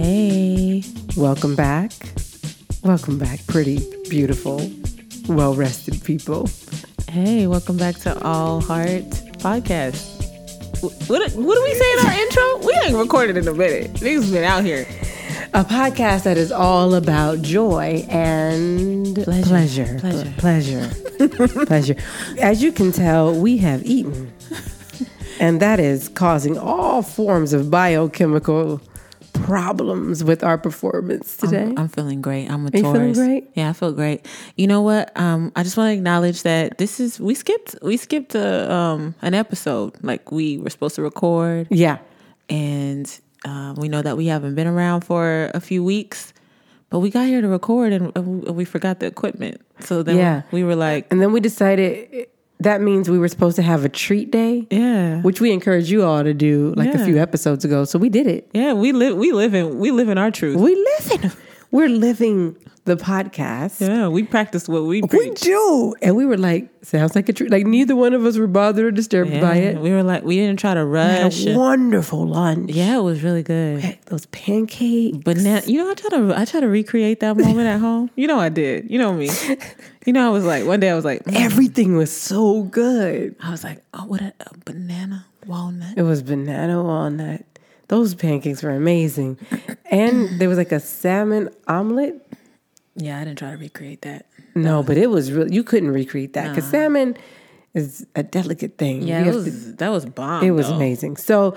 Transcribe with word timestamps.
Hey, 0.00 0.82
Welcome 1.16 1.56
back. 1.56 1.90
Welcome 2.82 3.18
back, 3.18 3.40
pretty, 3.46 3.78
beautiful, 4.10 4.70
well 5.26 5.54
rested 5.54 6.04
people. 6.04 6.50
hey, 7.08 7.46
welcome 7.46 7.78
back 7.78 7.96
to 8.00 8.22
All 8.22 8.60
Heart 8.60 9.04
Podcast. 9.40 10.04
What, 11.08 11.32
what 11.32 11.54
do 11.54 11.62
we 11.64 11.74
say 11.74 11.92
in 11.94 11.98
our 12.06 12.12
intro? 12.12 12.66
We 12.66 12.74
ain't 12.84 12.96
recorded 12.98 13.38
in 13.38 13.48
a 13.48 13.54
minute. 13.54 13.94
Niggas 13.94 14.30
been 14.30 14.44
out 14.44 14.64
here. 14.64 14.86
A 15.54 15.64
podcast 15.64 16.24
that 16.24 16.36
is 16.36 16.52
all 16.52 16.94
about 16.94 17.40
joy 17.40 18.04
and 18.10 19.14
Pleasure. 19.24 19.46
pleasure. 19.48 19.98
Pleasure. 20.36 20.90
Pleasure. 21.18 21.48
pleasure. 21.66 21.96
As 22.38 22.62
you 22.62 22.70
can 22.70 22.92
tell, 22.92 23.34
we 23.34 23.56
have 23.58 23.82
eaten. 23.86 24.30
And 25.38 25.60
that 25.60 25.80
is 25.80 26.08
causing 26.08 26.56
all 26.56 27.02
forms 27.02 27.52
of 27.52 27.70
biochemical 27.70 28.80
problems 29.46 30.22
with 30.24 30.42
our 30.44 30.58
performance 30.58 31.36
today. 31.36 31.62
I'm, 31.62 31.78
I'm 31.78 31.88
feeling 31.88 32.20
great. 32.20 32.50
I'm 32.50 32.66
a 32.66 32.70
feeling 32.70 32.92
Taurus. 32.94 33.18
great? 33.18 33.48
Yeah, 33.54 33.70
I 33.70 33.72
feel 33.72 33.92
great. 33.92 34.26
You 34.56 34.66
know 34.66 34.82
what? 34.82 35.16
Um, 35.18 35.52
I 35.56 35.62
just 35.62 35.76
want 35.76 35.88
to 35.90 35.94
acknowledge 35.94 36.42
that 36.42 36.78
this 36.78 37.00
is 37.00 37.20
we 37.20 37.34
skipped 37.34 37.76
we 37.82 37.96
skipped 37.96 38.34
a, 38.34 38.72
um 38.72 39.14
an 39.22 39.34
episode 39.34 39.94
like 40.02 40.30
we 40.32 40.58
were 40.58 40.70
supposed 40.70 40.96
to 40.96 41.02
record, 41.02 41.68
yeah. 41.70 41.98
and 42.48 43.06
uh, 43.44 43.74
we 43.76 43.88
know 43.88 44.02
that 44.02 44.16
we 44.16 44.26
haven't 44.26 44.54
been 44.56 44.66
around 44.66 45.02
for 45.02 45.50
a 45.54 45.60
few 45.60 45.84
weeks, 45.84 46.32
but 46.90 46.98
we 46.98 47.10
got 47.10 47.26
here 47.26 47.40
to 47.40 47.48
record 47.48 47.92
and, 47.92 48.12
and 48.16 48.42
we- 48.44 48.50
we 48.52 48.64
forgot 48.64 48.98
the 49.00 49.06
equipment. 49.06 49.60
So 49.80 50.02
then 50.02 50.16
Yeah. 50.16 50.42
we 50.50 50.64
were 50.64 50.74
like, 50.74 51.06
And 51.12 51.20
then 51.22 51.32
we 51.32 51.38
decided 51.40 52.26
that 52.60 52.80
means 52.80 53.10
we 53.10 53.18
were 53.18 53.28
supposed 53.28 53.56
to 53.56 53.62
have 53.62 53.84
a 53.84 53.88
treat 53.88 54.30
day. 54.30 54.66
yeah, 54.70 55.20
which 55.22 55.40
we 55.40 55.52
encouraged 55.52 55.88
you 55.90 56.04
all 56.04 56.22
to 56.24 56.34
do 56.34 56.72
like 56.76 56.94
a 56.94 57.04
few 57.04 57.18
episodes 57.18 57.64
ago. 57.64 57.84
So 57.84 57.98
we 57.98 58.08
did 58.08 58.26
it. 58.26 58.48
yeah, 58.52 58.72
we 58.72 58.92
live 58.92 59.16
we 59.16 59.32
live 59.32 59.54
in 59.54 59.78
we 59.78 59.90
live 59.90 60.08
in 60.08 60.18
our 60.18 60.30
truth. 60.30 60.56
We 60.56 60.74
live 60.74 61.22
in, 61.24 61.32
we're 61.70 61.88
living 61.88 62.56
the 62.86 62.96
podcast. 62.96 63.80
Yeah, 63.86 64.08
we 64.08 64.22
practice 64.22 64.68
what 64.68 64.84
we 64.84 65.02
preach. 65.02 65.20
We 65.22 65.30
do. 65.34 65.94
And 66.02 66.16
we 66.16 66.24
were 66.24 66.36
like, 66.38 66.70
sounds 66.82 67.14
like 67.14 67.28
a 67.28 67.32
treat. 67.32 67.50
Like 67.50 67.66
neither 67.66 67.94
one 67.94 68.14
of 68.14 68.24
us 68.24 68.38
were 68.38 68.46
bothered 68.46 68.84
or 68.86 68.90
disturbed 68.90 69.30
Yeah, 69.32 69.40
by 69.40 69.56
it. 69.56 69.78
We 69.80 69.90
were 69.90 70.02
like, 70.02 70.22
we 70.24 70.36
didn't 70.36 70.58
try 70.58 70.74
to 70.74 70.86
We 70.86 70.98
had 70.98 71.22
rush. 71.24 71.46
a 71.46 71.54
wonderful 71.56 72.26
lunch. 72.26 72.70
yeah, 72.70 72.96
it 72.96 73.02
was 73.02 73.22
really 73.22 73.42
good. 73.42 73.98
Those 74.06 74.26
pancakes. 74.26 75.18
But 75.18 75.36
now, 75.36 75.60
you 75.66 75.84
know, 75.84 75.90
I 75.90 75.94
try 75.94 76.10
to 76.10 76.34
I 76.38 76.44
try 76.44 76.60
to 76.60 76.68
recreate 76.68 77.20
that 77.20 77.36
moment 77.36 77.66
at 77.66 77.80
home. 77.80 78.10
You 78.16 78.26
know, 78.28 78.38
I 78.38 78.48
did. 78.48 78.90
You 78.90 78.98
know 78.98 79.12
me. 79.12 79.28
You 80.06 80.12
know, 80.12 80.24
I 80.26 80.30
was 80.30 80.44
like 80.44 80.64
one 80.64 80.78
day 80.80 80.90
I 80.90 80.94
was 80.94 81.04
like, 81.04 81.24
mm. 81.24 81.34
Everything 81.34 81.96
was 81.96 82.10
so 82.16 82.62
good. 82.62 83.34
I 83.42 83.50
was 83.50 83.64
like, 83.64 83.82
oh, 83.94 84.06
what 84.06 84.20
a, 84.22 84.32
a 84.40 84.58
banana 84.64 85.26
walnut. 85.46 85.98
It 85.98 86.02
was 86.02 86.22
banana 86.22 86.82
walnut. 86.82 87.44
Those 87.88 88.14
pancakes 88.16 88.62
were 88.64 88.70
amazing. 88.70 89.38
And 89.90 90.40
there 90.40 90.48
was 90.48 90.58
like 90.58 90.72
a 90.72 90.80
salmon 90.80 91.50
omelet. 91.68 92.25
Yeah, 92.96 93.20
I 93.20 93.24
didn't 93.24 93.38
try 93.38 93.50
to 93.50 93.56
recreate 93.58 94.02
that. 94.02 94.26
No, 94.54 94.82
but 94.82 94.96
it 94.96 95.08
was 95.10 95.30
real. 95.32 95.50
You 95.50 95.62
couldn't 95.62 95.90
recreate 95.90 96.32
that 96.32 96.48
because 96.54 96.68
salmon 96.70 97.16
is 97.74 98.06
a 98.16 98.22
delicate 98.22 98.78
thing. 98.78 99.02
Yeah, 99.06 99.20
have 99.24 99.44
to- 99.44 99.50
that 99.50 99.90
was 99.90 100.06
bomb. 100.06 100.42
It 100.44 100.52
was 100.52 100.68
though. 100.68 100.76
amazing. 100.76 101.16
So 101.18 101.54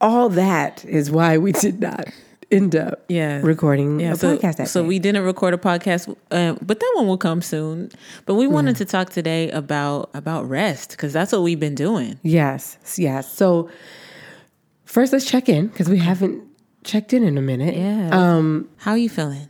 all 0.00 0.28
that 0.30 0.84
is 0.86 1.10
why 1.10 1.36
we 1.38 1.52
did 1.52 1.80
not 1.80 2.06
end 2.50 2.74
up 2.76 3.04
Yeah. 3.08 3.40
recording 3.42 3.98
Yeah, 4.00 4.12
a 4.12 4.16
so, 4.16 4.38
podcast 4.38 4.68
so 4.68 4.80
day. 4.82 4.88
we 4.88 4.98
didn't 4.98 5.24
record 5.24 5.52
a 5.52 5.58
podcast, 5.58 6.08
uh, 6.30 6.54
but 6.64 6.80
that 6.80 6.92
one 6.96 7.06
will 7.06 7.18
come 7.18 7.42
soon. 7.42 7.90
But 8.24 8.36
we 8.36 8.46
wanted 8.46 8.76
to 8.76 8.84
talk 8.84 9.10
today 9.10 9.50
about 9.50 10.08
about 10.14 10.48
rest 10.48 10.90
because 10.92 11.12
that's 11.12 11.32
what 11.32 11.42
we've 11.42 11.60
been 11.60 11.74
doing. 11.74 12.18
yes, 12.22 12.78
yes. 12.96 13.30
So 13.32 13.68
first, 14.84 15.12
let's 15.12 15.26
check 15.26 15.48
in 15.48 15.66
because 15.66 15.88
we 15.90 15.98
haven't 15.98 16.42
checked 16.84 17.12
in 17.12 17.22
in 17.24 17.36
a 17.36 17.42
minute. 17.42 17.76
Yeah. 17.76 18.08
Um, 18.12 18.68
How 18.78 18.92
are 18.92 18.98
you 18.98 19.10
feeling? 19.10 19.48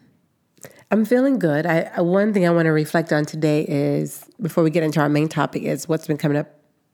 I'm 0.90 1.04
feeling 1.04 1.38
good. 1.38 1.66
I 1.66 2.00
one 2.00 2.32
thing 2.32 2.46
I 2.46 2.50
want 2.50 2.66
to 2.66 2.72
reflect 2.72 3.12
on 3.12 3.24
today 3.24 3.62
is 3.62 4.24
before 4.40 4.62
we 4.62 4.70
get 4.70 4.82
into 4.82 5.00
our 5.00 5.08
main 5.08 5.28
topic 5.28 5.62
is 5.62 5.88
what's 5.88 6.06
been 6.06 6.16
coming 6.16 6.38
up 6.38 6.48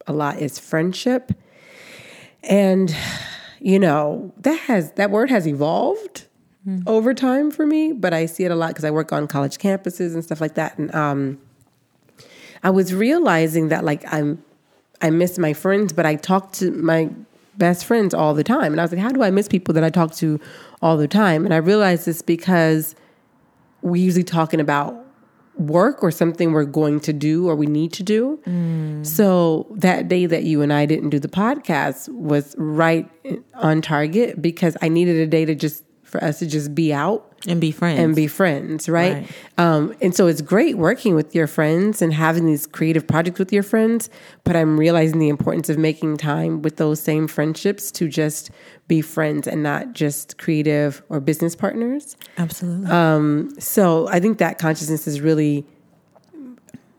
a 0.06 0.12
lot 0.12 0.38
is 0.38 0.58
friendship, 0.58 1.32
and 2.42 2.94
you 3.60 3.78
know 3.78 4.32
that 4.38 4.58
has 4.60 4.92
that 4.92 5.10
word 5.10 5.30
has 5.30 5.46
evolved 5.46 6.26
over 6.86 7.12
time 7.12 7.50
for 7.50 7.66
me, 7.66 7.92
but 7.92 8.14
I 8.14 8.26
see 8.26 8.44
it 8.44 8.50
a 8.50 8.54
lot 8.54 8.68
because 8.68 8.84
I 8.84 8.90
work 8.90 9.12
on 9.12 9.26
college 9.26 9.58
campuses 9.58 10.14
and 10.14 10.24
stuff 10.24 10.40
like 10.40 10.54
that, 10.54 10.78
and 10.78 10.94
um, 10.94 11.38
I 12.62 12.70
was 12.70 12.94
realizing 12.94 13.68
that 13.68 13.84
like 13.84 14.04
I'm 14.12 14.42
I 15.02 15.10
miss 15.10 15.38
my 15.38 15.52
friends, 15.52 15.92
but 15.92 16.06
I 16.06 16.14
talk 16.14 16.52
to 16.52 16.70
my 16.70 17.10
best 17.58 17.84
friends 17.84 18.14
all 18.14 18.32
the 18.32 18.44
time, 18.44 18.72
and 18.72 18.80
I 18.80 18.84
was 18.84 18.92
like, 18.92 19.02
how 19.02 19.10
do 19.10 19.22
I 19.22 19.30
miss 19.30 19.48
people 19.48 19.74
that 19.74 19.84
I 19.84 19.90
talk 19.90 20.14
to 20.14 20.40
all 20.80 20.96
the 20.96 21.08
time? 21.08 21.44
And 21.44 21.52
I 21.52 21.58
realized 21.58 22.06
this 22.06 22.22
because 22.22 22.94
we 23.82 24.00
usually 24.00 24.24
talking 24.24 24.60
about 24.60 24.96
work 25.56 26.02
or 26.02 26.10
something 26.10 26.52
we're 26.52 26.64
going 26.64 26.98
to 26.98 27.12
do 27.12 27.46
or 27.46 27.54
we 27.54 27.66
need 27.66 27.92
to 27.92 28.02
do. 28.02 28.40
So 29.04 29.66
that 29.76 30.08
day 30.08 30.24
that 30.26 30.44
you 30.44 30.62
and 30.62 30.72
I 30.72 30.86
didn't 30.86 31.10
do 31.10 31.18
the 31.18 31.28
podcast 31.28 32.08
was 32.08 32.54
right 32.56 33.08
on 33.54 33.82
target 33.82 34.40
because 34.40 34.76
I 34.80 34.88
needed 34.88 35.16
a 35.16 35.26
day 35.26 35.44
to 35.44 35.54
just 35.54 35.84
for 36.04 36.22
us 36.24 36.38
to 36.38 36.46
just 36.46 36.74
be 36.74 36.92
out 36.92 37.31
And 37.46 37.60
be 37.60 37.72
friends. 37.72 37.98
and 37.98 38.14
be 38.14 38.26
friends, 38.28 38.88
right? 38.88 39.14
Right. 39.14 39.30
Um, 39.58 39.94
and 40.00 40.14
so 40.14 40.28
it's 40.28 40.40
great 40.40 40.78
working 40.78 41.14
with 41.14 41.34
your 41.34 41.46
friends 41.46 42.00
and 42.00 42.14
having 42.14 42.46
these 42.46 42.66
creative 42.66 43.06
projects 43.06 43.38
with 43.38 43.52
your 43.52 43.64
friends. 43.64 44.10
But 44.44 44.54
I'm 44.54 44.78
realizing 44.78 45.18
the 45.18 45.28
importance 45.28 45.68
of 45.68 45.76
making 45.78 46.18
time 46.18 46.62
with 46.62 46.76
those 46.76 47.00
same 47.00 47.26
friendships 47.26 47.90
to 47.92 48.08
just 48.08 48.50
be 48.86 49.00
friends 49.00 49.48
and 49.48 49.62
not 49.62 49.92
just 49.92 50.38
creative 50.38 51.02
or 51.08 51.18
business 51.20 51.56
partners. 51.56 52.16
Absolutely. 52.38 53.60
So 53.60 54.08
I 54.08 54.20
think 54.20 54.38
that 54.38 54.58
consciousness 54.58 55.06
is 55.06 55.20
really, 55.20 55.64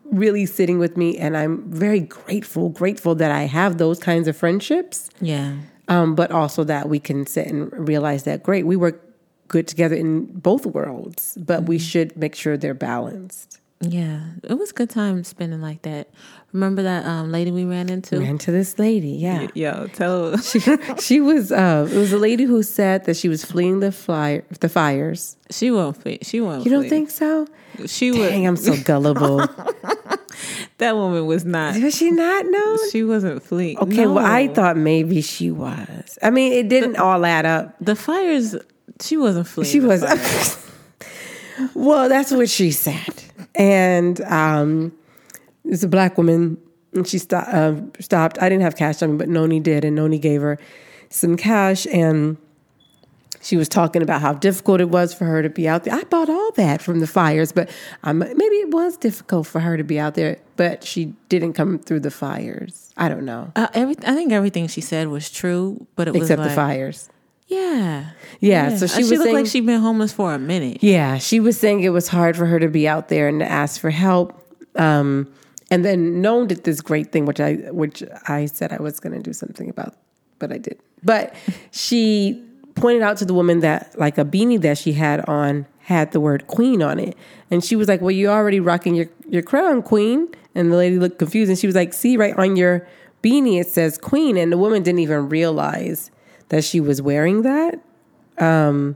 really 0.06 0.46
sitting 0.46 0.80
with 0.80 0.98
me, 0.98 1.18
and 1.18 1.38
I'm 1.38 1.72
very 1.72 2.02
grateful, 2.02 2.70
grateful 2.70 3.16
that 3.16 3.32
I 3.32 3.44
have 3.44 3.78
those 3.78 4.00
kinds 4.00 4.28
of 4.28 4.36
friendships. 4.36 5.10
yeah. 5.22 5.56
Um, 5.90 6.16
but 6.16 6.32
also 6.32 6.64
that 6.64 6.88
we 6.88 6.98
can 6.98 7.26
sit 7.26 7.48
and 7.48 7.70
realize 7.88 8.24
that 8.24 8.42
great, 8.42 8.66
we 8.66 8.78
work 8.78 9.13
good 9.48 9.68
together 9.68 9.96
in 9.96 10.26
both 10.26 10.66
worlds, 10.66 11.38
but 11.40 11.64
we 11.64 11.78
should 11.80 12.16
make 12.18 12.36
sure 12.36 12.58
they're 12.58 12.74
balanced. 12.74 13.60
Yeah. 13.82 14.22
It 14.44 14.54
was 14.58 14.72
a 14.72 14.74
good 14.74 14.90
time 14.90 15.22
spending 15.26 15.60
like 15.62 15.82
that. 15.82 16.08
Remember 16.54 16.82
that 16.84 17.06
um, 17.06 17.32
lady 17.34 17.52
we 17.52 17.66
ran 17.66 17.90
into? 17.90 18.18
Ran 18.20 18.38
to 18.38 18.52
this 18.52 18.80
lady, 18.80 19.10
yeah. 19.10 19.48
Yo, 19.56 19.88
tell 19.88 20.38
She, 20.38 20.62
she 21.02 21.20
was 21.20 21.52
uh, 21.52 21.88
it 21.92 21.98
was 21.98 22.14
a 22.14 22.18
lady 22.18 22.46
who 22.46 22.64
said 22.64 23.04
that 23.06 23.18
she 23.18 23.28
was 23.28 23.44
fleeing 23.44 23.82
the 23.82 23.92
fire 23.92 24.46
the 24.62 24.70
fires. 24.70 25.36
she 25.52 25.70
won't 25.70 25.98
flee. 25.98 26.20
She 26.22 26.40
won't 26.40 26.64
You 26.64 26.72
don't 26.72 26.84
flee. 26.84 26.90
think 26.90 27.10
so? 27.12 27.46
she 27.86 28.12
Dang, 28.12 28.50
was 28.50 28.68
I'm 28.70 28.76
so 28.78 28.84
gullible. 28.86 29.38
that 30.78 30.96
woman 30.96 31.26
was 31.26 31.44
not 31.46 31.76
Was 31.82 31.96
she 31.98 32.12
not? 32.12 32.46
No. 32.46 32.78
she 32.92 33.04
wasn't 33.04 33.44
fleeing. 33.44 33.78
Okay, 33.80 34.06
well, 34.08 34.26
I 34.26 34.48
thought 34.48 34.78
maybe 34.78 35.22
she 35.22 35.52
was. 35.52 36.18
I 36.22 36.30
mean, 36.30 36.54
it 36.54 36.70
didn't 36.70 36.98
all 36.98 37.26
add 37.26 37.46
up. 37.46 37.76
the 37.82 37.96
fires 37.96 38.56
she 39.02 39.18
wasn't 39.18 39.48
fleeing. 39.48 39.72
She 39.72 39.80
was. 39.80 40.04
fires. 40.04 40.72
well, 41.74 42.10
that's 42.10 42.32
what 42.32 42.50
she 42.50 42.72
said. 42.72 43.24
And 43.56 44.20
um, 44.22 44.92
it's 45.66 45.84
a 45.84 45.88
black 45.88 46.18
woman, 46.18 46.58
and 46.94 47.08
she 47.08 47.18
sto- 47.18 47.38
uh, 47.38 47.82
stopped. 48.00 48.42
I 48.42 48.50
didn't 48.50 48.64
have 48.64 48.76
cash 48.76 49.02
on 49.02 49.12
me, 49.14 49.18
but 49.18 49.30
Noni 49.30 49.60
did, 49.60 49.86
and 49.86 49.96
Noni 49.96 50.20
gave 50.20 50.42
her 50.42 50.58
some 51.10 51.38
cash, 51.38 51.86
and 51.88 52.38
she 53.42 53.58
was 53.58 53.68
talking 53.68 54.02
about 54.02 54.22
how 54.22 54.34
difficult 54.34 54.80
it 54.82 54.90
was 54.90 55.14
for 55.14 55.26
her 55.26 55.42
to 55.44 55.50
be 55.50 55.68
out 55.68 55.84
there. 55.84 55.94
I 55.94 56.04
bought 56.04 56.30
all 56.30 56.52
that 56.54 56.82
from 56.82 57.00
the 57.02 57.08
fires, 57.08 57.52
but 57.52 57.70
um, 58.04 58.20
maybe 58.20 58.56
it 58.56 58.72
was 58.72 58.98
difficult 58.98 59.46
for 59.48 59.60
her 59.60 59.78
to 59.78 59.84
be 59.84 60.00
out 60.00 60.16
there, 60.16 60.40
but 60.56 60.84
she 60.84 61.14
didn't 61.30 61.54
come 61.54 61.78
through 61.78 62.00
the 62.00 62.12
fires. 62.12 62.92
I 62.96 63.10
don't 63.10 63.26
know, 63.26 63.52
Uh, 63.56 63.68
every, 63.74 63.96
I 64.06 64.14
think 64.16 64.32
everything 64.32 64.68
she 64.68 64.82
said 64.82 65.08
was 65.10 65.30
true, 65.30 65.86
but 65.96 66.08
it 66.08 66.14
was 66.14 66.24
except 66.24 66.40
like, 66.40 66.50
the 66.50 66.56
fires. 66.56 67.10
Yeah. 67.54 68.10
Yeah, 68.40 68.76
so 68.76 68.88
she 68.88 69.04
was 69.04 69.12
looked 69.12 69.24
saying, 69.24 69.36
like 69.36 69.46
she'd 69.46 69.66
been 69.66 69.80
homeless 69.80 70.12
for 70.12 70.34
a 70.34 70.40
minute. 70.40 70.84
Yeah, 70.84 71.18
she 71.18 71.40
was 71.40 71.58
saying 71.58 71.82
it 71.82 71.90
was 71.90 72.10
hard 72.10 72.36
for 72.36 72.46
her 72.46 72.60
to 72.60 72.68
be 72.68 72.88
out 72.90 73.08
there 73.08 73.30
and 73.30 73.40
to 73.40 73.50
ask 73.50 73.80
for 73.80 73.90
help. 73.90 74.38
Um, 74.76 75.32
and 75.72 75.86
then 75.86 76.22
Noam 76.22 76.48
did 76.48 76.66
this 76.66 76.82
great 76.82 77.12
thing, 77.12 77.26
which 77.26 77.40
I 77.40 77.54
which 77.72 78.04
I 78.28 78.48
said 78.48 78.74
I 78.74 78.82
was 78.82 79.00
going 79.00 79.14
to 79.14 79.22
do 79.22 79.32
something 79.32 79.70
about, 79.70 79.96
but 80.40 80.52
I 80.52 80.58
did. 80.58 80.78
But 81.04 81.34
she 81.72 82.44
pointed 82.76 83.02
out 83.02 83.18
to 83.18 83.26
the 83.26 83.34
woman 83.34 83.62
that 83.62 83.98
like 83.98 84.18
a 84.18 84.26
beanie 84.26 84.62
that 84.62 84.78
she 84.78 84.94
had 84.94 85.22
on 85.22 85.66
had 85.80 86.12
the 86.12 86.20
word 86.20 86.48
queen 86.48 86.82
on 86.84 87.00
it, 87.00 87.18
and 87.50 87.64
she 87.64 87.76
was 87.76 87.88
like, 87.88 88.02
"Well, 88.02 88.12
you're 88.12 88.32
already 88.32 88.60
rocking 88.60 88.94
your 88.94 89.08
your 89.30 89.42
crown, 89.42 89.82
queen." 89.84 90.28
And 90.54 90.72
the 90.72 90.76
lady 90.76 91.00
looked 91.00 91.18
confused, 91.18 91.50
and 91.50 91.58
she 91.58 91.68
was 91.68 91.76
like, 91.76 91.94
"See, 91.94 92.18
right 92.18 92.38
on 92.38 92.56
your 92.56 92.86
beanie 93.24 93.60
it 93.60 93.68
says 93.68 93.98
queen," 93.98 94.36
and 94.38 94.52
the 94.52 94.58
woman 94.58 94.84
didn't 94.84 95.00
even 95.00 95.30
realize 95.30 96.12
that 96.54 96.64
she 96.64 96.80
was 96.80 97.02
wearing 97.02 97.42
that 97.42 97.80
um, 98.38 98.96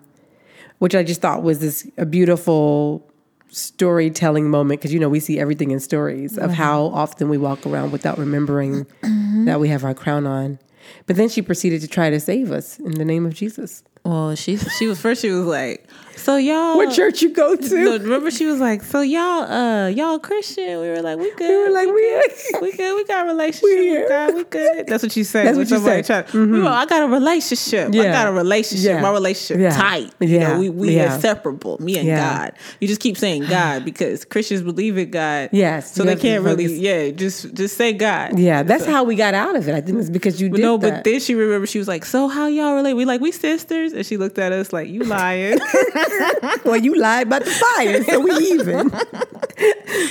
which 0.80 0.96
I 0.96 1.04
just 1.04 1.22
thought 1.22 1.44
was 1.44 1.60
this 1.60 1.90
a 1.98 2.06
beautiful 2.06 3.04
storytelling 3.50 4.50
moment 4.50 4.80
because 4.80 4.94
you 4.94 5.00
know 5.00 5.10
we 5.10 5.20
see 5.20 5.40
everything 5.40 5.72
in 5.72 5.80
stories 5.80 6.38
of 6.38 6.52
how 6.52 6.86
often 6.88 7.30
we 7.30 7.38
walk 7.38 7.66
around 7.66 7.92
without 7.92 8.18
remembering 8.18 8.86
that 9.46 9.60
we 9.60 9.70
have 9.70 9.84
our 9.84 9.94
crown 9.94 10.28
on. 10.28 10.60
But 11.06 11.16
then 11.16 11.30
she 11.30 11.42
proceeded 11.42 11.82
to 11.82 11.88
try 11.88 12.10
to 12.10 12.20
save 12.20 12.52
us 12.52 12.80
in 12.80 12.92
the 12.92 13.06
name 13.06 13.26
of 13.26 13.34
Jesus. 13.34 13.84
Well, 14.04 14.36
she 14.36 14.58
she 14.58 14.88
was 14.88 15.02
first. 15.02 15.22
She 15.22 15.32
was 15.32 15.46
like, 15.46 15.90
"So 16.18 16.38
y'all, 16.38 16.76
What 16.78 16.94
church 16.94 17.22
you 17.22 17.30
go 17.30 17.56
to? 17.56 17.76
No, 17.84 17.98
remember, 17.98 18.32
she 18.32 18.46
was 18.46 18.60
like, 18.60 18.84
"So 18.84 19.02
y'all, 19.02 19.44
uh, 19.44 19.88
y'all 19.88 20.20
Christian?" 20.20 20.80
We 20.82 20.90
were 20.90 21.02
like, 21.02 21.18
"We 21.18 21.32
good." 21.36 21.50
We 21.50 21.58
were 21.58 21.70
like, 21.74 21.88
we 21.88 22.22
we 22.62 22.72
good. 22.76 22.96
We 22.98 23.04
got 23.06 23.26
a 23.26 23.30
relationship. 23.30 23.64
We 23.64 23.76
We 23.76 23.88
here. 23.88 24.10
God, 24.10 24.34
we 24.36 24.44
good. 24.46 24.88
That's 24.88 25.04
what 25.04 25.12
she 25.12 25.24
said. 25.24 25.46
That's 25.48 25.58
what 25.58 25.70
you 25.70 25.78
said. 25.80 26.06
tried- 26.06 26.34
we 26.34 26.62
were, 26.62 26.68
I 26.68 26.86
got 26.86 27.04
a 27.04 27.08
relationship. 27.08 27.94
Yeah. 27.94 28.02
I 28.04 28.06
got 28.12 28.28
a 28.28 28.32
relationship. 28.32 28.86
Yeah. 28.96 29.02
My 29.02 29.12
relationship 29.12 29.62
Yeah. 29.62 29.70
tight. 29.78 30.12
You 30.20 30.28
Yeah. 30.28 30.48
know, 30.54 30.60
we 30.60 30.70
we 30.70 30.96
Yeah. 30.96 31.16
inseparable. 31.16 31.78
Me 31.82 31.98
and. 32.00 32.08
God. 32.08 32.54
You 32.82 32.88
just 32.88 33.02
keep 33.02 33.18
saying 33.18 33.46
God 33.50 33.86
because 33.86 34.26
Christians 34.26 34.62
believe 34.64 34.98
in 34.98 35.12
God. 35.12 35.50
Yes, 35.52 35.94
So 35.94 36.04
they 36.04 36.16
can't 36.16 36.44
really. 36.44 36.66
Yeah. 36.66 37.12
Just 37.12 37.54
just 37.54 37.78
say 37.78 37.94
God. 37.94 38.40
Yeah, 38.40 38.64
that's 38.64 38.86
how 38.86 39.04
we 39.04 39.16
got 39.16 39.34
out 39.34 39.56
of 39.56 39.68
it. 39.68 39.76
I 39.76 39.82
think 39.82 40.00
it's 40.00 40.10
because 40.10 40.42
you 40.42 40.50
did 40.50 40.62
No, 40.62 40.78
that. 40.78 40.94
but 40.96 41.04
then 41.04 41.20
she 41.20 41.36
remembered 41.36 41.70
she 41.70 41.80
was 41.80 41.88
like, 41.88 42.06
"So 42.06 42.28
how 42.28 42.48
y'all 42.48 42.74
relate?" 42.76 42.94
We 42.96 43.06
like 43.06 43.22
we 43.22 43.32
sisters, 43.32 43.94
and 43.94 44.06
she 44.06 44.18
looked 44.18 44.38
at 44.40 44.52
us 44.52 44.74
like, 44.74 44.88
"You 44.90 45.02
lying?" 45.02 45.60
well, 46.66 46.78
you 46.78 46.96
lied 46.96 47.28
about 47.28 47.46
the 47.46 47.52
fire, 47.52 48.04
so 48.04 48.20
we 48.20 48.32
even. 48.32 48.92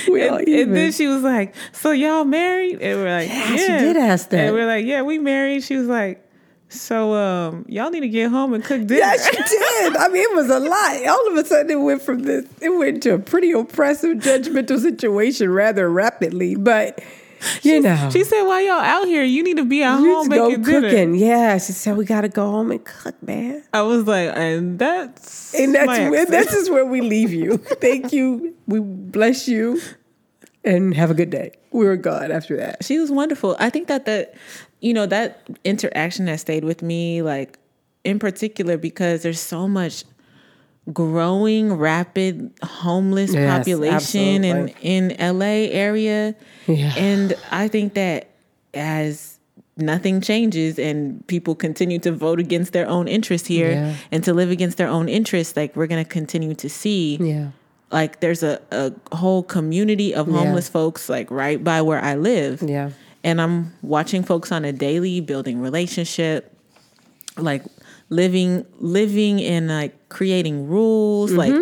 we 0.11 0.27
all 0.27 0.37
and, 0.37 0.47
even. 0.47 0.67
and 0.69 0.75
then 0.77 0.91
she 0.91 1.07
was 1.07 1.23
like, 1.23 1.55
"So 1.71 1.91
y'all 1.91 2.25
married?" 2.25 2.81
And 2.81 2.99
we're 2.99 3.09
like, 3.09 3.29
Yeah, 3.29 3.51
"Yeah." 3.51 3.57
she 3.57 3.67
did 3.85 3.97
ask 3.97 4.29
that. 4.29 4.45
And 4.45 4.55
we're 4.55 4.67
like, 4.67 4.85
"Yeah, 4.85 5.01
we 5.01 5.17
married." 5.19 5.63
She 5.63 5.75
was 5.75 5.87
like, 5.87 6.23
"So 6.69 7.13
um, 7.13 7.65
y'all 7.67 7.89
need 7.89 8.01
to 8.01 8.09
get 8.09 8.29
home 8.29 8.53
and 8.53 8.63
cook 8.63 8.85
dinner." 8.87 8.99
yeah, 8.99 9.17
she 9.17 9.31
did. 9.57 9.95
I 9.95 10.07
mean, 10.09 10.23
it 10.23 10.35
was 10.35 10.49
a 10.49 10.59
lot. 10.59 11.05
All 11.07 11.27
of 11.31 11.37
a 11.37 11.45
sudden, 11.45 11.71
it 11.71 11.75
went 11.81 12.01
from 12.01 12.23
this, 12.23 12.45
it 12.61 12.69
went 12.69 13.03
to 13.03 13.13
a 13.15 13.19
pretty 13.19 13.51
oppressive, 13.51 14.17
judgmental 14.17 14.79
situation 14.79 15.51
rather 15.51 15.89
rapidly. 15.89 16.55
But 16.55 17.03
you 17.61 17.81
know, 17.81 18.09
she 18.11 18.23
said, 18.23 18.43
"Why 18.43 18.61
y'all 18.61 18.79
out 18.79 19.05
here, 19.05 19.23
you 19.23 19.43
need 19.43 19.57
to 19.57 19.65
be 19.65 19.83
at 19.83 19.99
you 19.99 20.13
home 20.13 20.27
need 20.27 20.35
to 20.35 20.39
go 20.39 20.49
making 20.49 20.63
dinner." 20.63 20.89
cooking. 20.89 21.15
Yeah, 21.15 21.57
she 21.57 21.71
said 21.73 21.97
we 21.97 22.05
got 22.05 22.21
to 22.21 22.29
go 22.29 22.49
home 22.49 22.71
and 22.71 22.83
cook, 22.83 23.21
man. 23.23 23.63
I 23.73 23.81
was 23.81 24.05
like, 24.05 24.31
and 24.35 24.79
that's 24.79 25.53
And 25.53 25.73
that's 25.75 25.87
where, 25.87 26.25
this 26.25 26.53
is 26.53 26.69
where 26.69 26.85
we 26.85 27.01
leave 27.01 27.31
you. 27.31 27.57
Thank 27.81 28.11
you. 28.13 28.55
We 28.67 28.79
bless 28.79 29.47
you, 29.47 29.81
and 30.63 30.93
have 30.93 31.11
a 31.11 31.13
good 31.13 31.29
day. 31.29 31.51
We 31.71 31.85
were 31.85 31.97
gone 31.97 32.31
after 32.31 32.57
that. 32.57 32.83
she 32.83 32.97
was 32.97 33.11
wonderful. 33.11 33.55
I 33.59 33.69
think 33.69 33.87
that 33.87 34.05
the, 34.05 34.29
you 34.81 34.93
know, 34.93 35.05
that 35.05 35.47
interaction 35.63 36.27
has 36.27 36.41
stayed 36.41 36.63
with 36.63 36.81
me, 36.81 37.21
like 37.21 37.59
in 38.03 38.19
particular, 38.19 38.77
because 38.77 39.21
there's 39.23 39.39
so 39.39 39.67
much 39.67 40.03
growing, 40.93 41.73
rapid 41.73 42.51
homeless 42.63 43.33
Yes, 43.33 43.57
population 43.57 44.43
in 44.43 44.57
absolutely. 44.69 44.75
in 44.81 45.15
LA 45.19 45.69
area, 45.71 46.35
Yeah. 46.67 46.93
and 46.95 47.33
I 47.51 47.67
think 47.67 47.93
that 47.95 48.29
as 48.73 49.39
nothing 49.75 50.21
changes 50.21 50.79
and 50.79 51.25
people 51.27 51.53
continue 51.55 51.99
to 51.99 52.11
vote 52.11 52.39
against 52.39 52.73
their 52.73 52.87
own 52.87 53.07
interests 53.07 53.47
here 53.47 53.71
Yeah. 53.71 53.93
and 54.11 54.23
to 54.23 54.33
live 54.33 54.49
against 54.49 54.77
their 54.77 54.87
own 54.87 55.07
interests, 55.09 55.55
like 55.55 55.75
we're 55.75 55.87
going 55.87 56.03
to 56.03 56.09
continue 56.09 56.55
to 56.55 56.69
see 56.69 57.17
Yeah. 57.21 57.47
like 57.91 58.19
there's 58.21 58.41
a, 58.43 58.59
a 58.71 58.91
whole 59.15 59.43
community 59.43 60.15
of 60.15 60.27
Yeah. 60.27 60.37
homeless 60.37 60.67
folks 60.69 61.09
like 61.09 61.29
right 61.29 61.63
by 61.63 61.81
where 61.81 62.03
I 62.03 62.15
live. 62.15 62.63
Yeah. 62.65 62.89
And 63.23 63.41
I'm 63.41 63.73
watching 63.81 64.23
folks 64.23 64.51
on 64.51 64.63
a 64.65 64.71
daily 64.71 65.19
building 65.21 65.59
relationship, 65.59 66.51
like 67.37 67.63
living 68.09 68.65
living 68.79 69.39
in 69.39 69.67
like 69.67 69.93
creating 70.09 70.67
rules, 70.67 71.31
like 71.33 71.53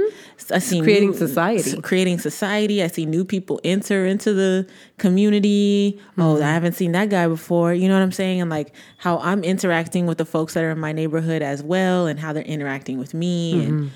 I 0.51 0.59
see 0.59 0.75
Mm-hmm. 0.77 0.83
creating 0.83 1.09
new- 1.11 1.17
society. 1.17 1.81
creating 1.81 2.19
society. 2.19 2.83
I 2.83 2.87
see 2.87 3.05
new 3.05 3.25
people 3.25 3.59
enter 3.63 4.05
into 4.05 4.33
the 4.33 4.67
community. 4.97 5.99
Oh, 6.17 6.35
Mm-hmm. 6.35 6.43
I 6.43 6.47
haven't 6.53 6.73
seen 6.73 6.91
that 6.91 7.09
guy 7.09 7.27
before. 7.27 7.73
You 7.73 7.87
know 7.87 7.95
what 7.95 8.03
I'm 8.03 8.11
saying? 8.11 8.41
And 8.41 8.49
like 8.49 8.73
how 8.97 9.17
I'm 9.19 9.43
interacting 9.43 10.05
with 10.05 10.17
the 10.17 10.25
folks 10.25 10.53
that 10.53 10.63
are 10.63 10.71
in 10.71 10.79
my 10.79 10.91
neighborhood 10.91 11.41
as 11.41 11.63
well, 11.63 12.05
and 12.07 12.19
how 12.19 12.33
they're 12.33 12.43
interacting 12.43 12.97
with 12.97 13.13
me. 13.13 13.53
Mm-hmm. 13.55 13.67
And 13.67 13.91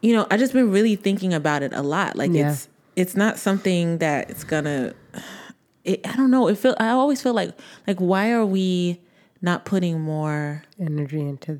you 0.00 0.14
know, 0.14 0.26
I 0.30 0.36
just 0.38 0.52
been 0.52 0.70
really 0.70 0.96
thinking 0.96 1.34
about 1.34 1.62
it 1.62 1.72
a 1.74 1.82
lot. 1.82 2.16
Like 2.16 2.30
Yeah. 2.32 2.52
it's 2.52 2.68
it's 2.96 3.16
not 3.16 3.38
something 3.38 3.98
that 3.98 4.30
it's 4.30 4.44
gonna. 4.44 4.94
It, 5.84 6.06
I 6.06 6.14
don't 6.16 6.30
know. 6.30 6.48
It 6.48 6.56
feel. 6.58 6.74
I 6.78 6.90
always 6.90 7.20
feel 7.22 7.34
like 7.34 7.52
like 7.86 7.98
why 7.98 8.30
are 8.32 8.44
we 8.46 9.00
not 9.42 9.64
putting 9.64 10.00
more? 10.00 10.62
Energy 10.78 11.20
into 11.20 11.58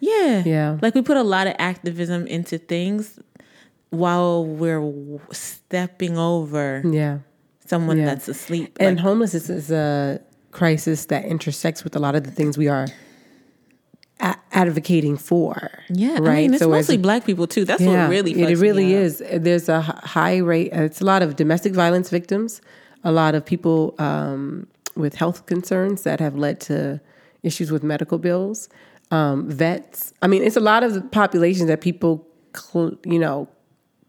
Yeah, 0.00 0.42
Yeah. 0.44 0.78
Like 0.80 0.94
we 0.94 1.02
put 1.02 1.16
a 1.16 1.22
lot 1.22 1.46
of 1.46 1.54
activism 1.58 2.26
into 2.26 2.58
things 2.58 3.18
while 3.90 4.44
we're 4.44 4.82
stepping 5.32 6.16
over 6.18 6.82
yeah. 6.84 7.18
someone 7.66 7.98
Yeah. 7.98 8.04
that's 8.06 8.28
asleep. 8.28 8.76
And 8.80 8.96
Like, 8.96 9.02
homelessness 9.04 9.48
is 9.50 9.70
a 9.70 10.20
crisis 10.52 11.06
that 11.06 11.24
intersects 11.24 11.84
with 11.84 11.96
a 11.96 11.98
lot 11.98 12.14
of 12.14 12.24
the 12.24 12.30
things 12.30 12.56
we 12.58 12.68
are 12.68 12.86
a- 14.20 14.36
advocating 14.52 15.16
for. 15.16 15.70
yeah, 15.88 16.18
right. 16.18 16.28
I 16.28 16.34
mean, 16.42 16.54
it's 16.54 16.62
So 16.62 16.68
mostly 16.70 16.96
black 16.96 17.24
people 17.24 17.46
too. 17.46 17.64
That's 17.64 17.82
what 17.82 18.08
really. 18.10 18.32
it 18.40 18.58
really 18.58 18.92
is. 18.94 19.22
There's 19.32 19.68
a 19.68 19.80
high 19.80 20.38
rate. 20.38 20.70
It's 20.72 21.00
a 21.00 21.04
lot 21.04 21.22
of 21.22 21.36
domestic 21.36 21.72
violence 21.74 22.10
victims, 22.10 22.60
a 23.04 23.12
lot 23.12 23.34
of 23.34 23.44
people 23.44 23.94
um, 23.98 24.66
with 24.96 25.14
health 25.14 25.46
concerns 25.46 26.02
that 26.02 26.18
have 26.20 26.36
led 26.36 26.60
to 26.62 27.00
issues 27.44 27.70
with 27.70 27.82
medical 27.84 28.18
bills, 28.18 28.68
um, 29.10 29.48
vets. 29.50 30.12
I 30.22 30.26
mean, 30.26 30.42
it's 30.42 30.56
a 30.56 30.60
lot 30.60 30.82
of 30.82 30.94
the 30.94 31.00
population 31.00 31.66
that 31.68 31.80
people, 31.80 32.26
cl- 32.56 32.96
you 33.04 33.18
know, 33.18 33.48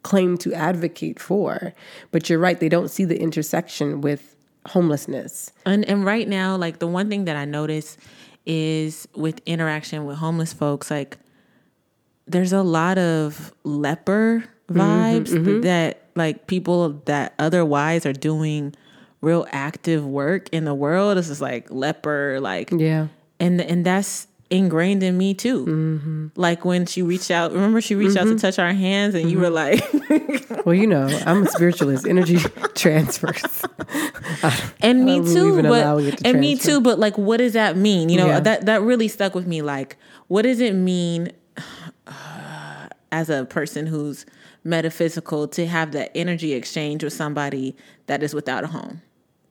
claim 0.04 0.38
to 0.40 0.54
advocate 0.54 1.20
for. 1.20 1.74
But 2.12 2.30
you're 2.30 2.40
right; 2.40 2.60
they 2.60 2.70
don't 2.70 2.90
see 2.90 3.06
the 3.06 3.20
intersection 3.20 4.02
with 4.02 4.36
homelessness. 4.66 5.52
And 5.66 5.86
and 5.86 6.06
right 6.06 6.28
now, 6.28 6.56
like 6.58 6.80
the 6.80 6.88
one 6.88 7.10
thing 7.10 7.26
that 7.26 7.36
I 7.36 7.46
notice 7.46 7.98
is 8.46 9.08
with 9.16 9.42
interaction 9.46 10.06
with 10.06 10.18
homeless 10.18 10.54
folks, 10.54 10.90
like 10.92 11.18
there's 12.28 12.54
a 12.54 12.62
lot 12.64 12.98
of 12.98 13.54
leper 13.64 14.44
vibes 14.70 15.62
that 15.64 16.04
like 16.16 16.48
people 16.48 16.90
that 17.06 17.34
otherwise 17.40 18.06
are 18.06 18.14
doing 18.14 18.74
real 19.22 19.46
active 19.52 20.06
work 20.06 20.48
in 20.52 20.66
the 20.66 20.74
world. 20.74 21.18
It's 21.18 21.28
just 21.28 21.42
like 21.42 21.70
leper, 21.72 22.40
like 22.42 22.70
Yeah. 22.72 23.08
and 23.40 23.60
and 23.62 23.86
that's 23.86 24.28
ingrained 24.50 25.04
in 25.04 25.18
me 25.18 25.34
too. 25.34 25.66
Mm-hmm. 25.66 26.28
Like 26.36 26.66
when 26.66 26.86
she 26.86 27.02
reached 27.02 27.32
out, 27.32 27.52
remember 27.52 27.82
she 27.82 27.96
reached 27.96 28.18
out 28.18 28.24
to 28.24 28.30
mm-hmm. 28.32 28.38
touch 28.38 28.60
our 28.60 28.74
hands, 28.74 29.16
and 29.16 29.30
you 29.30 29.40
were 29.40 29.50
mm-hmm. 29.50 30.50
like, 30.52 30.66
Well, 30.66 30.76
you 30.76 30.88
know, 30.88 31.08
I'm 31.26 31.44
a 31.44 31.48
spiritualist. 31.48 32.08
Energy 32.08 32.38
transfers. 32.76 33.64
and 34.82 35.06
me 35.06 35.20
too, 35.20 35.34
believe 35.34 35.60
in 35.60 35.66
allowing 35.66 36.08
it 36.08 36.18
but 36.18 36.28
and 36.28 36.40
me 36.40 36.56
too, 36.56 36.82
but 36.82 37.00
like, 37.00 37.18
what 37.18 37.38
does 37.38 37.54
that 37.54 37.78
mean? 37.78 38.10
You 38.10 38.18
know, 38.18 38.28
Yeah. 38.28 38.40
that 38.42 38.66
that 38.66 38.82
really 38.82 39.08
stuck 39.08 39.36
with 39.36 39.48
me. 39.48 39.62
Like, 39.62 39.98
what 40.28 40.44
does 40.44 40.60
it 40.60 40.74
mean 40.74 41.32
uh, 42.08 42.88
as 43.12 43.30
a 43.30 43.46
person 43.46 43.88
who's 43.88 44.26
metaphysical 44.64 45.48
to 45.48 45.66
have 45.66 45.92
that 45.94 46.12
energy 46.16 46.54
exchange 46.54 47.04
with 47.04 47.14
somebody 47.14 47.76
that 48.08 48.24
is 48.24 48.34
without 48.34 48.64
a 48.64 48.68
home? 48.68 49.02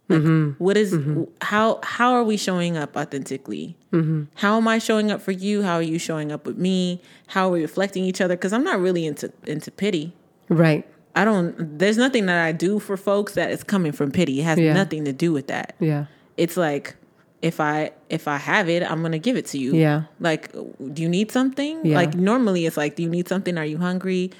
Like, 0.08 0.20
Mm-hmm. 0.20 0.50
what 0.64 0.76
is- 0.78 0.96
how 1.42 1.80
how 1.82 2.12
are 2.14 2.22
we 2.24 2.36
showing 2.38 2.76
up 2.78 2.96
authentically? 2.96 3.76
Mm-hmm. 3.92 4.24
How 4.36 4.56
am 4.56 4.66
I 4.66 4.78
showing 4.78 5.10
up 5.10 5.20
for 5.20 5.32
you? 5.32 5.62
How 5.62 5.74
are 5.74 5.82
you 5.82 5.98
showing 5.98 6.32
up 6.32 6.46
with 6.46 6.56
me? 6.56 7.00
How 7.28 7.48
are 7.48 7.52
we 7.52 7.60
reflecting 7.62 8.04
each 8.04 8.20
other? 8.20 8.34
Because 8.34 8.52
I'm 8.54 8.64
not 8.64 8.80
really 8.80 9.04
into 9.06 9.30
into 9.46 9.70
pity. 9.70 10.12
right. 10.48 10.86
I 11.14 11.24
don't. 11.24 11.78
There's 11.78 11.98
nothing 11.98 12.26
that 12.26 12.44
I 12.44 12.52
do 12.52 12.78
for 12.78 12.96
folks 12.96 13.34
that 13.34 13.50
is 13.50 13.64
coming 13.64 13.90
from 13.92 14.12
pity. 14.12 14.40
It 14.40 14.44
has 14.44 14.58
Yeah. 14.58 14.72
nothing 14.72 15.04
to 15.04 15.12
do 15.12 15.32
with 15.32 15.48
that. 15.48 15.74
Yeah. 15.80 16.04
It's 16.36 16.56
like 16.56 16.94
if 17.42 17.58
I 17.60 17.90
if 18.08 18.28
I 18.28 18.36
have 18.36 18.68
it, 18.68 18.88
I'm 18.88 19.02
gonna 19.02 19.18
give 19.18 19.36
it 19.36 19.46
to 19.46 19.58
you. 19.58 19.74
Yeah. 19.74 20.02
Like, 20.20 20.52
do 20.52 21.02
you 21.02 21.08
need 21.08 21.32
something? 21.32 21.84
Yeah. 21.84 21.96
Like 21.96 22.14
normally, 22.14 22.66
it's 22.66 22.76
like, 22.76 22.94
do 22.96 23.02
you 23.02 23.08
need 23.10 23.26
something? 23.28 23.58
Are 23.58 23.64
you 23.64 23.78
hungry? 23.78 24.30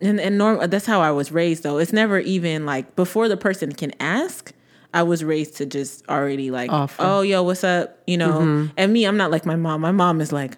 And 0.00 0.20
and 0.20 0.38
norm, 0.38 0.70
that's 0.70 0.86
how 0.86 1.00
I 1.00 1.10
was 1.10 1.32
raised. 1.32 1.62
Though 1.64 1.78
it's 1.78 1.92
never 1.92 2.18
even 2.20 2.64
like 2.64 2.94
before 2.96 3.28
the 3.28 3.36
person 3.36 3.72
can 3.72 3.92
ask. 3.98 4.52
I 4.94 5.02
was 5.02 5.22
raised 5.24 5.56
to 5.56 5.66
just 5.66 6.08
already 6.08 6.50
like. 6.50 6.70
Mm-hmm. 6.70 7.02
oh, 7.02 7.20
yo, 7.22 7.42
what's 7.42 7.64
up? 7.64 7.98
You 8.06 8.16
know. 8.16 8.68
And 8.76 8.92
me, 8.92 9.04
I'm 9.04 9.16
not 9.18 9.30
like 9.30 9.44
my 9.44 9.56
mom. 9.56 9.80
My 9.82 9.92
mom 9.92 10.20
is 10.20 10.32
like, 10.32 10.56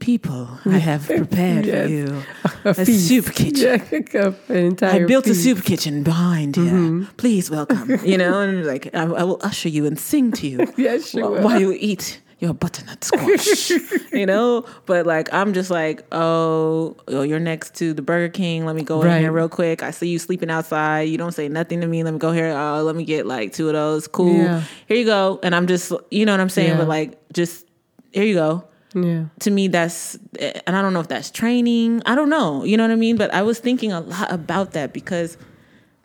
people, 0.00 0.48
I 0.66 0.78
have 0.78 1.06
prepared 1.06 1.64
Yes. 1.64 1.84
for 1.86 1.90
you 1.90 2.22
A 2.64 2.70
a 2.70 2.84
soup 2.84 3.26
kitchen. 3.40 3.80
Yeah, 4.12 4.32
an 4.48 4.56
entire 4.56 5.04
I 5.04 5.06
built 5.06 5.26
a 5.26 5.34
soup 5.34 5.64
kitchen 5.64 6.02
behind 6.02 6.56
you. 6.56 7.06
Please 7.16 7.50
welcome. 7.50 8.04
You 8.04 8.18
know, 8.18 8.40
and 8.40 8.66
like 8.66 8.90
I, 8.94 9.02
I 9.04 9.22
will 9.22 9.38
usher 9.42 9.68
you 9.68 9.86
and 9.86 9.98
sing 9.98 10.32
to 10.32 10.46
you. 10.48 10.72
Yes, 10.76 11.14
you 11.14 11.22
while, 11.22 11.42
while 11.42 11.60
you 11.60 11.72
eat 11.78 12.20
your 12.40 12.52
butternut 12.54 13.04
squash. 13.04 13.70
you 14.12 14.26
know, 14.26 14.66
but 14.86 15.06
like 15.06 15.32
I'm 15.32 15.52
just 15.54 15.70
like, 15.70 16.04
oh, 16.12 16.96
oh, 17.08 17.22
you're 17.22 17.38
next 17.40 17.74
to 17.76 17.92
the 17.94 18.02
Burger 18.02 18.28
King. 18.30 18.66
Let 18.66 18.76
me 18.76 18.82
go 18.82 19.02
in 19.02 19.20
here 19.20 19.32
real 19.32 19.48
quick. 19.48 19.82
I 19.82 19.90
see 19.90 20.08
you 20.08 20.18
sleeping 20.18 20.50
outside. 20.50 21.02
You 21.02 21.18
don't 21.18 21.32
say 21.32 21.48
nothing 21.48 21.80
to 21.80 21.86
me. 21.86 22.02
Let 22.02 22.12
me 22.12 22.18
go 22.18 22.32
here. 22.32 22.48
Oh, 22.56 22.82
let 22.82 22.96
me 22.96 23.04
get 23.04 23.26
like 23.26 23.52
two 23.52 23.68
of 23.68 23.74
those. 23.74 24.08
Cool. 24.08 24.34
Yeah. 24.34 24.62
Here 24.86 24.96
you 24.96 25.04
go. 25.04 25.38
And 25.42 25.54
I'm 25.54 25.66
just, 25.66 25.92
you 26.10 26.26
know 26.26 26.32
what 26.32 26.40
I'm 26.40 26.48
saying? 26.50 26.70
Yeah. 26.70 26.76
But 26.78 26.88
like, 26.88 27.18
just 27.32 27.66
here 28.12 28.24
you 28.24 28.34
go 28.34 28.64
Yeah. 28.94 29.24
to 29.40 29.50
me 29.50 29.66
that's 29.66 30.16
and 30.38 30.76
i 30.76 30.80
don't 30.80 30.92
know 30.92 31.00
if 31.00 31.08
that's 31.08 31.28
training 31.32 32.00
i 32.06 32.14
don't 32.14 32.30
know 32.30 32.62
you 32.62 32.76
know 32.76 32.84
what 32.84 32.92
i 32.92 32.94
mean 32.94 33.16
but 33.16 33.34
i 33.34 33.42
was 33.42 33.58
thinking 33.58 33.90
a 33.90 33.98
lot 34.00 34.30
about 34.30 34.70
that 34.74 34.92
because 34.92 35.36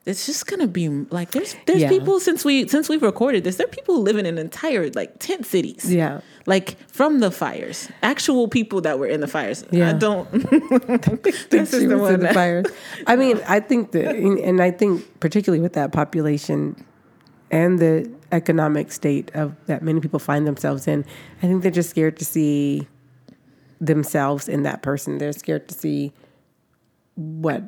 it's 0.10 0.26
just 0.26 0.48
gonna 0.48 0.68
be 0.68 0.90
like 0.90 1.32
there's 1.32 1.56
there's 1.68 1.82
Yeah. 1.82 1.90
people 1.90 2.20
since 2.20 2.44
we 2.44 2.68
since 2.68 2.90
we've 2.90 3.02
recorded 3.04 3.44
this 3.44 3.56
there 3.58 3.68
are 3.68 3.70
people 3.70 4.02
living 4.02 4.26
in 4.26 4.38
entire 4.38 4.90
like 4.92 5.20
tent 5.20 5.46
cities 5.46 5.94
Yeah. 5.94 6.22
like 6.46 6.78
from 6.90 7.20
the 7.20 7.32
fires 7.32 7.88
actual 8.02 8.48
people 8.48 8.82
that 8.82 9.00
were 9.00 9.08
in 9.08 9.22
the 9.22 9.28
fires 9.28 9.64
Yeah. 9.72 9.90
I 9.90 9.94
don't 9.94 10.28
think 10.32 11.24
This 11.50 11.74
is 11.74 11.88
the 11.88 11.98
one 11.98 12.16
in 12.16 12.20
the 12.22 12.34
fires. 12.34 12.66
I 13.08 13.16
mean, 13.16 13.40
I 13.48 13.60
think 13.60 13.92
that, 13.92 14.16
and 14.16 14.62
I 14.62 14.72
think 14.72 15.20
particularly 15.20 15.62
with 15.62 15.74
that 15.74 15.92
population 15.92 16.76
and 17.52 17.80
the 17.80 18.10
economic 18.32 18.92
state 18.92 19.32
of 19.34 19.56
that 19.68 19.82
many 19.82 20.00
people 20.00 20.20
find 20.20 20.46
themselves 20.46 20.88
in, 20.88 21.04
I 21.42 21.48
think 21.48 21.62
they're 21.64 21.72
just 21.82 21.90
scared 21.90 22.18
to 22.20 22.26
see 22.26 22.88
themselves 23.82 24.48
in 24.50 24.64
that 24.64 24.82
person. 24.82 25.18
They're 25.18 25.34
scared 25.34 25.68
to 25.70 25.74
see 25.76 26.14
what 27.16 27.64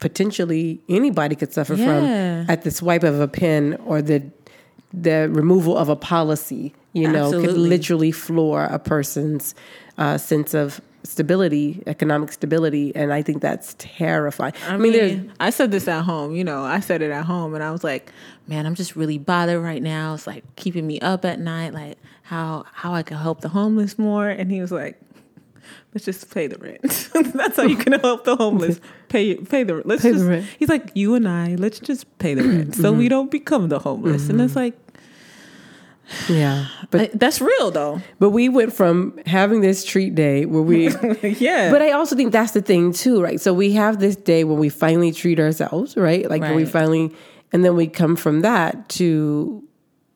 potentially 0.00 0.80
anybody 0.88 1.36
could 1.36 1.52
suffer 1.52 1.74
Yeah. 1.74 1.84
from 2.44 2.50
at 2.50 2.62
the 2.62 2.70
swipe 2.70 3.04
of 3.04 3.20
a 3.20 3.28
pen 3.28 3.78
or 3.86 4.02
the 4.02 4.22
the 4.92 5.28
removal 5.30 5.76
of 5.76 5.88
a 5.88 5.96
policy. 5.96 6.74
You 6.92 7.06
know, 7.08 7.30
could 7.30 7.56
literally 7.56 8.10
floor 8.10 8.64
a 8.64 8.80
person's 8.80 9.54
uh, 9.96 10.18
sense 10.18 10.54
of 10.54 10.80
stability, 11.04 11.82
economic 11.86 12.32
stability, 12.32 12.90
and 12.96 13.12
I 13.12 13.22
think 13.22 13.40
that's 13.40 13.76
terrifying. 13.78 14.54
I 14.66 14.74
I 14.74 14.76
mean, 14.76 14.92
mean, 14.92 15.32
I 15.38 15.50
said 15.50 15.70
this 15.70 15.86
at 15.86 16.02
home, 16.02 16.34
you 16.34 16.42
know, 16.42 16.62
I 16.64 16.80
said 16.80 17.00
it 17.00 17.12
at 17.12 17.24
home 17.26 17.54
and 17.54 17.62
I 17.62 17.70
was 17.70 17.84
like, 17.84 18.10
man, 18.48 18.66
I'm 18.66 18.74
just 18.74 18.96
really 18.96 19.18
bothered 19.18 19.62
right 19.62 19.82
now. 19.82 20.14
It's 20.14 20.26
like 20.26 20.42
keeping 20.56 20.84
me 20.86 20.98
up 21.00 21.24
at 21.24 21.38
night, 21.38 21.72
like 21.74 21.96
how 22.24 22.64
how 22.72 22.92
I 22.92 23.04
can 23.04 23.16
help 23.18 23.40
the 23.40 23.48
homeless 23.50 23.96
more. 23.96 24.28
And 24.28 24.50
he 24.50 24.60
was 24.60 24.72
like, 24.72 25.00
let's 25.94 26.04
just 26.04 26.32
pay 26.32 26.46
the 26.46 26.58
rent. 26.58 27.10
That's 27.34 27.56
how 27.56 27.64
you 27.64 27.76
can 27.76 27.92
help 28.00 28.24
the 28.24 28.36
homeless. 28.36 28.80
Pay 29.08 29.36
pay 29.36 29.62
the 29.64 29.82
let's 29.84 30.02
Pay 30.02 30.10
the 30.12 30.16
just 30.18 30.28
rent. 30.28 30.44
Mm-hmm. 30.44 30.54
he's 30.58 30.68
like, 30.68 30.90
you 30.94 31.14
and 31.14 31.28
I, 31.28 31.54
let's 31.56 31.80
just 31.80 32.06
pay 32.18 32.34
the 32.34 32.42
rent 32.44 32.74
so 32.76 32.92
we 32.92 33.08
don't 33.08 33.30
become 33.30 33.68
the 33.68 33.78
homeless. 33.78 34.28
And 34.28 34.40
it's 34.40 34.56
like 34.56 34.74
yeah, 36.28 36.66
but 36.90 37.00
I- 37.02 37.10
that's 37.14 37.40
real 37.40 37.70
though. 37.70 38.00
but 38.18 38.30
we 38.30 38.48
went 38.48 38.72
from 38.72 39.16
having 39.26 39.60
this 39.60 39.84
treat 39.84 40.14
day 40.16 40.44
where 40.44 40.62
we 40.62 40.88
yeah. 41.22 41.70
But 41.70 41.82
I 41.82 41.92
also 41.92 42.16
think 42.16 42.32
that's 42.32 42.50
the 42.52 42.62
thing 42.62 42.92
too, 42.92 43.22
right? 43.22 43.40
So 43.40 43.54
we 43.54 43.72
have 43.74 44.00
this 44.00 44.16
day 44.16 44.42
when 44.42 44.58
we 44.58 44.68
finally 44.70 45.12
treat 45.12 45.38
ourselves, 45.38 45.96
right? 45.96 46.28
Like 46.28 46.42
when 46.42 46.56
we 46.56 46.64
finally, 46.64 47.14
and 47.52 47.64
then 47.64 47.76
we 47.76 47.86
come 47.86 48.16
from 48.16 48.40
that 48.40 48.88
to 48.90 49.62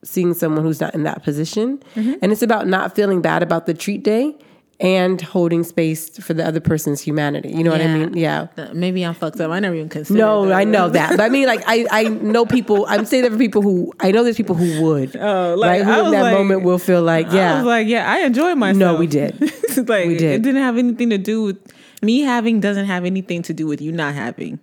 seeing 0.03 0.33
someone 0.33 0.63
who's 0.65 0.81
not 0.81 0.93
in 0.93 1.03
that 1.03 1.23
position, 1.23 1.81
Mm-hmm. 1.95 2.13
and 2.21 2.31
it's 2.33 2.41
about 2.41 2.67
not 2.67 2.93
feeling 2.93 3.21
bad 3.21 3.41
about 3.41 3.65
the 3.65 3.73
treat 3.73 4.03
day 4.03 4.37
and 4.79 5.21
holding 5.21 5.63
space 5.63 6.09
for 6.17 6.33
the 6.33 6.45
other 6.45 6.59
person's 6.59 6.99
humanity. 7.01 7.49
You 7.49 7.63
know 7.63 7.71
what 7.71 7.79
I 7.81 7.87
mean? 7.87 8.17
Yeah. 8.17 8.47
Maybe 8.73 9.05
I'm 9.05 9.13
fucked 9.13 9.39
up. 9.39 9.49
I 9.51 9.59
never 9.61 9.73
even 9.75 9.87
considered 9.87 10.19
No, 10.19 10.47
that. 10.47 10.53
I 10.53 10.65
know 10.65 10.89
that, 10.89 11.11
but 11.11 11.21
I 11.21 11.29
mean, 11.29 11.45
like, 11.47 11.63
I, 11.65 11.85
I 11.91 12.03
know 12.09 12.45
people. 12.45 12.85
I'm 12.89 13.05
saying 13.05 13.23
that 13.23 13.31
for 13.31 13.37
people 13.37 13.61
who 13.61 13.93
I 14.01 14.11
know 14.11 14.23
there's 14.25 14.35
people 14.35 14.55
who 14.55 14.81
would, 14.83 15.15
Oh, 15.15 15.55
like, 15.57 15.69
right? 15.69 15.85
Who 15.85 15.91
I 15.91 16.05
in 16.05 16.11
that 16.11 16.21
like- 16.23 16.33
moment 16.33 16.63
will 16.63 16.77
feel 16.77 17.01
like, 17.01 17.31
yeah, 17.31 17.53
I 17.53 17.57
was 17.57 17.65
like, 17.65 17.87
yeah, 17.87 18.11
I 18.11 18.19
enjoyed 18.25 18.57
myself. 18.57 18.77
No, 18.77 18.95
we 18.95 19.07
did. 19.07 19.39
like, 19.87 20.07
We 20.07 20.17
did. 20.17 20.33
It 20.35 20.41
didn't 20.41 20.61
have 20.61 20.77
anything 20.77 21.09
to 21.11 21.17
do 21.17 21.43
with 21.43 21.73
me 22.01 22.21
having. 22.21 22.59
Doesn't 22.59 22.85
have 22.85 23.05
anything 23.05 23.43
to 23.43 23.53
do 23.53 23.67
with 23.67 23.81
you 23.81 23.91
not 23.93 24.13
having. 24.13 24.59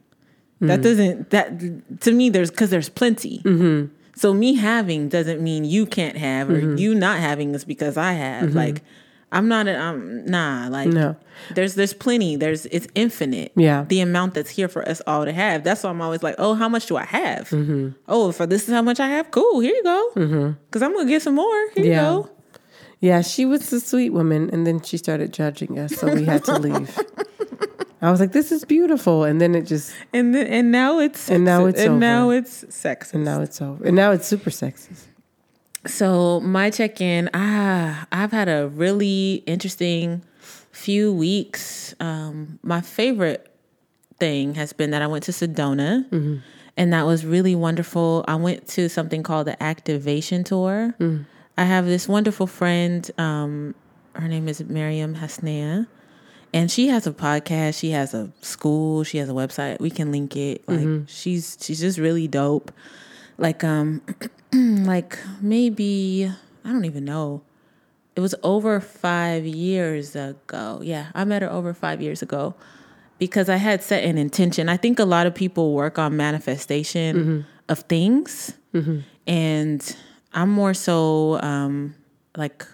That 0.61 0.81
Mm. 0.81 0.83
doesn't. 0.83 1.31
That 1.31 2.01
to 2.03 2.13
me, 2.13 2.29
there's 2.29 2.51
because 2.51 2.69
there's 2.71 2.89
plenty. 2.91 3.39
Mm-hmm. 3.39 3.93
So 4.15 4.35
me 4.35 4.55
having 4.57 5.09
doesn't 5.09 5.41
mean 5.43 5.65
you 5.65 5.87
can't 5.87 6.19
have, 6.19 6.51
or 6.51 6.61
Mm-hmm. 6.61 6.77
you 6.77 6.95
not 6.95 7.19
having 7.19 7.55
is 7.55 7.65
because 7.65 7.97
I 7.97 8.13
have. 8.13 8.55
Like, 8.55 8.83
I'm 9.33 9.49
not. 9.49 9.67
A, 9.67 9.77
I'm 9.77 10.25
nah. 10.27 10.69
Like, 10.71 10.89
No. 10.89 11.17
There's 11.55 11.75
there's 11.75 11.95
plenty. 11.95 12.37
There's 12.37 12.67
it's 12.67 12.87
infinite. 12.95 13.51
Yeah. 13.57 13.85
The 13.89 14.01
amount 14.01 14.35
that's 14.35 14.51
here 14.51 14.69
for 14.69 14.87
us 14.89 15.01
all 15.07 15.25
to 15.25 15.33
have. 15.33 15.65
That's 15.65 15.83
why 15.83 15.91
I'm 15.91 16.01
always 16.03 16.23
like, 16.23 16.35
oh, 16.39 16.55
how 16.55 16.69
much 16.69 16.87
do 16.87 16.97
I 16.97 17.05
have? 17.05 17.49
Mm-hmm. 17.49 17.89
Oh, 18.09 18.31
for 18.33 18.47
this 18.47 18.69
is 18.69 18.75
how 18.75 18.83
much 18.83 19.01
I 19.01 19.09
have. 19.09 19.31
Cool. 19.31 19.61
Here 19.61 19.75
you 19.75 19.83
go. 19.83 20.11
Because 20.67 20.83
I'm 20.83 20.95
gonna 20.95 21.09
get 21.09 21.23
some 21.23 21.35
more. 21.35 21.71
Here 21.75 21.85
Yeah. 21.87 21.91
you 22.13 22.23
go. 22.23 22.31
Yeah, 23.01 23.23
she 23.23 23.45
was 23.47 23.73
a 23.73 23.81
sweet 23.81 24.11
woman, 24.11 24.49
and 24.53 24.65
then 24.65 24.81
she 24.83 24.97
started 24.97 25.33
judging 25.33 25.77
us, 25.77 25.93
so 25.97 26.15
we 26.15 26.25
had 26.25 26.45
to 26.45 26.57
leave. 26.67 26.97
I 28.01 28.11
was 28.13 28.21
like, 28.21 28.31
"This 28.33 28.53
is 28.53 28.65
beautiful," 28.65 29.25
and 29.25 29.41
then 29.41 29.55
it 29.57 29.63
just, 29.63 29.93
And 30.13 30.33
then, 30.35 30.47
and 30.47 30.71
now 30.71 31.01
it's 31.01 31.29
And 31.29 31.45
now 31.45 31.67
it's 31.67 31.81
and 31.81 31.91
over. 31.91 31.99
now 31.99 32.31
it's 32.31 32.63
sexist. 32.67 33.15
and 33.15 33.25
now 33.25 33.41
it's 33.41 33.61
over, 33.61 33.83
and 33.85 33.97
now 33.97 34.13
it's 34.13 34.27
super 34.29 34.51
sexist. 34.51 35.07
So 35.87 36.41
my 36.41 36.71
check 36.71 37.01
in, 37.01 37.29
ah, 37.35 38.07
I've 38.13 38.31
had 38.33 38.49
a 38.49 38.69
really 38.69 39.43
interesting 39.47 40.23
few 40.71 41.13
weeks. 41.13 41.95
Um, 42.01 42.59
my 42.63 42.81
favorite 42.81 43.49
thing 44.19 44.55
has 44.55 44.73
been 44.73 44.91
that 44.93 45.03
I 45.03 45.07
went 45.09 45.25
to 45.25 45.33
Sedona, 45.33 46.41
and 46.77 46.93
that 46.93 47.05
was 47.05 47.27
really 47.27 47.55
wonderful. 47.55 48.25
I 48.29 48.37
went 48.37 48.67
to 48.69 48.89
something 48.89 49.23
called 49.23 49.47
the 49.49 49.61
Activation 49.63 50.45
Tour. 50.45 50.95
I 51.59 51.65
have 51.65 51.85
this 51.87 52.09
wonderful 52.09 52.47
friend. 52.47 53.11
Um, 53.19 53.75
her 54.15 54.29
name 54.29 54.49
is 54.49 54.63
Miriam 54.65 55.17
Hasnea. 55.17 55.87
And 56.55 56.71
she 56.71 56.89
has 56.89 57.07
a 57.07 57.13
podcast. 57.13 57.79
She 57.79 57.91
has 57.91 58.13
a 58.15 58.31
school. 58.43 59.05
She 59.05 59.19
has 59.19 59.29
a 59.29 59.33
website. 59.33 59.81
We 59.81 59.91
can 59.91 60.13
link 60.13 60.37
it. 60.37 60.63
Like 60.69 61.09
she's 61.09 61.57
she's 61.61 61.81
just 61.81 61.99
really 61.99 62.29
dope. 62.29 62.71
Like 63.43 63.65
um, 63.65 64.01
like 64.53 65.19
maybe 65.41 66.31
I 66.65 66.69
don't 66.71 66.85
even 66.85 67.05
know. 67.05 67.43
It 68.15 68.21
was 68.21 68.35
over 68.43 68.79
five 68.79 69.45
years 69.45 70.15
ago. 70.15 70.81
Yeah, 70.83 71.07
I 71.15 71.25
met 71.25 71.43
her 71.43 71.51
over 71.51 71.75
five 71.75 72.01
years 72.01 72.23
ago 72.23 72.55
because 73.19 73.49
I 73.49 73.57
had 73.57 73.83
set 73.83 74.05
an 74.05 74.17
intention. 74.17 74.69
I 74.69 74.77
think 74.77 74.99
a 75.01 75.05
lot 75.05 75.27
of 75.27 75.35
people 75.35 75.73
work 75.75 75.99
on 75.99 76.17
manifestation 76.17 77.17
of 77.69 77.81
things, 77.81 78.53
and 79.27 79.97
I'm 80.33 80.51
more 80.51 80.75
so 80.75 81.41
um, 81.43 81.95
like 82.37 82.65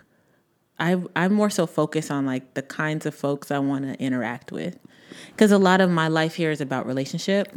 I 0.79 1.01
I'm 1.17 1.33
more 1.33 1.51
so 1.51 1.67
focused 1.67 2.11
on 2.11 2.27
like 2.27 2.55
the 2.55 2.63
kinds 2.63 3.07
of 3.07 3.15
folks 3.15 3.51
I 3.51 3.59
want 3.59 3.85
to 3.85 3.95
interact 4.03 4.53
with 4.53 4.77
because 5.31 5.51
a 5.51 5.59
lot 5.59 5.81
of 5.81 5.89
my 5.91 6.09
life 6.09 6.35
here 6.35 6.51
is 6.51 6.61
about 6.61 6.87
relationship. 6.87 7.49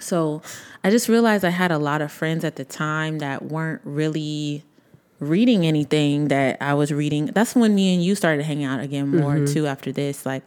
So 0.00 0.42
I 0.84 0.90
just 0.90 1.08
realized 1.08 1.44
I 1.44 1.50
had 1.50 1.70
a 1.70 1.78
lot 1.78 2.02
of 2.02 2.12
friends 2.12 2.44
at 2.44 2.56
the 2.56 2.64
time 2.64 3.18
that 3.18 3.44
weren't 3.44 3.80
really 3.84 4.64
reading 5.18 5.66
anything 5.66 6.28
that 6.28 6.58
I 6.60 6.74
was 6.74 6.92
reading. 6.92 7.26
That's 7.26 7.54
when 7.54 7.74
me 7.74 7.94
and 7.94 8.04
you 8.04 8.14
started 8.14 8.44
hanging 8.44 8.64
out 8.64 8.80
again 8.80 9.08
more 9.08 9.36
mm-hmm. 9.36 9.52
too 9.52 9.66
after 9.66 9.92
this. 9.92 10.26
Like 10.26 10.42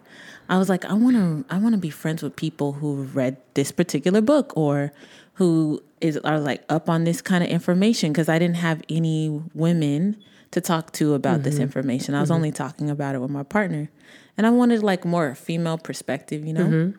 I 0.48 0.58
was 0.58 0.70
like 0.70 0.86
I 0.86 0.94
want 0.94 1.15
to 1.15 1.46
I 1.53 1.58
want 1.58 1.74
to 1.74 1.79
be 1.79 1.89
friends 1.89 2.22
with 2.22 2.36
people 2.36 2.74
who 2.74 3.03
read 3.03 3.38
this 3.56 3.72
particular 3.72 4.22
book 4.22 4.53
or 4.56 4.94
who 5.34 5.82
is 6.01 6.18
are 6.18 6.39
like 6.39 6.63
up 6.70 6.89
on 6.89 7.03
this 7.03 7.22
kind 7.22 7.44
of 7.44 7.50
information 7.50 8.12
because 8.12 8.29
I 8.29 8.38
didn't 8.38 8.58
have 8.58 8.82
any 8.89 9.41
women 9.53 10.18
to 10.51 10.62
talk 10.62 10.91
to 10.94 11.13
about 11.13 11.44
this 11.44 11.56
mm-hmm. 11.56 11.63
information. 11.63 12.15
I 12.15 12.22
was 12.22 12.29
mm-hmm. 12.29 12.36
only 12.36 12.51
talking 12.51 12.89
about 12.89 13.15
it 13.15 13.20
with 13.20 13.29
my 13.29 13.44
partner. 13.44 13.89
And 14.38 14.48
I 14.48 14.50
wanted 14.51 14.82
like 14.84 15.06
more 15.06 15.36
female 15.36 15.77
perspective, 15.77 16.46
you 16.46 16.53
know? 16.53 16.94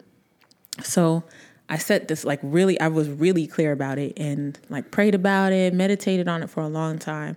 So 0.82 1.24
I 1.70 1.78
set 1.78 2.08
this 2.08 2.24
like 2.24 2.40
really, 2.42 2.78
I 2.80 2.88
was 2.88 3.08
really 3.08 3.46
clear 3.46 3.72
about 3.72 3.98
it 3.98 4.18
and 4.18 4.58
like 4.68 4.90
prayed 4.90 5.14
about 5.14 5.52
it, 5.52 5.72
meditated 5.72 6.28
on 6.28 6.42
it 6.42 6.50
for 6.50 6.62
a 6.62 6.68
long 6.68 6.98
time. 6.98 7.36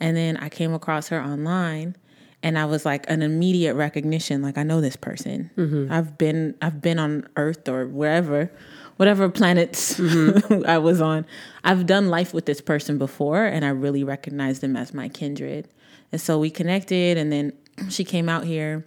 And 0.00 0.16
then 0.16 0.36
I 0.36 0.48
came 0.48 0.74
across 0.74 1.08
her 1.08 1.22
online 1.22 1.96
and 2.42 2.58
I 2.58 2.66
was 2.66 2.84
like 2.84 3.08
an 3.08 3.22
immediate 3.22 3.74
recognition. 3.74 4.42
Like 4.42 4.58
I 4.58 4.64
know 4.64 4.80
this 4.80 4.96
person. 4.96 5.50
Mm-hmm. 5.56 5.92
I've 5.92 6.18
been, 6.18 6.56
I've 6.60 6.82
been 6.82 6.98
on 6.98 7.28
earth 7.36 7.68
or 7.68 7.86
wherever, 7.86 8.50
whatever 8.96 9.28
planets 9.28 9.94
mm-hmm. 9.94 10.64
I 10.68 10.78
was 10.78 11.00
on. 11.00 11.24
I've 11.64 11.86
done 11.86 12.08
life 12.08 12.34
with 12.34 12.46
this 12.46 12.60
person 12.60 12.98
before 12.98 13.44
and 13.44 13.64
I 13.64 13.70
really 13.70 14.04
recognized 14.04 14.60
them 14.60 14.76
as 14.76 14.92
my 14.92 15.08
kindred. 15.08 15.68
And 16.12 16.20
so 16.20 16.38
we 16.38 16.50
connected 16.50 17.16
and 17.16 17.32
then 17.32 17.52
she 17.88 18.04
came 18.04 18.28
out 18.28 18.44
here 18.44 18.84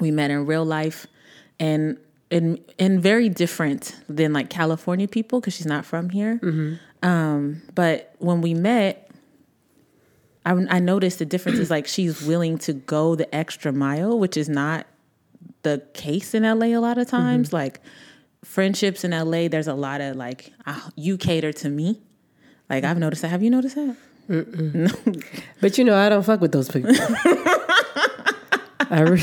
we 0.00 0.10
met 0.10 0.30
in 0.30 0.46
real 0.46 0.64
life 0.64 1.06
and 1.58 1.98
and 2.30 2.58
and 2.78 3.02
very 3.02 3.28
different 3.28 3.96
than 4.08 4.32
like 4.32 4.50
California 4.50 5.08
people 5.08 5.40
because 5.40 5.54
she's 5.54 5.66
not 5.66 5.84
from 5.84 6.10
here. 6.10 6.38
Um, 7.02 7.62
but 7.74 8.14
when 8.18 8.40
we 8.40 8.54
met, 8.54 9.10
I, 10.44 10.52
I 10.68 10.78
noticed 10.78 11.18
the 11.18 11.24
difference 11.24 11.58
is 11.58 11.70
like 11.70 11.86
she's 11.86 12.22
willing 12.22 12.58
to 12.58 12.72
go 12.72 13.14
the 13.14 13.32
extra 13.34 13.72
mile, 13.72 14.18
which 14.18 14.36
is 14.36 14.48
not 14.48 14.86
the 15.62 15.82
case 15.94 16.34
in 16.34 16.42
LA 16.42 16.66
a 16.68 16.78
lot 16.78 16.98
of 16.98 17.08
times. 17.08 17.52
Like 17.52 17.80
friendships 18.44 19.04
in 19.04 19.10
LA, 19.12 19.48
there's 19.48 19.68
a 19.68 19.74
lot 19.74 20.00
of 20.00 20.16
like 20.16 20.52
ah, 20.66 20.90
you 20.96 21.16
cater 21.18 21.52
to 21.54 21.68
me. 21.68 22.00
Like 22.68 22.84
I've 22.84 22.98
noticed 22.98 23.22
that. 23.22 23.28
Have 23.28 23.42
you 23.42 23.50
noticed 23.50 23.74
that? 23.76 23.96
But 25.60 25.76
you 25.76 25.84
know, 25.84 25.96
I 25.96 26.08
don't 26.08 26.22
fuck 26.22 26.40
with 26.40 26.52
those 26.52 26.68
people. 26.68 26.92
I 28.92 29.00
really, 29.00 29.22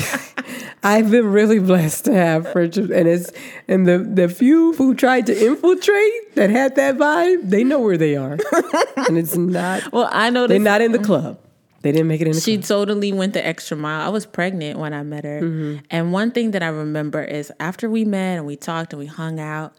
I've 0.82 1.10
been 1.10 1.26
really 1.26 1.58
blessed 1.58 2.04
to 2.06 2.14
have 2.14 2.50
friendships, 2.52 2.90
and 2.90 3.08
it's 3.08 3.32
and 3.66 3.86
the 3.86 3.98
the 3.98 4.28
few 4.28 4.74
who 4.74 4.94
tried 4.94 5.26
to 5.26 5.46
infiltrate 5.46 6.34
that 6.36 6.50
had 6.50 6.76
that 6.76 6.96
vibe, 6.96 7.50
they 7.50 7.64
know 7.64 7.80
where 7.80 7.96
they 7.96 8.16
are, 8.16 8.38
and 8.96 9.18
it's 9.18 9.36
not. 9.36 9.92
Well, 9.92 10.08
I 10.12 10.30
know 10.30 10.46
They're 10.46 10.58
not 10.58 10.80
in 10.80 10.92
the 10.92 10.98
club. 10.98 11.38
They 11.82 11.92
didn't 11.92 12.08
make 12.08 12.20
it 12.20 12.26
in 12.26 12.32
the 12.32 12.40
She 12.40 12.56
club. 12.56 12.66
totally 12.66 13.12
went 13.12 13.34
the 13.34 13.46
extra 13.46 13.76
mile. 13.76 14.04
I 14.04 14.08
was 14.10 14.26
pregnant 14.26 14.78
when 14.80 14.92
I 14.92 15.02
met 15.04 15.24
her. 15.24 15.80
And 15.90 16.12
one 16.12 16.32
thing 16.32 16.50
that 16.50 16.62
I 16.62 16.68
remember 16.68 17.22
is 17.22 17.52
after 17.60 17.88
we 17.88 18.04
met 18.04 18.38
and 18.38 18.46
we 18.46 18.56
talked 18.56 18.92
and 18.92 18.98
we 19.00 19.06
hung 19.06 19.38
out, 19.38 19.74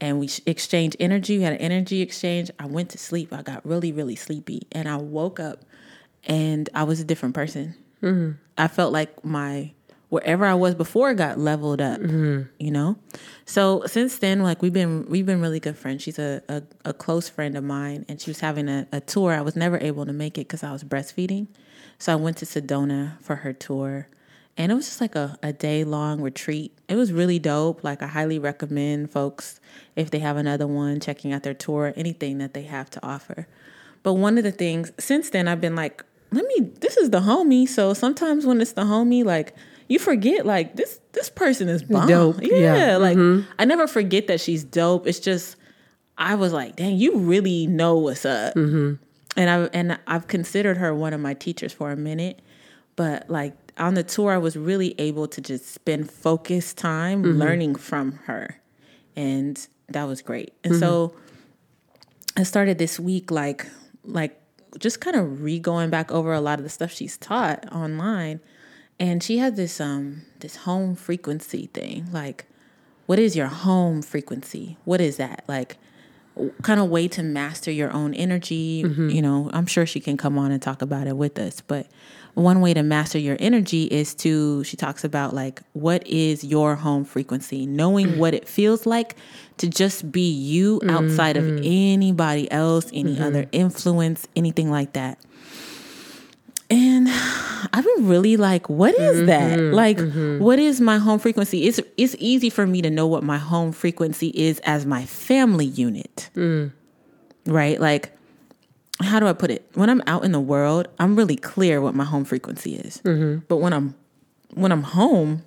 and 0.00 0.18
we 0.20 0.28
exchanged 0.44 0.96
energy. 1.00 1.38
We 1.38 1.44
had 1.44 1.54
an 1.54 1.60
energy 1.60 2.02
exchange. 2.02 2.50
I 2.58 2.66
went 2.66 2.90
to 2.90 2.98
sleep. 2.98 3.32
I 3.32 3.42
got 3.42 3.64
really, 3.64 3.92
really 3.92 4.16
sleepy, 4.16 4.66
and 4.72 4.88
I 4.88 4.96
woke 4.96 5.38
up, 5.40 5.64
and 6.24 6.68
I 6.74 6.82
was 6.84 7.00
a 7.00 7.04
different 7.04 7.34
person. 7.34 7.74
Mm-hmm. 8.02 8.32
I 8.58 8.68
felt 8.68 8.92
like 8.92 9.24
my 9.24 9.72
wherever 10.16 10.44
I 10.44 10.54
was 10.54 10.74
before 10.74 11.14
got 11.14 11.38
leveled 11.38 11.80
up. 11.80 12.00
Mm-hmm. 12.00 12.42
You 12.58 12.70
know, 12.70 12.96
so 13.44 13.84
since 13.86 14.18
then, 14.18 14.42
like 14.42 14.62
we've 14.62 14.72
been 14.72 15.06
we've 15.08 15.26
been 15.26 15.40
really 15.40 15.60
good 15.60 15.76
friends. 15.76 16.02
She's 16.02 16.18
a 16.18 16.42
a, 16.48 16.62
a 16.84 16.92
close 16.92 17.28
friend 17.28 17.56
of 17.56 17.64
mine, 17.64 18.04
and 18.08 18.20
she 18.20 18.30
was 18.30 18.40
having 18.40 18.68
a, 18.68 18.86
a 18.92 19.00
tour. 19.00 19.32
I 19.32 19.40
was 19.40 19.56
never 19.56 19.78
able 19.78 20.06
to 20.06 20.12
make 20.12 20.38
it 20.38 20.48
because 20.48 20.62
I 20.62 20.72
was 20.72 20.84
breastfeeding, 20.84 21.46
so 21.98 22.12
I 22.12 22.16
went 22.16 22.36
to 22.38 22.44
Sedona 22.44 23.20
for 23.22 23.36
her 23.36 23.52
tour 23.52 24.08
and 24.56 24.72
it 24.72 24.74
was 24.74 24.86
just 24.86 25.00
like 25.00 25.14
a, 25.14 25.38
a 25.42 25.52
day 25.52 25.84
long 25.84 26.22
retreat. 26.22 26.76
It 26.88 26.96
was 26.96 27.12
really 27.12 27.38
dope. 27.38 27.84
Like 27.84 28.02
I 28.02 28.06
highly 28.06 28.38
recommend 28.38 29.10
folks 29.10 29.60
if 29.96 30.10
they 30.10 30.18
have 30.20 30.36
another 30.36 30.66
one 30.66 30.98
checking 30.98 31.32
out 31.32 31.42
their 31.42 31.54
tour, 31.54 31.92
anything 31.96 32.38
that 32.38 32.54
they 32.54 32.62
have 32.62 32.88
to 32.90 33.06
offer. 33.06 33.46
But 34.02 34.14
one 34.14 34.38
of 34.38 34.44
the 34.44 34.52
things 34.52 34.92
since 34.98 35.30
then 35.30 35.46
I've 35.46 35.60
been 35.60 35.76
like, 35.76 36.02
let 36.32 36.46
me 36.46 36.70
this 36.80 36.96
is 36.96 37.10
the 37.10 37.20
homie. 37.20 37.68
So 37.68 37.92
sometimes 37.92 38.46
when 38.46 38.60
it's 38.60 38.72
the 38.72 38.82
homie, 38.82 39.24
like 39.24 39.54
you 39.88 39.98
forget 39.98 40.44
like 40.46 40.76
this 40.76 41.00
this 41.12 41.30
person 41.30 41.68
is 41.68 41.82
bomb. 41.82 42.08
Dope. 42.08 42.42
Yeah, 42.42 42.76
yeah. 42.76 42.96
like 42.96 43.16
mm-hmm. 43.16 43.48
I 43.58 43.64
never 43.64 43.86
forget 43.86 44.26
that 44.26 44.40
she's 44.40 44.64
dope. 44.64 45.06
It's 45.06 45.20
just 45.20 45.56
I 46.18 46.34
was 46.34 46.52
like, 46.52 46.76
dang, 46.76 46.96
you 46.96 47.18
really 47.18 47.66
know 47.66 47.96
what's 47.96 48.24
up. 48.24 48.54
Mm-hmm. 48.54 48.94
And 49.36 49.50
I 49.50 49.56
and 49.72 49.98
I've 50.06 50.28
considered 50.28 50.78
her 50.78 50.94
one 50.94 51.12
of 51.12 51.20
my 51.20 51.34
teachers 51.34 51.72
for 51.72 51.90
a 51.90 51.96
minute, 51.96 52.40
but 52.96 53.28
like 53.28 53.54
on 53.78 53.94
the 53.94 54.02
tour, 54.02 54.32
I 54.32 54.38
was 54.38 54.56
really 54.56 54.94
able 54.98 55.28
to 55.28 55.40
just 55.40 55.66
spend 55.72 56.10
focused 56.10 56.78
time 56.78 57.22
mm-hmm. 57.22 57.38
learning 57.38 57.74
from 57.74 58.12
her. 58.24 58.60
And 59.14 59.66
that 59.88 60.04
was 60.04 60.22
great. 60.22 60.52
And 60.64 60.74
mm-hmm. 60.74 60.80
so 60.80 61.14
I 62.36 62.42
started 62.42 62.78
this 62.78 62.98
week 62.98 63.30
like 63.30 63.66
like 64.04 64.40
just 64.78 65.00
kind 65.00 65.16
of 65.16 65.42
re 65.42 65.58
going 65.58 65.90
back 65.90 66.10
over 66.10 66.32
a 66.32 66.40
lot 66.40 66.58
of 66.58 66.64
the 66.64 66.70
stuff 66.70 66.92
she's 66.92 67.16
taught 67.16 67.70
online. 67.72 68.40
And 68.98 69.22
she 69.22 69.38
had 69.38 69.56
this 69.56 69.80
um 69.80 70.22
this 70.40 70.56
home 70.56 70.94
frequency 70.96 71.68
thing. 71.72 72.08
Like, 72.12 72.46
what 73.06 73.18
is 73.18 73.36
your 73.36 73.48
home 73.48 74.02
frequency? 74.02 74.76
What 74.84 75.00
is 75.00 75.16
that? 75.16 75.44
Like 75.46 75.76
kind 76.62 76.80
of 76.80 76.88
way 76.90 77.08
to 77.08 77.22
master 77.22 77.70
your 77.70 77.90
own 77.92 78.14
energy. 78.14 78.82
Mm-hmm. 78.84 79.08
You 79.08 79.22
know, 79.22 79.50
I'm 79.52 79.66
sure 79.66 79.86
she 79.86 80.00
can 80.00 80.16
come 80.16 80.38
on 80.38 80.50
and 80.50 80.60
talk 80.60 80.82
about 80.82 81.06
it 81.06 81.16
with 81.16 81.38
us. 81.38 81.60
But 81.62 81.86
one 82.34 82.60
way 82.60 82.74
to 82.74 82.82
master 82.82 83.18
your 83.18 83.38
energy 83.40 83.84
is 83.84 84.14
to, 84.16 84.62
she 84.64 84.76
talks 84.76 85.02
about 85.04 85.32
like, 85.34 85.62
what 85.72 86.06
is 86.06 86.44
your 86.44 86.74
home 86.74 87.04
frequency? 87.04 87.64
Knowing 87.64 88.18
what 88.18 88.34
it 88.34 88.46
feels 88.46 88.84
like 88.84 89.16
to 89.56 89.68
just 89.68 90.12
be 90.12 90.30
you 90.30 90.82
outside 90.86 91.36
mm-hmm. 91.36 91.56
of 91.56 91.62
anybody 91.64 92.50
else, 92.52 92.90
any 92.92 93.14
mm-hmm. 93.14 93.22
other 93.22 93.46
influence, 93.52 94.28
anything 94.36 94.70
like 94.70 94.92
that. 94.92 95.18
And 96.68 97.08
I've 97.72 97.84
been 97.84 98.08
really 98.08 98.36
like, 98.36 98.68
what 98.68 98.94
is 98.94 99.18
mm-hmm, 99.18 99.26
that? 99.26 99.58
Like, 99.58 99.98
mm-hmm. 99.98 100.42
what 100.42 100.58
is 100.58 100.80
my 100.80 100.98
home 100.98 101.18
frequency? 101.18 101.64
It's 101.64 101.80
it's 101.96 102.16
easy 102.18 102.50
for 102.50 102.66
me 102.66 102.82
to 102.82 102.90
know 102.90 103.06
what 103.06 103.22
my 103.22 103.38
home 103.38 103.72
frequency 103.72 104.28
is 104.28 104.58
as 104.60 104.84
my 104.84 105.04
family 105.04 105.66
unit. 105.66 106.28
Mm. 106.34 106.72
Right? 107.46 107.80
Like, 107.80 108.16
how 109.00 109.20
do 109.20 109.28
I 109.28 109.32
put 109.32 109.50
it? 109.50 109.70
When 109.74 109.90
I'm 109.90 110.02
out 110.06 110.24
in 110.24 110.32
the 110.32 110.40
world, 110.40 110.88
I'm 110.98 111.16
really 111.16 111.36
clear 111.36 111.80
what 111.80 111.94
my 111.94 112.04
home 112.04 112.24
frequency 112.24 112.74
is. 112.74 113.00
Mm-hmm. 113.04 113.44
But 113.48 113.58
when 113.58 113.72
I'm 113.72 113.94
when 114.54 114.72
I'm 114.72 114.82
home, 114.82 115.44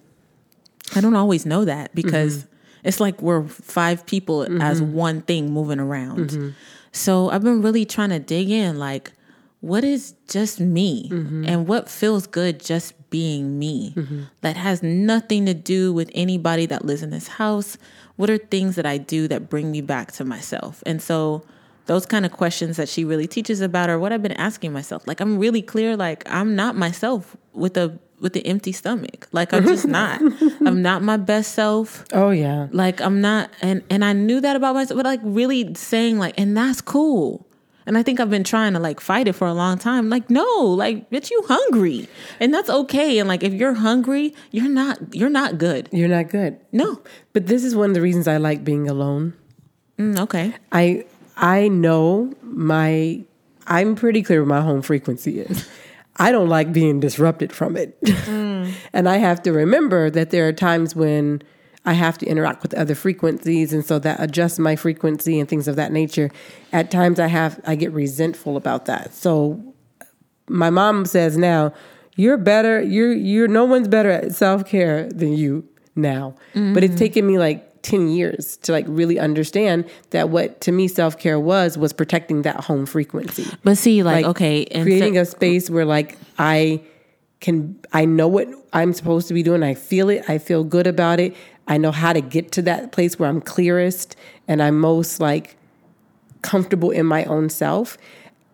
I 0.96 1.02
don't 1.02 1.16
always 1.16 1.46
know 1.46 1.66
that 1.66 1.94
because 1.94 2.38
mm-hmm. 2.38 2.88
it's 2.88 3.00
like 3.00 3.22
we're 3.22 3.46
five 3.48 4.06
people 4.06 4.44
as 4.62 4.82
mm-hmm. 4.82 4.94
one 4.94 5.22
thing 5.22 5.52
moving 5.52 5.80
around. 5.80 6.30
Mm-hmm. 6.30 6.50
So 6.92 7.30
I've 7.30 7.44
been 7.44 7.62
really 7.62 7.86
trying 7.86 8.10
to 8.10 8.20
dig 8.20 8.50
in 8.50 8.80
like 8.80 9.12
what 9.62 9.84
is 9.84 10.14
just 10.28 10.60
me? 10.60 11.10
Mm-hmm. 11.10 11.46
and 11.48 11.68
what 11.68 11.90
feels 11.90 12.28
good 12.28 12.60
just 12.60 12.94
being 13.10 13.58
me? 13.60 13.94
Mm-hmm. 13.96 14.24
that 14.42 14.56
has 14.56 14.84
nothing 14.84 15.46
to 15.48 15.54
do 15.54 15.92
with 15.92 16.10
anybody 16.14 16.66
that 16.68 16.86
lives 16.86 17.02
in 17.04 17.10
this 17.10 17.28
house. 17.28 17.78
What 18.16 18.30
are 18.30 18.38
things 18.38 18.76
that 18.76 18.86
i 18.86 18.98
do 18.98 19.28
that 19.28 19.50
bring 19.50 19.72
me 19.72 19.82
back 19.82 20.12
to 20.14 20.26
myself? 20.26 20.84
And 20.86 21.02
so 21.02 21.44
those 21.88 22.06
kind 22.06 22.26
of 22.26 22.32
questions 22.32 22.78
that 22.78 22.88
she 22.88 23.04
really 23.04 23.26
teaches 23.28 23.62
about 23.62 23.90
are 23.90 23.98
what 23.98 24.14
i've 24.14 24.22
been 24.22 24.32
asking 24.34 24.72
myself. 24.72 25.08
Like 25.08 25.20
i'm 25.20 25.40
really 25.40 25.62
clear 25.62 25.98
like 25.98 26.24
i'm 26.30 26.56
not 26.56 26.76
myself 26.76 27.36
with 27.54 27.76
a 27.78 27.98
with 28.22 28.34
the 28.34 28.46
empty 28.46 28.72
stomach. 28.72 29.28
Like 29.32 29.54
i'm 29.54 29.66
just 29.66 29.88
not. 30.00 30.22
I'm 30.66 30.82
not 30.82 31.02
my 31.02 31.18
best 31.18 31.54
self. 31.54 32.06
Oh 32.14 32.30
yeah. 32.32 32.68
Like 32.72 33.02
i'm 33.02 33.22
not 33.22 33.50
and 33.62 33.82
and 33.90 34.06
i 34.06 34.14
knew 34.14 34.40
that 34.42 34.56
about 34.56 34.76
myself 34.76 34.98
but 34.98 35.06
like 35.06 35.22
really 35.24 35.74
saying 35.76 36.20
like 36.20 36.36
and 36.38 36.56
that's 36.56 36.82
cool 36.82 37.48
and 37.86 37.98
I 37.98 38.04
think 38.04 38.20
I've 38.20 38.30
been 38.30 38.44
trying 38.44 38.74
to 38.74 38.80
like 38.80 39.00
fight 39.00 39.28
it 39.28 39.34
for 39.34 39.48
a 39.48 39.54
long 39.54 39.78
time. 39.78 40.10
Like, 40.10 40.30
no, 40.30 40.46
like, 40.64 41.10
bitch, 41.10 41.32
you 41.32 41.44
hungry. 41.48 42.08
And 42.40 42.54
that's 42.54 42.70
okay. 42.70 43.20
And 43.20 43.28
like 43.28 43.44
if 43.44 43.54
you're 43.54 43.74
hungry, 43.74 44.34
you're 44.52 44.70
not 44.70 45.16
you're 45.16 45.30
not 45.30 45.58
good. 45.58 45.90
You're 45.92 46.08
not 46.08 46.30
good. 46.30 46.60
No. 46.72 47.02
But 47.34 47.48
this 47.48 47.64
is 47.64 47.76
one 47.76 47.90
of 47.90 47.94
the 47.96 48.02
reasons 48.02 48.28
I 48.28 48.38
like 48.38 48.64
being 48.64 48.88
alone. 48.88 49.34
Mm, 49.98 50.20
okay. 50.20 50.54
I 50.72 51.06
I 51.38 51.68
know 51.68 52.34
my 52.44 53.24
I'm 53.68 53.96
pretty 53.96 54.24
clear 54.24 54.42
what 54.42 54.50
my 54.50 54.62
home 54.62 54.82
frequency 54.82 55.40
is. 55.40 55.68
I 56.18 56.32
don't 56.32 56.50
like 56.50 56.74
being 56.74 57.00
disrupted 57.00 57.52
from 57.54 57.78
it. 57.78 57.98
Mm. 58.30 58.74
and 58.94 59.10
I 59.10 59.18
have 59.18 59.42
to 59.44 59.52
remember 59.52 60.10
that 60.12 60.30
there 60.30 60.48
are 60.48 60.54
times 60.54 60.96
when 60.96 61.42
I 61.86 61.94
have 61.94 62.18
to 62.20 62.26
interact 62.26 62.62
with 62.62 62.74
other 62.74 62.96
frequencies, 62.96 63.74
and 63.74 63.86
so 63.86 64.00
that 64.00 64.20
adjusts 64.20 64.60
my 64.60 64.76
frequency 64.76 65.40
and 65.40 65.48
things 65.48 65.68
of 65.68 65.76
that 65.78 65.92
nature. 65.92 66.30
At 66.74 66.92
times, 66.92 67.20
I 67.20 67.28
have 67.28 67.60
I 67.66 67.76
get 67.76 67.92
resentful 67.94 68.58
about 68.58 68.86
that. 68.86 69.14
So, 69.14 69.64
my 70.48 70.70
mom 70.70 71.06
says 71.06 71.38
now, 71.38 71.74
"You're 72.16 72.38
better. 72.38 72.82
You're 72.82 73.14
you're 73.14 73.48
no 73.48 73.66
one's 73.66 73.88
better 73.88 74.12
at 74.12 74.36
self 74.36 74.66
care 74.66 75.10
than 75.10 75.34
you 75.34 75.68
now." 75.96 76.36
Mm-hmm. 76.54 76.74
But 76.74 76.84
it's 76.84 76.92
mm-hmm. 76.92 77.00
taken 77.00 77.28
me 77.28 77.40
like 77.40 77.70
10 77.82 78.10
years 78.10 78.58
to 78.58 78.72
like 78.72 78.86
really 78.88 79.20
understand 79.20 79.90
that 80.10 80.30
what 80.30 80.60
to 80.62 80.72
me 80.72 80.88
self-care 80.88 81.40
was 81.40 81.78
was 81.78 81.94
protecting 81.94 82.42
that 82.42 82.58
home 82.66 82.86
frequency 82.86 83.46
but 83.64 83.78
see 83.78 84.04
like, 84.04 84.26
like 84.26 84.26
okay 84.26 84.66
creating 84.66 85.16
so- 85.16 85.22
a 85.22 85.26
space 85.26 85.70
where 85.70 85.86
like 85.86 86.18
i 86.38 86.82
can 87.40 87.80
i 87.94 88.04
know 88.04 88.28
what 88.28 88.50
i'm 88.74 88.92
supposed 88.92 89.28
to 89.30 89.34
be 89.34 89.44
doing 89.44 89.64
i 89.64 89.74
feel 89.74 90.10
it 90.10 90.30
i 90.30 90.38
feel 90.38 90.64
good 90.64 90.88
about 90.88 91.20
it 91.20 91.36
I 91.70 91.78
know 91.78 91.92
how 91.92 92.12
to 92.12 92.20
get 92.20 92.52
to 92.54 92.64
that 92.64 92.92
place 92.92 93.18
where 93.18 93.30
I'm 93.30 93.42
clearest 93.42 94.16
and 94.48 94.62
I'm 94.62 94.80
most 94.80 95.20
like 95.20 95.56
comfortable 96.42 96.90
in 96.90 97.06
my 97.06 97.24
own 97.26 97.50
self. 97.50 97.98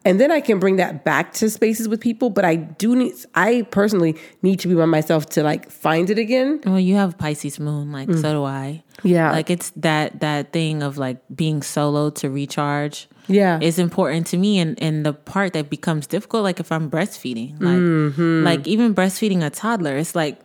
And 0.04 0.20
then 0.20 0.32
I 0.32 0.40
can 0.40 0.60
bring 0.60 0.76
that 0.76 1.04
back 1.04 1.34
to 1.36 1.50
spaces 1.50 1.88
with 1.88 2.00
people, 2.00 2.30
but 2.30 2.46
I 2.46 2.58
do 2.58 2.96
need 2.96 3.14
I 3.34 3.64
personally 3.72 4.16
need 4.44 4.60
to 4.60 4.68
be 4.68 4.76
by 4.76 4.86
myself 4.86 5.28
to 5.30 5.42
like 5.42 5.72
find 5.72 6.12
it 6.12 6.20
again. 6.20 6.62
Well, 6.64 6.80
you 6.80 6.94
have 6.96 7.18
Pisces 7.18 7.60
moon, 7.60 7.92
like 7.92 8.08
mm. 8.10 8.22
so 8.22 8.34
do 8.34 8.44
I. 8.44 8.84
Yeah. 9.02 9.32
Like 9.32 9.50
it's 9.50 9.72
that 9.78 10.20
that 10.20 10.54
thing 10.54 10.84
of 10.84 11.00
like 11.00 11.18
being 11.36 11.64
solo 11.64 12.12
to 12.12 12.30
recharge. 12.30 13.08
Yeah. 13.28 13.58
Is 13.60 13.80
important 13.80 14.28
to 14.28 14.38
me 14.38 14.60
and 14.60 14.80
and 14.80 15.04
the 15.04 15.14
part 15.14 15.54
that 15.54 15.72
becomes 15.72 16.06
difficult 16.06 16.44
like 16.44 16.60
if 16.60 16.72
I'm 16.72 16.92
breastfeeding. 16.92 17.54
Like 17.54 17.78
mm-hmm. 17.78 18.44
like 18.44 18.68
even 18.68 18.94
breastfeeding 18.94 19.44
a 19.44 19.50
toddler, 19.50 19.98
it's 19.98 20.14
like 20.14 20.40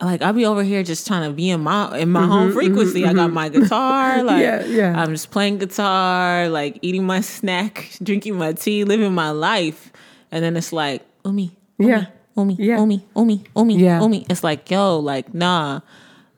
like 0.00 0.22
I'll 0.22 0.32
be 0.32 0.44
over 0.44 0.62
here 0.62 0.82
just 0.82 1.06
trying 1.06 1.28
to 1.28 1.34
be 1.34 1.50
in 1.50 1.60
my 1.60 1.98
in 1.98 2.10
my 2.10 2.20
mm-hmm, 2.20 2.30
home 2.30 2.52
frequency. 2.52 3.00
Mm-hmm, 3.02 3.10
I 3.10 3.12
got 3.14 3.26
mm-hmm. 3.26 3.34
my 3.34 3.48
guitar, 3.48 4.22
like 4.24 4.42
yeah, 4.42 4.64
yeah. 4.64 5.00
I'm 5.00 5.10
just 5.10 5.30
playing 5.30 5.58
guitar, 5.58 6.48
like 6.48 6.78
eating 6.82 7.04
my 7.04 7.20
snack, 7.20 7.90
drinking 8.02 8.36
my 8.36 8.52
tea, 8.52 8.84
living 8.84 9.14
my 9.14 9.30
life, 9.30 9.92
and 10.30 10.44
then 10.44 10.56
it's 10.56 10.72
like 10.72 11.02
Umi, 11.24 11.56
Umi 11.78 11.90
yeah, 11.90 12.06
Umi, 12.36 12.56
yeah. 12.58 12.78
Umi, 12.78 13.06
Umi, 13.16 13.44
Umi, 13.56 13.76
yeah. 13.76 14.00
Umi. 14.02 14.26
It's 14.28 14.44
like 14.44 14.70
yo, 14.70 14.98
like 14.98 15.32
nah. 15.32 15.80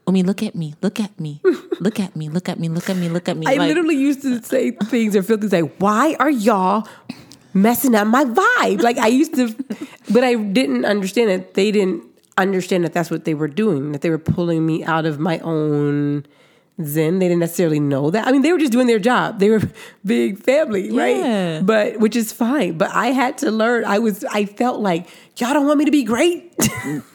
Umi, 0.07 0.23
look 0.23 0.43
at 0.43 0.55
me, 0.55 0.75
look 0.83 1.01
at 1.01 1.19
me, 1.19 1.41
look 1.81 1.99
at 1.99 2.15
me, 2.15 2.29
look 2.29 2.51
at 2.51 2.59
me, 2.59 2.69
look 2.69 2.91
at 2.91 2.97
me, 2.97 3.09
look 3.09 3.27
at 3.27 3.39
me. 3.39 3.47
I 3.47 3.55
like, 3.55 3.69
literally 3.69 3.97
used 3.97 4.21
to 4.21 4.43
say 4.43 4.73
things 4.73 5.17
or 5.17 5.23
feel 5.23 5.39
things 5.39 5.53
like, 5.53 5.77
"Why 5.79 6.15
are 6.21 6.31
y'all 6.31 6.87
messing 7.55 7.95
up 7.95 8.07
my 8.07 8.25
vibe?" 8.27 8.83
Like 8.83 8.99
I 8.99 9.07
used 9.07 9.35
to, 9.37 9.57
but 10.11 10.23
I 10.23 10.35
didn't 10.35 10.85
understand 10.85 11.31
it. 11.31 11.55
They 11.55 11.73
didn't 11.73 12.05
understand 12.37 12.85
that 12.85 12.93
that's 12.93 13.11
what 13.11 13.25
they 13.25 13.35
were 13.35 13.49
doing, 13.49 13.93
that 13.93 14.03
they 14.03 14.11
were 14.11 14.19
pulling 14.19 14.67
me 14.67 14.85
out 14.85 15.07
of 15.07 15.19
my 15.19 15.39
own 15.41 16.27
zen. 16.83 17.19
They 17.19 17.29
didn't 17.29 17.41
necessarily 17.41 17.81
know 17.81 18.11
that. 18.11 18.27
I 18.27 18.33
mean, 18.33 18.43
they 18.43 18.53
were 18.53 18.59
just 18.59 18.73
doing 18.73 18.87
their 18.87 18.99
job. 18.99 19.39
They 19.39 19.51
were 19.51 19.63
big 20.05 20.39
family, 20.43 20.89
yeah. 20.89 21.57
right? 21.57 21.67
But 21.67 22.01
which 22.01 22.17
is 22.17 22.33
fine. 22.33 22.77
But 22.79 22.91
I 22.91 23.09
had 23.09 23.39
to 23.39 23.51
learn. 23.51 23.85
I 23.85 23.99
was. 23.99 24.25
I 24.25 24.47
felt 24.47 24.81
like 24.81 25.09
y'all 25.37 25.53
don't 25.53 25.67
want 25.67 25.79
me 25.79 25.85
to 25.85 25.91
be 25.91 26.05
great. 26.05 26.53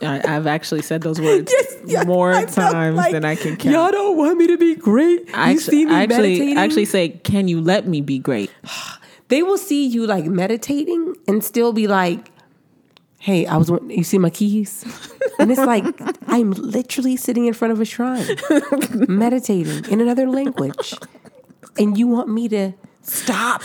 I, 0.01 0.21
have 0.25 0.47
actually 0.47 0.81
said 0.81 1.01
those 1.01 1.19
words 1.19 1.51
yes, 1.57 1.75
yeah, 1.85 2.03
more 2.03 2.33
times 2.45 2.97
like, 2.97 3.11
than 3.11 3.25
I 3.25 3.35
can 3.35 3.57
count. 3.57 3.73
Y'all 3.73 3.91
don't 3.91 4.17
want 4.17 4.37
me 4.37 4.47
to 4.47 4.57
be 4.57 4.75
great. 4.75 5.29
I 5.33 5.51
you 5.51 5.59
see 5.59 5.85
me 5.85 5.93
I 5.93 6.03
actually, 6.03 6.17
meditating. 6.17 6.57
I 6.57 6.63
actually 6.63 6.85
say, 6.85 7.09
can 7.09 7.47
you 7.47 7.61
let 7.61 7.87
me 7.87 8.01
be 8.01 8.19
great? 8.19 8.51
they 9.27 9.43
will 9.43 9.57
see 9.57 9.85
you 9.85 10.07
like 10.07 10.25
meditating 10.25 11.15
and 11.27 11.43
still 11.43 11.73
be 11.73 11.87
like 11.87 12.31
hey, 13.19 13.45
I 13.45 13.57
was, 13.57 13.69
you 13.87 14.03
see 14.03 14.17
my 14.17 14.29
keys? 14.29 14.83
And 15.39 15.51
it's 15.51 15.61
like, 15.61 15.85
I'm 16.27 16.51
literally 16.51 17.15
sitting 17.15 17.45
in 17.45 17.53
front 17.53 17.71
of 17.71 17.79
a 17.79 17.85
shrine, 17.85 18.25
meditating 19.07 19.85
in 19.89 20.01
another 20.01 20.27
language. 20.29 20.93
and 21.77 21.97
you 21.97 22.07
want 22.07 22.27
me 22.27 22.49
to 22.49 22.73
stop 23.03 23.61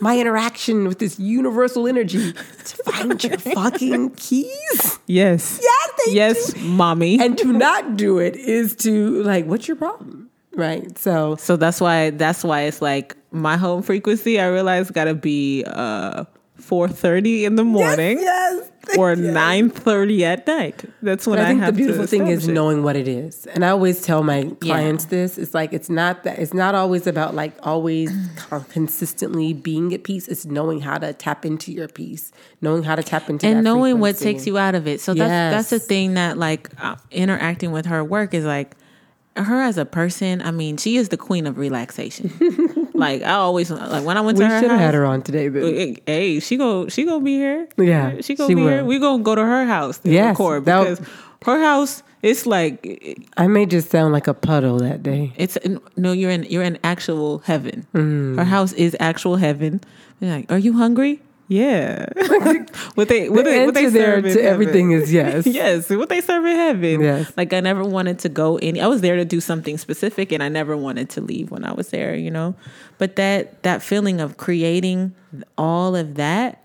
my 0.00 0.16
interaction 0.18 0.86
with 0.86 1.00
this 1.00 1.18
universal 1.18 1.88
energy 1.88 2.32
to 2.32 2.76
find 2.84 3.24
your 3.24 3.38
fucking 3.38 4.10
keys. 4.10 5.00
Yes. 5.08 5.58
Yes, 5.60 5.90
yes, 6.06 6.54
mommy. 6.58 7.20
And 7.20 7.36
to 7.38 7.52
not 7.52 7.96
do 7.96 8.18
it 8.18 8.36
is 8.36 8.76
to 8.76 9.22
like, 9.24 9.46
what's 9.46 9.66
your 9.66 9.76
problem? 9.76 10.30
Right. 10.54 10.96
So 10.96 11.34
so 11.36 11.56
that's 11.56 11.80
why 11.80 12.10
that's 12.10 12.44
why 12.44 12.62
it's 12.62 12.80
like 12.80 13.16
my 13.32 13.56
home 13.56 13.82
frequency. 13.82 14.38
I 14.40 14.46
realize 14.48 14.90
got 14.92 15.04
to 15.04 15.14
be 15.14 15.64
uh 15.66 16.24
four 16.54 16.86
thirty 16.88 17.44
in 17.44 17.56
the 17.56 17.64
morning. 17.64 18.18
yes, 18.20 18.70
or 18.98 19.16
nine 19.16 19.70
thirty 19.70 20.24
at 20.24 20.46
night. 20.46 20.84
That's 21.02 21.26
what 21.26 21.38
I 21.38 21.42
I, 21.42 21.46
think 21.46 21.60
have 21.60 21.74
the 21.74 21.78
beautiful 21.82 22.06
thing 22.06 22.26
is 22.28 22.48
it. 22.48 22.52
knowing 22.52 22.82
what 22.82 22.96
it 22.96 23.08
is. 23.08 23.46
And 23.46 23.64
I 23.64 23.70
always 23.70 24.02
tell 24.02 24.22
my 24.22 24.38
Yeah. 24.40 24.54
clients 24.60 25.06
this. 25.06 25.38
It's 25.38 25.54
like 25.54 25.72
it's 25.72 25.88
not 25.90 26.24
that 26.24 26.38
it's 26.38 26.54
not 26.54 26.74
always 26.74 27.06
about 27.06 27.34
like 27.34 27.52
always 27.62 28.10
consistently 28.70 29.52
being 29.52 29.92
at 29.94 30.04
peace. 30.04 30.28
It's 30.28 30.44
knowing 30.46 30.80
how 30.80 30.98
to 30.98 31.12
tap 31.12 31.44
into 31.44 31.72
your 31.72 31.88
peace, 31.88 32.32
knowing 32.60 32.82
how 32.82 32.94
to 32.96 33.02
tap 33.02 33.28
into 33.30 33.46
and 33.46 33.64
knowing 33.64 33.98
what 34.00 34.16
takes 34.16 34.46
you 34.46 34.58
out 34.58 34.74
of 34.74 34.86
it. 34.86 35.00
So 35.00 35.14
that's 35.14 35.54
that's 35.54 35.70
the 35.70 35.78
thing 35.78 36.14
that 36.14 36.38
like 36.38 36.70
uh, 36.82 36.96
interacting 37.10 37.72
with 37.72 37.86
her 37.86 38.02
work 38.04 38.34
is 38.34 38.44
like 38.44 38.76
her 39.36 39.60
as 39.62 39.78
a 39.78 39.84
person. 39.84 40.42
I 40.42 40.50
mean, 40.50 40.76
she 40.76 40.96
is 40.96 41.08
the 41.08 41.16
queen 41.16 41.46
of 41.46 41.58
relaxation. 41.58 42.32
like 42.94 43.22
I 43.22 43.32
always 43.32 43.70
like 43.70 44.04
when 44.04 44.16
I 44.16 44.20
went 44.20 44.38
We 44.38 44.44
to 44.44 44.48
her 44.48 44.56
We 44.56 44.60
should 44.62 44.70
have 44.70 44.80
had 44.80 44.94
her 44.94 45.04
on 45.04 45.22
today, 45.22 45.48
but 45.48 45.62
Hey, 46.06 46.40
she 46.40 46.56
go 46.56 46.88
she 46.88 47.04
gonna 47.04 47.24
be 47.24 47.34
here. 47.34 47.68
Yeah, 47.76 48.20
she 48.20 48.34
gonna 48.34 48.50
she 48.50 48.54
be 48.54 48.62
here. 48.62 48.84
We 48.84 48.98
gonna 48.98 49.22
go 49.22 49.34
to 49.34 49.42
her 49.42 49.66
house 49.66 49.98
to 49.98 50.10
Yes, 50.10 50.30
record 50.32 50.64
because 50.64 51.00
her 51.44 51.60
house. 51.60 52.02
It's 52.22 52.44
like 52.44 53.18
I 53.38 53.46
may 53.46 53.64
just 53.64 53.90
sound 53.90 54.12
like 54.12 54.26
a 54.26 54.34
puddle 54.34 54.78
that 54.80 55.02
day. 55.02 55.32
It's 55.36 55.56
no, 55.96 56.12
you're 56.12 56.30
in 56.30 56.42
you're 56.44 56.62
in 56.62 56.78
actual 56.84 57.38
heaven. 57.38 57.86
Mm. 57.94 58.36
Her 58.36 58.44
house 58.44 58.74
is 58.74 58.94
actual 59.00 59.36
heaven. 59.36 59.80
They're 60.18 60.36
like, 60.36 60.52
are 60.52 60.58
you 60.58 60.74
hungry? 60.74 61.22
Yeah. 61.50 62.06
what 62.94 63.08
they 63.08 63.28
what 63.28 63.44
the 63.44 63.50
they 63.50 63.64
what 63.66 63.74
they 63.74 63.90
serve 63.90 64.22
to 64.22 64.40
everything 64.40 64.92
is 64.92 65.12
yes. 65.12 65.46
yes. 65.60 65.90
What 65.90 66.08
they 66.08 66.20
serve 66.20 66.46
in 66.46 66.54
heaven. 66.54 67.00
Yes. 67.00 67.32
Like 67.36 67.52
I 67.52 67.58
never 67.58 67.82
wanted 67.84 68.20
to 68.20 68.28
go 68.28 68.56
any. 68.58 68.80
I 68.80 68.86
was 68.86 69.00
there 69.00 69.16
to 69.16 69.24
do 69.24 69.40
something 69.40 69.76
specific, 69.76 70.30
and 70.30 70.44
I 70.44 70.48
never 70.48 70.76
wanted 70.76 71.10
to 71.10 71.20
leave 71.20 71.50
when 71.50 71.64
I 71.64 71.72
was 71.72 71.88
there. 71.88 72.14
You 72.14 72.30
know, 72.30 72.54
but 72.98 73.16
that 73.16 73.64
that 73.64 73.82
feeling 73.82 74.20
of 74.20 74.36
creating 74.36 75.12
all 75.58 75.96
of 75.96 76.14
that 76.14 76.64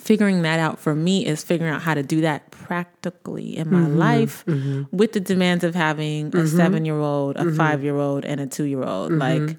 figuring 0.00 0.42
that 0.42 0.58
out 0.58 0.78
for 0.78 0.94
me 0.94 1.24
is 1.26 1.44
figuring 1.44 1.72
out 1.72 1.82
how 1.82 1.94
to 1.94 2.02
do 2.02 2.22
that 2.22 2.50
practically 2.50 3.56
in 3.56 3.70
my 3.70 3.80
Mm-hmm, 3.80 3.98
life 3.98 4.44
with 4.92 5.12
the 5.12 5.20
demands 5.20 5.62
of 5.62 5.74
having 5.74 6.34
a 6.34 6.46
seven 6.48 6.84
year 6.86 6.98
old, 6.98 7.36
Mm-hmm. 7.36 7.48
a 7.50 7.54
five 7.54 7.84
year 7.84 7.96
old, 7.96 8.24
and 8.24 8.40
a 8.40 8.46
two 8.46 8.64
year 8.64 8.82
old. 8.82 9.12
Like 9.12 9.56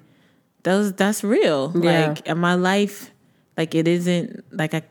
those, 0.64 0.92
that's 0.94 1.22
real. 1.22 1.72
Yeah. 1.76 2.08
Like 2.08 2.26
in 2.26 2.38
my 2.38 2.54
life, 2.54 3.12
like 3.56 3.74
it 3.74 3.88
isn't 3.88 4.44
like 4.52 4.74
I. 4.74 4.82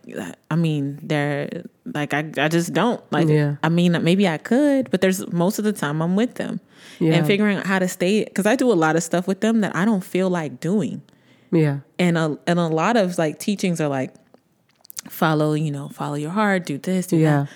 I 0.49 0.55
mean, 0.55 0.99
they're 1.03 1.63
like 1.85 2.13
I. 2.13 2.19
I 2.37 2.47
just 2.47 2.73
don't 2.73 3.01
like. 3.11 3.27
Yeah. 3.27 3.55
I 3.63 3.69
mean, 3.69 3.91
maybe 4.03 4.27
I 4.27 4.37
could, 4.37 4.89
but 4.91 5.01
there's 5.01 5.25
most 5.31 5.59
of 5.59 5.65
the 5.65 5.73
time 5.73 6.01
I'm 6.01 6.15
with 6.15 6.35
them 6.35 6.59
Yeah. 6.99 7.13
and 7.15 7.27
figuring 7.27 7.57
out 7.57 7.67
how 7.67 7.79
to 7.79 7.87
stay 7.87 8.23
because 8.23 8.45
I 8.45 8.55
do 8.55 8.71
a 8.71 8.73
lot 8.75 8.95
of 8.95 9.03
stuff 9.03 9.27
with 9.27 9.41
them 9.41 9.61
that 9.61 9.75
I 9.75 9.85
don't 9.85 10.03
feel 10.03 10.29
like 10.29 10.59
doing 10.59 11.01
Yeah. 11.51 11.79
and 11.99 12.17
a 12.17 12.37
and 12.47 12.59
a 12.59 12.67
lot 12.67 12.97
of 12.97 13.17
like 13.17 13.39
teachings 13.39 13.79
are 13.79 13.87
like 13.89 14.13
follow 15.09 15.53
you 15.53 15.71
know 15.71 15.87
follow 15.89 16.15
your 16.15 16.31
heart 16.31 16.65
do 16.65 16.77
this 16.79 17.07
do 17.07 17.17
Yeah. 17.17 17.43
that 17.43 17.49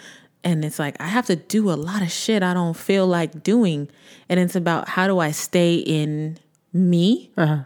and 0.43 0.63
it's 0.63 0.77
like 0.77 0.95
i 1.01 1.07
have 1.07 1.25
to 1.25 1.35
do 1.35 1.71
a 1.71 1.73
lot 1.73 2.01
of 2.03 2.11
shit 2.11 2.43
i 2.43 2.53
don't 2.53 2.77
feel 2.77 3.07
like 3.07 3.41
doing 3.43 3.89
and 4.29 4.39
it's 4.39 4.55
about 4.55 4.87
how 4.87 5.07
do 5.07 5.17
i 5.19 5.31
stay 5.31 5.75
in 5.77 6.37
me 6.71 7.31
Uh-huh. 7.37 7.63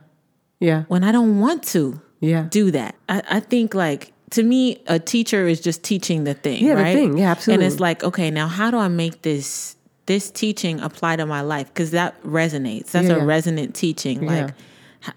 Yeah. 0.62 0.84
when 0.88 1.04
i 1.04 1.12
don't 1.12 1.40
want 1.42 1.64
to 1.76 2.00
Yeah. 2.24 2.44
do 2.50 2.72
that 2.72 2.96
i, 3.10 3.22
I 3.30 3.40
think 3.42 3.74
like 3.76 4.12
to 4.32 4.42
me 4.44 4.82
a 4.88 4.98
teacher 4.98 5.46
is 5.48 5.60
just 5.60 5.84
teaching 5.84 6.24
the 6.24 6.34
thing 6.34 6.64
Yeah, 6.66 6.76
the 6.76 6.84
thing. 7.00 7.18
Yeah, 7.18 7.32
absolutely. 7.32 7.66
and 7.66 7.72
it's 7.74 7.80
like 7.82 8.04
okay 8.04 8.32
now 8.32 8.48
how 8.48 8.72
do 8.72 8.78
i 8.78 8.88
make 8.88 9.22
this 9.24 9.76
this 10.06 10.32
teaching 10.32 10.80
apply 10.80 11.18
to 11.18 11.26
my 11.26 11.42
life 11.42 11.68
because 11.68 11.92
that 11.92 12.12
resonates 12.24 12.92
that's 12.92 13.08
Yeah, 13.10 13.16
a 13.16 13.18
yeah. 13.20 13.26
resonant 13.26 13.76
teaching 13.76 14.24
Yeah. 14.24 14.46
like 14.46 14.54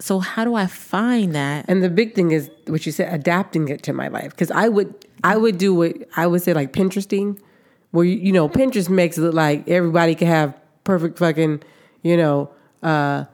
so 0.00 0.18
how 0.18 0.44
do 0.44 0.54
i 0.56 0.66
find 0.66 1.34
that 1.34 1.64
And 1.68 1.82
the 1.82 1.88
big 1.88 2.14
thing 2.16 2.32
is 2.32 2.50
what 2.66 2.84
you 2.86 2.92
said, 2.92 3.12
adapting 3.14 3.68
it 3.68 3.84
to 3.84 3.92
my 3.92 4.08
life. 4.08 4.30
Because 4.30 4.50
I 4.50 4.66
would, 4.68 4.92
I 5.22 5.36
would 5.36 5.58
do 5.58 5.72
what 5.80 5.92
I 6.16 6.26
would 6.26 6.42
say 6.42 6.52
like 6.60 6.72
Pinteresting, 6.72 7.38
where 7.92 8.04
you, 8.04 8.16
you 8.26 8.32
know 8.32 8.48
Pinterest 8.48 8.88
makes 8.90 9.16
it 9.16 9.22
look 9.22 9.34
like 9.34 9.68
everybody 9.68 10.16
can 10.16 10.26
have 10.26 10.50
perfect 10.82 11.18
fucking, 11.20 11.62
you 12.02 12.16
know, 12.16 12.50
uh, 12.82 13.26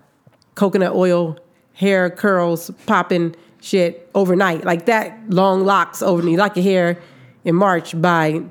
coconut 0.54 0.92
oil 0.94 1.38
hair 1.72 2.10
curls 2.10 2.70
popping 2.86 3.34
shit 3.62 4.10
overnight 4.14 4.64
like 4.64 4.86
that. 4.86 5.18
Long 5.30 5.64
locks 5.64 6.02
over 6.02 6.28
you 6.28 6.36
like 6.36 6.56
your 6.56 6.64
hair 6.64 6.98
in 7.44 7.54
March 7.54 7.98
by 8.00 8.42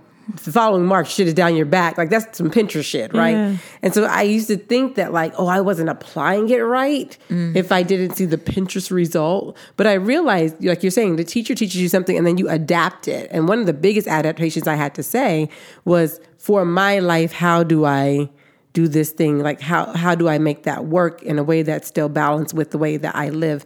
the 0.46 0.52
following 0.52 0.86
March 0.86 1.14
shit 1.14 1.28
is 1.28 1.34
down 1.34 1.56
your 1.58 1.66
back. 1.66 1.98
Like 1.98 2.10
that's 2.10 2.38
some 2.38 2.50
Pinterest 2.50 2.86
shit, 2.86 3.14
right? 3.14 3.32
Yeah. 3.36 3.58
And 3.82 3.94
so 3.94 4.06
I 4.06 4.22
used 4.22 4.48
to 4.48 4.56
think 4.56 4.96
that 4.96 5.12
like, 5.12 5.34
oh, 5.38 5.48
I 5.48 5.60
wasn't 5.60 5.90
applying 5.90 6.48
it 6.50 6.60
right 6.60 7.18
Mm. 7.30 7.54
if 7.56 7.72
I 7.74 7.84
didn't 7.84 8.16
see 8.16 8.24
the 8.26 8.38
Pinterest 8.38 8.92
result. 8.92 9.58
But 9.76 9.88
I 9.88 9.94
realized, 9.94 10.64
like 10.64 10.84
you're 10.84 10.92
saying, 10.92 11.18
the 11.18 11.26
teacher 11.26 11.54
teaches 11.56 11.82
you 11.82 11.90
something 11.90 12.18
and 12.18 12.26
then 12.26 12.38
you 12.38 12.48
adapt 12.48 13.10
it. 13.10 13.30
And 13.32 13.50
one 13.50 13.60
of 13.60 13.66
the 13.66 13.74
biggest 13.74 14.08
adaptations 14.08 14.68
I 14.68 14.76
had 14.76 14.96
to 14.96 15.04
say 15.04 15.50
was 15.84 16.22
for 16.38 16.64
my 16.64 17.00
life, 17.00 17.34
how 17.34 17.64
do 17.64 17.84
I 17.86 18.30
do 18.74 18.88
this 18.88 19.10
thing? 19.10 19.40
Like 19.40 19.60
how 19.60 19.92
how 19.98 20.16
do 20.16 20.30
I 20.30 20.38
make 20.38 20.64
that 20.64 20.86
work 20.86 21.22
in 21.24 21.38
a 21.40 21.44
way 21.44 21.62
that's 21.62 21.88
still 21.90 22.08
balanced 22.08 22.54
with 22.54 22.72
the 22.72 22.78
way 22.78 22.96
that 22.96 23.16
I 23.18 23.28
live? 23.30 23.66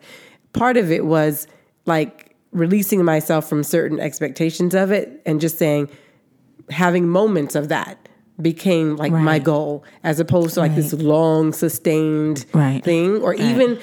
Part 0.55 0.77
of 0.77 0.91
it 0.91 1.05
was 1.05 1.47
like 1.85 2.35
releasing 2.51 3.03
myself 3.03 3.47
from 3.47 3.63
certain 3.63 3.99
expectations 3.99 4.73
of 4.73 4.91
it 4.91 5.21
and 5.25 5.41
just 5.41 5.57
saying, 5.57 5.89
having 6.69 7.07
moments 7.07 7.55
of 7.55 7.69
that 7.69 8.07
became 8.41 8.95
like 8.97 9.13
my 9.13 9.39
goal 9.39 9.83
as 10.03 10.19
opposed 10.19 10.55
to 10.55 10.59
like 10.59 10.75
this 10.75 10.91
long 10.91 11.53
sustained 11.53 12.45
Right. 12.53 12.83
thing 12.83 13.21
or 13.21 13.33
even 13.33 13.79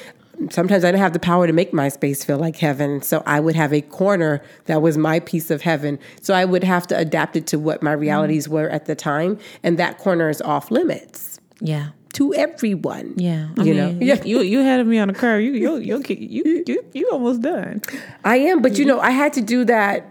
sometimes 0.50 0.85
i 0.85 0.88
didn't 0.88 1.00
have 1.00 1.14
the 1.14 1.18
power 1.18 1.46
to 1.46 1.54
make 1.54 1.72
my 1.72 1.88
space 1.88 2.22
feel 2.22 2.37
like 2.37 2.56
heaven 2.56 3.00
so 3.00 3.22
i 3.24 3.40
would 3.40 3.56
have 3.56 3.72
a 3.72 3.80
corner 3.80 4.42
that 4.66 4.82
was 4.82 4.98
my 4.98 5.20
piece 5.20 5.50
of 5.50 5.62
heaven. 5.62 5.98
So 6.20 6.35
i 6.35 6.44
would 6.44 6.64
have 6.64 6.87
to 6.88 6.98
adapt 6.98 7.37
it 7.37 7.46
to 7.48 7.58
what 7.58 7.82
my 7.82 7.94
mm. 7.94 8.00
realities 8.00 8.46
were 8.46 8.68
at 8.68 8.85
the 8.85 8.94
time 8.94 9.38
and 9.62 9.78
that 9.78 9.96
corner 9.96 10.28
is 10.28 10.42
off 10.42 10.70
limits. 10.70 11.40
Yeah 11.61 11.90
to 12.14 12.35
everyone 12.35 13.14
Yeah, 13.16 13.48
I 13.59 13.62
you 13.62 13.75
mean, 13.75 13.98
know 13.98 14.05
you, 14.07 14.14
you 14.25 14.40
you 14.42 14.59
had 14.61 14.87
me 14.87 14.98
on 14.98 15.09
the 15.09 15.14
curve. 15.14 15.40
You 15.42 15.53
you 15.55 15.77
you 15.79 16.03
you 16.09 16.64
you 16.66 16.85
you 16.92 17.09
almost 17.11 17.40
done. 17.42 17.81
I 18.25 18.37
am, 18.38 18.61
but 18.62 18.79
you 18.79 18.85
know, 18.85 19.01
I 19.01 19.11
had 19.11 19.33
to 19.35 19.40
do 19.40 19.64
that 19.64 20.09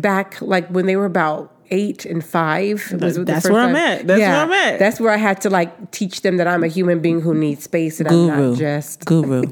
back 0.00 0.40
like 0.40 0.68
when 0.68 0.86
they 0.86 0.96
were 0.96 1.04
about 1.06 1.54
eight 1.70 2.04
and 2.04 2.24
five. 2.24 2.82
That's 2.92 3.16
where 3.48 3.60
I'm 3.60 3.74
time- 3.74 3.76
at. 3.76 4.06
That's 4.06 4.20
where 4.20 4.34
I'm 4.34 4.52
at. 4.52 4.78
That's 4.78 4.98
where 5.00 5.12
I 5.12 5.16
had 5.18 5.40
to 5.42 5.50
like 5.50 5.90
teach 5.92 6.22
them 6.22 6.38
that 6.38 6.48
I'm 6.48 6.64
a 6.64 6.68
human 6.68 7.00
being 7.00 7.20
who 7.20 7.34
needs 7.34 7.64
space 7.64 8.00
and 8.00 8.08
I'm 8.08 8.26
not 8.26 8.58
just. 8.58 9.04
guru, 9.12 9.42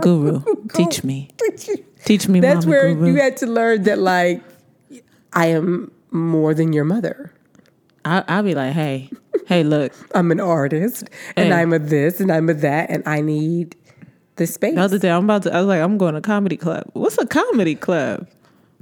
guru. 0.00 0.42
Teach 0.74 1.04
me, 1.04 1.30
teach 2.04 2.28
me. 2.28 2.40
That's 2.40 2.66
mama, 2.66 2.70
where 2.70 2.94
guru. 2.94 3.06
you 3.12 3.20
had 3.20 3.36
to 3.38 3.46
learn 3.46 3.84
that 3.84 3.98
like 3.98 4.42
I 5.32 5.46
am 5.46 5.92
more 6.10 6.54
than 6.54 6.72
your 6.72 6.84
mother. 6.84 7.32
I, 8.08 8.24
I'll 8.28 8.42
be 8.42 8.54
like, 8.54 8.72
hey, 8.72 9.10
hey, 9.46 9.62
look. 9.62 9.92
I'm 10.14 10.30
an 10.30 10.40
artist 10.40 11.08
and 11.36 11.52
Hey. 11.52 11.60
I'm 11.60 11.72
a 11.72 11.78
this 11.78 12.20
and 12.20 12.30
I'm 12.32 12.48
a 12.48 12.54
that 12.54 12.90
and 12.90 13.02
I 13.06 13.20
need 13.20 13.76
the 14.36 14.46
space. 14.46 14.74
The 14.74 14.80
other 14.80 14.98
day, 14.98 15.10
I'm 15.10 15.24
about 15.24 15.42
to. 15.44 15.52
I 15.54 15.58
was 15.58 15.66
like, 15.66 15.80
I'm 15.80 15.98
going 15.98 16.12
to 16.14 16.18
a 16.18 16.22
comedy 16.22 16.56
club. 16.56 16.84
What's 16.92 17.18
a 17.18 17.26
comedy 17.26 17.74
club? 17.74 18.26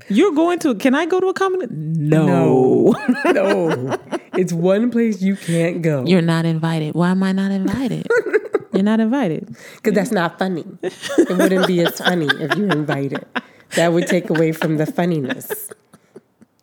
You're 0.09 0.33
going 0.33 0.59
to? 0.61 0.75
Can 0.75 0.95
I 0.95 1.07
go 1.07 1.19
to 1.21 1.29
a 1.29 1.35
comedy? 1.35 1.67
No, 1.75 2.95
no, 3.25 3.99
it's 4.37 4.53
one 4.53 4.91
place 4.91 5.23
you 5.23 5.37
can't 5.37 5.81
go 5.83 6.05
you're 6.05 6.21
not 6.21 6.45
invited. 6.45 6.95
Why 6.95 7.11
am 7.11 7.23
I 7.23 7.33
not 7.33 7.51
invited? 7.51 8.07
you're 8.75 8.83
not 8.83 9.01
invited. 9.01 9.57
because 9.77 9.95
that's 9.95 10.13
not 10.13 10.39
funny. 10.39 10.65
It 10.83 11.29
wouldn't 11.31 11.67
be 11.67 11.81
as 11.81 11.99
funny 11.99 12.27
if 12.39 12.55
you're 12.57 12.69
invited. 12.71 13.25
That 13.77 13.95
would 13.95 14.07
take 14.07 14.29
away 14.31 14.53
from 14.53 14.77
the 14.77 14.85
funniness 14.87 15.71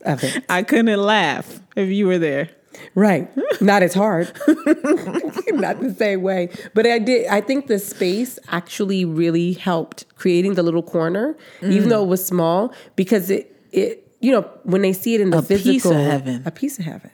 of 0.05 0.23
it. 0.23 0.43
I 0.49 0.63
couldn't 0.63 0.99
laugh 0.99 1.59
if 1.75 1.89
you 1.89 2.07
were 2.07 2.19
there. 2.19 2.49
Right. 2.95 3.29
Not 3.61 3.83
as 3.83 3.93
hard. 3.93 4.27
Not 4.47 5.79
the 5.79 5.95
same 5.97 6.21
way. 6.21 6.49
But 6.73 6.87
I 6.87 6.99
did 6.99 7.27
I 7.27 7.41
think 7.41 7.67
the 7.67 7.79
space 7.79 8.39
actually 8.49 9.05
really 9.05 9.53
helped 9.53 10.05
creating 10.15 10.55
the 10.55 10.63
little 10.63 10.83
corner, 10.83 11.37
even 11.61 11.83
mm. 11.83 11.89
though 11.89 12.03
it 12.03 12.07
was 12.07 12.25
small, 12.25 12.73
because 12.95 13.29
it 13.29 13.55
it 13.71 14.03
you 14.23 14.31
know, 14.31 14.49
when 14.63 14.81
they 14.81 14.93
see 14.93 15.15
it 15.15 15.21
in 15.21 15.31
the 15.31 15.39
A 15.39 15.41
piece 15.41 15.63
physical 15.63 15.91
of 15.91 15.97
heaven. 15.97 16.43
a 16.45 16.51
piece 16.51 16.79
of 16.79 16.85
heaven. 16.85 17.11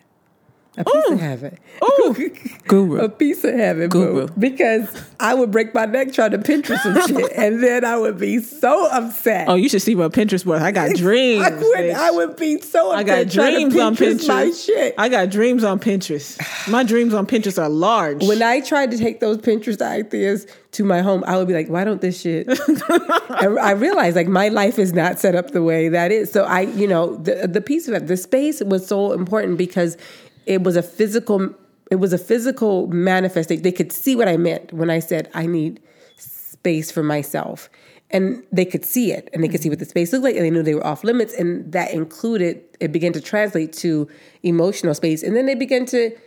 A 0.86 0.86
piece 0.86 1.12
of 1.12 1.20
heaven. 1.20 1.58
Ooh. 1.84 2.30
Guru. 2.68 3.00
a 3.02 3.10
piece 3.10 3.44
of 3.44 3.54
heaven, 3.54 3.90
Guru. 3.90 4.28
boo. 4.28 4.34
Because 4.38 4.88
I 5.20 5.34
would 5.34 5.52
break 5.52 5.74
my 5.74 5.86
neck 5.86 6.14
trying 6.14 6.32
to 6.32 6.38
Pinterest 6.38 6.80
some 6.82 7.08
shit, 7.08 7.32
and 7.36 7.62
then 7.64 7.84
I 7.84 7.98
would 7.98 8.18
be 8.20 8.40
so 8.40 8.88
upset. 8.92 9.48
Oh, 9.50 9.56
you 9.56 9.68
should 9.70 9.82
see 9.82 9.96
my 9.96 10.08
Pinterest 10.08 10.46
board. 10.46 10.62
I 10.62 10.72
got 10.72 10.96
dreams. 10.96 11.46
I 11.46 11.50
would. 11.52 11.90
I 11.92 12.12
would 12.12 12.36
be 12.38 12.60
so 12.62 12.92
upset 12.92 13.00
I 13.00 13.24
got 13.24 13.32
dreams 13.32 13.74
to 13.74 13.82
on 13.82 13.96
Pinterest 13.96 14.28
my 14.28 14.52
shit. 14.52 14.96
I 14.98 15.10
got 15.10 15.30
dreams 15.30 15.64
on 15.64 15.80
Pinterest. 15.80 16.38
My 16.70 16.84
dreams 16.84 17.14
on 17.14 17.26
Pinterest 17.28 17.62
are 17.62 17.70
large. 17.70 18.24
when 18.26 18.42
I 18.42 18.62
tried 18.62 18.92
to 18.92 18.98
take 18.98 19.20
those 19.20 19.38
Pinterest 19.40 19.82
ideas 19.82 20.46
to 20.74 20.84
my 20.84 21.02
home, 21.02 21.24
I 21.26 21.38
would 21.38 21.48
be 21.48 21.54
like, 21.54 21.68
why 21.68 21.84
don't 21.84 22.00
this 22.02 22.22
shit? 22.22 22.48
and 22.48 23.60
I 23.60 23.72
realized 23.72 24.16
like 24.16 24.28
my 24.28 24.50
life 24.50 24.78
is 24.78 24.94
not 24.94 25.20
set 25.20 25.36
up 25.36 25.52
the 25.52 25.64
way 25.64 25.90
that 25.90 26.12
is. 26.12 26.32
So 26.32 26.44
I, 26.44 26.62
you 26.62 26.88
know, 26.88 27.16
the 27.18 27.48
the 27.48 27.62
piece 27.62 27.88
of 27.88 27.94
it, 27.96 28.08
the 28.08 28.18
space 28.18 28.62
was 28.62 28.86
so 28.86 29.12
important 29.14 29.58
because 29.58 29.98
it 30.50 30.64
was 30.64 30.76
a 30.76 30.82
physical, 30.82 31.54
it 31.92 31.98
was 31.98 32.12
a 32.12 32.18
physical 32.18 32.88
manifestation. 32.88 33.62
They 33.62 33.72
could 33.72 33.92
see 33.92 34.16
what 34.16 34.28
I 34.28 34.36
meant 34.36 34.74
when 34.74 34.90
I 34.90 34.98
said 34.98 35.30
I 35.36 35.46
need 35.46 35.80
space 36.18 36.92
for 36.92 37.04
myself. 37.04 37.70
And 38.10 38.44
they 38.52 38.66
could 38.66 38.84
see 38.84 39.12
it 39.12 39.30
and 39.32 39.44
they 39.44 39.48
could 39.48 39.62
see 39.62 39.70
what 39.70 39.78
the 39.78 39.86
space 39.86 40.12
looked 40.12 40.24
like 40.24 40.36
and 40.36 40.44
they 40.44 40.50
knew 40.50 40.64
they 40.64 40.74
were 40.74 40.86
off 40.86 41.04
limits. 41.04 41.36
And 41.36 41.72
that 41.72 41.92
included, 41.92 42.64
it 42.80 42.92
began 42.92 43.14
to 43.14 43.22
translate 43.22 43.72
to 43.74 44.10
emotional 44.42 44.96
space. 44.96 45.22
And 45.22 45.36
then 45.36 45.46
they 45.46 45.54
began 45.54 45.86
to, 45.88 46.18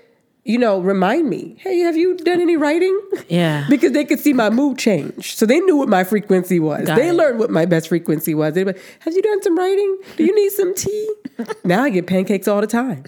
you 0.44 0.58
know, 0.58 0.78
remind 0.78 1.28
me, 1.28 1.56
hey, 1.58 1.80
have 1.80 1.96
you 1.96 2.16
done 2.16 2.40
any 2.40 2.56
writing? 2.56 2.96
Yeah. 3.28 3.66
because 3.70 3.90
they 3.90 4.04
could 4.04 4.20
see 4.20 4.32
my 4.32 4.50
mood 4.50 4.78
change. 4.78 5.34
So 5.34 5.44
they 5.44 5.58
knew 5.58 5.76
what 5.76 5.88
my 5.88 6.04
frequency 6.04 6.60
was. 6.60 6.86
Got 6.86 6.94
they 6.94 7.08
it. 7.08 7.14
learned 7.14 7.40
what 7.40 7.50
my 7.50 7.66
best 7.66 7.88
frequency 7.88 8.36
was. 8.36 8.54
They'd 8.54 8.64
like, 8.64 8.80
have 9.00 9.12
you 9.12 9.22
done 9.22 9.42
some 9.42 9.58
writing? 9.58 9.98
Do 10.16 10.24
you 10.24 10.34
need 10.36 10.52
some 10.52 10.72
tea? 10.76 11.14
now 11.64 11.82
I 11.82 11.90
get 11.90 12.06
pancakes 12.06 12.46
all 12.46 12.60
the 12.60 12.68
time. 12.68 13.02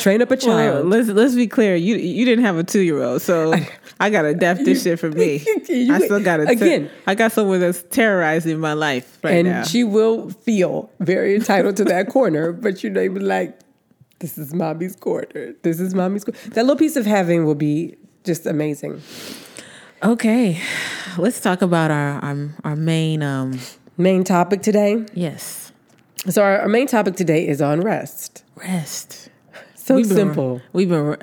Train 0.00 0.20
up 0.22 0.28
a 0.30 0.34
Well, 0.34 0.40
child. 0.40 0.88
let's 0.88 1.08
let's 1.08 1.34
be 1.36 1.46
clear. 1.46 1.76
You 1.76 1.94
you 1.96 2.24
didn't 2.24 2.44
have 2.44 2.56
a 2.58 2.64
two 2.64 2.80
year 2.80 3.00
old, 3.02 3.22
so 3.22 3.54
I 4.00 4.10
gotta 4.10 4.28
adapt 4.28 4.64
this 4.64 4.82
shit 4.82 4.98
for 4.98 5.08
me. 5.10 5.36
I 5.90 6.00
still 6.00 6.20
gotta 6.20 6.48
again. 6.48 6.90
I 7.06 7.14
got 7.14 7.30
someone 7.32 7.60
that's 7.60 7.84
terrorizing 7.90 8.58
my 8.58 8.72
life 8.72 9.18
right 9.22 9.34
and 9.34 9.48
now. 9.48 9.62
she 9.64 9.84
will 9.84 10.30
feel 10.30 10.90
very 10.98 11.36
entitled 11.36 11.76
to 11.76 11.84
that 11.84 12.08
corner, 12.08 12.52
but 12.52 12.82
you 12.82 12.90
know, 12.90 13.08
be 13.08 13.20
like, 13.20 13.56
this 14.18 14.36
is 14.36 14.52
mommy's 14.52 14.96
corner. 14.96 15.54
This 15.62 15.78
is 15.78 15.94
mommy's 15.94 16.24
corner. 16.24 16.40
That 16.50 16.62
little 16.64 16.76
piece 16.76 16.96
of 16.96 17.06
heaven 17.06 17.44
will 17.44 17.54
be 17.54 17.96
just 18.24 18.46
amazing. 18.46 19.00
okay, 20.02 20.60
let's 21.18 21.40
talk 21.40 21.62
about 21.62 21.90
our 21.92 22.18
our, 22.24 22.48
our 22.64 22.76
main. 22.76 23.22
um 23.22 23.60
Main 23.98 24.24
topic 24.24 24.62
today. 24.62 25.04
Yes, 25.12 25.70
So 26.26 26.42
our, 26.42 26.60
our 26.60 26.68
main 26.68 26.86
topic 26.86 27.14
today 27.14 27.46
is 27.46 27.60
on 27.60 27.82
rest. 27.82 28.42
rest. 28.56 29.28
So 29.84 29.96
We've 29.96 30.06
been- 30.08 30.16
simple. 30.16 30.60
We've 30.72 30.88
been 30.88 31.16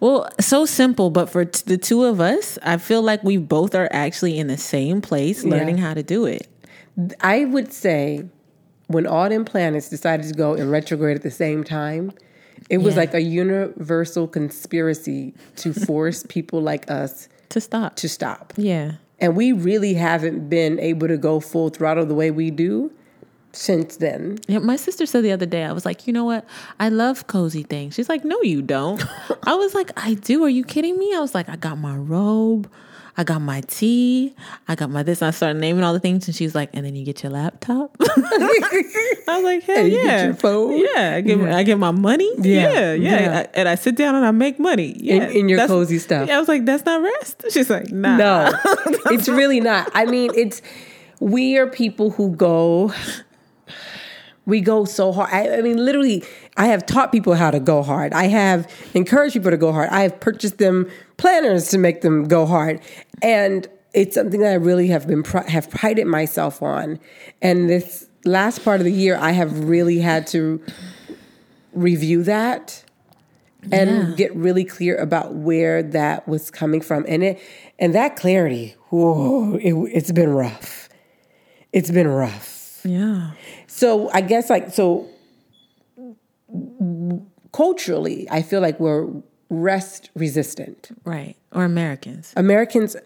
well, 0.00 0.28
so 0.40 0.64
simple, 0.64 1.10
but 1.10 1.28
for 1.28 1.44
t- 1.44 1.62
the 1.66 1.76
two 1.76 2.04
of 2.04 2.18
us, 2.20 2.58
I 2.62 2.78
feel 2.78 3.02
like 3.02 3.22
we 3.22 3.36
both 3.36 3.74
are 3.74 3.88
actually 3.92 4.38
in 4.38 4.46
the 4.46 4.56
same 4.56 5.02
place, 5.02 5.44
learning 5.44 5.78
how 5.78 5.92
to 5.92 6.02
do 6.02 6.24
it. 6.24 6.48
I 7.20 7.44
would 7.44 7.72
say 7.74 8.24
when 8.86 9.06
all 9.06 9.28
them 9.28 9.44
planets 9.44 9.90
decided 9.90 10.26
to 10.28 10.32
go 10.34 10.54
in 10.54 10.70
retrograde 10.70 11.16
at 11.16 11.22
the 11.22 11.30
same 11.30 11.62
time, 11.62 12.12
it 12.70 12.78
was 12.78 12.94
Yeah. 12.94 13.00
like 13.00 13.12
a 13.14 13.20
universal 13.20 14.26
conspiracy 14.26 15.34
to 15.56 15.74
force 15.86 16.24
people 16.26 16.62
like 16.62 16.90
us 16.90 17.28
To 17.50 17.60
stop. 17.60 17.96
to 17.96 18.08
stop. 18.08 18.54
Yeah. 18.56 18.92
And 19.18 19.36
we 19.36 19.52
really 19.52 19.92
haven't 19.94 20.48
been 20.48 20.78
able 20.80 21.08
to 21.08 21.18
go 21.18 21.38
full 21.40 21.68
throttle 21.68 22.06
the 22.06 22.14
way 22.14 22.30
we 22.30 22.50
do 22.50 22.90
since 23.56 23.96
then. 23.96 24.38
Yeah, 24.46 24.58
my 24.58 24.76
sister 24.76 25.06
said 25.06 25.24
the 25.24 25.32
other 25.32 25.46
day, 25.46 25.64
I 25.64 25.72
was 25.72 25.84
like, 25.84 26.06
you 26.06 26.12
know 26.12 26.24
what? 26.24 26.44
I 26.78 26.88
love 26.88 27.26
cozy 27.26 27.62
things. 27.62 27.94
She's 27.94 28.08
like, 28.08 28.24
no, 28.24 28.40
you 28.42 28.62
don't. 28.62 29.02
I 29.46 29.54
was 29.54 29.74
like, 29.74 29.90
I 29.96 30.14
do. 30.14 30.44
Are 30.44 30.48
you 30.48 30.64
kidding 30.64 30.98
me? 30.98 31.14
I 31.14 31.20
was 31.20 31.34
like, 31.34 31.48
I 31.48 31.56
got 31.56 31.78
my 31.78 31.96
robe. 31.96 32.70
I 33.18 33.24
got 33.24 33.40
my 33.40 33.62
tea. 33.62 34.34
I 34.68 34.74
got 34.74 34.90
my 34.90 35.02
this. 35.02 35.22
And 35.22 35.28
I 35.28 35.30
started 35.30 35.58
naming 35.58 35.82
all 35.84 35.94
the 35.94 36.00
things, 36.00 36.28
and 36.28 36.36
she's 36.36 36.54
like, 36.54 36.68
and 36.74 36.84
then 36.84 36.94
you 36.94 37.02
get 37.02 37.22
your 37.22 37.32
laptop. 37.32 37.96
I 38.00 39.22
was 39.26 39.42
like, 39.44 39.62
hell 39.62 39.78
And 39.78 39.88
you 39.90 39.98
yeah, 40.00 40.04
get 40.18 40.24
your 40.26 40.34
phone? 40.34 40.76
yeah. 40.94 41.14
I 41.16 41.20
get 41.22 41.40
I 41.40 41.62
get 41.62 41.78
my 41.78 41.92
money. 41.92 42.30
Yeah, 42.38 42.70
Yeah, 42.72 42.92
yeah. 42.92 43.20
yeah. 43.22 43.38
I- 43.38 43.48
and 43.54 43.68
I 43.70 43.74
sit 43.74 43.96
down 43.96 44.16
and 44.16 44.26
I 44.26 44.32
make 44.32 44.58
money. 44.58 44.94
Yeah, 45.00 45.28
in 45.28 45.48
your 45.48 45.56
that's- 45.56 45.70
cozy 45.70 45.98
stuff. 45.98 46.28
Yeah, 46.28 46.36
I 46.36 46.40
was 46.40 46.48
like, 46.48 46.66
that's 46.66 46.84
not 46.84 47.00
rest. 47.02 47.44
She's 47.52 47.70
like, 47.70 47.90
nah. 47.90 48.18
No, 48.18 48.52
it's 49.06 49.28
really 49.30 49.60
not. 49.60 49.90
I 49.94 50.04
mean, 50.04 50.30
it's 50.34 50.60
we 51.18 51.56
are 51.56 51.66
people 51.66 52.10
who 52.10 52.36
go. 52.36 52.92
We 54.46 54.60
go 54.60 54.84
so 54.84 55.12
hard. 55.12 55.28
I, 55.32 55.58
I 55.58 55.60
mean, 55.60 55.84
literally, 55.84 56.24
I 56.56 56.66
have 56.68 56.86
taught 56.86 57.10
people 57.12 57.34
how 57.34 57.50
to 57.50 57.58
go 57.60 57.82
hard. 57.82 58.12
I 58.12 58.24
have 58.28 58.70
encouraged 58.94 59.34
people 59.34 59.50
to 59.50 59.56
go 59.56 59.72
hard. 59.72 59.88
I 59.90 60.02
have 60.02 60.20
purchased 60.20 60.58
them 60.58 60.88
planners 61.16 61.68
to 61.70 61.78
make 61.78 62.00
them 62.02 62.28
go 62.28 62.46
hard, 62.46 62.80
and 63.22 63.66
it's 63.92 64.14
something 64.14 64.40
that 64.40 64.52
I 64.52 64.54
really 64.56 64.86
have 64.88 65.06
been 65.08 65.24
have 65.24 65.68
prided 65.70 66.06
myself 66.06 66.62
on. 66.62 67.00
And 67.42 67.68
this 67.68 68.06
last 68.24 68.64
part 68.64 68.80
of 68.80 68.84
the 68.84 68.92
year, 68.92 69.16
I 69.20 69.32
have 69.32 69.64
really 69.64 69.98
had 69.98 70.26
to 70.28 70.62
review 71.72 72.22
that 72.22 72.82
and 73.72 73.90
Yeah. 74.10 74.14
get 74.16 74.34
really 74.36 74.64
clear 74.64 74.96
about 74.96 75.34
where 75.34 75.82
that 75.82 76.26
was 76.28 76.50
coming 76.50 76.80
from 76.80 77.04
and 77.08 77.22
it 77.24 77.40
and 77.80 77.94
that 77.94 78.14
clarity 78.16 78.76
whoa 78.90 79.54
it, 79.60 79.74
it's 79.92 80.12
been 80.12 80.30
rough 80.30 80.88
it's 81.72 81.90
been 81.90 82.06
rough 82.08 82.80
Yeah. 82.84 83.32
So 83.76 84.10
i 84.12 84.20
guess 84.20 84.48
like 84.50 84.72
so 84.72 85.06
culturally 87.52 88.26
i 88.30 88.42
feel 88.42 88.60
like 88.60 88.78
we're 88.80 89.06
rest 89.48 90.10
resistant 90.14 90.90
Right. 91.04 91.36
Or 91.52 91.64
Americans. 91.64 92.32
americans 92.36 92.96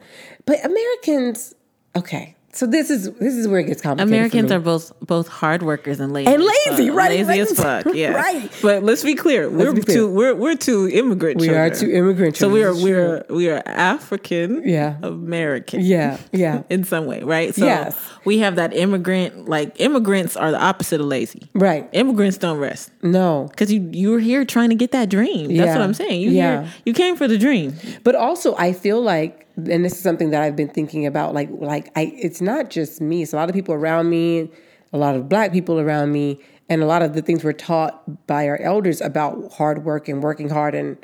but 0.47 0.65
americans 0.65 1.55
okay 1.95 2.35
so 2.53 2.67
this 2.67 2.91
is 2.91 3.11
this 3.13 3.35
is 3.35 3.47
where 3.47 3.61
it 3.61 3.65
gets 3.65 3.81
complicated 3.81 4.13
Americans 4.13 4.51
me. 4.51 4.57
are 4.57 4.61
both 4.61 4.93
both 5.01 5.29
hard 5.29 5.63
workers 5.63 6.01
and 6.01 6.13
lazy 6.13 6.33
And 6.33 6.43
lazy, 6.43 6.91
right, 6.91 7.11
Lazy 7.11 7.25
right. 7.29 7.41
as 7.41 7.53
fuck. 7.53 7.87
Yeah, 7.95 8.11
Right. 8.13 8.51
But 8.61 8.83
let's 8.83 9.05
be 9.05 9.15
clear, 9.15 9.49
we're 9.49 9.73
be 9.73 9.83
clear. 9.83 9.97
two 9.99 10.11
we're 10.11 10.35
we're 10.35 10.57
two 10.57 10.89
immigrant. 10.89 11.39
We 11.41 11.47
children. 11.47 11.73
are 11.73 11.75
two 11.75 11.91
immigrant 11.91 12.37
So 12.37 12.49
we 12.49 12.63
are 12.65 12.75
we 12.75 12.93
are 12.93 13.25
we 13.31 13.49
are 13.51 13.63
African. 13.67 14.63
Yeah. 14.69 14.97
American. 15.03 15.81
yeah 15.81 16.19
yeah 16.33 16.63
In 16.71 16.85
some 16.85 17.07
way, 17.07 17.23
right? 17.23 17.55
So 17.55 17.65
Yes. 17.65 17.97
we 18.25 18.39
have 18.39 18.57
that 18.57 18.75
immigrant. 18.75 19.49
Like 19.49 19.81
immigrants 19.81 20.37
are 20.37 20.51
the 20.51 20.61
opposite 20.61 21.01
of 21.01 21.07
lazy. 21.07 21.49
right 21.55 21.89
Immigrants 21.93 22.39
don't 22.39 22.59
rest 22.59 22.91
no 23.03 23.47
because 23.51 23.73
you 23.73 23.89
you're 23.93 24.19
here 24.19 24.45
trying 24.45 24.71
to 24.71 24.75
get 24.77 24.91
that 24.93 25.09
dream. 25.09 25.49
That's 25.49 25.69
Yeah. 25.69 25.75
what 25.77 25.83
I'm 25.83 25.95
saying. 25.95 26.21
You 26.21 26.31
Yeah. 26.31 26.63
here, 26.63 26.73
you 26.85 26.93
came 26.95 27.15
for 27.17 27.29
the 27.29 27.39
dream. 27.39 27.75
But 28.03 28.15
also, 28.17 28.57
I 28.57 28.73
feel 28.73 29.01
like, 29.01 29.47
and 29.69 29.85
this 29.85 29.93
is 29.95 30.01
something 30.01 30.31
that 30.31 30.43
I've 30.43 30.57
been 30.57 30.69
thinking 30.69 31.07
about. 31.07 31.35
Like, 31.35 31.49
like 31.53 31.91
I, 31.97 32.13
it's 32.17 32.41
not 32.41 32.71
just 32.71 33.01
me. 33.01 33.23
It's 33.23 33.33
a 33.33 33.37
lot 33.37 33.49
of 33.49 33.55
people 33.55 33.75
around 33.75 34.09
me, 34.11 34.51
a 34.93 34.99
lot 34.99 35.15
of 35.17 35.29
Black 35.29 35.53
people 35.53 35.79
around 35.81 36.13
me, 36.13 36.41
and 36.69 36.83
a 36.83 36.87
lot 36.87 37.03
of 37.03 37.15
the 37.15 37.23
things 37.23 37.43
we're 37.45 37.53
taught 37.53 38.27
by 38.27 38.49
our 38.49 38.61
elders 38.61 39.01
about 39.01 39.53
hard 39.53 39.85
work 39.85 40.09
and 40.09 40.23
working 40.23 40.49
hard 40.49 40.75
and 40.75 40.97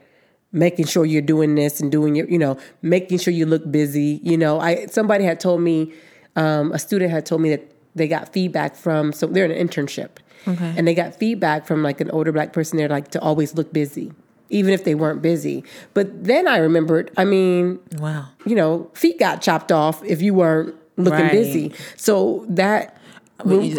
making 0.52 0.86
sure 0.86 1.04
you're 1.04 1.20
doing 1.22 1.54
this 1.54 1.80
and 1.80 1.90
doing 1.92 2.14
your, 2.14 2.28
you 2.28 2.38
know, 2.38 2.56
making 2.82 3.18
sure 3.18 3.32
you 3.34 3.44
look 3.46 3.70
busy. 3.70 4.20
You 4.22 4.38
know, 4.38 4.60
I 4.60 4.86
somebody 4.86 5.24
had 5.24 5.40
told 5.40 5.60
me, 5.60 5.92
um, 6.36 6.72
a 6.72 6.78
student 6.78 7.10
had 7.10 7.26
told 7.26 7.40
me 7.42 7.50
that 7.50 7.70
they 7.94 8.08
got 8.08 8.32
feedback 8.32 8.76
from, 8.76 9.12
so 9.12 9.26
they're 9.26 9.44
in 9.44 9.50
an 9.50 9.68
internship, 9.68 10.10
Okay. 10.46 10.74
and 10.76 10.86
they 10.86 10.94
got 10.94 11.14
feedback 11.14 11.66
from 11.66 11.82
like 11.82 12.00
an 12.00 12.10
older 12.10 12.30
Black 12.30 12.52
person 12.52 12.76
They're 12.78 12.88
like 12.88 13.08
to 13.12 13.20
always 13.20 13.54
look 13.54 13.72
busy. 13.72 14.12
Even 14.50 14.72
if 14.72 14.84
they 14.84 14.94
weren't 14.94 15.22
busy. 15.22 15.64
But 15.94 16.24
then 16.24 16.46
I 16.46 16.58
remembered, 16.58 17.10
I 17.16 17.24
mean, 17.24 17.78
Wow. 17.98 18.26
you 18.44 18.54
know, 18.54 18.90
feet 18.94 19.18
got 19.18 19.42
chopped 19.42 19.72
off 19.72 20.04
if 20.04 20.22
you 20.22 20.34
weren't 20.34 20.74
looking 20.96 21.20
Right. 21.20 21.32
busy. 21.32 21.72
So 21.96 22.44
that 22.48 22.92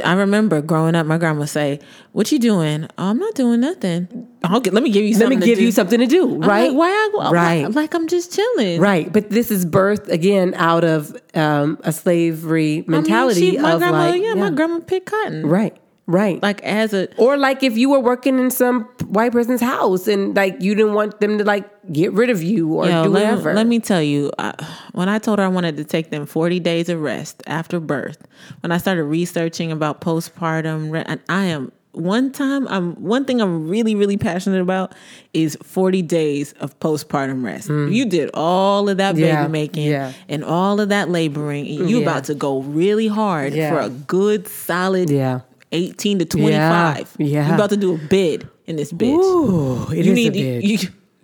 I 0.03 0.13
remember 0.13 0.61
growing 0.61 0.93
up, 0.93 1.07
my 1.07 1.17
grandma 1.17 1.45
say, 1.45 1.79
"What 2.11 2.31
you 2.31 2.37
doing? 2.37 2.83
Oh, 2.99 3.05
I'm 3.05 3.17
not 3.17 3.33
doing 3.33 3.59
nothing. 3.59 4.07
Let 4.47 4.71
me 4.83 4.91
give 4.91 5.03
you 5.03 5.13
let 5.13 5.21
something. 5.21 5.39
me 5.39 5.45
to 5.45 5.45
give 5.47 5.57
do." 5.57 5.65
you 5.65 5.71
something 5.71 5.99
to 5.99 6.05
do, 6.05 6.35
I'm 6.35 6.41
right? 6.41 6.69
Like, 6.69 6.77
why? 6.77 6.89
I, 6.89 7.09
why- 7.11 7.31
Right. 7.31 7.71
Like 7.75 7.95
I'm 7.95 8.07
just 8.07 8.35
chilling. 8.35 8.79
Right. 8.79 9.11
But 9.11 9.31
this 9.31 9.49
is 9.49 9.65
birth 9.65 10.09
again 10.09 10.53
out 10.57 10.83
of 10.83 11.17
um, 11.33 11.79
a 11.83 11.91
slavery 11.91 12.73
I 12.73 12.81
mean, 12.81 12.85
mentality 13.01 13.51
she- 13.51 13.57
my 13.57 13.71
of 13.73 13.79
grandma, 13.79 14.09
like, 14.09 14.21
yeah, 14.21 14.35
my 14.35 14.51
grandma 14.51 14.79
picked 14.81 15.07
cotton. 15.07 15.47
right, 15.47 15.75
right. 16.07 16.41
Like 16.41 16.61
as 16.63 16.93
a 16.93 17.13
or 17.17 17.37
like 17.37 17.61
if 17.63 17.77
you 17.77 17.89
were 17.89 17.99
working 17.99 18.39
in 18.39 18.49
some 18.49 18.85
white 19.07 19.31
person's 19.31 19.61
house 19.61 20.07
and 20.07 20.35
like 20.35 20.55
you 20.61 20.73
didn't 20.75 20.93
want 20.93 21.19
them 21.19 21.37
to 21.37 21.43
like 21.43 21.69
get 21.91 22.11
rid 22.13 22.29
of 22.29 22.41
you 22.41 22.73
or 22.73 22.87
Yo, 22.87 23.03
do 23.03 23.09
let, 23.09 23.23
whatever. 23.31 23.53
let 23.53 23.67
me 23.67 23.79
tell 23.79 24.01
you, 24.01 24.31
I, 24.39 24.53
when 24.93 25.07
I 25.09 25.19
told 25.19 25.39
her 25.39 25.45
I 25.45 25.49
wanted 25.49 25.77
to 25.77 25.83
take 25.83 26.09
them 26.09 26.25
40 26.25 26.59
days 26.59 26.89
of 26.89 26.99
rest 27.01 27.43
after 27.47 27.79
birth, 27.79 28.17
when 28.61 28.71
I 28.71 28.77
started 28.77 29.03
researching 29.03 29.71
about 29.71 30.01
postpartum, 30.01 31.03
and 31.07 31.19
I 31.29 31.45
am 31.45 31.71
one 31.93 32.31
time 32.31 32.67
I'm 32.67 32.93
one 33.01 33.25
thing 33.25 33.41
I'm 33.41 33.67
really 33.67 33.95
really 33.95 34.17
passionate 34.17 34.61
about 34.61 34.93
is 35.33 35.57
40 35.63 36.03
days 36.03 36.53
of 36.59 36.77
postpartum 36.79 37.43
rest. 37.43 37.69
You 37.69 38.05
did 38.05 38.29
all 38.35 38.87
of 38.87 38.97
that 38.97 39.15
baby 39.15 39.27
Mm. 39.27 39.31
Yeah, 39.31 39.47
making 39.47 39.87
yeah. 39.87 40.13
and 40.29 40.43
all 40.43 40.79
of 40.79 40.89
that 40.89 41.09
laboring, 41.09 41.65
and 41.67 41.89
you 41.89 41.97
Yeah. 41.97 42.03
about 42.03 42.25
to 42.25 42.35
go 42.35 42.61
really 42.61 43.07
hard 43.07 43.53
for 43.53 43.79
a 43.79 43.89
good 43.89 44.47
solid 44.47 45.09
Yeah. 45.09 45.39
18 45.71 46.19
to 46.19 46.25
25. 46.25 47.15
Yeah, 47.19 47.25
yeah. 47.27 47.47
You 47.49 47.55
about 47.55 47.69
to 47.71 47.77
do 47.77 47.95
a 47.95 47.97
bid 47.97 48.47
in 48.65 48.75
this 48.75 48.91
bitch. 48.93 49.15
Ooh, 49.17 49.91
it 49.91 50.05
you 50.05 50.11
is 50.13 50.15
need 50.15 50.35
a 50.35 50.61
bitch. 50.61 50.63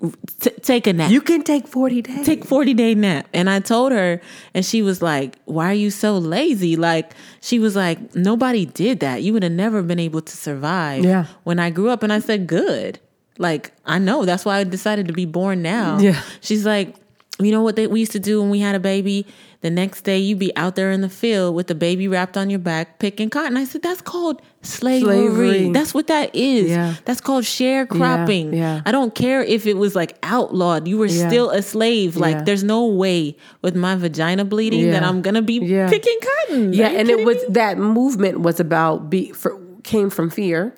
you, 0.02 0.12
t- 0.42 0.50
take 0.62 0.86
a 0.88 0.94
nap. 0.94 1.10
You 1.12 1.22
can 1.22 1.44
take 1.44 1.68
40 1.68 2.02
days. 2.02 2.26
take 2.26 2.44
40 2.44 2.74
day 2.74 2.94
nap 2.94 3.26
and 3.34 3.50
i 3.50 3.60
told 3.62 3.94
her 3.94 4.20
and 4.54 4.66
she 4.66 4.82
was 4.82 5.02
like 5.02 5.38
why 5.46 5.70
are 5.72 5.74
you 5.74 5.90
so 5.90 6.18
lazy 6.18 6.76
like 6.76 7.14
she 7.40 7.58
was 7.58 7.74
like 7.76 8.14
nobody 8.14 8.66
did 8.66 9.00
that 9.00 9.22
you 9.24 9.32
would 9.32 9.44
have 9.44 9.52
never 9.54 9.82
been 9.82 10.00
able 10.00 10.20
to 10.22 10.36
survive 10.36 11.06
Yeah. 11.06 11.26
when 11.46 11.58
i 11.58 11.70
grew 11.70 11.90
up 11.90 12.04
and 12.04 12.12
i 12.12 12.20
said 12.20 12.48
good 12.48 13.00
like 13.38 13.72
i 13.86 13.98
know 13.98 14.26
that's 14.26 14.44
why 14.44 14.58
i 14.58 14.64
decided 14.66 15.08
to 15.08 15.14
be 15.14 15.26
born 15.26 15.62
now 15.62 15.98
Yeah. 16.00 16.22
she's 16.42 16.66
like 16.66 16.96
you 17.40 17.52
know 17.52 17.62
what 17.64 17.76
they, 17.76 17.88
we 17.88 18.00
used 18.00 18.12
to 18.12 18.20
do 18.20 18.40
when 18.42 18.50
we 18.52 18.60
had 18.60 18.76
a 18.76 18.80
baby 18.80 19.26
the 19.62 19.70
next 19.72 20.02
day 20.02 20.20
you'd 20.20 20.38
be 20.38 20.56
out 20.56 20.76
there 20.76 20.92
in 20.92 21.02
the 21.02 21.10
field 21.10 21.56
with 21.56 21.66
the 21.68 21.74
baby 21.74 22.08
wrapped 22.08 22.38
on 22.38 22.50
your 22.50 22.60
back 22.60 23.00
picking 23.00 23.28
cotton 23.30 23.58
i 23.58 23.64
said 23.66 23.82
that's 23.82 24.02
called 24.02 24.40
slavery, 24.62 25.28
Slavery. 25.28 25.72
that's 25.72 25.94
what 25.96 26.08
that 26.08 26.34
is 26.36 26.70
Yeah. 26.70 26.94
that's 27.06 27.22
called 27.22 27.44
sharecropping 27.44 28.56
yeah. 28.56 28.82
i 28.86 28.92
don't 28.92 29.16
care 29.16 29.42
if 29.42 29.66
it 29.66 29.78
was 29.78 29.96
like 29.96 30.16
outlawed 30.24 30.88
you 30.88 30.98
were 30.98 31.08
Yeah. 31.08 31.28
still 31.28 31.50
a 31.50 31.62
slave 31.62 32.18
like 32.18 32.36
Yeah. 32.36 32.44
there's 32.44 32.64
no 32.64 32.86
way 32.86 33.36
with 33.62 33.76
my 33.76 33.96
vagina 33.96 34.46
bleeding 34.46 34.92
that 34.92 35.04
I'm 35.04 35.22
gonna 35.22 35.42
be 35.42 35.56
Yeah. 35.60 35.90
picking 35.90 36.18
cotton. 36.22 36.74
Yeah, 36.74 36.90
and 36.90 37.10
it 37.10 37.26
was 37.26 37.38
me? 37.38 37.44
that 37.52 37.78
movement 37.78 38.42
was 38.42 38.60
about 38.60 39.10
be 39.10 39.32
for, 39.32 39.58
came 39.84 40.10
from 40.10 40.30
fear, 40.30 40.74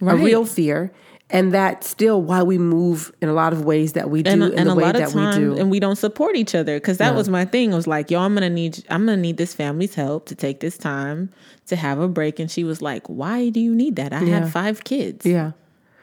Right. 0.00 0.14
a 0.14 0.16
real 0.24 0.44
fear, 0.44 0.92
and 1.30 1.52
that's 1.52 1.88
still 1.88 2.22
why 2.22 2.42
we 2.42 2.56
move 2.58 3.12
in 3.20 3.28
a 3.28 3.32
lot 3.32 3.52
of 3.52 3.64
ways 3.64 3.94
that 3.94 4.10
we 4.10 4.22
do 4.22 4.30
and, 4.30 4.42
in 4.44 4.54
and 4.58 4.68
the 4.68 4.72
a 4.72 4.76
way 4.76 4.82
lot 4.84 4.94
that 4.94 5.08
of 5.08 5.14
we 5.14 5.30
do. 5.32 5.56
and 5.58 5.70
we 5.70 5.80
don't 5.80 5.96
support 5.96 6.36
each 6.36 6.54
other 6.54 6.76
because 6.78 6.98
that 6.98 7.14
was 7.14 7.28
my 7.28 7.44
thing. 7.44 7.72
I 7.72 7.76
was 7.76 7.86
like, 7.88 8.10
yo, 8.10 8.20
I'm 8.20 8.34
gonna 8.34 8.48
need, 8.50 8.84
I'm 8.90 9.04
gonna 9.06 9.16
need 9.16 9.36
this 9.36 9.52
family's 9.54 9.94
help 9.96 10.26
to 10.26 10.34
take 10.36 10.60
this 10.60 10.78
time 10.78 11.30
to 11.66 11.74
have 11.76 11.98
a 11.98 12.06
break. 12.08 12.38
And 12.38 12.48
she 12.50 12.62
was 12.64 12.80
like, 12.80 13.06
why 13.08 13.48
do 13.48 13.58
you 13.60 13.74
need 13.74 13.96
that? 13.96 14.12
I 14.12 14.22
Yeah. 14.22 14.38
have 14.40 14.52
five 14.52 14.84
kids. 14.84 15.26
yeah. 15.26 15.52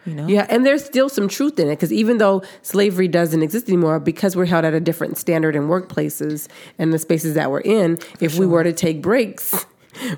you 0.06 0.14
know. 0.14 0.28
Yeah, 0.28 0.46
and 0.50 0.66
there's 0.66 0.84
still 0.84 1.08
some 1.08 1.30
truth 1.30 1.58
in 1.58 1.68
it 1.70 1.76
because 1.78 1.94
even 1.94 2.18
though 2.18 2.44
slavery 2.62 3.08
doesn't 3.08 3.42
exist 3.42 3.70
anymore, 3.70 4.02
because 4.02 4.36
we're 4.36 4.44
held 4.46 4.66
at 4.66 4.74
a 4.74 4.82
different 4.82 5.18
standard 5.18 5.56
in 5.56 5.64
workplaces 5.70 6.50
and 6.78 6.92
the 6.92 7.00
spaces 7.00 7.36
that 7.36 7.50
we're 7.50 7.62
in, 7.62 7.98
if 8.20 8.38
we 8.38 8.46
were 8.46 8.66
to 8.66 8.74
take 8.74 9.02
breaks, 9.02 9.66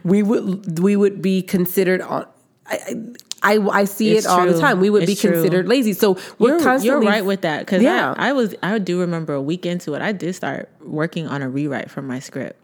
we 0.03 0.23
would 0.23 0.79
we 0.79 0.95
would 0.95 1.21
be 1.21 1.43
considered 1.43 2.01
on. 2.01 2.25
I, 2.65 2.95
I, 3.45 3.59
I 3.81 3.85
see 3.85 4.15
It's 4.15 4.25
it 4.25 4.29
all 4.29 4.45
the 4.45 4.59
time. 4.59 4.79
We 4.79 4.89
would 4.89 5.03
It's 5.03 5.11
be 5.11 5.15
true. 5.15 5.31
considered 5.33 5.67
lazy. 5.67 5.93
So 5.93 6.17
we're 6.39 6.49
You're, 6.49 6.59
constantly 6.61 7.05
you're 7.05 7.13
right 7.13 7.23
with 7.25 7.41
that 7.41 7.59
because 7.59 7.81
Yeah. 7.83 8.13
I, 8.17 8.29
I 8.29 8.33
was 8.33 8.55
I 8.63 8.77
do 8.79 8.99
remember 8.99 9.33
a 9.33 9.41
week 9.41 9.65
into 9.65 9.93
it 9.93 10.01
I 10.01 10.11
did 10.11 10.33
start 10.35 10.67
working 10.81 11.27
on 11.27 11.41
a 11.41 11.49
rewrite 11.49 11.89
for 11.91 12.01
my 12.01 12.19
script. 12.19 12.59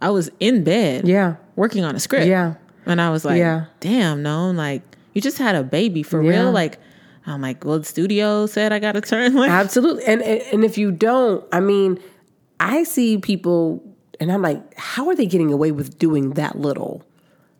I 0.00 0.10
was 0.10 0.30
in 0.40 0.64
bed, 0.64 1.06
Yeah. 1.06 1.36
working 1.54 1.84
on 1.84 1.94
a 1.94 2.00
script, 2.00 2.26
Yeah. 2.26 2.54
and 2.86 3.00
I 3.00 3.10
was 3.10 3.24
like, 3.24 3.38
Yeah. 3.38 3.66
damn, 3.80 4.22
no, 4.22 4.50
like 4.50 4.82
you 5.12 5.20
just 5.20 5.38
had 5.38 5.54
a 5.54 5.62
baby 5.62 6.02
for 6.02 6.22
Yeah. 6.22 6.30
real, 6.30 6.50
like. 6.52 6.78
I'm 7.24 7.40
like, 7.40 7.64
well, 7.64 7.78
the 7.78 7.84
studio 7.84 8.46
said 8.46 8.72
I 8.72 8.80
got 8.80 8.92
to 8.92 9.00
turn. 9.00 9.34
Like, 9.42 9.48
Absolutely. 9.48 10.02
And, 10.06 10.22
and 10.22 10.42
and 10.52 10.64
if 10.64 10.76
you 10.76 10.90
don't, 10.90 11.44
I 11.52 11.60
mean, 11.60 12.00
I 12.58 12.82
see 12.82 13.16
people 13.18 13.80
and 14.18 14.32
I'm 14.32 14.42
like, 14.42 14.60
how 14.76 15.08
are 15.08 15.14
they 15.14 15.26
getting 15.26 15.52
away 15.52 15.70
with 15.70 15.96
doing 16.00 16.30
that 16.30 16.58
little? 16.58 17.04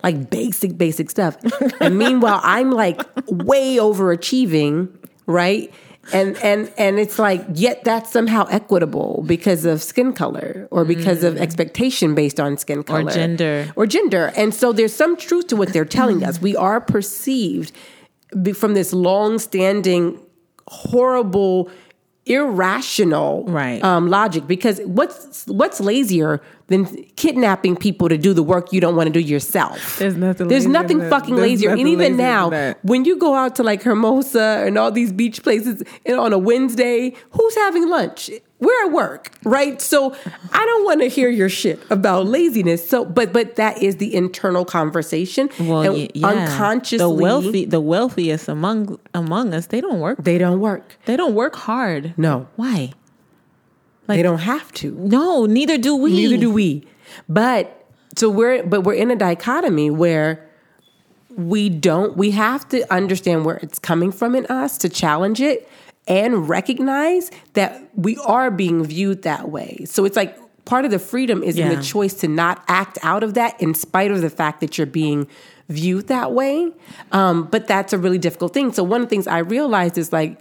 Like 0.03 0.31
basic, 0.31 0.77
basic 0.77 1.11
stuff. 1.11 1.37
and 1.81 1.99
meanwhile, 1.99 2.41
I'm 2.43 2.71
like 2.71 3.01
way 3.27 3.77
overachieving, 3.77 4.89
right? 5.27 5.73
And 6.13 6.37
and 6.39 6.73
and 6.77 6.99
it's 6.99 7.19
like, 7.19 7.45
yet 7.55 7.85
that's 7.85 8.11
somehow 8.11 8.47
equitable 8.51 9.23
because 9.27 9.65
of 9.65 9.81
skin 9.81 10.13
color 10.13 10.67
or 10.73 10.85
because 10.85 11.23
of 11.23 11.35
mm. 11.35 11.41
expectation 11.41 12.17
based 12.17 12.41
on 12.41 12.57
skin 12.57 12.83
color. 12.83 13.07
Or 13.07 13.11
gender. 13.13 13.73
Or 13.77 13.87
gender. 13.87 14.33
And 14.37 14.53
so 14.53 14.73
there's 14.73 14.95
some 14.95 15.17
truth 15.17 15.47
to 15.49 15.57
what 15.57 15.73
they're 15.73 15.85
telling 15.85 16.25
us. 16.25 16.41
We 16.41 16.57
are 16.57 16.81
perceived 16.81 17.73
from 18.55 18.75
this 18.75 18.93
long-standing 18.93 20.19
horrible 20.69 21.71
irrational 22.27 23.45
Right. 23.47 23.83
um, 23.85 24.09
logic. 24.09 24.47
Because 24.47 24.81
what's 24.85 25.45
what's 25.47 25.81
lazier 25.81 26.41
than 26.69 26.87
kidnapping 27.17 27.77
people 27.77 28.09
to 28.09 28.17
do 28.17 28.33
the 28.33 28.43
work 28.43 28.73
you 28.73 28.81
don't 28.81 28.97
want 28.97 29.07
to 29.09 29.13
do 29.13 29.21
yourself? 29.21 29.99
There's 29.99 30.17
nothing 30.17 30.49
there's 30.49 30.67
nothing 30.67 30.99
than- 30.99 31.11
fucking 31.11 31.35
there's 31.37 31.51
lazier. 31.51 31.71
And 31.71 31.79
nothing 31.81 31.99
lazier 31.99 32.13
even 32.13 32.17
now 32.17 32.75
when 32.83 33.05
you 33.05 33.17
go 33.19 33.35
out 33.35 33.57
to 33.57 33.63
like 33.63 33.83
hermosa 33.83 34.63
and 34.67 34.79
all 34.79 34.91
these 34.91 35.13
beach 35.13 35.43
places 35.43 35.83
and 36.07 36.19
on 36.19 36.33
a 36.33 36.39
wednesday 36.39 37.13
who's 37.31 37.55
having 37.57 37.89
lunch 37.89 38.31
we're 38.63 38.87
at 38.87 38.93
work 38.93 39.31
right 39.45 39.83
so 39.83 40.15
i 40.53 40.65
don't 40.65 40.85
want 40.85 41.01
to 41.01 41.09
hear 41.09 41.29
your 41.29 41.49
shit 41.49 41.79
about 41.91 42.27
laziness 42.27 42.89
so 42.89 43.05
but 43.05 43.33
but 43.33 43.57
that 43.57 43.83
is 43.83 43.97
the 43.97 44.15
internal 44.15 44.65
conversation 44.65 45.51
well, 45.59 45.83
and 45.83 46.11
yeah, 46.15 46.27
unconsciously 46.29 46.99
the 46.99 47.11
wealthy, 47.11 47.65
the 47.65 47.81
wealthiest 47.81 48.49
among 48.49 48.99
among 49.15 49.53
us, 49.53 49.67
they 49.67 49.81
don't 49.81 50.01
work. 50.01 50.23
they 50.23 50.39
don't 50.39 50.61
work 50.61 50.97
They 51.07 51.17
don't 51.17 51.35
work 51.35 51.57
hard. 51.57 52.15
no 52.17 52.47
Why? 52.57 52.93
Like, 54.09 54.19
they 54.19 54.23
don't 54.23 54.39
have 54.39 54.73
to 54.75 54.93
No, 54.93 55.47
neither 55.47 55.79
do 55.79 55.95
we. 55.95 56.11
Neither 56.13 56.37
do 56.37 56.51
we. 56.51 56.87
But 57.29 57.87
so 58.17 58.29
we're 58.29 58.63
but 58.65 58.83
we're 58.83 58.95
in 58.95 59.11
a 59.11 59.17
dichotomy 59.17 59.91
where 59.91 60.49
we 61.37 61.69
don't 61.69 62.17
we 62.17 62.33
have 62.33 62.69
to 62.69 62.93
understand 62.93 63.45
where 63.45 63.57
it's 63.57 63.79
coming 63.79 64.13
from 64.13 64.35
in 64.35 64.45
us 64.47 64.77
to 64.79 64.89
challenge 64.89 65.41
it 65.41 65.69
and 66.09 66.49
recognize 66.49 67.31
that 67.55 67.81
we 67.95 68.17
are 68.19 68.51
being 68.51 68.85
viewed 68.85 69.23
that 69.23 69.51
way. 69.51 69.85
So 69.85 70.05
it's 70.05 70.17
like 70.17 70.37
part 70.65 70.85
of 70.85 70.91
the 70.91 70.99
freedom 70.99 71.43
is 71.43 71.59
in 71.59 71.69
the 71.69 71.83
choice 71.83 72.15
to 72.15 72.29
not 72.29 72.63
act 72.69 72.99
out 73.03 73.23
of 73.23 73.35
that 73.35 73.61
in 73.61 73.75
spite 73.75 74.11
of 74.11 74.21
the 74.21 74.31
fact 74.31 74.61
that 74.61 74.79
you're 74.79 74.87
being 74.87 75.27
viewed 75.69 76.09
that 76.09 76.33
way. 76.33 76.73
Um, 77.13 77.45
but 77.45 77.67
that's 77.67 77.93
a 77.93 77.99
really 77.99 78.19
difficult 78.19 78.53
thing. 78.55 78.73
So 78.73 78.83
one 78.83 79.01
of 79.01 79.07
the 79.07 79.11
things 79.11 79.27
I 79.27 79.39
realized 79.39 79.97
is 79.99 80.13
like 80.13 80.41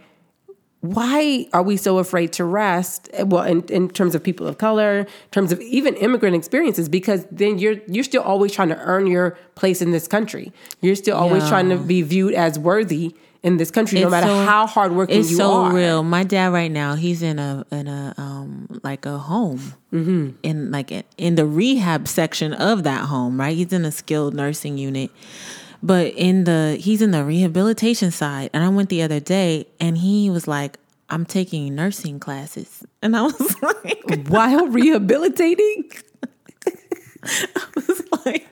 why 0.81 1.45
are 1.53 1.61
we 1.61 1.77
so 1.77 1.99
afraid 1.99 2.33
to 2.33 2.43
rest 2.43 3.07
well 3.25 3.43
in, 3.43 3.61
in 3.65 3.87
terms 3.87 4.15
of 4.15 4.23
people 4.23 4.47
of 4.47 4.57
color 4.57 5.01
in 5.01 5.07
terms 5.29 5.51
of 5.51 5.61
even 5.61 5.93
immigrant 5.97 6.35
experiences 6.35 6.89
because 6.89 7.23
then 7.29 7.59
you're 7.59 7.75
you're 7.87 8.03
still 8.03 8.23
always 8.23 8.51
trying 8.51 8.69
to 8.69 8.77
earn 8.79 9.05
your 9.05 9.37
place 9.53 9.79
in 9.79 9.91
this 9.91 10.07
country 10.07 10.51
you're 10.81 10.95
still 10.95 11.15
always 11.15 11.43
Yeah. 11.43 11.49
trying 11.49 11.69
to 11.69 11.77
be 11.77 12.01
viewed 12.01 12.33
as 12.33 12.57
worthy 12.57 13.13
in 13.43 13.57
this 13.57 13.71
country 13.71 14.01
no 14.01 14.09
matter 14.09 14.27
so- 14.27 14.45
how 14.45 14.67
hardworking 14.67 15.15
you 15.15 15.19
are. 15.19 15.21
It's 15.21 15.31
you 15.31 15.37
so 15.37 15.51
are 15.63 15.73
real. 15.73 16.03
My 16.03 16.23
dad 16.23 16.53
right 16.53 16.71
now, 16.71 16.95
he's 16.95 17.21
in 17.23 17.39
a 17.39 17.65
in 17.71 17.87
a 17.87 18.13
um 18.17 18.67
like 18.83 19.05
a 19.05 19.17
home 19.17 19.73
Mm-hmm. 19.93 20.29
in 20.43 20.71
like 20.71 20.91
in 21.17 21.35
the 21.35 21.45
rehab 21.45 22.07
section 22.07 22.53
of 22.53 22.83
that 22.83 23.05
home. 23.05 23.39
Right, 23.39 23.55
he's 23.57 23.73
in 23.73 23.83
a 23.85 23.91
skilled 23.91 24.33
nursing 24.33 24.77
unit, 24.77 25.09
but 25.83 26.13
in 26.15 26.43
the 26.45 26.77
he's 26.79 27.01
in 27.01 27.11
the 27.11 27.23
rehabilitation 27.25 28.11
side. 28.11 28.49
And 28.53 28.63
I 28.63 28.69
went 28.69 28.89
the 28.89 29.01
other 29.01 29.19
day, 29.19 29.65
and 29.79 29.97
he 29.97 30.29
was 30.29 30.47
like, 30.47 30.77
"I'm 31.09 31.25
taking 31.25 31.75
nursing 31.75 32.19
classes," 32.19 32.83
and 33.01 33.17
I 33.17 33.23
was 33.23 33.55
like, 33.83 34.27
while 34.29 34.67
rehabilitating 34.79 35.91
was 37.75 38.03
like, 38.25 38.47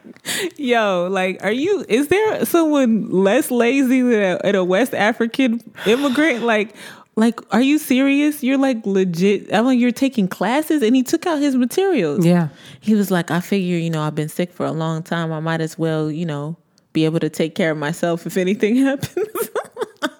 yo, 0.57 1.07
like, 1.11 1.43
are 1.43 1.51
you, 1.51 1.85
is 1.87 2.07
there 2.07 2.45
someone 2.45 3.09
less 3.09 3.51
lazy 3.51 4.01
than 4.01 4.37
a, 4.37 4.39
than 4.43 4.55
a 4.55 4.63
West 4.63 4.93
African 4.93 5.61
immigrant? 5.85 6.43
Like, 6.43 6.75
like, 7.15 7.39
are 7.53 7.61
you 7.61 7.79
serious? 7.79 8.43
You're 8.43 8.57
like 8.57 8.85
legit. 8.85 9.53
I'm 9.53 9.65
like, 9.65 9.77
you're 9.77 9.91
taking 9.91 10.27
classes, 10.27 10.81
and 10.81 10.95
he 10.95 11.03
took 11.03 11.25
out 11.25 11.39
his 11.39 11.55
materials. 11.55 12.25
Yeah. 12.25 12.47
he 12.79 12.95
was 12.95 13.11
like, 13.11 13.29
I 13.29 13.41
figure, 13.41 13.77
you 13.77 13.89
know, 13.89 14.01
I've 14.01 14.15
been 14.15 14.29
sick 14.29 14.53
for 14.53 14.65
a 14.65 14.71
long 14.71 15.03
time. 15.03 15.33
I 15.33 15.41
might 15.41 15.59
as 15.59 15.77
well, 15.77 16.09
you 16.09 16.25
know, 16.25 16.55
be 16.93 17.05
able 17.05 17.19
to 17.19 17.29
take 17.29 17.55
care 17.55 17.71
of 17.71 17.77
myself 17.77 18.25
if 18.25 18.37
anything 18.37 18.75
happens. 18.85 19.27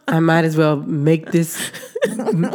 i 0.07 0.19
might 0.19 0.43
as 0.43 0.57
well 0.57 0.77
make 0.77 1.31
this 1.31 1.71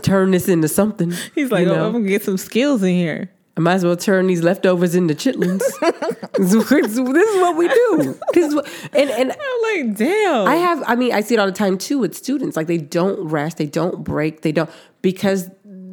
turn 0.02 0.32
this 0.32 0.48
into 0.48 0.68
something 0.68 1.12
He's 1.34 1.50
like, 1.50 1.66
you 1.66 1.72
oh, 1.72 1.76
know? 1.76 1.86
I'm 1.86 1.92
gonna 1.92 2.08
get 2.08 2.22
some 2.22 2.36
skills 2.36 2.82
in 2.82 2.94
here. 2.94 3.30
I 3.56 3.60
might 3.60 3.74
as 3.74 3.84
well 3.84 3.96
turn 3.96 4.26
these 4.26 4.42
leftovers 4.42 4.94
into 4.96 5.14
chitlins. 5.14 5.60
this 6.38 6.52
is 6.54 6.98
what 7.40 7.56
we 7.56 7.68
do. 7.68 8.18
This 8.32 8.48
is 8.48 8.54
what, 8.54 8.68
and 8.92 9.10
and 9.10 9.32
I'm 9.40 9.86
like, 9.86 9.96
damn. 9.96 10.46
I 10.48 10.56
have, 10.56 10.82
I 10.86 10.96
mean, 10.96 11.12
I 11.12 11.20
see 11.20 11.34
it 11.34 11.38
all 11.38 11.46
the 11.46 11.52
time 11.52 11.78
too 11.78 11.98
with 11.98 12.14
students. 12.16 12.56
Like 12.56 12.66
they 12.66 12.78
don't 12.78 13.20
rest, 13.28 13.58
they 13.58 13.66
don't 13.66 14.02
break, 14.02 14.40
they 14.42 14.50
don't, 14.52 14.68
because, 15.02 15.48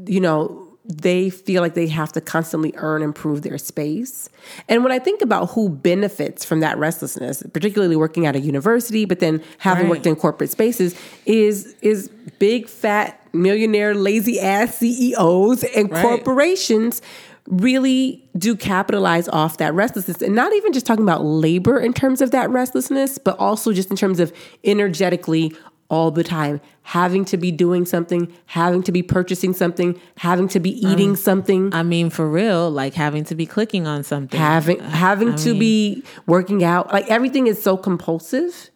you 0.08 0.20
know, 0.20 0.58
they 0.86 1.30
feel 1.30 1.62
like 1.62 1.76
they 1.76 1.88
have 1.88 2.12
to 2.14 2.20
constantly 2.22 2.74
earn 2.78 3.04
and 3.04 3.14
prove 3.14 3.44
their 3.44 3.60
space. 3.60 4.28
And 4.68 4.84
when 4.84 4.92
I 4.92 4.98
think 4.98 5.22
about 5.22 5.52
who 5.52 5.70
benefits 5.70 6.44
from 6.44 6.60
that 6.62 6.78
restlessness, 6.80 7.44
particularly 7.54 7.96
working 7.96 8.26
at 8.26 8.36
a 8.36 8.40
university, 8.40 9.06
but 9.06 9.20
then 9.20 9.44
having 9.60 9.84
Right. 9.86 9.92
worked 9.92 10.08
in 10.08 10.16
corporate 10.16 10.50
spaces, 10.50 10.96
is 11.28 11.76
is 11.84 12.10
big 12.40 12.68
fat 12.68 13.20
millionaire 13.34 13.94
lazy 13.94 14.40
ass 14.40 14.76
CEOs 14.80 15.64
and 15.64 15.90
Right. 15.92 16.02
corporations 16.02 17.02
really 17.48 18.30
do 18.38 18.56
capitalize 18.56 19.28
off 19.30 19.58
that 19.58 19.74
restlessness. 19.74 20.22
And 20.22 20.36
not 20.36 20.54
even 20.54 20.74
just 20.74 20.86
talking 20.86 21.04
about 21.04 21.24
labor 21.24 21.80
in 21.80 21.94
terms 21.94 22.22
of 22.22 22.32
that 22.32 22.50
restlessness 22.50 23.18
but 23.18 23.38
also 23.40 23.74
just 23.74 23.90
in 23.90 23.98
terms 23.98 24.20
of 24.20 24.34
energetically 24.64 25.54
all 25.90 26.10
the 26.10 26.24
time. 26.24 26.62
Having 26.84 27.26
to 27.26 27.38
be 27.38 27.52
doing 27.52 27.86
something 27.86 28.34
having 28.46 28.82
to 28.84 28.92
be 28.92 29.04
purchasing 29.04 29.54
something 29.54 30.00
having 30.18 30.48
to 30.50 30.60
be 30.60 30.82
um, 30.84 30.92
eating 30.92 31.16
something. 31.16 31.74
I 31.74 31.84
mean, 31.84 32.10
for 32.10 32.28
real, 32.28 32.72
like 32.72 32.94
having 32.94 33.24
to 33.26 33.36
be 33.36 33.46
clicking 33.46 33.86
on 33.86 34.04
something. 34.04 34.40
having 34.40 34.80
having 34.80 35.36
to 35.36 35.58
be 35.58 36.04
working 36.26 36.64
out. 36.64 36.92
Like 36.92 37.08
everything 37.10 37.48
is 37.48 37.62
so 37.62 37.78
compulsive 37.78 38.71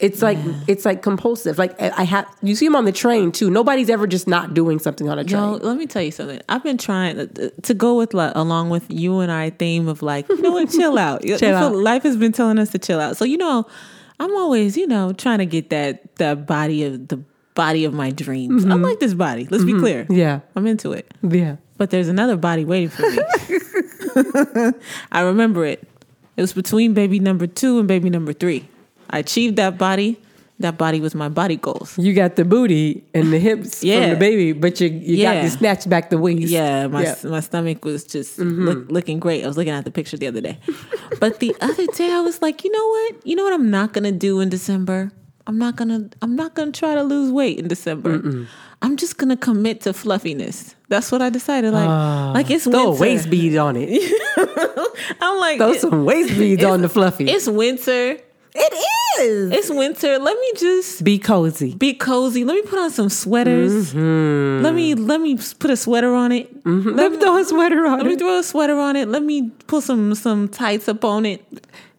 It's 0.00 0.22
like 0.22 0.38
it's 0.66 0.84
like 0.84 1.02
compulsive. 1.02 1.58
Like 1.58 1.80
I 1.80 2.04
have 2.04 2.26
you 2.42 2.54
see 2.54 2.66
them 2.66 2.74
on 2.74 2.86
the 2.86 2.92
train 2.92 3.32
too. 3.32 3.50
Nobody's 3.50 3.90
ever 3.90 4.06
just 4.06 4.26
not 4.26 4.54
doing 4.54 4.78
something 4.78 5.08
on 5.08 5.18
a 5.18 5.24
train. 5.24 5.42
Yo, 5.42 5.52
let 5.56 5.76
me 5.76 5.86
tell 5.86 6.02
you 6.02 6.10
something. 6.10 6.40
I've 6.48 6.62
been 6.62 6.78
trying 6.78 7.28
to, 7.28 7.74
go 7.74 7.96
with 7.96 8.14
like, 8.14 8.32
along 8.34 8.70
with 8.70 8.84
you 8.88 9.20
and 9.20 9.30
I 9.30 9.50
theme 9.50 9.88
of 9.88 10.02
like, 10.02 10.28
you 10.28 10.40
know 10.40 10.52
what, 10.52 10.70
chill 10.70 10.98
out. 10.98 11.24
I 11.24 11.36
feel 11.36 11.54
out. 11.54 11.74
Life 11.76 12.02
has 12.04 12.16
been 12.16 12.32
telling 12.32 12.58
us 12.58 12.70
to 12.70 12.78
chill 12.78 12.98
out. 12.98 13.18
So 13.18 13.26
you 13.26 13.36
know, 13.36 13.66
I'm 14.18 14.34
always 14.36 14.76
you 14.76 14.86
know 14.86 15.12
trying 15.12 15.38
to 15.38 15.46
get 15.46 15.68
that 15.70 16.16
that 16.16 16.46
body 16.46 16.84
of 16.84 17.08
the 17.08 17.22
body 17.54 17.84
of 17.84 17.92
my 17.92 18.10
dreams. 18.10 18.64
I 18.64 18.68
mm-hmm. 18.68 18.82
like 18.82 19.00
this 19.00 19.12
body. 19.12 19.46
Let's 19.50 19.64
be 19.64 19.72
mm-hmm. 19.72 19.80
clear. 19.80 20.06
Yeah. 20.08 20.40
I'm 20.56 20.66
into 20.66 20.92
it. 20.92 21.12
Yeah. 21.22 21.56
But 21.76 21.90
there's 21.90 22.08
another 22.08 22.38
body 22.38 22.64
waiting 22.64 22.88
for 22.88 23.02
me. 23.02 23.18
I 25.12 25.20
remember 25.20 25.66
it. 25.66 25.86
It 26.38 26.40
was 26.40 26.54
between 26.54 26.94
baby 26.94 27.18
number 27.18 27.46
two 27.46 27.78
and 27.78 27.86
baby 27.86 28.08
number 28.08 28.32
three. 28.32 28.66
I 29.10 29.18
achieved 29.18 29.56
that 29.56 29.76
body. 29.78 30.18
That 30.60 30.76
body 30.76 31.00
was 31.00 31.14
my 31.14 31.30
body 31.30 31.56
goals. 31.56 31.96
You 31.98 32.12
got 32.12 32.36
the 32.36 32.44
booty 32.44 33.02
and 33.14 33.32
the 33.32 33.38
hips 33.38 33.82
Yeah. 33.82 34.00
from 34.00 34.10
the 34.10 34.16
baby, 34.16 34.52
but 34.52 34.78
you 34.78 34.88
you 34.90 35.22
got 35.22 35.40
to 35.40 35.48
snatch 35.50 35.88
back 35.88 36.10
the 36.10 36.18
waist. 36.18 36.48
Yeah, 36.52 36.86
my 36.86 37.02
Yeah. 37.02 37.14
Mm-hmm. 37.14 37.30
my 37.30 37.40
stomach 37.40 37.82
was 37.84 38.04
just 38.04 38.38
look, 38.38 38.90
looking 38.90 39.20
great. 39.20 39.42
I 39.42 39.46
was 39.46 39.56
looking 39.56 39.72
at 39.72 39.84
the 39.86 39.90
picture 39.90 40.18
the 40.18 40.26
other 40.26 40.42
day, 40.42 40.58
but 41.18 41.40
the 41.40 41.56
other 41.62 41.86
day 41.96 42.12
I 42.12 42.20
was 42.20 42.42
like, 42.42 42.62
you 42.62 42.70
know 42.70 42.86
what? 42.88 43.26
You 43.26 43.36
know 43.36 43.44
what 43.44 43.54
I'm 43.54 43.70
not 43.70 43.94
gonna 43.94 44.12
do 44.12 44.40
in 44.40 44.50
December? 44.50 45.10
I'm 45.46 45.56
not 45.56 45.76
gonna 45.76 46.10
I'm 46.20 46.36
not 46.36 46.54
gonna 46.54 46.72
try 46.72 46.94
to 46.94 47.02
lose 47.02 47.32
weight 47.32 47.58
in 47.58 47.66
December. 47.66 48.20
I'm 48.82 48.98
just 48.98 49.16
gonna 49.16 49.38
commit 49.38 49.80
to 49.88 49.94
fluffiness. 49.94 50.74
That's 50.90 51.10
what 51.10 51.22
I 51.22 51.30
decided. 51.30 51.72
Like, 51.72 51.88
like 52.34 52.50
it's. 52.50 52.64
Throw 52.64 52.92
a 52.92 52.98
waist 52.98 53.30
bead 53.30 53.56
on 53.56 53.76
it. 53.78 53.88
I'm 55.22 55.38
like, 55.40 55.56
Throw 55.56 55.72
it- 55.72 55.80
some 55.80 56.04
waist 56.04 56.36
beads 56.36 56.64
on 56.64 56.82
the 56.82 56.88
fluffy. 56.90 57.30
it's 57.30 57.48
winter. 57.48 58.18
It 58.52 58.72
is. 59.20 59.50
It's 59.52 59.70
winter. 59.70 60.18
Let 60.18 60.38
me 60.38 60.52
just 60.56 61.04
Be 61.04 61.18
cozy. 61.18 61.74
be 61.74 61.94
cozy. 61.94 62.44
Let 62.44 62.54
me 62.54 62.62
put 62.62 62.78
on 62.78 62.90
some 62.90 63.08
sweaters. 63.08 63.92
Mm-hmm. 63.94 64.64
Let 64.64 64.74
me 64.74 64.94
let 64.94 65.20
me 65.20 65.36
put 65.58 65.70
a 65.70 65.76
sweater 65.76 66.14
on 66.14 66.32
it. 66.32 66.64
Mm-hmm. 66.64 66.90
Let 66.90 67.12
me 67.12 67.18
throw 67.18 67.36
a 67.38 67.44
sweater 67.44 67.86
on 67.86 68.00
it. 68.00 68.02
Let 68.04 68.10
me 68.10 68.16
throw 68.16 68.38
a 68.38 68.42
sweater 68.42 68.78
on 68.78 68.96
it. 68.96 69.08
Let 69.08 69.22
me 69.22 69.50
put 69.66 69.84
some 69.84 70.14
some 70.14 70.48
tights 70.48 70.88
up 70.88 71.04
on 71.04 71.26
it, 71.26 71.44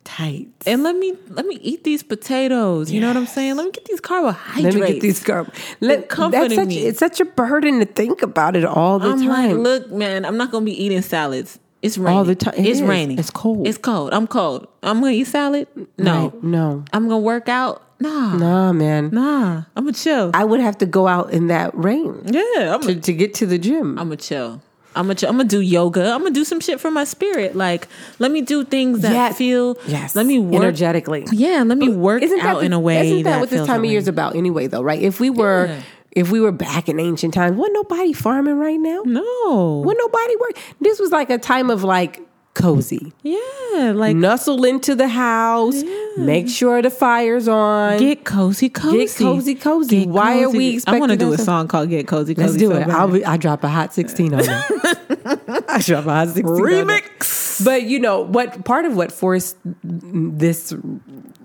Tight. 0.03 0.47
and 0.65 0.83
let 0.83 0.95
me 0.95 1.13
let 1.29 1.45
me 1.45 1.55
eat 1.61 1.83
these 1.83 2.03
potatoes. 2.03 2.91
You 2.91 2.99
know 3.01 3.07
what 3.07 3.17
I'm 3.17 3.27
saying? 3.27 3.55
Let 3.55 3.65
me 3.65 3.71
get 3.71 3.85
these 3.85 4.01
carbohydrates. 4.01 4.75
Let 4.75 4.81
me 4.87 4.93
get 4.93 5.01
these 5.01 5.23
carb. 5.23 5.53
Let, 5.79 6.09
that's 6.09 6.57
me. 6.67 6.79
It's 6.85 6.99
such 6.99 7.19
a 7.19 7.25
burden 7.25 7.79
to 7.79 7.85
think 7.85 8.21
about 8.21 8.55
it 8.55 8.65
all 8.65 8.99
the 8.99 9.09
I'm 9.09 9.25
like, 9.25 9.49
time. 9.51 9.59
look, 9.59 9.91
man, 9.91 10.25
I'm 10.25 10.37
not 10.37 10.51
gonna 10.51 10.65
be 10.65 10.83
eating 10.83 11.01
salads. 11.01 11.59
It's 11.81 11.97
raining 11.97 12.17
All 12.17 12.23
the 12.23 12.35
time. 12.35 12.53
It 12.55 12.65
It's 12.65 12.79
is. 12.79 12.81
raining. 12.83 13.17
It's 13.17 13.29
cold. 13.31 13.67
It's 13.67 13.77
cold. 13.77 14.13
I'm 14.13 14.27
cold. 14.27 14.67
I'm 14.83 14.99
gonna 15.01 15.13
eat 15.13 15.25
salad. 15.27 15.67
No. 15.97 16.29
Right. 16.29 16.43
No. 16.43 16.83
I'm 16.93 17.07
gonna 17.07 17.19
work 17.19 17.49
out. 17.49 17.81
Nah. 17.99 18.35
Nah, 18.35 18.71
man. 18.73 19.09
Nah. 19.11 19.63
I'm 19.75 19.83
gonna 19.85 19.93
chill. 19.93 20.31
I 20.33 20.43
would 20.43 20.59
have 20.59 20.77
to 20.79 20.85
go 20.85 21.07
out 21.07 21.31
in 21.31 21.47
that 21.47 21.71
rain 21.75 22.21
yeah. 22.25 22.73
I'm 22.75 22.81
to, 22.81 22.95
to 22.95 23.13
get 23.13 23.33
to 23.35 23.45
the 23.45 23.57
gym. 23.57 23.97
I'm 23.99 24.05
gonna 24.07 24.17
chill. 24.17 24.61
I'm 24.95 25.07
gonna, 25.07 25.19
I'm 25.27 25.37
gonna 25.37 25.45
do 25.45 25.61
yoga. 25.61 26.11
I'm 26.11 26.19
gonna 26.21 26.31
do 26.31 26.43
some 26.43 26.59
shit 26.59 26.79
for 26.79 26.91
my 26.91 27.05
spirit. 27.05 27.55
Like, 27.55 27.87
let 28.19 28.29
me 28.29 28.41
do 28.41 28.65
things 28.65 28.99
that 29.01 29.13
Yes. 29.13 29.37
feel. 29.37 29.77
yes. 29.87 30.15
Let 30.15 30.25
me 30.25 30.37
work. 30.37 30.61
energetically. 30.61 31.25
Yeah. 31.31 31.63
Let 31.65 31.77
me 31.77 31.89
work 31.89 32.21
Isn't 32.23 32.37
that 32.39 32.45
out 32.45 32.55
what- 32.57 32.65
in 32.65 32.73
a 32.73 32.79
way. 32.79 33.07
Isn't 33.07 33.23
that, 33.23 33.39
what 33.39 33.49
this 33.49 33.65
time 33.65 33.83
of 33.85 33.89
year 33.89 33.99
is 33.99 34.07
about 34.09 34.35
anyway? 34.35 34.67
Though, 34.67 34.81
right? 34.83 35.01
If 35.01 35.19
we 35.19 35.29
were, 35.29 35.67
Yeah. 35.67 35.81
If 36.11 36.31
we 36.31 36.39
were 36.41 36.51
back 36.51 36.89
in 36.89 36.99
ancient 36.99 37.33
times, 37.33 37.57
wasn't 37.57 37.75
nobody 37.75 38.13
farming 38.13 38.57
right 38.57 38.79
now? 38.79 39.01
No. 39.05 39.81
Wasn't 39.85 39.99
nobody 39.99 40.35
work? 40.37 40.57
This 40.79 40.99
was 40.99 41.11
like 41.11 41.29
a 41.29 41.37
time 41.37 41.69
of 41.69 41.83
like 41.83 42.21
cozy. 42.53 43.13
Yeah. 43.23 43.93
Like, 43.95 44.15
Nuzzle 44.15 44.63
into 44.65 44.93
the 44.95 45.07
house. 45.07 45.81
Make 46.17 46.49
sure 46.49 46.81
the 46.81 46.89
fire's 46.89 47.47
on. 47.47 47.97
get 47.99 48.25
cozy, 48.25 48.69
cozy. 48.69 48.97
Get 48.97 49.15
cozy, 49.15 49.55
cozy. 49.55 49.99
Get 50.01 50.09
Why 50.09 50.41
are 50.41 50.45
cozy. 50.45 50.57
we 50.57 50.81
I 50.85 50.99
want 50.99 51.11
to 51.11 51.17
do 51.17 51.31
a 51.31 51.37
song 51.37 51.67
called 51.69 51.89
"Get 51.89 52.07
Cozy." 52.07 52.35
cozy 52.35 52.47
Let's 52.47 52.57
do 52.57 52.67
so 52.71 52.75
it. 52.77 52.89
I'll 52.89 53.07
be, 53.07 53.23
I 53.25 53.37
drop 53.37 53.63
a 53.63 53.69
hot 53.69 53.93
sixteen 53.93 54.33
on 54.33 54.41
it. 54.41 54.49
I 55.69 55.79
drop 55.79 56.05
a 56.05 56.09
hot 56.11 56.27
sixteen. 56.29 56.57
remix. 56.57 57.63
But 57.63 57.83
you 57.83 57.99
know 57.99 58.21
what? 58.21 58.65
Part 58.65 58.85
of 58.85 58.95
what 58.95 59.11
forced 59.11 59.55
this 59.83 60.73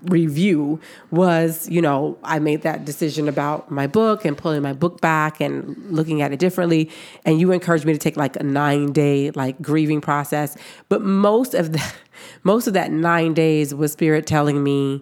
review 0.03 0.79
was, 1.11 1.67
you 1.69 1.81
know, 1.81 2.17
I 2.23 2.39
made 2.39 2.61
that 2.61 2.85
decision 2.85 3.27
about 3.27 3.69
my 3.71 3.87
book 3.87 4.25
and 4.25 4.37
pulling 4.37 4.61
my 4.61 4.73
book 4.73 5.01
back 5.01 5.41
and 5.41 5.77
looking 5.91 6.21
at 6.21 6.31
it 6.31 6.39
differently. 6.39 6.89
And 7.25 7.39
you 7.39 7.51
encouraged 7.51 7.85
me 7.85 7.93
to 7.93 7.99
take 7.99 8.17
like 8.17 8.35
a 8.35 8.43
nine 8.43 8.91
day 8.91 9.31
like 9.31 9.61
grieving 9.61 10.01
process. 10.01 10.57
But 10.89 11.01
most 11.01 11.53
of 11.53 11.73
the 11.73 11.93
most 12.43 12.67
of 12.67 12.73
that 12.73 12.91
nine 12.91 13.33
days 13.33 13.73
was 13.73 13.91
spirit 13.91 14.25
telling 14.25 14.63
me, 14.63 15.01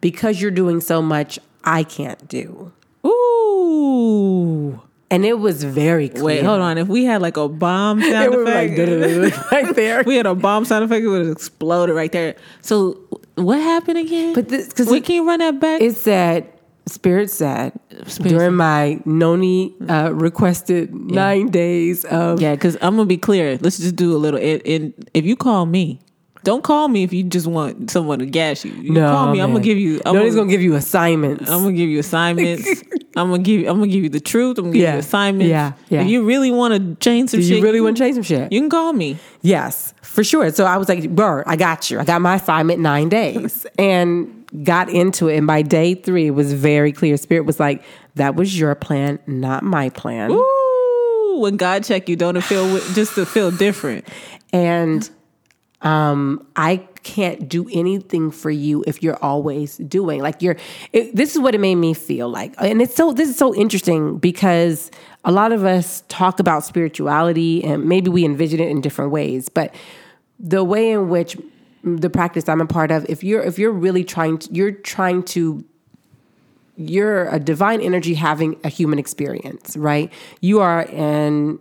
because 0.00 0.40
you're 0.40 0.50
doing 0.50 0.80
so 0.80 1.00
much, 1.00 1.38
I 1.64 1.84
can't 1.84 2.28
do. 2.28 2.72
Ooh. 3.06 4.80
And 5.12 5.26
it 5.26 5.38
was 5.38 5.62
very 5.62 6.08
clear. 6.08 6.24
Wait, 6.24 6.42
hold 6.42 6.62
on. 6.62 6.78
If 6.78 6.88
we 6.88 7.04
had 7.04 7.20
like 7.20 7.36
a 7.36 7.46
bomb 7.46 8.00
It 8.02 8.12
sound 8.12 8.34
was 8.34 8.46
like 8.46 8.70
right 9.52 9.76
there. 9.76 10.02
we 10.06 10.16
had 10.16 10.24
a 10.24 10.34
bomb 10.34 10.64
sound 10.64 10.84
effect, 10.86 11.04
it 11.04 11.08
would 11.08 11.26
have 11.26 11.30
exploded 11.30 11.94
right 11.94 12.10
there. 12.10 12.34
So, 12.62 12.98
what 13.34 13.60
happened 13.60 13.98
again? 13.98 14.32
But 14.32 14.48
this 14.48 14.68
because 14.68 14.88
we 14.88 15.02
can't 15.02 15.26
run 15.26 15.40
that 15.40 15.60
back. 15.60 15.82
It 15.82 15.96
said, 15.96 16.50
Spirit 16.86 17.30
said, 17.30 17.78
during 18.22 18.54
my 18.54 19.00
Noni 19.04 19.74
uh, 19.86 20.12
requested 20.14 20.94
nine 20.94 21.48
days 21.48 22.06
of. 22.06 22.40
Yeah, 22.40 22.54
because 22.54 22.76
I'm 22.76 22.96
gonna 22.96 23.04
be 23.04 23.18
clear. 23.18 23.58
Let's 23.60 23.78
just 23.78 23.96
do 23.96 24.16
a 24.16 24.18
little. 24.18 24.40
And, 24.40 24.66
and 24.66 25.10
if 25.12 25.26
you 25.26 25.36
call 25.36 25.66
me, 25.66 26.00
don't 26.44 26.62
call 26.64 26.88
me 26.88 27.02
if 27.04 27.12
you 27.12 27.22
just 27.22 27.46
want 27.46 27.90
someone 27.90 28.18
to 28.18 28.26
gas 28.26 28.64
you. 28.64 28.72
You 28.72 28.94
call 28.94 29.32
me. 29.32 29.40
I'm 29.40 29.52
gonna 29.52 29.62
give 29.64 29.78
you. 29.78 30.00
I'm 30.04 30.14
Noni's 30.14 30.34
gonna, 30.34 30.42
gonna 30.42 30.50
give 30.50 30.62
you 30.62 30.74
assignments. 30.74 31.48
I'm 31.48 31.62
gonna 31.62 31.72
give 31.76 31.88
you 31.88 32.00
assignments. 32.00 32.66
I'm 33.16 33.30
gonna 33.30 33.42
give. 33.42 33.66
I'm 33.68 33.78
gonna 33.78 33.86
give 33.92 34.02
you 34.02 34.08
the 34.08 34.20
truth. 34.20 34.58
I'm 34.58 34.64
gonna 34.64 34.74
give 34.74 34.82
Yeah. 34.82 34.92
you 34.94 34.98
assignments. 35.00 35.50
Yeah, 35.50 35.72
yeah. 35.88 36.00
If 36.02 36.08
you 36.08 36.24
really 36.24 36.50
want 36.50 36.74
to 36.74 36.94
change 37.04 37.30
some 37.30 37.40
Do 37.40 37.46
shit, 37.46 37.58
you 37.58 37.62
really 37.62 37.80
want 37.80 37.96
to 37.96 38.02
change 38.02 38.14
some 38.14 38.22
shit? 38.22 38.50
You 38.52 38.60
can 38.60 38.70
call 38.70 38.92
me. 38.92 39.18
yes, 39.42 39.94
for 40.02 40.24
sure. 40.24 40.50
So 40.50 40.64
I 40.64 40.76
was 40.78 40.88
like, 40.88 41.08
Bert, 41.14 41.44
I 41.46 41.56
got 41.56 41.90
you. 41.90 41.98
I 42.00 42.04
got 42.04 42.20
my 42.20 42.36
assignment 42.36 42.80
nine 42.80 43.08
days 43.08 43.66
and 43.78 44.44
got 44.64 44.88
into 44.90 45.28
it. 45.28 45.36
And 45.36 45.46
by 45.46 45.62
day 45.62 45.94
three, 45.94 46.26
it 46.26 46.30
was 46.32 46.52
very 46.52 46.92
clear. 46.92 47.16
Spirit 47.16 47.44
was 47.46 47.60
like, 47.60 47.82
that 48.16 48.34
was 48.34 48.58
your 48.58 48.74
plan, 48.74 49.18
not 49.26 49.62
my 49.62 49.90
plan. 49.90 50.30
Ooh, 50.32 51.36
when 51.40 51.56
God 51.56 51.84
check 51.84 52.08
you, 52.08 52.16
don't 52.16 52.36
it 52.36 52.44
feel 52.44 52.78
just 52.94 53.14
to 53.14 53.24
feel 53.26 53.50
different? 53.50 54.06
And 54.52 55.08
um, 55.82 56.46
I 56.56 56.76
can't 57.02 57.48
do 57.48 57.68
anything 57.72 58.30
for 58.30 58.50
you 58.50 58.84
if 58.86 59.02
you're 59.02 59.18
always 59.22 59.76
doing 59.78 60.20
like 60.20 60.40
you're. 60.40 60.56
It, 60.92 61.14
this 61.14 61.34
is 61.34 61.40
what 61.40 61.54
it 61.54 61.58
made 61.58 61.74
me 61.74 61.94
feel 61.94 62.28
like, 62.28 62.54
and 62.58 62.80
it's 62.80 62.94
so. 62.94 63.12
This 63.12 63.28
is 63.28 63.36
so 63.36 63.54
interesting 63.54 64.18
because 64.18 64.90
a 65.24 65.32
lot 65.32 65.52
of 65.52 65.64
us 65.64 66.04
talk 66.08 66.40
about 66.40 66.64
spirituality, 66.64 67.64
and 67.64 67.84
maybe 67.86 68.10
we 68.10 68.24
envision 68.24 68.60
it 68.60 68.68
in 68.68 68.80
different 68.80 69.10
ways, 69.10 69.48
but 69.48 69.74
the 70.38 70.64
way 70.64 70.90
in 70.90 71.08
which 71.08 71.36
the 71.84 72.10
practice 72.10 72.48
I'm 72.48 72.60
a 72.60 72.66
part 72.66 72.90
of, 72.90 73.04
if 73.08 73.24
you're 73.24 73.42
if 73.42 73.58
you're 73.58 73.72
really 73.72 74.04
trying, 74.04 74.38
to, 74.38 74.52
you're 74.52 74.72
trying 74.72 75.24
to 75.24 75.64
you're 76.76 77.28
a 77.28 77.38
divine 77.38 77.80
energy 77.80 78.14
having 78.14 78.58
a 78.64 78.68
human 78.68 78.98
experience, 78.98 79.76
right? 79.76 80.12
You 80.40 80.60
are 80.60 80.82
an 80.90 81.58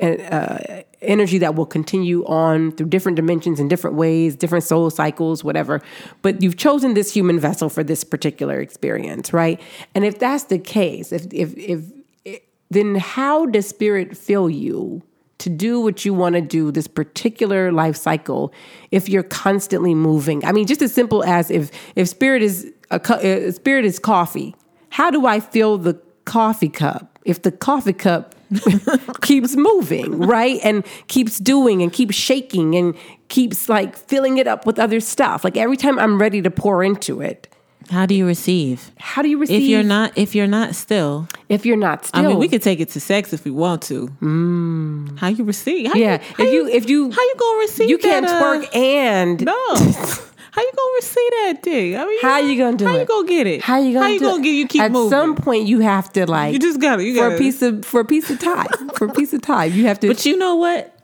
uh, 0.00 0.82
energy 1.06 1.38
that 1.38 1.54
will 1.54 1.66
continue 1.66 2.24
on 2.26 2.72
through 2.72 2.88
different 2.88 3.16
dimensions 3.16 3.60
in 3.60 3.68
different 3.68 3.96
ways, 3.96 4.36
different 4.36 4.64
soul 4.64 4.90
cycles, 4.90 5.44
whatever. 5.44 5.82
But 6.22 6.42
you've 6.42 6.56
chosen 6.56 6.94
this 6.94 7.12
human 7.12 7.38
vessel 7.38 7.68
for 7.68 7.84
this 7.84 8.04
particular 8.04 8.60
experience, 8.60 9.32
right? 9.32 9.60
And 9.94 10.04
if 10.04 10.18
that's 10.18 10.44
the 10.44 10.58
case, 10.58 11.12
if 11.12 11.26
if 11.32 11.54
if, 11.56 12.40
then 12.70 12.96
how 12.96 13.46
does 13.46 13.68
spirit 13.68 14.16
fill 14.16 14.50
you? 14.50 15.02
To 15.38 15.50
do 15.50 15.80
what 15.80 16.06
you 16.06 16.14
want 16.14 16.36
to 16.36 16.40
do, 16.40 16.70
this 16.70 16.86
particular 16.86 17.70
life 17.70 17.96
cycle, 17.96 18.54
if 18.92 19.10
you're 19.10 19.24
constantly 19.24 19.94
moving. 19.94 20.42
I 20.42 20.52
mean, 20.52 20.66
just 20.66 20.80
as 20.80 20.94
simple 20.94 21.22
as 21.24 21.50
if 21.50 21.70
if 21.96 22.08
spirit 22.08 22.40
is 22.40 22.72
a 22.90 22.94
uh, 22.94 23.52
spirit 23.52 23.84
is 23.84 23.98
coffee. 23.98 24.54
How 24.90 25.10
do 25.10 25.26
I 25.26 25.40
fill 25.40 25.76
the 25.76 26.00
coffee 26.24 26.68
cup 26.68 27.14
if 27.24 27.42
the 27.42 27.52
coffee 27.52 27.92
cup 27.92 28.34
keeps 29.22 29.56
moving, 29.56 30.18
right? 30.18 30.60
And 30.62 30.84
keeps 31.08 31.38
doing 31.38 31.82
and 31.82 31.92
keeps 31.92 32.14
shaking 32.14 32.74
and 32.76 32.94
keeps 33.28 33.68
like 33.68 33.96
filling 33.96 34.38
it 34.38 34.46
up 34.46 34.66
with 34.66 34.78
other 34.78 35.00
stuff. 35.00 35.44
Like 35.44 35.56
every 35.56 35.76
time 35.76 35.98
I'm 35.98 36.20
ready 36.20 36.40
to 36.42 36.50
pour 36.50 36.82
into 36.84 37.20
it, 37.20 37.48
How 37.90 38.06
do 38.06 38.14
you 38.14 38.26
receive? 38.26 38.90
how 38.98 39.20
do 39.22 39.28
you 39.28 39.38
receive 39.38 39.62
If 39.62 39.68
you're 39.68 39.82
not, 39.82 40.12
if 40.16 40.34
you're 40.34 40.46
not 40.46 40.74
still, 40.74 41.28
if 41.48 41.66
you're 41.66 41.76
not 41.76 42.06
still? 42.06 42.24
I 42.24 42.26
mean, 42.28 42.38
we 42.38 42.48
could 42.48 42.62
take 42.62 42.80
it 42.80 42.88
to 42.90 43.00
sex 43.00 43.32
if 43.32 43.44
we 43.44 43.50
want 43.50 43.82
to. 43.82 44.08
Mm. 44.22 45.18
How 45.18 45.28
you 45.28 45.44
receive? 45.44 45.92
How 45.92 45.98
yeah. 45.98 46.18
how 46.36 46.44
if 46.44 46.52
you 46.52 46.66
if 46.68 46.88
you 46.88 47.10
how 47.10 47.22
you 47.22 47.34
gonna 47.38 47.58
receive? 47.58 47.90
you 47.90 47.98
can't 47.98 48.26
uh, 48.26 48.40
twerk 48.42 48.74
and 48.76 49.44
No. 49.44 49.56
how 50.54 50.62
you 50.62 50.70
gonna 50.76 50.92
receive 50.94 51.30
that 51.30 51.62
thing? 51.64 51.96
I 51.96 52.06
mean, 52.06 52.18
how 52.22 52.38
you 52.38 52.56
gonna 52.56 52.76
do 52.76 52.84
it? 52.84 52.88
how 52.88 52.94
it? 52.94 53.00
you 53.00 53.06
gonna 53.06 53.26
get 53.28 53.46
it? 53.48 53.60
How 53.60 53.78
you 53.78 53.92
gonna 53.92 54.04
How 54.06 54.12
you 54.12 54.20
gonna 54.20 54.36
it? 54.36 54.44
get? 54.44 54.50
You 54.50 54.68
keep 54.68 54.82
moving? 54.82 54.84
At 54.84 54.92
moving. 54.92 55.10
some 55.10 55.34
point, 55.34 55.66
you 55.66 55.80
have 55.80 56.12
to 56.12 56.30
like 56.30 56.52
you 56.52 56.60
just 56.60 56.80
got 56.80 56.96
to 56.96 57.04
You 57.04 57.16
for 57.16 57.34
a 57.34 57.36
piece 57.38 57.60
of 57.60 57.84
for 57.84 57.98
a 57.98 58.04
piece 58.04 58.30
of 58.30 58.38
time 58.38 58.68
for 58.94 59.06
a 59.06 59.12
piece 59.12 59.32
of 59.32 59.42
time. 59.42 59.72
You 59.72 59.86
have 59.88 59.98
to. 59.98 60.06
But 60.06 60.24
you 60.24 60.36
know 60.36 60.54
what? 60.54 60.96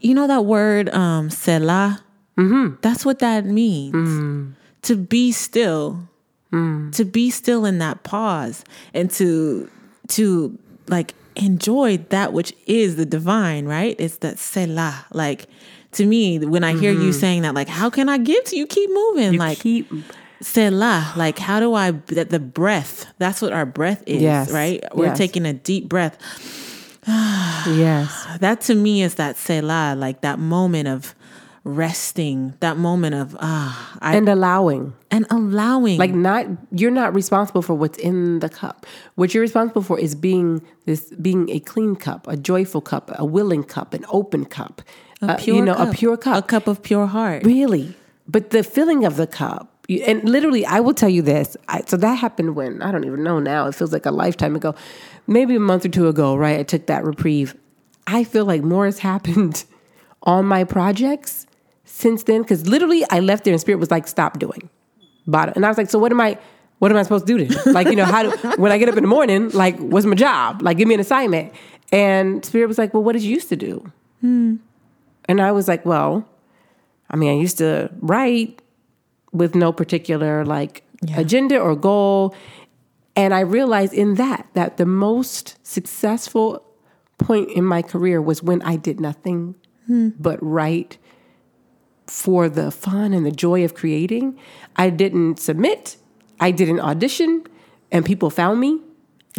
You 0.00 0.14
know 0.16 0.26
that 0.26 0.46
word, 0.46 0.88
um, 0.88 1.30
selah? 1.30 2.02
Mm-hmm. 2.36 2.76
That's 2.80 3.04
what 3.04 3.20
that 3.20 3.44
means. 3.44 4.56
To 4.82 4.96
be 4.96 5.30
still. 5.30 6.08
to 6.50 7.04
be 7.04 7.30
still 7.30 7.64
in 7.66 7.78
that 7.78 8.02
pause 8.02 8.64
and 8.94 9.12
to 9.12 9.70
to 10.08 10.58
like 10.88 11.14
enjoy 11.36 11.98
that 12.08 12.32
which 12.32 12.52
is 12.66 12.96
the 12.96 13.06
divine, 13.06 13.66
right? 13.66 13.94
It's 14.00 14.16
that 14.18 14.40
selah. 14.40 15.06
Like 15.12 15.46
to 15.98 16.06
me, 16.06 16.38
when 16.38 16.64
I 16.64 16.72
hear 16.74 16.92
you 16.92 17.12
saying 17.12 17.42
that, 17.42 17.54
like, 17.54 17.68
how 17.68 17.90
can 17.90 18.08
I 18.08 18.18
give 18.18 18.42
to 18.44 18.56
you? 18.56 18.66
Keep 18.66 18.90
moving. 18.90 19.38
like 19.38 19.58
keep 19.60 19.86
selah. 20.40 21.12
Like 21.16 21.38
how 21.38 21.58
do 21.60 21.74
I 21.74 21.90
that 22.16 22.30
the 22.30 22.38
breath? 22.40 23.06
That's 23.18 23.42
what 23.42 23.52
our 23.52 23.66
breath 23.66 24.02
is, 24.06 24.22
Yes. 24.22 24.50
right? 24.52 24.82
We're 24.94 25.06
Yes. 25.06 25.18
taking 25.18 25.44
a 25.46 25.52
deep 25.52 25.88
breath. 25.88 26.16
yes. 27.06 28.26
That 28.40 28.60
to 28.62 28.74
me 28.74 29.02
is 29.02 29.14
that 29.16 29.36
selah, 29.36 29.94
like 29.96 30.20
that 30.22 30.38
moment 30.38 30.88
of 30.88 31.14
resting, 31.64 32.54
that 32.60 32.76
moment 32.78 33.14
of 33.14 33.36
ah, 33.40 33.98
I, 34.00 34.16
and, 34.16 34.28
allowing, 34.28 34.94
And 35.10 35.26
allowing. 35.30 35.98
Like 35.98 36.14
not 36.14 36.46
you're 36.70 36.90
not 36.90 37.14
responsible 37.14 37.62
for 37.62 37.74
what's 37.74 37.98
in 37.98 38.38
the 38.40 38.48
cup. 38.48 38.86
What 39.16 39.34
you're 39.34 39.42
responsible 39.42 39.82
for 39.82 39.98
is 39.98 40.14
being 40.14 40.62
this 40.86 41.10
being 41.20 41.50
a 41.50 41.60
clean 41.60 41.96
cup, 41.96 42.26
a 42.28 42.36
joyful 42.36 42.80
cup, 42.80 43.10
a 43.18 43.24
willing 43.24 43.64
cup, 43.64 43.92
an 43.94 44.04
open 44.08 44.44
cup. 44.44 44.82
A 45.22 45.32
uh, 45.32 45.36
pure 45.36 45.56
you 45.56 45.62
know, 45.62 45.74
cup, 45.74 45.88
a 45.88 45.92
pure 45.92 46.16
cup. 46.16 46.44
a 46.44 46.46
cup 46.46 46.66
of 46.66 46.82
pure 46.82 47.06
heart. 47.06 47.44
Really? 47.44 47.94
But 48.26 48.50
the 48.50 48.62
filling 48.62 49.04
of 49.04 49.16
the 49.16 49.26
cup, 49.26 49.86
and 49.88 50.28
literally, 50.28 50.66
I 50.66 50.80
will 50.80 50.92
tell 50.94 51.08
you 51.08 51.22
this. 51.22 51.56
I, 51.68 51.82
so 51.86 51.96
that 51.96 52.14
happened 52.16 52.54
when, 52.54 52.82
I 52.82 52.92
don't 52.92 53.04
even 53.04 53.22
know 53.22 53.38
now, 53.38 53.66
it 53.66 53.74
feels 53.74 53.92
like 53.92 54.04
a 54.04 54.10
lifetime 54.10 54.54
ago, 54.54 54.74
maybe 55.26 55.56
a 55.56 55.60
month 55.60 55.86
or 55.86 55.88
two 55.88 56.08
ago, 56.08 56.36
right? 56.36 56.60
I 56.60 56.62
took 56.62 56.86
that 56.86 57.04
reprieve. 57.04 57.56
I 58.06 58.24
feel 58.24 58.44
like 58.44 58.62
more 58.62 58.84
has 58.84 58.98
happened 59.10 59.64
on 60.22 60.44
my 60.44 60.64
projects 60.64 61.46
since 61.84 62.24
then, 62.24 62.42
because 62.42 62.68
literally, 62.68 63.02
I 63.10 63.20
left 63.20 63.44
there 63.44 63.52
and 63.52 63.60
Spirit 63.60 63.78
was 63.78 63.90
like, 63.90 64.06
stop 64.06 64.38
doing. 64.38 64.68
Bottom. 65.26 65.54
And 65.56 65.64
I 65.64 65.68
was 65.68 65.78
like, 65.78 65.90
so 65.90 65.98
what 65.98 66.12
am 66.12 66.20
I? 66.20 66.38
What 66.78 66.92
am 66.92 66.96
I 66.96 67.02
supposed 67.02 67.26
to 67.26 67.38
do 67.38 67.44
then? 67.44 67.58
Like, 67.74 67.88
you 67.88 67.96
know, 67.96 68.04
how 68.04 68.22
do, 68.22 68.30
when 68.60 68.70
I 68.70 68.78
get 68.78 68.88
up 68.88 68.96
in 68.96 69.02
the 69.02 69.08
morning, 69.08 69.48
like, 69.50 69.76
what's 69.78 70.06
my 70.06 70.14
job? 70.14 70.62
Like, 70.62 70.76
give 70.76 70.86
me 70.86 70.94
an 70.94 71.00
assignment. 71.00 71.52
And 71.90 72.44
Spirit 72.44 72.68
was 72.68 72.78
like, 72.78 72.94
well, 72.94 73.02
what 73.02 73.14
did 73.14 73.22
you 73.22 73.34
used 73.34 73.48
to 73.48 73.56
do? 73.56 73.90
And 75.28 75.40
I 75.40 75.52
was 75.52 75.68
like, 75.68 75.84
well, 75.84 76.26
I 77.10 77.16
mean, 77.16 77.30
I 77.30 77.40
used 77.40 77.58
to 77.58 77.90
write 78.00 78.62
with 79.32 79.54
no 79.54 79.72
particular 79.72 80.44
like 80.44 80.82
Yeah. 81.02 81.20
agenda 81.20 81.58
or 81.58 81.76
goal. 81.76 82.34
And 83.14 83.34
I 83.34 83.40
realized 83.40 83.92
in 83.92 84.14
that 84.14 84.46
that 84.54 84.76
the 84.76 84.86
most 84.86 85.58
successful 85.62 86.64
point 87.18 87.50
in 87.50 87.64
my 87.64 87.82
career 87.82 88.22
was 88.22 88.42
when 88.42 88.62
I 88.62 88.76
did 88.76 89.00
nothing 89.00 89.54
hmm. 89.86 90.10
but 90.18 90.38
write 90.40 90.98
for 92.06 92.48
the 92.48 92.70
fun 92.70 93.12
and 93.12 93.26
the 93.26 93.32
joy 93.32 93.64
of 93.64 93.74
creating. 93.74 94.38
I 94.76 94.90
didn't 94.90 95.38
submit, 95.38 95.96
I 96.40 96.50
didn't 96.50 96.80
audition, 96.80 97.44
and 97.92 98.04
people 98.04 98.30
found 98.30 98.60
me. 98.60 98.80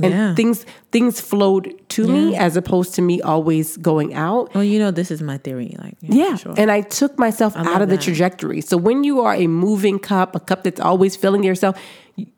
And 0.02 0.14
Yeah. 0.14 0.36
things 0.36 0.66
things 0.92 1.20
flowed 1.20 1.74
to 1.90 2.08
me 2.08 2.36
as 2.36 2.56
opposed 2.56 2.96
to 2.96 3.02
me 3.02 3.22
always 3.22 3.76
going 3.78 4.14
out. 4.14 4.54
Well, 4.56 4.64
you 4.64 4.80
know, 4.80 4.92
this 4.92 5.12
is 5.12 5.22
my 5.22 5.38
theory. 5.38 5.76
Like, 5.84 5.98
Yeah. 6.02 6.32
for 6.32 6.38
sure. 6.38 6.54
And 6.58 6.72
I 6.72 6.82
took 6.82 7.20
myself 7.20 7.56
out 7.58 7.66
love 7.66 7.82
of 7.82 7.90
the 7.90 7.98
trajectory. 7.98 8.62
So 8.62 8.78
when 8.78 9.04
you 9.04 9.20
are 9.22 9.36
a 9.36 9.48
moving 9.48 10.00
cup, 10.00 10.36
a 10.36 10.40
cup 10.40 10.64
that's 10.64 10.80
always 10.80 11.16
filling 11.16 11.44
yourself, 11.44 11.76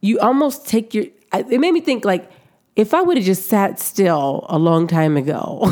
you 0.02 0.20
almost 0.20 0.68
take 0.68 0.93
your. 0.93 1.06
It 1.34 1.60
made 1.60 1.72
me 1.74 1.82
think 1.82 2.04
like, 2.04 2.30
if 2.76 2.93
I 2.93 3.02
would 3.02 3.18
have 3.18 3.26
just 3.26 3.47
sat 3.47 3.80
still 3.80 4.45
a 4.49 4.58
long 4.58 4.88
time 4.88 5.16
ago, 5.16 5.70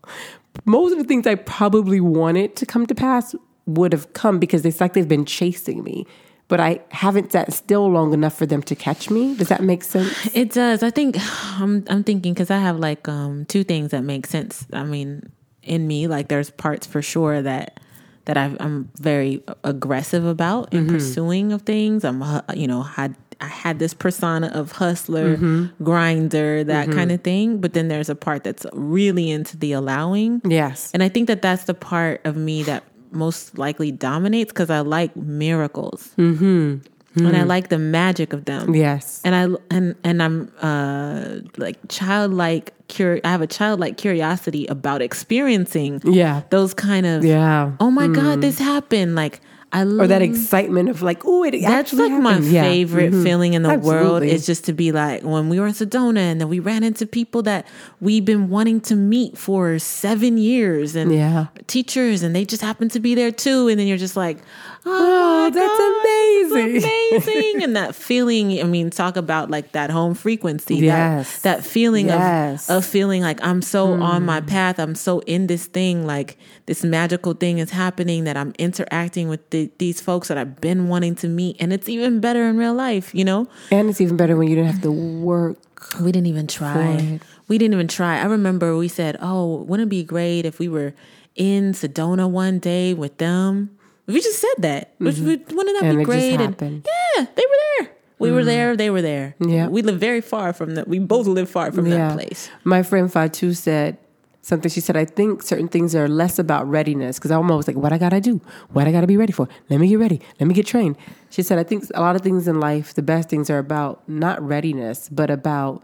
most 0.64 0.92
of 0.92 0.98
the 0.98 1.04
things 1.04 1.26
I 1.26 1.34
probably 1.36 2.00
wanted 2.00 2.56
to 2.56 2.66
come 2.66 2.86
to 2.86 2.94
pass 2.94 3.34
would 3.66 3.92
have 3.92 4.12
come 4.12 4.38
because 4.38 4.64
it's 4.66 4.80
like 4.80 4.92
they've 4.92 5.08
been 5.08 5.24
chasing 5.24 5.82
me. 5.82 6.06
But 6.52 6.60
I 6.60 6.80
haven't 6.90 7.32
sat 7.32 7.50
still 7.50 7.90
long 7.90 8.12
enough 8.12 8.36
for 8.36 8.44
them 8.44 8.62
to 8.64 8.74
catch 8.74 9.08
me. 9.08 9.34
Does 9.34 9.48
that 9.48 9.62
make 9.62 9.82
sense? 9.82 10.28
It 10.36 10.52
does. 10.52 10.82
I 10.82 10.90
think 10.90 11.16
I'm 11.58 11.82
I'm 11.88 12.04
thinking 12.04 12.34
because 12.34 12.50
I 12.50 12.58
have 12.58 12.78
like 12.78 13.08
um 13.08 13.46
two 13.46 13.64
things 13.64 13.92
that 13.92 14.02
make 14.02 14.26
sense. 14.26 14.66
I 14.70 14.84
mean, 14.84 15.32
in 15.62 15.86
me, 15.86 16.08
like 16.08 16.28
there's 16.28 16.50
parts 16.50 16.86
for 16.86 17.00
sure 17.00 17.40
that 17.40 17.80
that 18.26 18.36
i 18.36 18.54
I'm 18.60 18.90
very 19.00 19.42
aggressive 19.64 20.26
about 20.26 20.74
in 20.74 20.84
mm-hmm. 20.84 20.96
pursuing 20.96 21.52
of 21.54 21.62
things. 21.62 22.04
I'm 22.04 22.22
uh, 22.22 22.42
you 22.52 22.66
know 22.66 22.82
had 22.82 23.16
I 23.40 23.46
had 23.46 23.78
this 23.78 23.94
persona 23.94 24.48
of 24.48 24.72
hustler, 24.72 25.38
mm-hmm. 25.38 25.82
grinder, 25.82 26.64
that 26.64 26.88
mm-hmm. 26.88 26.98
kind 26.98 27.12
of 27.12 27.22
thing. 27.22 27.62
But 27.62 27.72
then 27.72 27.88
there's 27.88 28.10
a 28.10 28.14
part 28.14 28.44
that's 28.44 28.66
really 28.74 29.30
into 29.30 29.56
the 29.56 29.72
allowing. 29.72 30.42
Yes. 30.44 30.90
And 30.92 31.02
I 31.02 31.08
think 31.08 31.28
that 31.28 31.40
that's 31.40 31.64
the 31.64 31.72
part 31.72 32.20
of 32.26 32.36
me 32.36 32.62
that 32.64 32.84
most 33.14 33.58
likely 33.58 33.92
dominates 33.92 34.52
because 34.52 34.70
I 34.70 34.80
like 34.80 35.14
miracles. 35.16 36.10
Mm-hmm. 36.18 36.78
And 37.14 37.36
I 37.36 37.42
like 37.42 37.68
the 37.68 37.78
magic 37.78 38.32
of 38.32 38.46
them. 38.46 38.74
Yes. 38.74 39.20
And 39.22 39.34
I 39.34 39.42
and 39.70 39.94
and 40.02 40.22
I'm 40.22 40.50
uh 40.62 41.40
like 41.58 41.76
childlike 41.88 42.72
cur 42.88 43.20
I 43.22 43.28
have 43.30 43.42
a 43.42 43.46
childlike 43.46 43.98
curiosity 43.98 44.66
about 44.68 45.02
experiencing 45.02 46.00
Yeah. 46.04 46.42
those 46.50 46.72
kind 46.72 47.04
of 47.04 47.22
Yeah. 47.24 47.72
oh 47.80 47.90
my 47.90 48.08
god 48.08 48.40
this 48.40 48.58
happened 48.58 49.14
like 49.14 49.40
I 49.74 49.84
Or 49.84 50.06
that 50.06 50.20
excitement 50.20 50.90
of 50.90 51.00
like, 51.00 51.22
oh, 51.24 51.44
it 51.44 51.52
that's 51.52 51.64
actually 51.64 52.10
like 52.10 52.22
my. 52.22 52.38
Yeah. 52.38 52.64
favorite 52.64 53.12
Mhm. 53.12 53.22
feeling 53.22 53.54
in 53.54 53.62
the 53.62 53.78
world 53.78 54.22
is 54.22 54.44
just 54.44 54.64
to 54.66 54.72
be 54.74 54.92
like 54.92 55.22
when 55.22 55.48
we 55.48 55.58
were 55.58 55.66
in 55.66 55.72
Sedona 55.72 56.18
and 56.18 56.40
then 56.40 56.48
we 56.50 56.58
ran 56.60 56.82
into 56.84 57.06
people 57.06 57.42
that 57.44 57.66
we've 58.00 58.24
been 58.24 58.50
wanting 58.50 58.80
to 58.82 58.94
meet 58.96 59.38
for 59.38 59.78
seven 59.78 60.36
years 60.36 60.94
and 60.94 61.10
Yeah. 61.14 61.46
teachers 61.66 62.22
and 62.22 62.36
they 62.36 62.44
just 62.44 62.60
happen 62.62 62.88
to 62.90 63.00
be 63.00 63.14
there 63.14 63.30
too 63.30 63.68
and 63.68 63.78
then 63.80 63.86
you're 63.86 63.96
just 63.96 64.16
like 64.16 64.38
oh, 64.84 65.50
that's 65.52 65.78
God, 65.78 66.52
amazing. 66.52 67.12
amazing 67.12 67.62
and 67.62 67.76
that 67.76 67.94
feeling 67.94 68.58
I 68.60 68.64
mean 68.64 68.90
talk 68.90 69.16
about 69.16 69.50
like 69.50 69.72
that 69.72 69.90
home 69.90 70.14
frequency 70.14 70.76
Yes. 70.76 71.42
that, 71.42 71.58
that 71.58 71.64
feeling 71.64 72.06
Yes. 72.06 72.68
of, 72.68 72.78
of 72.78 72.84
feeling 72.84 73.22
like 73.22 73.42
I'm 73.42 73.62
so 73.62 73.92
on 73.94 74.24
my 74.24 74.40
hmm. 74.40 74.46
path 74.46 74.78
I'm 74.78 74.94
so 74.94 75.20
in 75.20 75.46
this 75.46 75.66
thing 75.66 76.06
like 76.06 76.36
this 76.66 76.82
magical 76.84 77.34
thing 77.34 77.58
is 77.58 77.70
happening 77.70 78.24
that 78.24 78.36
I'm 78.36 78.52
interacting 78.58 79.28
with 79.28 79.48
the, 79.50 79.70
these 79.78 80.00
folks 80.00 80.28
that 80.28 80.38
I've 80.38 80.60
been 80.60 80.88
wanting 80.88 81.14
to 81.16 81.28
meet 81.28 81.56
and 81.60 81.72
it's 81.72 81.88
even 81.88 82.20
better 82.20 82.44
in 82.48 82.56
real 82.56 82.74
life 82.74 83.14
you 83.14 83.24
know 83.24 83.48
And 83.70 83.88
it's 83.88 84.00
even 84.00 84.16
better 84.16 84.36
when 84.36 84.48
you 84.48 84.56
didn't 84.56 84.72
have 84.72 84.82
to 84.82 84.92
work. 84.92 85.58
we 86.00 86.12
didn't 86.12 86.26
even 86.26 86.46
try. 86.46 87.20
We 87.48 87.58
didn't 87.58 87.74
even 87.74 87.88
try. 87.88 88.18
I 88.20 88.24
remember 88.24 88.76
we 88.76 88.88
said, 88.88 89.16
"Oh, 89.20 89.56
wouldn't 89.68 89.88
it 89.88 89.90
be 89.90 90.04
great 90.04 90.46
if 90.46 90.58
we 90.58 90.68
were 90.68 90.94
in 91.34 91.72
Sedona 91.72 92.30
one 92.30 92.58
day 92.60 92.94
with 92.94 93.18
them?" 93.18 93.76
We 94.06 94.20
just 94.20 94.40
said 94.40 94.54
that. 94.58 94.94
Which 94.98 95.18
would- 95.18 95.50
Wouldn't 95.52 95.80
that 95.80 95.84
Mm-hmm. 95.84 95.86
And 95.86 95.98
be 95.98 96.02
it 96.02 96.06
just 96.16 96.28
great? 96.28 96.40
happened. 96.40 96.88
yeah, 97.16 97.26
they 97.34 97.42
were 97.42 97.60
there. 97.78 97.90
We 98.18 98.30
were 98.30 98.44
there. 98.44 98.76
They 98.76 98.90
were 98.90 99.02
there. 99.02 99.34
Yeah. 99.40 99.66
we 99.68 99.82
live 99.82 99.98
very 99.98 100.20
far 100.20 100.52
from 100.52 100.74
that. 100.76 100.86
We 100.86 100.98
both 101.00 101.26
live 101.26 101.48
far 101.50 101.72
from 101.72 101.88
that 101.90 102.12
place. 102.14 102.50
My 102.64 102.82
friend 102.84 103.12
Fatu 103.12 103.52
said 103.52 103.98
something. 104.42 104.70
She 104.70 104.80
said, 104.80 104.96
I 104.96 105.04
think 105.04 105.42
certain 105.42 105.66
things 105.68 105.94
are 105.96 106.08
less 106.08 106.38
about 106.38 106.68
readiness 106.68 107.18
because 107.18 107.30
I'm 107.32 107.50
always 107.50 107.66
like, 107.66 107.76
what 107.76 107.92
I 107.92 107.98
got 107.98 108.10
to 108.10 108.20
do? 108.20 108.40
What 108.70 108.86
I 108.86 108.92
got 108.92 109.00
to 109.00 109.06
be 109.08 109.16
ready 109.16 109.32
for? 109.32 109.48
Let 109.70 109.80
me 109.80 109.88
get 109.88 109.98
ready. 109.98 110.20
Let 110.38 110.46
me 110.46 110.54
get 110.54 110.66
trained. 110.66 110.96
She 111.30 111.42
said, 111.42 111.58
I 111.58 111.64
think 111.64 111.84
a 111.94 112.00
lot 112.00 112.14
of 112.14 112.22
things 112.22 112.46
in 112.46 112.60
life, 112.60 112.94
the 112.94 113.02
best 113.02 113.28
things 113.28 113.50
are 113.50 113.58
about 113.58 114.08
not 114.08 114.40
readiness, 114.40 115.08
but 115.08 115.28
about 115.30 115.82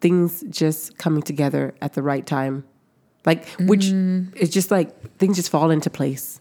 things 0.00 0.42
just 0.48 0.96
coming 0.98 1.22
together 1.22 1.74
at 1.80 1.92
the 1.94 2.02
right 2.02 2.26
time. 2.26 2.64
Like, 3.26 3.46
which 3.60 3.86
Mm. 3.86 4.32
it's 4.34 4.52
just 4.52 4.70
like 4.72 5.16
things 5.18 5.36
just 5.36 5.50
fall 5.50 5.70
into 5.70 5.90
place. 5.90 6.40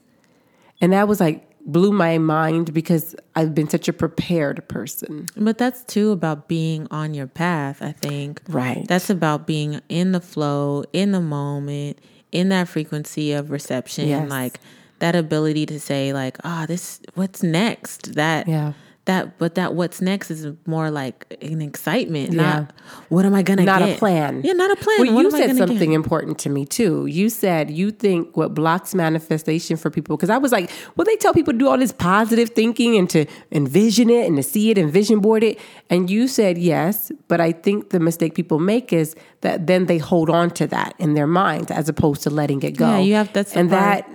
And 0.82 0.94
that 0.94 1.08
was 1.08 1.20
like, 1.20 1.44
blew 1.66 1.92
my 1.92 2.18
mind 2.18 2.74
because 2.74 3.14
I've 3.36 3.54
been 3.54 3.68
such 3.70 3.88
a 3.90 3.94
prepared 3.94 4.66
person. 4.70 5.28
But 5.36 5.58
that's 5.58 5.84
too 5.84 6.12
about 6.12 6.48
being 6.48 6.88
on 6.92 7.14
your 7.14 7.28
path, 7.28 7.82
I 7.82 7.92
think. 7.92 8.42
Right. 8.48 8.88
That's 8.88 9.10
about 9.10 9.46
being 9.46 9.82
in 9.90 10.14
the 10.14 10.22
flow, 10.22 10.86
in 10.94 11.12
the 11.12 11.20
moment, 11.20 12.00
in 12.32 12.50
that 12.50 12.70
frequency 12.70 13.34
of 13.34 13.52
reception, 13.52 14.08
Yes. 14.08 14.30
like 14.30 14.60
that 15.00 15.16
ability 15.16 15.66
to 15.68 15.80
say 15.80 16.14
like, 16.14 16.38
ah, 16.44 16.66
this 16.68 17.02
what's 17.16 17.44
next? 17.44 18.14
That 18.16 18.48
Yeah. 18.48 18.74
That 19.08 19.38
but 19.40 19.56
that 19.56 19.74
what's 19.74 20.00
next 20.02 20.32
is 20.32 20.48
more 20.66 20.90
like 20.90 21.26
an 21.42 21.62
excitement, 21.62 22.32
Yeah. 22.34 22.42
not 22.42 22.74
what 23.10 23.26
am 23.26 23.34
I 23.34 23.42
gonna 23.42 23.64
not 23.66 23.80
get? 23.80 23.96
a 23.96 24.00
plan. 24.00 24.42
Yeah, 24.46 24.54
not 24.54 24.72
a 24.72 24.76
plan. 24.78 24.98
Well, 25.02 25.14
What 25.16 25.24
you 25.24 25.32
said 25.32 25.58
something 25.58 25.90
get? 25.90 25.96
important 25.96 26.38
to 26.40 26.50
me 26.50 26.66
too. 26.66 27.06
You 27.08 27.30
said 27.30 27.72
you 27.72 27.92
think 27.92 28.38
what 28.38 28.54
blocks 28.54 28.94
manifestation 28.96 29.76
for 29.76 29.90
people 29.90 30.16
because 30.16 30.30
I 30.30 30.38
was 30.38 30.52
like, 30.52 30.70
well, 30.96 31.04
they 31.06 31.16
tell 31.18 31.34
people 31.34 31.54
to 31.54 31.60
do 31.60 31.68
all 31.68 31.78
this 31.78 31.92
positive 31.92 32.52
thinking 32.52 32.96
and 32.98 33.10
to 33.10 33.26
envision 33.52 34.10
it 34.10 34.28
and 34.28 34.38
to 34.38 34.44
see 34.44 34.70
it 34.72 34.78
and 34.78 34.92
vision 34.94 35.20
board 35.20 35.44
it, 35.44 35.58
and 35.90 36.10
you 36.10 36.28
said 36.28 36.58
yes, 36.58 37.12
but 37.28 37.42
I 37.42 37.52
think 37.52 37.90
the 37.90 38.00
mistake 38.00 38.36
people 38.36 38.60
make 38.60 38.94
is 38.94 39.16
that 39.42 39.68
then 39.68 39.88
they 39.88 39.98
hold 39.98 40.30
on 40.30 40.52
to 40.52 40.68
that 40.68 40.94
in 41.00 41.14
their 41.16 41.28
minds 41.28 41.72
as 41.72 41.90
opposed 41.90 42.24
to 42.24 42.30
letting 42.30 42.62
it 42.64 42.78
go. 42.78 42.88
Yeah, 42.90 43.00
you 43.00 43.14
have- 43.16 43.34
that's 43.34 43.56
and 43.56 43.70
part. 43.70 44.06
that. 44.06 44.12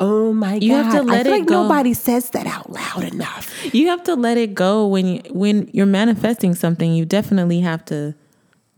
Oh 0.00 0.32
my 0.32 0.54
You 0.54 0.70
god! 0.72 0.84
have 0.84 0.92
to 0.94 0.98
I 1.00 1.14
let 1.16 1.24
feel 1.26 1.34
it 1.34 1.38
like 1.40 1.46
go. 1.46 1.62
nobody 1.62 1.92
says 1.94 2.30
that 2.30 2.46
out 2.46 2.70
loud 2.72 3.04
enough. 3.04 3.52
You 3.74 3.88
have 3.88 4.02
to 4.04 4.14
let 4.16 4.38
it 4.38 4.54
go 4.54 4.86
when 4.86 5.06
you 5.06 5.20
when 5.30 5.68
you're 5.72 5.86
manifesting 5.86 6.54
something. 6.54 6.94
You 6.94 7.04
definitely 7.04 7.60
have 7.60 7.84
to 7.86 8.14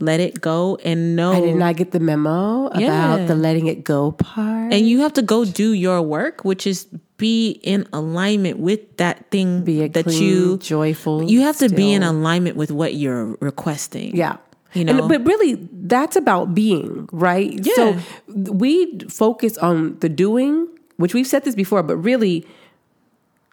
let 0.00 0.18
it 0.18 0.40
go 0.40 0.76
and 0.84 1.14
know 1.14 1.30
I 1.32 1.40
did 1.40 1.54
not 1.56 1.76
get 1.76 1.92
the 1.92 2.00
memo 2.00 2.66
about 2.66 3.28
the 3.28 3.36
letting 3.36 3.68
it 3.68 3.84
go 3.84 4.10
part. 4.10 4.72
and 4.72 4.88
you 4.88 4.98
have 5.00 5.12
to 5.12 5.22
go 5.22 5.44
do 5.44 5.72
your 5.72 6.02
work 6.02 6.44
which 6.44 6.66
is 6.66 6.86
be 7.18 7.50
in 7.62 7.86
alignment 7.92 8.58
with 8.58 8.96
that 8.96 9.30
thing 9.30 9.62
Be 9.62 9.84
a 9.84 9.88
that 9.90 10.02
clean, 10.06 10.20
you 10.20 10.58
joyful. 10.58 11.30
you 11.30 11.42
have 11.42 11.56
to 11.58 11.68
be 11.68 11.92
in 11.92 12.02
alignment 12.02 12.56
with 12.56 12.72
what 12.72 12.94
you're 12.96 13.36
requesting. 13.38 14.16
Yeah. 14.16 14.38
You 14.74 14.86
And- 14.88 14.98
know? 14.98 15.06
but 15.06 15.24
really, 15.24 15.54
that's 15.70 16.16
about 16.16 16.52
being, 16.52 17.06
right? 17.12 17.54
yeah. 17.62 17.74
So 17.76 17.96
we 18.26 18.98
focus 19.08 19.56
on 19.58 19.98
the 20.00 20.08
doing, 20.08 20.66
which 21.02 21.14
we've 21.14 21.26
said 21.26 21.44
this 21.44 21.54
before, 21.54 21.82
but 21.82 21.96
really, 21.96 22.46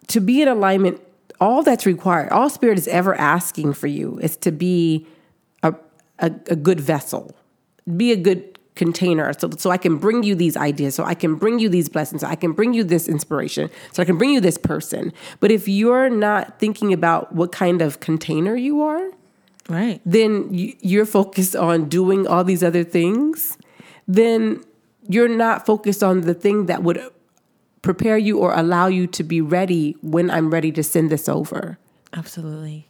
to 0.06 0.20
be 0.20 0.40
in 0.40 0.48
alignment, 0.48 1.00
all 1.40 1.62
that's 1.62 1.84
required, 1.84 2.30
all 2.30 2.48
Spirit 2.48 2.78
is 2.78 2.88
ever 2.88 3.14
asking 3.14 3.72
for 3.74 3.86
you 3.86 4.18
is 4.22 4.36
to 4.38 4.50
be 4.52 5.06
a, 5.62 5.74
a, 6.20 6.26
a 6.48 6.56
good 6.56 6.80
vessel, 6.80 7.34
be 7.96 8.12
a 8.12 8.16
good 8.16 8.58
container. 8.76 9.32
So, 9.32 9.50
so 9.58 9.70
I 9.70 9.76
can 9.76 9.96
bring 9.96 10.22
you 10.22 10.34
these 10.34 10.56
ideas, 10.56 10.94
so 10.94 11.04
I 11.04 11.14
can 11.14 11.34
bring 11.34 11.58
you 11.58 11.68
these 11.68 11.88
blessings, 11.88 12.20
so 12.22 12.28
I 12.28 12.36
can 12.36 12.52
bring 12.52 12.72
you 12.72 12.84
this 12.84 13.08
inspiration, 13.08 13.68
so 13.92 14.02
I 14.02 14.06
can 14.06 14.16
bring 14.16 14.30
you 14.30 14.40
this 14.40 14.56
person. 14.56 15.12
But 15.40 15.50
if 15.50 15.66
you're 15.68 16.08
not 16.08 16.58
thinking 16.58 16.92
about 16.92 17.34
what 17.34 17.52
kind 17.52 17.82
of 17.82 18.00
container 18.00 18.56
you 18.56 18.82
are, 18.82 19.10
Right. 19.68 20.00
then 20.04 20.48
you're 20.50 21.06
focused 21.06 21.54
on 21.54 21.88
doing 21.88 22.26
all 22.26 22.42
these 22.42 22.62
other 22.62 22.84
things, 22.84 23.56
then 24.08 24.64
you're 25.08 25.28
not 25.28 25.66
focused 25.66 26.02
on 26.02 26.22
the 26.22 26.34
thing 26.34 26.66
that 26.66 26.82
would 26.82 27.00
prepare 27.82 28.18
you 28.18 28.38
or 28.38 28.54
allow 28.54 28.86
you 28.86 29.06
to 29.06 29.22
be 29.22 29.40
ready 29.40 29.96
when 30.02 30.30
I'm 30.30 30.50
ready 30.50 30.72
to 30.72 30.82
send 30.82 31.10
this 31.10 31.28
over. 31.28 31.78
Absolutely. 32.12 32.86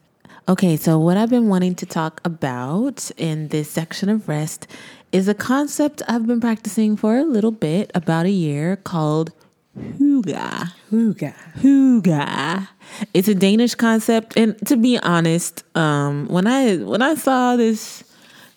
Okay, 0.49 0.77
so 0.77 0.99
what 0.99 1.17
I've 1.17 1.31
been 1.31 1.49
wanting 1.49 1.75
to 1.77 1.87
talk 1.87 2.21
about 2.25 3.11
in 3.17 3.49
this 3.49 3.71
section 3.71 4.09
of 4.09 4.29
rest 4.29 4.67
is 5.13 5.29
a 5.29 5.35
concept 5.35 6.03
I've 6.09 6.27
been 6.27 6.41
practicing 6.41 6.97
for 6.97 7.19
a 7.19 7.25
little 7.25 7.53
bit, 7.53 7.91
about 7.95 8.27
a 8.27 8.31
year, 8.31 8.77
called 8.77 9.33
hygge. 9.79 10.73
Ooga. 10.91 11.35
hygge. 11.61 12.69
It's 13.15 13.29
a 13.29 13.35
Danish 13.35 13.75
concept, 13.75 14.37
and 14.37 14.57
to 14.67 14.77
be 14.77 14.99
honest, 14.99 15.63
um, 15.77 16.27
when 16.29 16.47
I 16.47 16.79
when 16.79 17.03
I 17.03 17.15
saw 17.15 17.57
this 17.57 18.03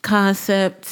concept 0.02 0.88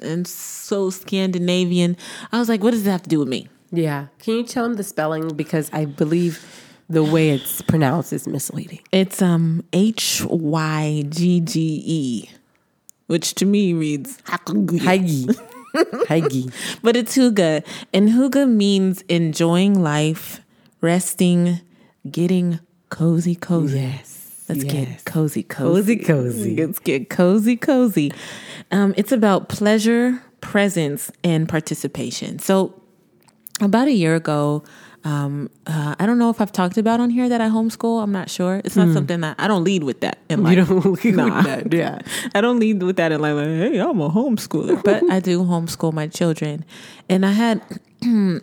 and 0.00 0.26
so 0.26 0.90
Scandinavian, 0.90 1.96
I 2.32 2.38
was 2.38 2.48
like, 2.48 2.62
"What 2.62 2.70
does 2.70 2.84
that 2.84 2.92
have 2.92 3.02
to 3.02 3.08
do 3.10 3.18
with 3.18 3.28
me?" 3.28 3.48
Yeah. 3.70 4.06
Can 4.18 4.34
you 4.34 4.44
tell 4.44 4.64
him 4.64 4.74
the 4.74 4.84
spelling? 4.84 5.34
Because 5.34 5.70
I 5.72 5.84
believe 5.84 6.44
the 6.88 7.02
way 7.02 7.30
it's 7.30 7.62
pronounced 7.62 8.12
is 8.12 8.26
misleading. 8.26 8.80
It's 8.92 9.20
um 9.20 9.64
H 9.72 10.22
Y 10.24 11.04
G 11.08 11.40
G 11.40 11.82
E, 11.84 12.30
which 13.06 13.34
to 13.36 13.46
me 13.46 13.72
reads 13.72 14.18
Haigi. 14.28 15.28
Haigi. 16.08 16.50
But 16.82 16.96
it's 16.96 17.16
hygge. 17.16 17.64
And 17.92 18.08
hygge 18.10 18.48
means 18.48 19.02
enjoying 19.02 19.82
life, 19.82 20.40
resting, 20.80 21.60
getting 22.10 22.60
cozy, 22.88 23.34
cozy. 23.34 23.80
Yes. 23.80 24.44
Let's 24.48 24.64
yes. 24.64 24.72
get 24.72 25.04
cozy, 25.04 25.42
cozy. 25.42 25.96
Cozy, 25.96 25.96
cozy. 25.96 26.56
Let's 26.56 26.78
get 26.78 27.10
cozy, 27.10 27.56
cozy. 27.56 28.12
Um, 28.70 28.94
it's 28.96 29.10
about 29.10 29.48
pleasure, 29.48 30.22
presence, 30.40 31.10
and 31.24 31.48
participation. 31.48 32.38
So, 32.38 32.80
about 33.60 33.88
a 33.88 33.92
year 33.92 34.14
ago, 34.14 34.62
um, 35.04 35.50
uh, 35.66 35.94
I 35.98 36.04
don't 36.06 36.18
know 36.18 36.30
if 36.30 36.40
I've 36.40 36.50
talked 36.50 36.76
about 36.78 36.98
on 36.98 37.10
here 37.10 37.28
that 37.28 37.40
I 37.40 37.48
homeschool. 37.48 38.02
I'm 38.02 38.10
not 38.10 38.28
sure. 38.28 38.60
It's 38.64 38.74
not 38.76 38.92
something 38.92 39.20
that 39.20 39.36
I 39.38 39.46
don't 39.46 39.62
lead 39.62 39.84
with 39.84 40.00
that 40.00 40.18
in 40.28 40.42
life. 40.42 40.56
You 40.58 40.64
don't 40.64 41.04
lead 41.04 41.14
Nah. 41.16 41.36
with 41.36 41.44
that. 41.44 41.72
Yeah. 41.72 42.00
I 42.34 42.40
don't 42.40 42.58
lead 42.58 42.82
with 42.82 42.96
that 42.96 43.12
in 43.12 43.20
like, 43.20 43.34
like, 43.34 43.46
hey, 43.46 43.78
I'm 43.78 44.00
a 44.00 44.10
homeschooler, 44.10 44.82
but 44.84 45.08
I 45.10 45.20
do 45.20 45.42
homeschool 45.44 45.92
my 45.92 46.08
children. 46.08 46.64
And 47.08 47.24
I 47.24 47.30
had 47.32 47.62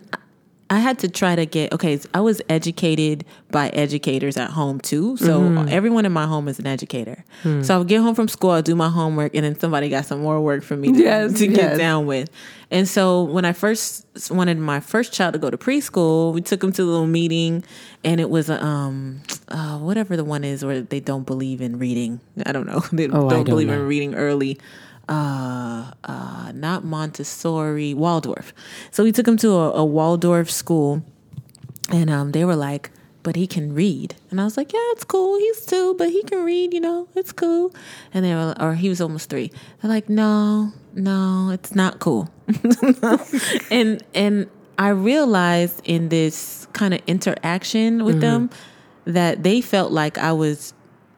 I 0.70 0.78
had 0.78 0.98
to 1.00 1.08
try 1.08 1.36
to 1.36 1.44
get 1.46 1.72
okay, 1.74 2.00
I 2.14 2.20
was 2.20 2.40
educated 2.48 3.24
by 3.50 3.68
educators 3.68 4.36
at 4.38 4.50
home 4.50 4.80
too. 4.80 5.16
So 5.18 5.40
Mm-hmm. 5.40 5.68
everyone 5.68 6.06
in 6.06 6.12
my 6.12 6.26
home 6.26 6.48
is 6.48 6.58
an 6.58 6.66
educator. 6.66 7.22
Hmm. 7.42 7.62
So 7.62 7.74
I 7.74 7.78
would 7.78 7.88
get 7.88 8.00
home 8.00 8.14
from 8.14 8.28
school, 8.28 8.50
I'd 8.50 8.64
do 8.64 8.74
my 8.74 8.88
homework, 8.88 9.34
and 9.34 9.44
then 9.44 9.58
somebody 9.58 9.88
got 9.90 10.06
some 10.06 10.20
more 10.22 10.40
work 10.40 10.62
for 10.64 10.76
me 10.76 10.90
to, 10.92 10.98
Yes, 10.98 11.38
to 11.38 11.46
get 11.48 11.76
down 11.76 12.06
with. 12.06 12.30
And 12.70 12.88
so 12.88 13.22
when 13.24 13.44
I 13.44 13.52
first 13.52 14.06
wanted 14.30 14.58
my 14.58 14.80
first 14.80 15.12
child 15.12 15.34
to 15.34 15.38
go 15.38 15.50
to 15.50 15.58
preschool, 15.58 16.32
we 16.32 16.40
took 16.40 16.64
him 16.64 16.72
to 16.72 16.82
a 16.82 16.84
little 16.90 17.06
meeting 17.06 17.62
and 18.02 18.18
it 18.20 18.30
was 18.30 18.48
um 18.48 19.20
uh, 19.48 19.78
whatever 19.78 20.16
the 20.16 20.24
one 20.24 20.44
is 20.44 20.64
where 20.64 20.80
they 20.80 20.98
don't 21.00 21.26
believe 21.26 21.60
in 21.60 21.78
reading. 21.78 22.20
I 22.46 22.52
don't 22.52 22.66
know. 22.66 22.82
They 22.92 23.04
Oh, 23.08 23.08
I 23.08 23.10
don't, 23.10 23.28
don't 23.28 23.44
believe 23.44 23.68
know. 23.68 23.74
in 23.74 23.86
reading 23.86 24.14
early. 24.14 24.58
Uh, 25.08 25.90
uh, 26.04 26.52
not 26.54 26.84
Montessori, 26.84 27.92
Waldorf. 27.94 28.54
So 28.90 29.04
we 29.04 29.12
took 29.12 29.28
him 29.28 29.36
to 29.38 29.50
a, 29.50 29.70
a 29.72 29.84
Waldorf 29.84 30.50
school, 30.50 31.02
and 31.90 32.08
um, 32.10 32.32
they 32.32 32.44
were 32.44 32.56
like, 32.56 32.90
"But 33.22 33.36
he 33.36 33.46
can 33.46 33.74
read," 33.74 34.14
and 34.30 34.40
I 34.40 34.44
was 34.44 34.56
like, 34.56 34.72
"Yeah, 34.72 34.80
it's 34.92 35.04
cool. 35.04 35.38
He's 35.38 35.66
two, 35.66 35.94
but 35.98 36.08
he 36.08 36.22
can 36.22 36.42
read. 36.44 36.72
You 36.72 36.80
know, 36.80 37.08
it's 37.14 37.32
cool." 37.32 37.74
And 38.14 38.24
they 38.24 38.34
were, 38.34 38.54
or 38.58 38.74
he 38.74 38.88
was 38.88 39.00
almost 39.00 39.28
three. 39.28 39.50
They're 39.82 39.90
like, 39.90 40.08
"No, 40.08 40.72
no, 40.94 41.50
it's 41.50 41.74
not 41.74 41.98
cool." 41.98 42.30
and 43.70 44.02
and 44.14 44.48
I 44.78 44.88
realized 44.88 45.80
in 45.84 46.08
this 46.08 46.66
kind 46.72 46.94
of 46.94 47.00
interaction 47.06 48.04
with 48.04 48.20
them 48.20 48.50
that 49.04 49.42
they 49.42 49.60
felt 49.60 49.92
like 49.92 50.18
I 50.18 50.32
was 50.32 50.72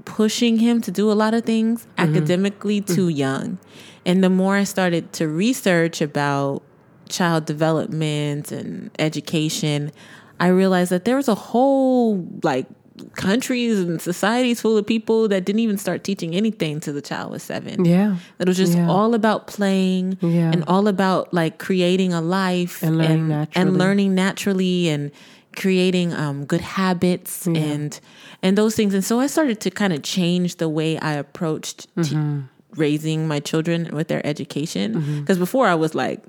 pushing 0.06 0.58
him 0.58 0.80
to 0.80 0.90
do 0.90 1.12
a 1.12 1.14
lot 1.14 1.34
of 1.34 1.44
things 1.44 1.82
mm-hmm. 1.82 2.16
academically 2.16 2.80
too 2.80 3.08
mm-hmm. 3.08 3.18
young. 3.18 3.58
And 4.06 4.24
the 4.24 4.30
more 4.30 4.56
I 4.56 4.64
started 4.64 5.12
to 5.14 5.28
research 5.28 6.00
about 6.00 6.62
child 7.10 7.44
development 7.44 8.50
and 8.50 8.90
education, 8.98 9.92
I 10.40 10.46
realized 10.48 10.90
that 10.92 11.04
there 11.04 11.16
was 11.16 11.28
a 11.28 11.34
whole 11.34 12.26
like 12.42 12.66
countries 13.14 13.78
and 13.80 14.00
societies 14.00 14.60
full 14.60 14.78
of 14.78 14.86
people 14.86 15.28
that 15.28 15.44
didn't 15.44 15.60
even 15.60 15.76
start 15.76 16.02
teaching 16.02 16.34
anything 16.34 16.80
to 16.80 16.92
the 16.92 17.02
child 17.02 17.30
was 17.30 17.42
seven. 17.42 17.84
Yeah. 17.84 18.16
It 18.38 18.48
was 18.48 18.56
just 18.56 18.74
Yeah. 18.74 18.88
all 18.88 19.14
about 19.14 19.46
playing 19.46 20.16
Yeah. 20.22 20.50
and 20.50 20.64
all 20.66 20.88
about 20.88 21.34
like 21.34 21.58
creating 21.58 22.14
a 22.14 22.22
life 22.22 22.82
And 22.82 22.96
learning 22.96 23.18
and, 23.18 23.28
naturally. 23.28 23.68
and 23.68 23.78
learning 23.78 24.14
naturally 24.14 24.88
and 24.88 25.10
creating 25.56 26.12
um, 26.14 26.44
good 26.44 26.60
habits 26.60 27.46
and 27.46 27.98
and 28.42 28.56
those 28.58 28.74
things. 28.76 28.94
And 28.94 29.04
so 29.04 29.18
I 29.20 29.26
started 29.26 29.60
to 29.60 29.70
kind 29.70 29.92
of 29.92 30.02
change 30.02 30.56
the 30.56 30.68
way 30.68 30.98
I 30.98 31.12
approached 31.14 31.88
t- 31.96 32.02
Mm-hmm. 32.14 32.40
raising 32.80 33.26
my 33.26 33.40
children 33.40 33.88
with 33.92 34.08
their 34.08 34.24
education. 34.26 35.20
Because 35.20 35.38
before 35.38 35.66
I 35.66 35.74
was 35.74 35.94
like, 35.94 36.22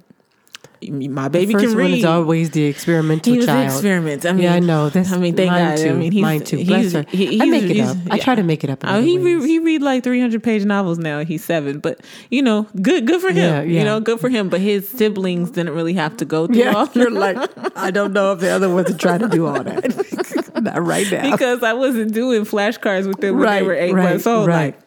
my 0.81 1.27
baby 1.27 1.53
First 1.53 1.65
can 1.65 1.75
one 1.77 1.91
is 1.91 2.05
always 2.05 2.51
the 2.51 2.65
experimental 2.65 3.31
He 3.33 3.37
was 3.37 3.45
child. 3.47 3.65
experiment. 3.65 4.25
I 4.25 4.31
mean, 4.33 4.43
yeah, 4.43 4.53
I 4.53 4.59
know. 4.59 4.89
That's 4.89 5.11
I 5.11 5.17
mean, 5.17 5.35
thank 5.35 5.49
mine 5.51 5.69
God. 5.75 5.77
Too. 5.77 5.89
I 5.89 5.93
mean, 5.93 6.11
he's, 6.11 6.21
mine 6.21 6.41
too. 6.43 6.57
he's- 6.57 6.93
her. 6.93 7.05
he- 7.09 7.41
I 7.41 7.45
make 7.45 7.63
it 7.63 7.79
up. 7.81 7.97
I 8.11 8.19
try 8.19 8.35
to 8.35 8.43
make 8.43 8.63
it 8.63 8.69
up. 8.69 8.83
in 8.83 8.89
Oh, 8.89 9.01
he 9.01 9.17
re- 9.17 9.47
he 9.47 9.59
read 9.59 9.81
like 9.81 10.03
three 10.03 10.19
hundred 10.21 10.43
page 10.43 10.65
novels 10.65 10.97
now. 10.97 11.23
He's 11.23 11.43
seven, 11.43 11.79
but 11.79 11.99
you 12.29 12.41
know, 12.41 12.67
good 12.81 13.07
good 13.07 13.21
for 13.21 13.29
him. 13.29 13.37
Yeah, 13.37 13.61
yeah. 13.61 13.79
You 13.79 13.85
know, 13.85 13.99
good 13.99 14.19
for 14.19 14.29
him. 14.29 14.49
But 14.49 14.61
his 14.61 14.87
siblings 14.87 15.51
didn't 15.51 15.73
really 15.73 15.93
have 15.93 16.15
to 16.17 16.25
go 16.25 16.47
through 16.47 16.57
yeah, 16.57 16.73
all 16.73 16.89
you're 16.93 17.09
like, 17.11 17.37
I 17.77 17.91
don't 17.91 18.13
know 18.13 18.33
if 18.33 18.39
the 18.39 18.49
other 18.49 18.69
ones 18.73 18.89
are 18.91 18.97
trying 18.97 19.19
to 19.19 19.27
do 19.29 19.45
all 19.47 19.63
that. 19.63 20.53
Not 20.61 20.85
right 20.85 21.09
now. 21.11 21.31
because 21.31 21.63
I 21.63 21.73
wasn't 21.73 22.13
doing 22.13 22.43
flashcards 22.43 23.07
with 23.07 23.19
them 23.21 23.35
when 23.35 23.43
Right, 23.43 23.59
they 23.59 23.65
were 23.67 23.73
eight 23.75 23.93
right, 23.93 24.03
months 24.11 24.25
old. 24.27 24.47
right. 24.47 24.75
Like, 24.75 24.79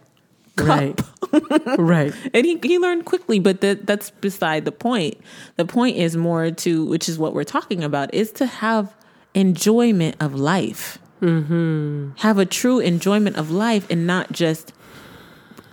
right. 0.61 1.01
right. 1.79 2.15
and 2.35 2.45
he 2.45 2.59
he 2.63 2.79
learned 2.79 3.05
quickly, 3.05 3.39
but 3.39 3.61
that 3.61 3.87
that's 3.87 4.11
beside 4.11 4.65
the 4.65 4.73
point. 4.73 5.19
The 5.57 5.65
point 5.65 5.97
is 5.97 6.17
more 6.17 6.51
to 6.51 6.85
which 6.87 7.09
is 7.09 7.19
what 7.19 7.35
we're 7.35 7.45
talking 7.45 7.85
about 7.85 8.13
is 8.15 8.33
to 8.33 8.47
have 8.47 8.95
enjoyment 9.35 10.17
of 10.21 10.35
life. 10.35 10.99
Mm-hmm. 11.21 12.13
Have 12.17 12.39
a 12.39 12.47
true 12.47 12.81
enjoyment 12.81 13.37
of 13.37 13.51
life, 13.51 13.89
and 13.91 14.07
not 14.07 14.33
just 14.33 14.73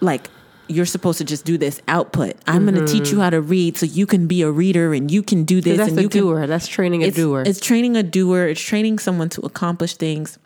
like 0.02 0.30
you're 0.68 0.86
supposed 0.86 1.18
to 1.18 1.24
just 1.24 1.46
do 1.46 1.58
this 1.58 1.82
output. 1.88 2.36
I'm 2.46 2.66
going 2.66 2.76
to 2.76 2.92
teach 2.92 3.12
you 3.12 3.22
how 3.22 3.30
to 3.30 3.42
read 3.42 3.78
so 3.78 3.86
you 3.86 4.06
can 4.06 4.28
be 4.28 4.42
a 4.42 4.52
reader 4.52 4.94
and 4.94 5.10
you 5.10 5.24
can 5.24 5.44
do 5.46 5.62
this 5.62 5.78
That's 5.78 5.92
and 5.92 6.00
a 6.00 6.02
you 6.02 6.10
can 6.10 6.22
doer. 6.22 6.48
That's 6.48 6.68
training 6.68 7.04
a 7.04 7.08
it's, 7.08 7.16
doer. 7.16 7.44
It's 7.46 7.60
training 7.60 7.96
a 7.96 8.04
doer. 8.04 8.48
It's 8.48 8.62
training 8.62 9.00
someone 9.00 9.30
to 9.30 9.42
accomplish 9.42 9.96
things. 9.96 10.38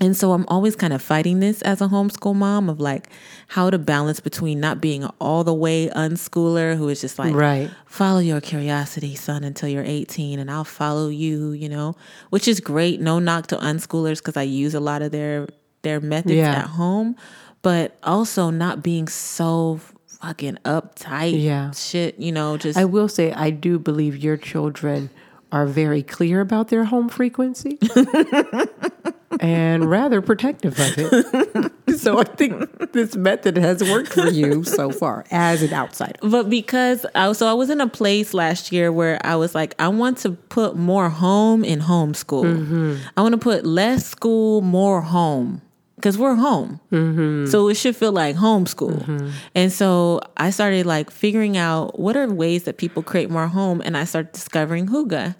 And 0.00 0.16
so 0.16 0.32
I'm 0.32 0.44
always 0.48 0.74
kind 0.74 0.92
of 0.92 1.00
fighting 1.00 1.38
this 1.38 1.62
as 1.62 1.80
a 1.80 1.86
homeschool 1.86 2.34
mom 2.34 2.68
of 2.68 2.80
like 2.80 3.08
how 3.46 3.70
to 3.70 3.78
balance 3.78 4.18
between 4.18 4.58
not 4.58 4.80
being 4.80 5.04
all 5.20 5.44
the 5.44 5.54
way 5.54 5.88
unschooler 5.88 6.76
who 6.76 6.88
is 6.88 7.00
just 7.00 7.16
like, 7.18 7.32
Right. 7.34 7.70
follow 7.86 8.18
your 8.18 8.40
curiosity, 8.40 9.14
son, 9.14 9.44
until 9.44 9.68
you're 9.68 9.84
18 9.84 10.40
and 10.40 10.50
I'll 10.50 10.64
follow 10.64 11.08
you, 11.08 11.52
you 11.52 11.68
know, 11.68 11.94
which 12.30 12.48
is 12.48 12.58
great. 12.58 13.00
No 13.00 13.20
knock 13.20 13.46
to 13.48 13.56
unschoolers 13.56 14.18
because 14.18 14.36
I 14.36 14.42
use 14.42 14.74
a 14.74 14.80
lot 14.80 15.00
of 15.00 15.12
their, 15.12 15.46
their 15.82 16.00
methods 16.00 16.34
Yeah. 16.34 16.52
at 16.56 16.66
home, 16.66 17.14
but 17.62 17.96
also 18.02 18.50
not 18.50 18.82
being 18.82 19.06
so 19.06 19.78
fucking 20.08 20.58
uptight. 20.64 21.40
Yeah. 21.40 21.70
Shit, 21.70 22.18
you 22.18 22.32
know, 22.32 22.56
just. 22.56 22.76
I 22.76 22.84
will 22.84 23.08
say, 23.08 23.32
I 23.32 23.50
do 23.50 23.78
believe 23.78 24.16
your 24.16 24.36
children 24.38 25.10
are 25.52 25.66
very 25.66 26.02
clear 26.02 26.40
about 26.40 26.68
their 26.68 26.84
home 26.84 27.08
frequency. 27.08 27.78
and 29.40 29.90
rather 29.90 30.20
protective 30.20 30.78
of 30.78 30.94
it. 30.96 31.72
so 31.98 32.18
I 32.18 32.24
think 32.24 32.92
this 32.92 33.16
method 33.16 33.56
has 33.56 33.82
worked 33.82 34.12
for 34.12 34.28
you 34.28 34.64
so 34.64 34.90
far 34.90 35.24
as 35.30 35.62
an 35.62 35.72
outsider. 35.72 36.18
But 36.22 36.50
because 36.50 37.06
I 37.14 37.32
so 37.32 37.46
I 37.46 37.52
was 37.52 37.70
in 37.70 37.80
a 37.80 37.88
place 37.88 38.34
last 38.34 38.72
year 38.72 38.92
where 38.92 39.24
I 39.24 39.36
was 39.36 39.54
like, 39.54 39.74
I 39.78 39.88
want 39.88 40.18
to 40.18 40.32
put 40.32 40.76
more 40.76 41.08
home 41.08 41.64
in 41.64 41.80
homeschool. 41.80 42.44
Mm-hmm. 42.44 42.96
I 43.16 43.22
want 43.22 43.32
to 43.32 43.38
put 43.38 43.64
less 43.64 44.06
school, 44.06 44.60
more 44.60 45.00
home. 45.00 45.62
Because 45.96 46.18
we're 46.18 46.34
home. 46.34 46.80
Mm-hmm. 46.92 47.46
So 47.46 47.68
it 47.68 47.76
should 47.76 47.96
feel 47.96 48.12
like 48.12 48.36
homeschool. 48.36 49.32
And 49.54 49.72
so 49.72 50.20
I 50.36 50.50
started 50.50 50.84
like 50.84 51.10
figuring 51.10 51.56
out 51.56 51.98
what 51.98 52.14
are 52.14 52.28
ways 52.28 52.64
that 52.64 52.76
people 52.76 53.02
create 53.02 53.30
more 53.30 53.46
home. 53.46 53.80
And 53.82 53.96
I 53.96 54.04
started 54.04 54.32
discovering 54.32 54.88
hygge. 54.88 55.34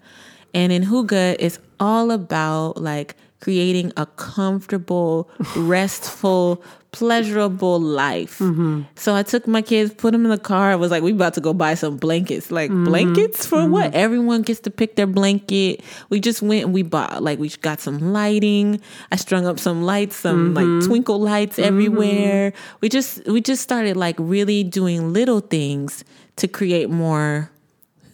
And 0.55 0.71
in 0.71 0.83
hygge, 0.83 1.35
it's 1.37 1.59
all 1.79 2.09
about 2.09 2.81
like 2.81 3.15
creating 3.45 3.93
a 3.95 4.07
comfortable, 4.07 5.29
restful, 5.55 6.63
pleasurable 6.89 7.79
life. 7.79 8.39
Mm-hmm. 8.39 8.81
So 8.95 9.13
I 9.13 9.21
took 9.21 9.45
my 9.45 9.61
kids, 9.61 9.93
put 9.93 10.13
them 10.13 10.25
in 10.25 10.31
the 10.31 10.39
car. 10.39 10.71
I 10.71 10.75
was 10.75 10.89
like, 10.89 11.03
we 11.03 11.11
about 11.11 11.35
to 11.35 11.41
go 11.41 11.53
buy 11.53 11.75
some 11.75 11.97
blankets. 11.97 12.49
Like 12.49 12.71
mm-hmm. 12.71 12.85
blankets 12.85 13.45
for 13.45 13.59
mm-hmm. 13.59 13.71
what? 13.71 13.93
Everyone 13.93 14.41
gets 14.41 14.61
to 14.61 14.71
pick 14.71 14.95
their 14.95 15.05
blanket. 15.05 15.83
We 16.09 16.19
just 16.19 16.41
went 16.41 16.63
and 16.63 16.73
we 16.73 16.81
bought 16.81 17.21
like 17.21 17.37
we 17.37 17.49
got 17.49 17.81
some 17.81 17.99
lighting. 18.13 18.81
I 19.11 19.17
strung 19.17 19.45
up 19.45 19.59
some 19.59 19.83
lights, 19.83 20.15
some 20.15 20.55
like 20.55 20.87
twinkle 20.87 21.19
lights 21.19 21.59
everywhere. 21.59 22.51
We 22.81 22.89
just 22.89 23.27
we 23.27 23.41
just 23.41 23.61
started 23.61 23.95
like 23.95 24.15
really 24.17 24.63
doing 24.63 25.13
little 25.13 25.39
things 25.39 26.03
to 26.37 26.47
create 26.47 26.89
more 26.89 27.51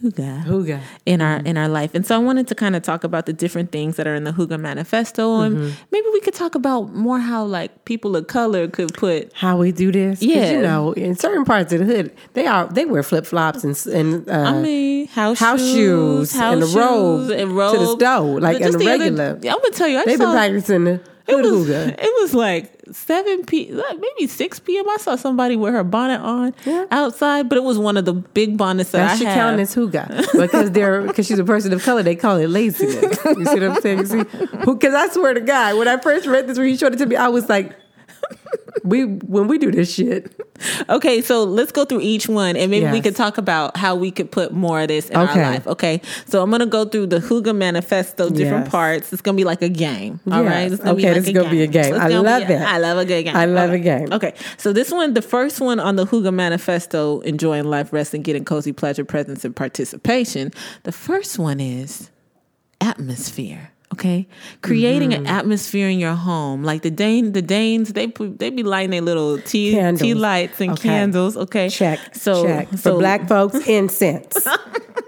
hygge 0.02 0.44
hygge. 0.44 0.80
in 1.06 1.20
our 1.20 1.36
in 1.44 1.56
our 1.56 1.68
life. 1.68 1.94
And 1.94 2.04
so 2.06 2.14
I 2.14 2.18
wanted 2.18 2.48
to 2.48 2.54
kind 2.54 2.74
of 2.76 2.82
talk 2.82 3.04
about 3.04 3.26
the 3.26 3.32
different 3.32 3.72
things 3.72 3.96
that 3.96 4.06
are 4.06 4.14
in 4.14 4.24
the 4.24 4.32
hygge 4.32 4.58
manifesto 4.58 5.40
and 5.40 5.54
maybe 5.90 6.06
we 6.12 6.20
could 6.20 6.34
talk 6.34 6.54
about 6.54 6.92
more 6.94 7.18
how 7.20 7.44
like 7.44 7.84
people 7.84 8.16
of 8.16 8.26
color 8.26 8.68
could 8.68 8.92
put 8.94 9.32
How 9.34 9.56
we 9.56 9.72
do 9.72 9.92
this. 9.92 10.22
Yeah. 10.22 10.52
you 10.52 10.62
know, 10.62 10.92
in 10.92 11.14
certain 11.16 11.44
parts 11.44 11.72
of 11.72 11.78
the 11.80 11.84
hood, 11.86 12.12
they 12.34 12.46
are 12.46 12.66
they 12.66 12.84
wear 12.84 13.02
flip 13.02 13.26
flops 13.26 13.64
and 13.64 13.76
and 13.86 14.28
uh, 14.28 14.32
I 14.32 14.60
mean 14.60 15.06
house, 15.08 15.38
house 15.38 15.60
shoes 15.60 16.32
house 16.34 16.54
and 16.54 16.62
a 16.62 16.66
shoes 16.66 16.74
robe 16.76 17.30
and 17.30 17.50
to 17.50 17.78
the 17.78 17.96
stove, 17.96 18.40
like, 18.42 18.56
But 18.58 18.62
just 18.62 18.74
and 18.74 18.82
a 18.82 18.84
the 18.84 18.90
other- 18.92 19.04
regular. 19.04 19.28
I'm 19.52 19.60
gonna 19.62 19.70
tell 19.70 19.88
you, 19.88 19.98
I 19.98 20.04
they've 20.04 20.18
saw 20.18 20.24
been 20.26 20.32
practicing 20.32 20.84
the 20.84 21.00
it 21.28 21.36
was, 21.36 21.68
it 21.70 22.20
was 22.20 22.34
like 22.34 22.72
7 22.90 23.44
p 23.46 23.70
like 23.72 23.98
maybe 24.00 24.26
6 24.26 24.58
p.m. 24.60 24.88
I 24.88 24.96
saw 24.98 25.16
somebody 25.16 25.56
with 25.56 25.72
her 25.72 25.84
bonnet 25.84 26.20
on 26.20 26.52
Yeah. 26.66 26.86
outside, 26.90 27.48
but 27.48 27.56
it 27.58 27.62
was 27.64 27.78
one 27.78 27.96
of 27.96 28.04
the 28.04 28.12
big 28.12 28.56
bonnets 28.58 28.90
that, 28.90 28.98
That 28.98 29.10
I 29.12 29.16
should 29.16 29.26
have. 29.28 29.36
count 29.36 29.60
as 29.60 29.74
hygge 29.74 30.32
because 30.40 30.70
they're 30.72 31.02
because 31.02 31.26
she's 31.26 31.38
a 31.38 31.44
person 31.44 31.72
of 31.72 31.82
color. 31.82 32.02
They 32.02 32.16
call 32.16 32.36
it 32.38 32.48
laziness. 32.48 33.18
You 33.24 33.44
see 33.44 33.54
what 33.60 33.62
I'm 33.62 33.80
saying? 33.80 33.98
You 34.00 34.06
see, 34.06 34.22
because 34.64 34.94
I 34.94 35.08
swear 35.08 35.34
to 35.34 35.40
God, 35.40 35.76
when 35.78 35.88
I 35.88 35.96
first 35.98 36.26
read 36.26 36.46
this, 36.48 36.58
when 36.58 36.68
he 36.68 36.76
showed 36.76 36.94
it 36.94 36.98
to 36.98 37.06
me, 37.06 37.16
I 37.16 37.28
was 37.28 37.48
like, 37.48 37.76
"We 38.84 39.04
when 39.04 39.46
we 39.48 39.58
do 39.58 39.70
this 39.70 39.92
shit, 39.94 40.32
Okay, 40.88 41.20
so 41.22 41.42
let's 41.44 41.72
go 41.72 41.84
through 41.84 42.00
each 42.02 42.28
one 42.28 42.56
and 42.56 42.70
maybe 42.70 42.86
we 42.86 42.94
Yes. 42.98 43.02
could 43.04 43.16
talk 43.16 43.36
about 43.38 43.76
how 43.76 43.94
we 43.96 44.10
could 44.10 44.30
put 44.30 44.52
more 44.52 44.80
of 44.80 44.88
this 44.88 45.08
in 45.10 45.16
Okay. 45.16 45.40
our 45.42 45.50
life. 45.52 45.66
Okay. 45.66 46.00
So 46.28 46.40
I'm 46.42 46.50
gonna 46.50 46.66
go 46.66 46.84
through 46.84 47.06
the 47.08 47.18
hygge 47.18 47.54
manifesto, 47.54 48.28
different 48.30 48.66
Yes. 48.66 48.70
parts. 48.70 49.12
It's 49.12 49.22
gonna 49.22 49.36
be 49.36 49.44
like 49.44 49.60
a 49.62 49.68
game. 49.68 50.20
All 50.30 50.42
Yes. 50.44 50.52
right. 50.52 50.72
It's 50.72 50.82
gonna 50.82 50.92
Okay, 50.98 51.14
this 51.14 51.26
is 51.26 51.32
gonna 51.32 51.50
be 51.50 51.62
a 51.62 51.66
game. 51.66 51.94
I 51.94 52.08
love 52.08 52.46
be- 52.46 52.54
it. 52.54 52.60
I 52.62 52.78
love 52.78 52.98
a 52.98 53.04
good 53.04 53.24
game. 53.24 53.36
I 53.36 53.44
love 53.46 53.72
a 53.72 53.78
game. 53.78 54.08
Okay. 54.12 54.34
So 54.56 54.72
this 54.72 54.90
one, 54.92 55.14
the 55.14 55.22
first 55.22 55.60
one 55.60 55.80
on 55.80 55.96
the 55.96 56.06
hygge 56.06 56.32
manifesto, 56.32 57.20
enjoying 57.20 57.64
life, 57.64 57.92
resting, 57.92 58.22
getting 58.22 58.44
cozy 58.44 58.72
pleasure, 58.72 59.04
presence, 59.04 59.44
and 59.44 59.54
participation. 59.56 60.52
The 60.84 60.92
first 60.92 61.38
one 61.38 61.58
is 61.60 62.10
atmosphere. 62.80 63.71
Okay, 63.92 64.26
creating 64.62 65.10
Mm-hmm. 65.10 65.26
an 65.26 65.38
atmosphere 65.38 65.88
in 65.88 65.98
your 66.00 66.14
home, 66.14 66.62
like 66.64 66.80
the 66.82 66.90
Dane, 66.90 67.32
the 67.32 67.42
Danes, 67.42 67.92
they 67.92 68.06
put, 68.06 68.38
they 68.38 68.48
be 68.50 68.62
lighting 68.62 68.90
their 68.90 69.02
little 69.02 69.38
tea 69.38 69.72
tea 69.96 70.14
lights 70.14 70.60
and 70.60 70.72
Okay. 70.72 70.88
candles. 70.88 71.36
Okay, 71.36 71.68
check, 71.68 71.98
So, 72.14 72.44
check 72.44 72.68
for 72.70 72.76
so 72.78 72.98
black 72.98 73.28
folks, 73.28 73.56
incense. 73.68 74.46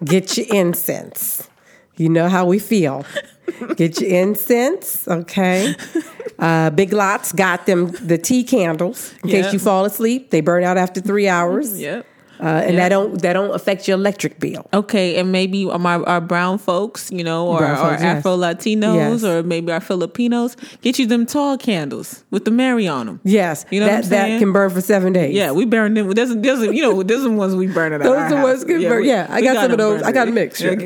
Get 0.05 0.37
your 0.37 0.47
incense. 0.51 1.49
You 1.97 2.09
know 2.11 2.29
how 2.29 2.45
we 2.45 2.59
feel. 2.59 3.07
Get 3.77 4.01
your 4.01 4.11
incense, 4.11 5.07
okay? 5.09 5.75
Uh, 6.39 6.71
Big 6.71 6.93
Lots 6.93 7.33
got 7.33 7.67
them 7.67 7.93
the 7.93 8.19
tea 8.19 8.43
candles 8.45 9.15
in 9.23 9.31
Yeah. 9.31 9.43
case 9.43 9.53
you 9.53 9.59
fall 9.61 9.85
asleep. 9.85 10.31
They 10.31 10.41
burn 10.43 10.65
out 10.65 10.77
after 10.77 11.01
three 11.01 11.29
hours. 11.29 11.81
Yep. 11.81 12.05
Uh, 12.41 12.63
and 12.67 12.79
that 12.79 12.89
don't 12.89 13.21
that 13.23 13.35
don't 13.35 13.55
affect 13.55 13.87
your 13.87 13.97
electric 13.97 14.41
bill. 14.41 14.67
Okay, 14.73 15.17
and 15.19 15.31
maybe 15.31 15.69
our, 15.69 16.09
our 16.09 16.21
brown 16.21 16.59
folks, 16.59 17.11
you 17.13 17.23
know, 17.23 17.47
or 17.47 17.59
Brown 17.59 17.77
our 17.77 17.93
yes. 17.93 18.03
Afro 18.03 18.37
Latinos, 18.37 18.95
Yes. 18.97 19.25
or 19.25 19.43
maybe 19.43 19.71
our 19.73 19.81
Filipinos, 19.81 20.57
get 20.83 20.99
you 20.99 21.07
them 21.07 21.27
tall 21.27 21.57
candles 21.57 22.25
with 22.31 22.45
the 22.45 22.51
Mary 22.51 22.89
on 22.89 23.07
them. 23.07 23.21
Yes, 23.25 23.65
You 23.71 23.81
know 23.81 23.87
that 23.87 24.05
what 24.05 24.05
I'm 24.05 24.11
that 24.33 24.39
can 24.41 24.53
burn 24.53 24.71
for 24.71 24.81
seven 24.81 25.13
days. 25.13 25.35
Yeah, 25.35 25.53
we 25.53 25.65
burn 25.65 25.95
them. 25.95 26.11
There's, 26.11 26.35
there's, 26.35 26.61
you 26.63 26.83
know, 26.83 27.03
there's 27.03 27.23
the 27.23 27.31
ones 27.31 27.55
we 27.55 27.67
burn 27.69 27.93
it. 27.93 28.01
Out. 28.01 28.05
Those 28.05 28.17
are 28.17 28.29
the 28.31 28.43
ones 28.43 28.65
good 28.65 28.83
burn- 28.89 29.05
yeah, 29.05 29.27
I 29.31 29.41
got 29.41 29.57
some 29.57 29.71
of 29.73 29.79
those. 29.79 30.03
I 30.03 30.13
got 30.13 30.29
a 30.29 30.33
mixture. 30.33 30.77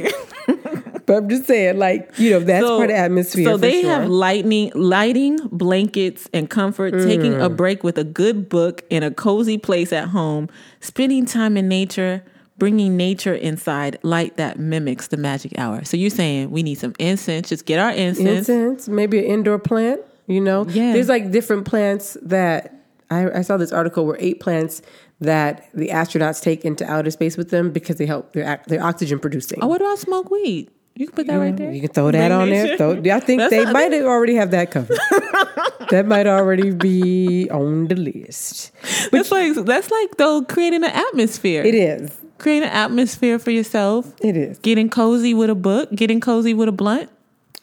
but 1.08 1.16
I'm 1.16 1.28
just 1.28 1.46
saying, 1.46 1.78
like 1.78 2.10
you 2.18 2.30
know, 2.30 2.40
that's 2.40 2.64
part 2.64 2.90
of 2.90 2.96
atmosphere. 2.96 3.44
So 3.46 3.56
they 3.56 3.80
sure. 3.82 3.90
have 3.90 4.08
lightning, 4.08 4.70
lighting, 4.76 5.38
blankets, 5.50 6.28
and 6.32 6.48
comfort. 6.48 6.92
Taking 6.92 7.32
Mm. 7.32 7.44
a 7.44 7.48
break 7.48 7.82
with 7.82 7.98
a 7.98 8.04
good 8.04 8.48
book 8.48 8.84
in 8.90 9.02
a 9.02 9.10
cozy 9.10 9.58
place 9.58 9.92
at 9.92 10.08
home. 10.08 10.48
Spending 10.80 11.26
time 11.26 11.56
in 11.56 11.66
nature. 11.68 12.22
Bringing 12.58 12.96
nature 12.96 13.34
inside, 13.34 14.00
light 14.02 14.36
that 14.36 14.58
mimics 14.58 15.06
the 15.06 15.16
magic 15.16 15.56
hour. 15.56 15.84
So 15.84 15.96
you're 15.96 16.10
saying 16.10 16.50
we 16.50 16.64
need 16.64 16.74
some 16.74 16.92
incense. 16.98 17.48
Just 17.50 17.66
get 17.66 17.78
our 17.78 17.92
incense. 17.92 18.48
incense, 18.48 18.88
maybe 18.88 19.18
an 19.20 19.26
indoor 19.26 19.60
plant. 19.60 20.00
You 20.26 20.40
know, 20.40 20.66
Yeah. 20.68 20.92
there's 20.92 21.08
like 21.08 21.30
different 21.30 21.66
plants 21.66 22.16
that 22.20 22.74
I, 23.10 23.30
I 23.38 23.42
saw 23.42 23.58
this 23.58 23.70
article 23.70 24.06
where 24.06 24.16
eight 24.18 24.40
plants 24.40 24.82
that 25.20 25.68
the 25.72 25.88
astronauts 25.90 26.42
take 26.42 26.64
into 26.64 26.84
outer 26.90 27.12
space 27.12 27.36
with 27.36 27.50
them 27.50 27.70
because 27.70 27.94
they 27.96 28.06
help 28.06 28.32
their 28.32 28.60
their 28.66 28.82
oxygen 28.82 29.20
producing. 29.20 29.60
Oh, 29.62 29.68
what 29.68 29.80
about 29.80 30.00
smoke 30.00 30.28
weed? 30.28 30.68
You 30.98 31.06
can 31.06 31.14
put 31.14 31.26
that 31.28 31.36
right 31.36 31.56
there. 31.56 31.70
You 31.70 31.80
can 31.80 31.90
throw 31.90 32.10
that 32.10 32.18
Bring 32.18 32.32
on 32.32 32.50
there. 32.50 32.76
Throw, 32.76 32.90
I 32.94 33.20
think 33.20 33.38
That's 33.38 33.50
they 33.50 33.64
might 33.66 33.94
already 33.94 34.34
have 34.34 34.50
that 34.50 34.72
covered. 34.72 34.98
that 35.90 36.06
might 36.08 36.26
already 36.26 36.72
be 36.72 37.48
on 37.50 37.86
the 37.86 37.94
list. 37.94 38.72
That's 39.12 39.30
like 39.30 39.54
that's 39.64 39.92
like 39.92 40.16
though 40.16 40.42
creating 40.42 40.82
an 40.82 40.90
atmosphere. 40.90 41.62
It 41.62 41.76
is. 41.76 42.10
Creating 42.38 42.68
an 42.68 42.74
atmosphere 42.74 43.38
for 43.38 43.52
yourself. 43.52 44.12
It 44.20 44.36
is. 44.36 44.58
Getting 44.58 44.90
cozy 44.90 45.34
with 45.34 45.50
a 45.50 45.54
book. 45.54 45.88
Getting 45.94 46.20
cozy 46.20 46.52
with 46.52 46.68
a 46.68 46.72
blunt. 46.72 47.08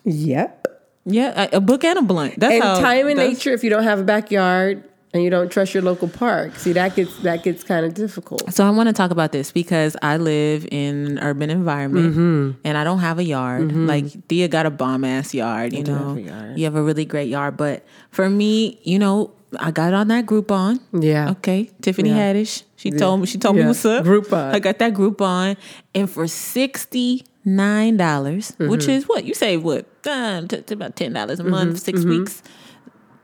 Yep. 0.06 0.68
Yeah, 1.04 1.50
a, 1.52 1.58
a 1.58 1.60
book 1.60 1.84
and 1.84 2.00
a 2.00 2.04
blunt. 2.04 2.40
That's 2.40 2.54
and 2.54 2.64
how 2.64 2.80
time 2.80 3.10
in 3.10 3.18
nature 3.18 3.52
if 3.52 3.66
you 3.66 3.70
don't 3.70 3.84
have 3.84 4.00
a 4.00 4.04
backyard 4.06 4.90
and 5.16 5.24
you 5.24 5.30
don't 5.30 5.49
trust 5.49 5.74
your 5.74 5.82
local 5.82 6.09
park. 6.09 6.55
See 6.57 6.74
that 6.74 6.93
gets 6.95 7.18
that 7.20 7.41
gets 7.43 7.63
kind 7.63 7.86
of 7.86 7.93
difficult. 7.95 8.53
So 8.53 8.68
I 8.68 8.70
want 8.70 8.88
to 8.89 8.93
talk 8.93 9.09
about 9.11 9.32
this 9.32 9.49
because 9.51 9.95
I 10.03 10.18
live 10.18 10.68
in 10.70 11.07
an 11.07 11.20
urban 11.20 11.49
environment 11.49 12.11
Mm-hmm. 12.11 12.59
and 12.66 12.78
I 12.78 12.84
don't 12.84 12.99
have 12.99 13.18
a 13.18 13.24
yard. 13.24 13.72
Like 13.74 14.05
Thea 14.28 14.47
got 14.49 14.66
a 14.66 14.70
bomb 14.70 15.03
ass 15.05 15.34
yard, 15.34 15.72
you 15.74 15.84
do 15.84 15.93
know. 15.93 16.07
have 16.09 16.18
a 16.18 16.22
yard. 16.22 16.57
You 16.59 16.66
have 16.66 16.76
a 16.76 16.84
really 16.84 17.05
great 17.05 17.30
yard, 17.30 17.55
but 17.57 17.86
for 18.11 18.30
me, 18.30 18.80
you 18.84 18.99
know, 18.99 19.32
I 19.57 19.72
got 19.72 19.93
on 19.93 20.09
that 20.09 20.26
Groupon. 20.26 20.82
Yeah. 20.91 21.30
Okay, 21.32 21.72
Tiffany 21.82 22.09
Yeah. 22.09 22.34
Haddish. 22.34 22.63
She 22.76 22.91
told 22.91 23.22
me. 23.22 23.26
She 23.26 23.38
told 23.38 23.55
me 23.55 23.63
what's 23.66 23.86
up. 23.86 24.03
Groupon. 24.03 24.53
I 24.53 24.59
got 24.59 24.80
that 24.80 24.93
Groupon, 24.93 25.55
and 25.95 26.09
for 26.09 26.28
sixty 26.28 27.24
nine 27.45 27.95
dollars, 27.95 28.51
Mm-hmm. 28.59 28.70
which 28.70 28.88
is 28.89 29.07
what 29.07 29.24
you 29.24 29.34
say, 29.34 29.55
what 29.55 29.86
uh, 30.05 30.41
t- 30.41 30.61
t- 30.61 30.74
about 30.74 30.97
ten 30.97 31.13
dollars 31.13 31.39
a 31.39 31.43
Mm-hmm. 31.43 31.51
month, 31.51 31.80
6 31.80 32.03
weeks, 32.03 32.43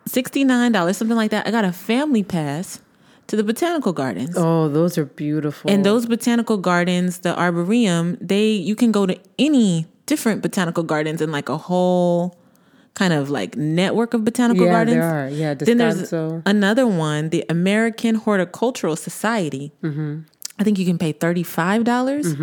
sixty 0.05 0.43
nine 0.43 0.71
dollars, 0.71 0.97
something 0.97 1.17
like 1.17 1.31
that. 1.31 1.47
I 1.47 1.51
got 1.51 1.65
a 1.65 1.71
family 1.71 2.23
pass 2.23 2.79
to 3.27 3.35
the 3.35 3.43
botanical 3.43 3.93
gardens. 3.93 4.35
Oh, 4.37 4.67
those 4.67 4.97
are 4.97 5.05
beautiful. 5.05 5.69
And 5.71 5.85
those 5.85 6.05
botanical 6.05 6.57
gardens, 6.57 7.19
the 7.19 7.37
arboretum, 7.39 8.17
they 8.19 8.49
you 8.51 8.75
can 8.75 8.91
go 8.91 9.05
to 9.05 9.17
any 9.39 9.85
different 10.05 10.41
botanical 10.41 10.83
gardens 10.83 11.21
in 11.21 11.31
like 11.31 11.47
a 11.49 11.57
whole 11.57 12.37
kind 12.93 13.13
of 13.13 13.29
like 13.29 13.55
network 13.55 14.13
of 14.13 14.25
botanical 14.25 14.65
Yeah, 14.65 14.71
gardens. 14.71 14.95
there 14.95 15.03
are. 15.03 15.29
Yeah, 15.29 15.53
then 15.53 15.77
there's 15.77 16.11
another 16.45 16.85
one, 16.85 17.29
the 17.29 17.45
American 17.47 18.15
Horticultural 18.15 18.97
Society. 18.97 19.71
Mm-hmm. 19.81 20.21
I 20.59 20.63
think 20.63 20.77
you 20.77 20.85
can 20.85 20.97
pay 20.97 21.11
thirty 21.13 21.43
five 21.43 21.85
dollars 21.85 22.35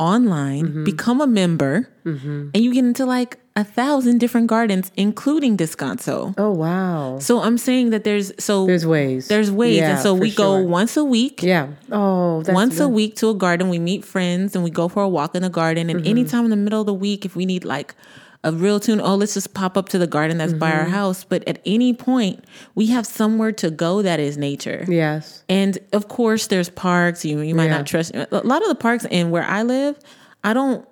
online, 0.00 0.64
Mm-hmm. 0.66 0.84
become 0.84 1.20
a 1.20 1.26
member, 1.28 1.88
and 2.04 2.56
you 2.56 2.72
get 2.72 2.84
into 2.84 3.04
like 3.04 3.36
a 3.54 3.62
thousand 3.64 4.18
different 4.18 4.46
gardens, 4.48 4.90
including 4.96 5.56
Descanso. 5.56 6.34
Oh 6.38 6.50
wow. 6.50 7.18
So 7.20 7.42
I'm 7.42 7.58
saying 7.58 7.90
that 7.90 8.02
there's 8.04 8.32
so 8.42 8.64
There's 8.66 8.86
ways. 8.86 9.28
there's 9.28 9.50
ways, 9.50 9.76
Yeah, 9.76 9.90
and 9.90 9.98
so 10.00 10.14
we 10.14 10.30
go 10.32 10.56
sure. 10.58 10.64
once 10.66 10.96
a 10.96 11.04
week 11.04 11.42
Yeah. 11.42 11.68
Oh, 11.92 12.42
that's 12.42 12.54
once 12.54 12.80
a 12.80 12.88
week 12.88 13.16
to 13.16 13.28
a 13.30 13.34
garden. 13.34 13.68
We 13.68 13.78
meet 13.78 14.04
friends 14.04 14.54
and 14.56 14.64
we 14.64 14.70
go 14.70 14.88
for 14.88 15.02
a 15.02 15.08
walk 15.08 15.34
in 15.36 15.42
the 15.42 15.50
garden. 15.50 15.90
And 15.90 16.00
Mm-hmm. 16.00 16.08
anytime 16.14 16.44
in 16.48 16.50
the 16.50 16.56
middle 16.64 16.80
of 16.80 16.86
the 16.86 16.94
week, 16.94 17.24
if 17.28 17.36
we 17.36 17.44
need 17.44 17.64
like 17.64 17.94
a 18.42 18.52
real 18.52 18.80
tune, 18.80 19.00
oh, 19.02 19.16
let's 19.16 19.34
just 19.34 19.52
pop 19.54 19.76
up 19.76 19.88
to 19.90 19.98
the 19.98 20.06
garden 20.06 20.38
that's 20.38 20.52
by 20.54 20.70
Mm-hmm. 20.70 20.78
our 20.80 20.84
house. 20.86 21.24
But 21.24 21.46
at 21.46 21.60
any 21.66 21.92
point, 21.92 22.42
we 22.74 22.86
have 22.86 23.06
somewhere 23.06 23.52
to 23.52 23.70
go 23.70 24.00
that 24.02 24.18
is 24.20 24.38
nature. 24.38 24.84
Yes. 24.88 25.44
And 25.48 25.78
of 25.92 26.08
course, 26.08 26.46
there's 26.46 26.70
parks. 26.70 27.24
You 27.24 27.40
you 27.40 27.54
might 27.54 27.66
Yeah. 27.66 27.78
not 27.78 27.86
trust 27.86 28.14
a 28.14 28.26
lot 28.44 28.62
of 28.62 28.68
the 28.68 28.74
parks. 28.76 29.04
in 29.10 29.30
where 29.30 29.44
I 29.44 29.62
live, 29.62 29.98
I 30.42 30.54
don't 30.54 30.86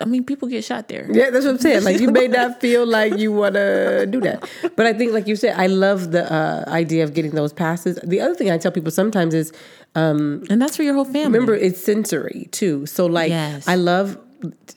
I 0.00 0.04
mean, 0.04 0.22
people 0.24 0.46
get 0.46 0.64
shot 0.64 0.86
there. 0.86 1.08
Yeah, 1.12 1.30
that's 1.30 1.44
what 1.44 1.52
I'm 1.54 1.58
saying. 1.58 1.82
Like 1.82 1.98
you 2.00 2.10
may 2.12 2.28
not 2.28 2.60
feel 2.64 2.86
like 2.86 3.18
you 3.18 3.32
want 3.32 3.54
to 3.56 4.06
do 4.08 4.20
that, 4.20 4.48
but 4.76 4.86
I 4.86 4.92
think, 4.92 5.12
like 5.12 5.26
you 5.26 5.34
said, 5.34 5.58
I 5.58 5.66
love 5.66 6.12
the 6.12 6.22
uh, 6.32 6.64
idea 6.68 7.02
of 7.02 7.14
getting 7.14 7.32
those 7.32 7.52
passes. 7.52 7.98
The 8.04 8.20
other 8.20 8.34
thing 8.36 8.48
I 8.48 8.58
tell 8.58 8.70
people 8.70 8.92
sometimes 8.92 9.34
is, 9.34 9.52
um, 9.96 10.44
and 10.50 10.62
that's 10.62 10.76
for 10.76 10.84
your 10.84 10.94
whole 10.94 11.04
family. 11.04 11.24
Remember, 11.38 11.54
it's 11.56 11.82
sensory 11.82 12.48
too. 12.52 12.86
So, 12.86 13.06
like, 13.06 13.30
Yes. 13.30 13.66
I 13.66 13.74
love. 13.74 14.16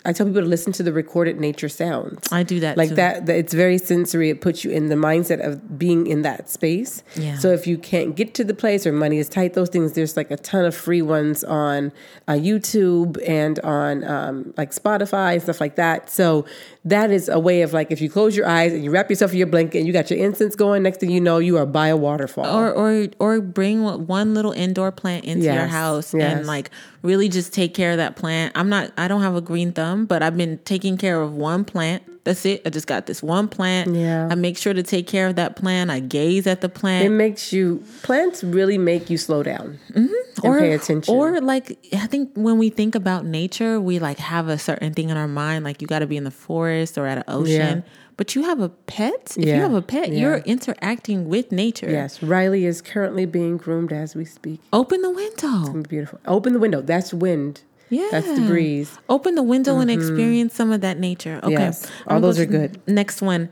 I 0.06 0.14
tell 0.14 0.26
people 0.26 0.42
to 0.42 0.48
listen 0.48 0.72
to 0.74 0.84
the 0.84 0.94
recorded 0.94 1.40
nature 1.40 1.70
sounds. 1.70 2.32
I 2.32 2.44
do 2.44 2.60
that 2.62 2.78
like 2.78 2.90
too. 2.90 2.96
that, 2.96 3.26
that. 3.26 3.36
It's 3.36 3.54
very 3.54 3.78
sensory. 3.78 4.30
It 4.30 4.42
puts 4.42 4.64
you 4.64 4.72
in 4.72 4.88
the 4.88 4.96
mindset 4.96 5.46
of 5.46 5.78
being 5.78 6.08
in 6.08 6.22
that 6.22 6.50
space. 6.50 7.04
Yeah. 7.16 7.38
So 7.38 7.52
if 7.52 7.68
you 7.68 7.78
can't 7.78 8.16
get 8.16 8.34
to 8.36 8.44
the 8.44 8.54
place 8.54 8.88
or 8.88 8.92
money 8.92 9.18
is 9.18 9.28
tight, 9.28 9.54
those 9.54 9.70
things. 9.70 9.94
There's 9.94 10.16
like 10.16 10.32
a 10.32 10.38
ton 10.38 10.66
of 10.66 10.76
free 10.76 11.02
ones 11.02 11.44
on 11.44 11.92
uh, 12.28 12.34
YouTube 12.34 13.18
and 13.28 13.60
on 13.60 14.04
um, 14.06 14.54
like 14.58 14.72
Spotify 14.72 15.34
and 15.34 15.42
stuff 15.42 15.60
like 15.60 15.76
that. 15.76 16.10
So 16.10 16.46
that 16.86 17.12
is 17.12 17.28
a 17.28 17.40
way 17.40 17.62
of 17.62 17.74
like 17.74 17.92
if 17.92 18.00
you 18.00 18.10
close 18.10 18.38
your 18.38 18.48
eyes 18.48 18.72
and 18.72 18.84
you 18.84 18.92
wrap 18.92 19.10
yourself 19.10 19.32
in 19.32 19.38
your 19.38 19.48
blanket 19.48 19.80
and 19.80 19.88
you 19.88 19.94
got 19.94 20.10
your 20.10 20.20
incense 20.20 20.56
going. 20.56 20.84
Next 20.84 21.00
thing 21.00 21.12
you 21.12 21.22
know, 21.22 21.40
you 21.40 21.58
are 21.58 21.66
by 21.66 21.88
a 21.88 21.98
waterfall. 21.98 22.46
or 22.46 22.72
or 22.72 23.08
or 23.20 23.42
bring 23.42 23.84
one 24.08 24.34
little 24.34 24.52
indoor 24.52 24.92
plant 24.92 25.26
into 25.26 25.46
your 25.46 25.68
house 25.68 26.14
yes. 26.14 26.38
and 26.38 26.48
like 26.48 26.72
really 27.02 27.30
just 27.30 27.54
take 27.54 27.74
care 27.74 27.92
of 27.92 27.98
that 27.98 28.16
plant. 28.16 28.54
I'm 28.56 28.70
not 28.70 28.92
I 28.98 29.08
don't 29.08 29.22
have 29.22 29.36
a 29.36 29.42
green 29.42 29.72
thumb, 29.72 30.06
but 30.06 30.22
I've 30.24 30.38
been 30.38 30.60
taking 30.60 30.98
care 30.98 31.22
of 31.22 31.34
one 31.34 31.66
plant. 31.66 32.04
That's 32.26 32.46
it. 32.46 32.62
I 32.66 32.70
just 32.70 32.86
got 32.86 33.06
this 33.06 33.24
one 33.24 33.48
plant. 33.48 33.96
Yeah. 33.96 34.28
I 34.30 34.36
make 34.36 34.58
sure 34.58 34.74
to 34.74 34.84
take 34.84 35.08
care 35.08 35.28
of 35.28 35.36
that 35.38 35.56
plant. 35.56 35.90
I 35.90 36.00
gaze 36.00 36.46
at 36.46 36.62
the 36.62 36.70
plant. 36.70 37.06
it 37.06 37.10
makes 37.10 37.52
you 37.54 37.84
plants 38.04 38.44
really 38.44 38.78
make 38.78 39.10
you 39.10 39.18
slow 39.18 39.42
down 39.42 39.80
mm-hmm. 39.92 40.02
and 40.02 40.14
or 40.44 40.60
pay 40.60 40.74
attention. 40.74 41.14
Or 41.14 41.40
like 41.42 41.80
I 41.94 42.08
think 42.08 42.32
when 42.36 42.58
we 42.58 42.70
think 42.70 42.96
about 42.96 43.26
nature, 43.26 43.80
we 43.80 44.00
like 44.00 44.20
have 44.20 44.48
a 44.48 44.58
certain 44.58 44.94
thing 44.94 45.10
in 45.10 45.18
our 45.18 45.28
mind, 45.28 45.64
like 45.64 45.82
you 45.82 45.88
got 45.88 46.00
to 46.00 46.08
be 46.08 46.18
in 46.18 46.24
the 46.24 46.32
forest 46.32 46.98
or 46.98 47.08
at 47.08 47.18
an 47.18 47.24
ocean. 47.28 47.84
Yeah. 47.86 47.94
But 48.20 48.36
you 48.36 48.44
have 48.44 48.60
a 48.60 48.68
pet. 48.68 49.38
If 49.38 49.46
Yeah, 49.46 49.56
you 49.56 49.62
have 49.62 49.74
a 49.74 49.82
pet, 49.82 50.12
yeah. 50.12 50.20
you're 50.20 50.38
interacting 50.40 51.30
with 51.30 51.54
nature. 51.54 51.90
yes, 51.90 52.22
Riley 52.22 52.66
is 52.66 52.82
currently 52.82 53.26
being 53.26 53.56
groomed 53.56 53.94
as 53.94 54.14
we 54.14 54.26
speak. 54.26 54.60
Open 54.74 55.02
the 55.02 55.10
window. 55.10 55.84
Beautiful. 55.84 56.20
Open 56.28 56.52
the 56.52 56.60
window. 56.60 56.82
That's 56.82 57.14
wind. 57.14 57.62
Yeah. 57.90 58.10
That's 58.12 58.28
the 58.28 58.42
breeze. 58.42 58.98
Open 59.08 59.36
the 59.36 59.42
window 59.42 59.80
and 59.80 59.90
mm-hmm. 59.90 60.02
experience 60.02 60.54
some 60.54 60.74
of 60.74 60.82
that 60.82 61.00
nature. 61.00 61.40
Okay. 61.44 61.54
Yes. 61.54 61.90
I'm 62.08 62.16
All 62.16 62.20
those 62.20 62.36
go 62.36 62.44
are 62.44 62.46
good. 62.46 62.86
Next 62.90 63.22
one 63.22 63.48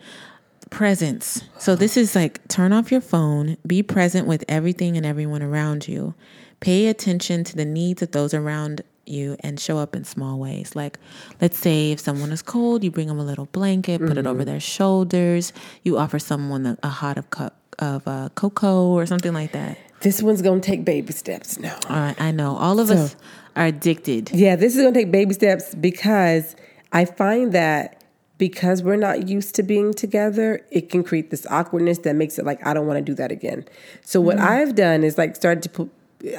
presence. 0.69 1.45
So 1.57 1.77
this 1.77 1.95
is 1.95 2.13
like 2.13 2.45
turn 2.49 2.73
off 2.73 2.91
your 2.91 2.99
phone, 2.99 3.55
be 3.65 3.81
present 3.81 4.27
with 4.27 4.43
everything 4.49 4.97
and 4.97 5.05
everyone 5.05 5.41
around 5.41 5.87
you. 5.87 6.13
Pay 6.59 6.87
attention 6.87 7.45
to 7.45 7.55
the 7.55 7.63
needs 7.63 8.01
of 8.01 8.11
those 8.11 8.33
around 8.33 8.81
you 9.07 9.35
and 9.41 9.59
show 9.59 9.77
up 9.77 9.95
in 9.95 10.03
small 10.03 10.39
ways. 10.39 10.75
Like, 10.75 10.99
let's 11.41 11.57
say 11.57 11.91
if 11.91 11.99
someone 11.99 12.31
is 12.31 12.41
cold, 12.41 12.83
you 12.83 12.91
bring 12.91 13.07
them 13.07 13.19
a 13.19 13.23
little 13.23 13.45
blanket, 13.47 13.99
put 14.01 14.11
it 14.11 14.17
Mm-hmm. 14.21 14.27
over 14.27 14.45
their 14.45 14.59
shoulders. 14.59 15.53
You 15.83 15.97
offer 15.97 16.19
someone 16.19 16.65
a, 16.65 16.77
a 16.83 16.89
hot 16.89 17.17
of 17.17 17.29
cup 17.29 17.55
of 17.79 18.07
uh, 18.07 18.29
cocoa 18.35 18.87
or 18.87 19.05
something 19.05 19.33
like 19.33 19.51
that. 19.51 19.77
This 20.01 20.21
one's 20.23 20.41
gonna 20.41 20.61
take 20.61 20.83
baby 20.85 21.13
steps 21.13 21.59
now. 21.59 21.77
All 21.89 21.95
right, 21.95 22.19
I 22.21 22.31
know 22.31 22.55
all 22.57 22.79
of 22.79 22.89
us 22.91 23.15
are 23.55 23.65
addicted. 23.65 24.31
Yeah, 24.31 24.55
this 24.55 24.75
is 24.75 24.81
gonna 24.81 24.93
take 24.93 25.11
baby 25.11 25.33
steps 25.33 25.73
because 25.75 26.55
I 26.91 27.05
find 27.05 27.51
that 27.53 28.03
because 28.37 28.83
we're 28.83 28.95
not 28.95 29.27
used 29.27 29.55
to 29.55 29.63
being 29.63 29.93
together, 29.93 30.63
it 30.71 30.89
can 30.89 31.03
create 31.03 31.31
this 31.31 31.45
awkwardness 31.47 31.99
that 31.99 32.15
makes 32.15 32.37
it 32.37 32.45
like 32.45 32.65
I 32.65 32.73
don't 32.75 32.85
want 32.85 32.97
to 32.97 33.03
do 33.03 33.15
that 33.15 33.31
again. 33.31 33.65
So 34.03 34.21
what 34.21 34.37
I've 34.37 34.75
done 34.75 35.03
is 35.03 35.17
like 35.17 35.35
started 35.35 35.63
to 35.63 35.69
put. 35.69 35.89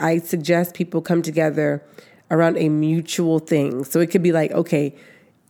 I 0.01 0.19
suggest 0.19 0.75
people 0.75 1.01
come 1.01 1.23
together 1.23 1.83
around 2.31 2.59
a 2.59 2.69
mutual 2.69 3.39
thing. 3.39 3.85
So 3.85 4.01
it 4.01 4.11
could 4.11 4.23
be 4.23 4.33
like, 4.33 4.51
okay, 4.53 4.95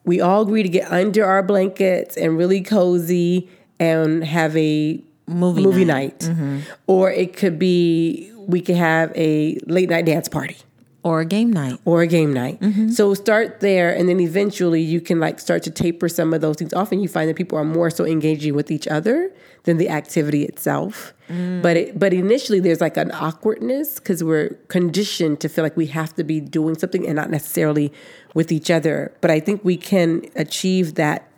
we 0.04 0.20
all 0.20 0.42
agree 0.42 0.62
to 0.62 0.68
get 0.68 0.90
under 0.90 1.24
our 1.24 1.42
blankets 1.42 2.16
and 2.16 2.38
really 2.38 2.62
cozy 2.62 3.48
and 3.78 4.24
have 4.24 4.56
a 4.56 5.02
Movie 5.26 5.62
movie 5.62 5.84
night. 5.84 6.26
night. 6.26 6.64
Or 6.86 7.10
it 7.10 7.36
could 7.36 7.58
be 7.58 8.32
we 8.46 8.62
could 8.62 8.76
have 8.76 9.12
a 9.14 9.58
late 9.66 9.90
night 9.90 10.06
dance 10.06 10.26
party 10.26 10.56
Or 11.04 11.20
a 11.20 11.24
game 11.24 11.52
night. 11.52 11.78
or 11.84 12.02
a 12.02 12.06
game 12.06 12.32
night. 12.32 12.60
Mm-hmm. 12.60 12.88
So 12.90 13.14
start 13.14 13.60
there, 13.60 13.94
and 13.94 14.08
then 14.08 14.20
eventually 14.20 14.82
you 14.82 15.00
can 15.00 15.20
like 15.20 15.38
start 15.38 15.62
to 15.62 15.70
taper 15.70 16.08
some 16.08 16.34
of 16.34 16.40
those 16.40 16.56
things 16.56 16.74
off, 16.74 16.90
and 16.92 17.00
you 17.00 17.08
find 17.08 17.28
that 17.30 17.36
people 17.36 17.56
are 17.56 17.64
more 17.64 17.88
so 17.88 18.04
engaging 18.04 18.54
with 18.54 18.70
each 18.70 18.88
other 18.88 19.32
than 19.62 19.76
the 19.76 19.88
activity 19.88 20.44
itself. 20.44 21.14
Mm. 21.28 21.62
But 21.62 21.76
it, 21.76 21.98
but 21.98 22.12
initially 22.12 22.58
there's 22.58 22.80
like 22.80 22.96
an 22.96 23.12
awkwardness 23.12 23.94
because 24.00 24.24
we're 24.24 24.50
conditioned 24.68 25.40
to 25.40 25.48
feel 25.48 25.62
like 25.62 25.76
we 25.76 25.86
have 25.86 26.14
to 26.16 26.24
be 26.24 26.40
doing 26.40 26.76
something 26.76 27.06
and 27.06 27.14
not 27.16 27.30
necessarily 27.30 27.92
with 28.34 28.50
each 28.50 28.70
other. 28.70 29.12
But 29.20 29.30
I 29.30 29.40
think 29.40 29.64
we 29.64 29.76
can 29.76 30.24
achieve 30.36 30.94
that. 30.96 31.28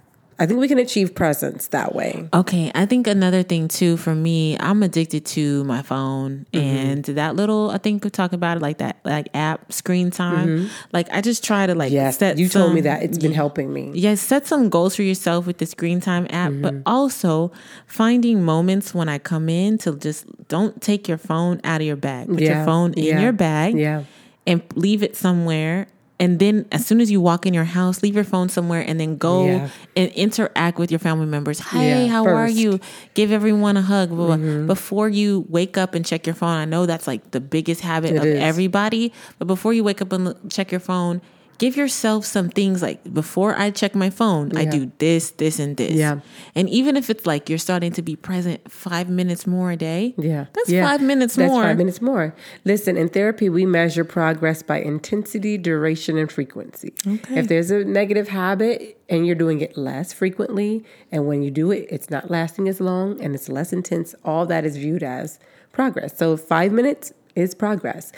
I 0.41 0.47
think 0.47 0.59
we 0.59 0.69
can 0.69 0.79
achieve 0.79 1.15
presence 1.15 1.69
that 1.69 1.95
way. 1.95 2.27
Okay, 2.33 2.73
I 2.75 2.87
think 2.87 3.07
another 3.07 3.43
thing 3.43 3.69
too 3.69 3.99
for 3.99 4.15
me, 4.15 4.57
I'm 4.59 4.83
addicted 4.83 5.27
to 5.37 5.63
my 5.65 5.83
phone 5.83 6.47
Mm-hmm. 6.53 6.59
and 6.67 7.05
that 7.05 7.37
little. 7.37 7.71
I 7.71 7.77
think 7.79 8.03
we 8.05 8.11
talk 8.11 8.33
about 8.33 8.57
it 8.57 8.61
like 8.61 8.79
that, 8.79 8.97
like 9.05 9.29
app 9.35 9.71
screen 9.73 10.11
time. 10.11 10.71
Like 10.93 11.09
I 11.13 11.21
just 11.21 11.45
try 11.45 11.67
to 11.67 11.75
like 11.75 11.89
Mm-hmm. 11.93 11.95
Yes, 11.97 12.19
set. 12.19 12.39
you 12.39 12.49
told 12.49 12.73
me 12.73 12.81
that 12.83 13.03
it's 13.03 13.19
been 13.19 13.35
helping 13.35 13.71
me. 13.73 13.91
Yes, 13.95 14.21
set 14.23 14.47
some 14.47 14.71
goals 14.71 14.97
for 14.97 15.03
yourself 15.03 15.47
with 15.47 15.59
the 15.59 15.67
screen 15.67 16.01
time 16.01 16.27
app, 16.31 16.53
but 16.63 16.73
Mm-hmm. 16.75 16.83
also 16.87 17.53
finding 17.87 18.43
moments 18.43 18.95
when 18.95 19.09
I 19.11 19.19
come 19.19 19.49
in 19.51 19.77
to 19.79 19.95
just 19.97 20.25
don't 20.49 20.81
take 20.81 21.07
your 21.07 21.19
phone 21.19 21.61
out 21.65 21.81
of 21.83 21.87
your 21.87 21.97
bag. 21.97 22.29
Put 22.29 22.41
Yeah, 22.41 22.57
your 22.57 22.65
phone 22.65 22.95
in 22.95 23.05
yeah, 23.05 23.21
your 23.21 23.33
bag 23.33 23.77
yeah. 23.77 24.05
and 24.47 24.63
leave 24.75 25.03
it 25.03 25.17
somewhere. 25.17 25.87
And 26.21 26.39
then 26.39 26.67
as 26.71 26.85
soon 26.87 27.01
as 27.01 27.11
you 27.11 27.19
walk 27.21 27.47
in 27.47 27.55
your 27.55 27.65
house, 27.65 28.03
leave 28.03 28.15
your 28.15 28.25
phone 28.25 28.51
somewhere 28.51 28.83
and 28.87 29.01
then 29.01 29.17
go 29.17 29.47
Yeah. 29.47 29.69
and 29.97 30.13
interact 30.13 30.79
with 30.79 30.91
your 30.93 30.99
family 31.01 31.25
members. 31.27 31.59
Hey, 31.61 32.05
Yeah, 32.05 32.13
how 32.13 32.27
are 32.27 32.47
you? 32.49 32.79
Give 33.15 33.33
everyone 33.33 33.79
a 33.79 33.83
hug. 33.83 34.11
blah, 34.11 34.27
blah. 34.27 34.37
Mm-hmm. 34.37 34.67
Before 34.67 35.09
you 35.09 35.47
wake 35.49 35.79
up 35.79 35.95
and 35.95 36.05
check 36.05 36.27
your 36.27 36.35
phone, 36.37 36.51
I 36.57 36.67
know 36.67 36.85
that's 36.85 37.07
like 37.07 37.31
the 37.31 37.41
biggest 37.41 37.81
habit 37.81 38.11
It 38.13 38.17
of 38.19 38.25
is. 38.27 38.39
everybody. 38.39 39.13
But 39.39 39.47
before 39.49 39.73
you 39.73 39.83
wake 39.83 40.03
up 40.03 40.13
and 40.13 40.35
check 40.51 40.71
your 40.71 40.81
phone, 40.81 41.23
give 41.61 41.77
yourself 41.77 42.25
some 42.25 42.49
things 42.49 42.81
like 42.81 42.99
before 43.13 43.53
I 43.65 43.71
check 43.71 43.95
my 43.95 44.09
phone, 44.09 44.57
I 44.57 44.65
do 44.65 44.91
this, 44.97 45.33
this, 45.43 45.59
and 45.59 45.77
this. 45.77 45.93
Yeah. 45.93 46.21
And 46.55 46.71
even 46.71 46.97
if 46.97 47.11
it's 47.11 47.27
like 47.27 47.51
you're 47.51 47.59
starting 47.71 47.93
to 47.93 48.03
be 48.03 48.17
present 48.17 48.59
five 48.73 49.11
minutes 49.11 49.47
more 49.47 49.71
a 49.71 49.77
day, 49.77 50.15
Yeah. 50.17 50.47
that's 50.55 50.71
Yeah. 50.71 50.87
five 50.89 51.03
minutes 51.03 51.35
That's 51.37 51.51
more. 51.53 51.63
five 51.63 51.77
minutes 51.77 52.01
more. 52.01 52.35
Listen, 52.65 52.97
in 52.97 53.09
therapy, 53.11 53.51
we 53.51 53.67
measure 53.67 54.05
progress 54.05 54.63
by 54.63 54.79
intensity, 54.81 55.59
duration, 55.59 56.17
and 56.17 56.33
frequency. 56.33 56.95
Okay. 57.07 57.39
If 57.39 57.49
there's 57.49 57.71
a 57.71 57.85
negative 57.85 58.29
habit 58.29 58.97
and 59.11 59.27
you're 59.27 59.37
doing 59.45 59.61
it 59.61 59.77
less 59.77 60.15
frequently, 60.15 60.83
and 61.13 61.27
when 61.29 61.43
you 61.43 61.51
do 61.51 61.71
it, 61.71 61.87
it's 61.91 62.09
not 62.09 62.31
lasting 62.31 62.69
as 62.69 62.81
long 62.81 63.21
and 63.21 63.35
it's 63.35 63.49
less 63.51 63.71
intense, 63.71 64.15
all 64.25 64.47
that 64.47 64.65
is 64.65 64.79
viewed 64.79 65.03
as 65.03 65.39
progress. 65.73 66.17
So 66.17 66.39
five 66.39 66.73
minutes 66.73 67.13
is 67.37 67.55
progress. 67.55 68.11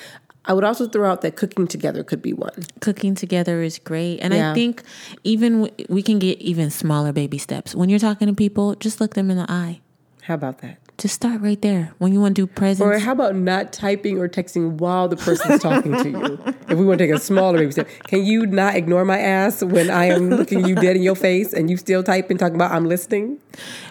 I 0.44 0.52
would 0.54 0.64
also 0.64 0.88
throw 0.88 1.08
out 1.10 1.20
that 1.22 1.36
cooking 1.36 1.66
together 1.68 2.02
could 2.02 2.20
be 2.22 2.32
one. 2.32 2.64
cooking 2.80 3.14
together 3.14 3.62
is 3.62 3.78
great 3.78 4.18
and 4.20 4.34
i 4.34 4.52
think 4.54 4.82
even 5.24 5.62
w- 5.62 5.86
we 5.88 6.02
can 6.02 6.18
get 6.18 6.38
even 6.40 6.70
smaller 6.70 7.12
baby 7.12 7.38
steps 7.38 7.74
when 7.74 7.88
you're 7.88 7.98
talking 8.00 8.26
to 8.28 8.34
people 8.34 8.74
just 8.76 9.00
look 9.00 9.14
them 9.14 9.30
in 9.30 9.36
the 9.36 9.46
eye 9.50 9.80
How 10.22 10.34
about 10.34 10.58
that? 10.62 10.78
just 10.98 11.14
start 11.14 11.40
right 11.40 11.60
there 11.62 11.92
when 11.98 12.12
you 12.12 12.20
want 12.20 12.36
to 12.36 12.42
do 12.42 12.46
presents 12.46 12.80
Or 12.82 12.98
how 12.98 13.12
about 13.12 13.34
not 13.34 13.72
typing 13.72 14.18
or 14.18 14.28
texting 14.28 14.72
while 14.78 15.08
the 15.08 15.16
person's 15.16 15.60
talking 15.62 15.92
to 15.96 16.08
you? 16.10 16.54
If 16.68 16.78
we 16.78 16.84
want 16.86 16.98
to 16.98 17.06
take 17.06 17.14
a 17.14 17.18
smaller 17.18 17.58
baby 17.58 17.72
step, 17.72 17.88
can 18.06 18.24
you 18.24 18.46
not 18.46 18.76
ignore 18.76 19.04
my 19.04 19.18
ass 19.18 19.62
when 19.64 19.90
I 19.90 20.04
am 20.06 20.30
looking 20.30 20.64
you 20.64 20.74
dead 20.76 20.94
in 20.96 21.02
your 21.02 21.16
face 21.16 21.52
and 21.52 21.68
you 21.70 21.76
still 21.76 22.02
typing, 22.04 22.32
and 22.34 22.40
talking 22.40 22.54
about 22.54 22.70
I'm 22.72 22.86
listening? 22.86 23.38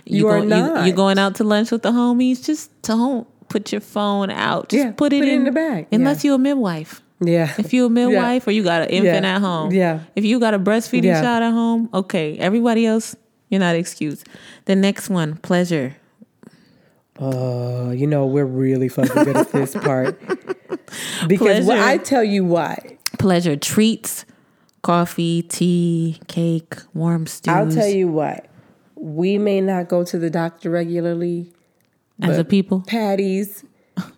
You, 0.06 0.28
are 0.30 0.39
go- 0.39 0.45
not. 0.47 0.86
you, 0.88 0.93
going 0.93 1.20
out 1.20 1.36
to 1.36 1.43
lunch 1.43 1.70
with 1.72 1.82
the 1.84 1.91
homies 1.91 2.43
just 2.45 2.72
don't 2.82 3.28
put 3.52 3.72
your 3.72 3.82
phone 3.82 4.30
out 4.32 4.70
just 4.70 4.80
Yeah, 4.86 4.91
put, 4.91 5.14
it, 5.14 5.20
put 5.20 5.28
it 5.28 5.34
in, 5.34 5.39
in 5.39 5.43
the 5.45 5.52
bag. 5.52 5.88
unless 5.91 6.24
you're 6.24 6.36
a 6.36 6.39
midwife 6.39 7.02
yeah. 7.20 7.54
if 7.58 7.74
you're 7.74 7.88
a 7.88 7.89
midwife 7.89 8.47
or 8.47 8.52
you 8.52 8.64
got 8.64 8.82
an 8.84 8.89
infant 8.89 9.24
Yeah. 9.26 9.36
at 9.36 9.41
home 9.41 9.72
Yeah. 9.72 9.99
if 10.16 10.24
you 10.26 10.39
got 10.39 10.54
a 10.54 10.60
breastfeeding 10.60 11.04
Yeah. 11.12 11.22
child 11.22 11.43
at 11.43 11.52
home 11.52 11.89
okay 11.93 12.38
everybody 12.38 12.86
else 12.86 13.16
you're 13.49 13.60
not 13.60 13.76
excused 13.76 14.28
the 14.66 14.76
next 14.76 15.10
one 15.10 15.36
pleasure 15.38 15.95
Oh, 17.20 17.91
you 17.91 18.08
know, 18.08 18.26
we're 18.26 18.45
really 18.45 18.88
fucking 18.89 19.24
good 19.26 19.38
at 19.38 19.52
this 19.52 19.76
part. 19.88 20.20
Because 21.28 21.66
what 21.68 21.78
I 21.78 21.97
tell 21.97 22.24
you 22.24 22.43
why. 22.43 22.97
pleasure 23.20 23.56
treats 23.56 24.26
coffee 24.82 25.43
tea 25.43 26.20
cake 26.28 26.74
warm 26.95 27.28
stews 27.28 27.54
I'll 27.54 27.70
tell 27.70 27.88
you 27.88 28.08
what, 28.08 28.47
we 28.95 29.38
may 29.38 29.62
not 29.62 29.88
go 29.88 30.04
to 30.04 30.18
the 30.18 30.32
doctor 30.32 30.72
regularly. 30.72 31.54
As 32.22 32.38
a 32.38 32.43
people 32.43 32.82
patties, 32.82 33.63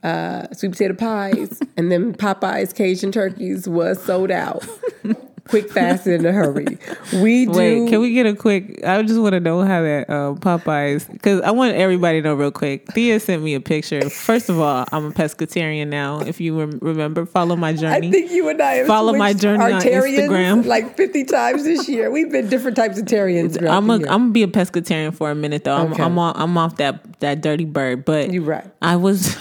uh, 0.04 0.47
sweet 0.54 0.72
potato 0.72 0.93
pies, 0.93 1.60
and 1.78 1.91
then 1.91 2.14
Popeyes 2.14 2.76
Cajun 2.76 3.12
turkeys 3.12 3.68
was 3.68 4.01
sold 4.01 4.32
out. 4.32 4.66
quick, 5.48 5.70
fast, 5.70 6.06
and 6.08 6.16
in 6.16 6.26
a 6.26 6.32
hurry. 6.32 6.78
We 7.22 7.46
do. 7.46 7.52
Wait, 7.52 7.89
can 7.89 8.02
we 8.02 8.14
get 8.14 8.26
a 8.26 8.36
quick? 8.36 8.80
I 8.86 9.02
just 9.04 9.20
want 9.20 9.34
to 9.34 9.39
know 9.39 9.62
how 9.62 9.82
that 9.82 10.10
uh, 10.10 10.34
Popeyes 10.36 11.12
because 11.12 11.41
I 11.41 11.52
want 11.52 11.76
everybody 11.76 12.22
to 12.22 12.28
know 12.30 12.34
real 12.36 12.52
quick. 12.52 12.91
Thea 12.94 13.20
sent 13.20 13.44
me 13.44 13.54
a 13.54 13.60
picture. 13.60 14.10
First 14.10 14.50
of 14.50 14.60
all, 14.60 14.86
I'm 14.91 15.06
a 15.06 15.12
pescatarian 15.12 15.88
now. 15.88 16.22
If 16.22 16.39
you 16.39 16.60
rem- 16.60 16.80
remember, 16.82 17.26
follow 17.26 17.56
my 17.56 17.74
journey. 17.74 18.08
I 18.08 18.12
think 18.12 18.32
you 18.32 18.50
and 18.50 18.62
I 18.62 18.74
have 18.76 18.88
Follow 18.88 19.14
my 19.14 19.34
journey 19.34 19.64
on 19.64 19.82
Instagram. 19.82 20.66
like 20.66 20.96
fifty 20.98 21.24
times 21.24 21.64
this 21.64 21.88
year. 21.89 22.10
We've 22.12 22.32
been 22.32 22.50
different 22.50 22.78
types 22.78 22.98
of 22.98 23.06
Tarians. 23.06 23.58
I'm 23.62 23.89
a. 23.89 23.96
I'm 23.96 24.02
gonna 24.02 24.30
be 24.32 24.44
a 24.44 24.48
pescatarian 24.48 25.14
for 25.14 25.30
a 25.32 25.36
minute 25.36 25.64
though. 25.64 25.76
I'm 25.76 25.94
Okay. 25.94 26.04
I'm, 26.04 26.18
off, 26.18 26.36
I'm 26.38 26.58
off 26.58 26.78
that 26.78 27.20
that 27.20 27.41
dirty 27.41 27.66
bird, 27.66 28.06
but 28.06 28.32
You 28.32 28.44
right. 28.44 28.66
I 28.82 28.96
was 28.96 29.39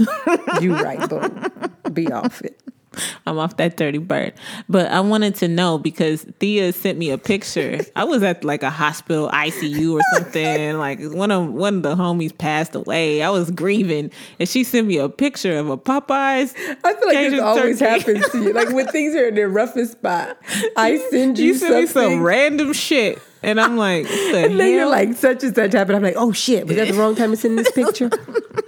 You 0.61 0.74
right, 0.74 1.09
boom. 1.09 1.50
Be 1.92 2.11
off 2.11 2.42
it. 2.42 2.59
I'm 3.26 3.38
off 3.38 3.57
that 3.57 3.76
dirty 3.76 3.99
bird. 3.99 4.34
But 4.68 4.90
I 4.90 5.01
wanted 5.01 5.34
to 5.36 5.49
know 5.49 5.78
because 5.78 6.22
Thea 6.38 6.72
sent 6.72 6.99
me 6.99 7.11
a 7.11 7.18
picture. 7.18 7.80
I 7.97 8.05
was 8.05 8.22
at 8.22 8.45
like 8.45 8.62
a 8.62 8.70
hospital 8.70 9.28
ICU 9.28 9.95
or 9.95 10.01
something. 10.14 10.78
like 10.78 11.01
one 11.01 11.30
of 11.30 11.53
one 11.53 11.76
of 11.76 11.82
the 11.82 11.95
homies 11.95 12.36
passed 12.36 12.74
away. 12.74 13.22
I 13.22 13.30
was 13.30 13.51
grieving, 13.51 14.11
and 14.38 14.49
she 14.49 14.64
sent 14.64 14.86
me 14.86 14.99
a 14.99 15.09
picture 15.09 15.59
of 15.59 15.70
a 15.70 15.76
Popeyes. 15.76 16.55
I 16.84 16.95
feel 16.95 17.07
like 17.09 17.16
Cajun 17.16 17.30
this 17.32 17.40
always 17.40 17.78
turkey. 17.78 18.01
happens 18.01 18.28
to 18.30 18.43
you. 18.43 18.53
Like 18.53 18.70
when 18.72 18.86
things 18.88 19.14
are 19.14 19.28
in 19.28 19.34
their 19.34 19.49
roughest 19.49 19.93
spot, 19.93 20.36
I 20.76 20.99
send 21.11 21.38
you, 21.38 21.47
You 21.47 21.55
sent 21.55 21.74
me 21.74 21.86
some 21.86 22.22
random 22.22 22.72
shit, 22.72 23.20
and 23.43 23.61
I'm 23.61 23.76
like, 23.76 24.07
the 24.07 24.45
and 24.45 24.59
then 24.61 24.72
you're 24.72 24.88
like, 24.88 25.14
such 25.14 25.43
and 25.45 25.55
such 25.55 25.72
happened. 25.72 25.97
I'm 25.97 26.03
like, 26.03 26.16
oh 26.16 26.32
shit, 26.32 26.66
was 26.66 26.76
that 26.76 26.88
the 26.88 26.95
wrong 26.95 27.14
time 27.14 27.30
to 27.30 27.36
send 27.36 27.59
this 27.59 27.70
picture? 27.74 28.11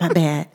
My 0.01 0.09
bad. 0.09 0.49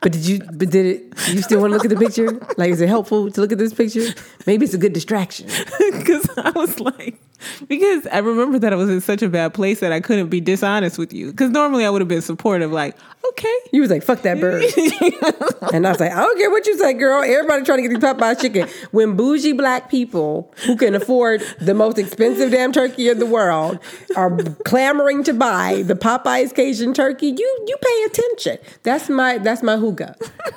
But 0.00 0.12
did 0.12 0.26
you? 0.26 0.38
But 0.38 0.70
did 0.70 0.86
it? 0.86 1.28
You 1.28 1.42
still 1.42 1.60
want 1.60 1.72
to 1.72 1.76
look 1.76 1.84
at 1.84 1.90
the 1.90 1.96
picture? 1.96 2.38
Like, 2.56 2.70
is 2.70 2.80
it 2.80 2.88
helpful 2.88 3.30
to 3.30 3.40
look 3.40 3.52
at 3.52 3.58
this 3.58 3.74
picture? 3.74 4.06
Maybe 4.46 4.64
it's 4.64 4.74
a 4.74 4.78
good 4.78 4.92
distraction. 4.92 5.46
because 5.92 6.28
I 6.36 6.50
was 6.50 6.78
like, 6.78 7.20
because 7.68 8.06
I 8.08 8.18
remember 8.18 8.58
that 8.58 8.72
I 8.72 8.76
was 8.76 8.90
in 8.90 9.00
such 9.00 9.22
a 9.22 9.28
bad 9.28 9.54
place 9.54 9.80
that 9.80 9.92
I 9.92 10.00
couldn't 10.00 10.28
be 10.28 10.40
dishonest 10.40 10.98
with 10.98 11.12
you. 11.12 11.30
Because 11.30 11.50
normally 11.50 11.84
I 11.84 11.90
would 11.90 12.00
have 12.00 12.08
been 12.08 12.22
supportive, 12.22 12.72
like, 12.72 12.96
okay, 13.30 13.54
You 13.72 13.80
was 13.80 13.90
like, 13.90 14.02
fuck 14.02 14.22
that 14.22 14.40
bird. 14.40 14.62
and 15.72 15.86
I 15.86 15.90
was 15.90 16.00
like, 16.00 16.12
I 16.12 16.20
don't 16.20 16.38
care 16.38 16.50
what 16.50 16.66
you 16.66 16.78
say, 16.78 16.92
girl. 16.94 17.22
Everybody 17.22 17.64
trying 17.64 17.82
to 17.82 17.88
get 17.88 17.88
these 17.88 17.98
Popeye 17.98 18.40
chicken. 18.40 18.68
When 18.90 19.16
bougie 19.16 19.52
black 19.52 19.90
people 19.90 20.52
who 20.64 20.76
can 20.76 20.94
afford 20.94 21.42
the 21.60 21.74
most 21.74 21.98
expensive 21.98 22.50
damn 22.50 22.72
turkey 22.72 23.08
in 23.08 23.18
the 23.18 23.26
world 23.26 23.78
are 24.16 24.36
clamoring 24.64 25.24
to 25.24 25.34
buy 25.34 25.82
the 25.82 25.94
Popeyes 25.94 26.54
Cajun 26.54 26.94
turkey, 26.94 27.28
you 27.28 27.64
you 27.66 27.76
pay 27.80 28.04
attention. 28.04 28.58
That's 28.82 29.08
my 29.08 29.38
that's 29.38 29.62
my 29.62 29.76
hygge. 29.76 30.14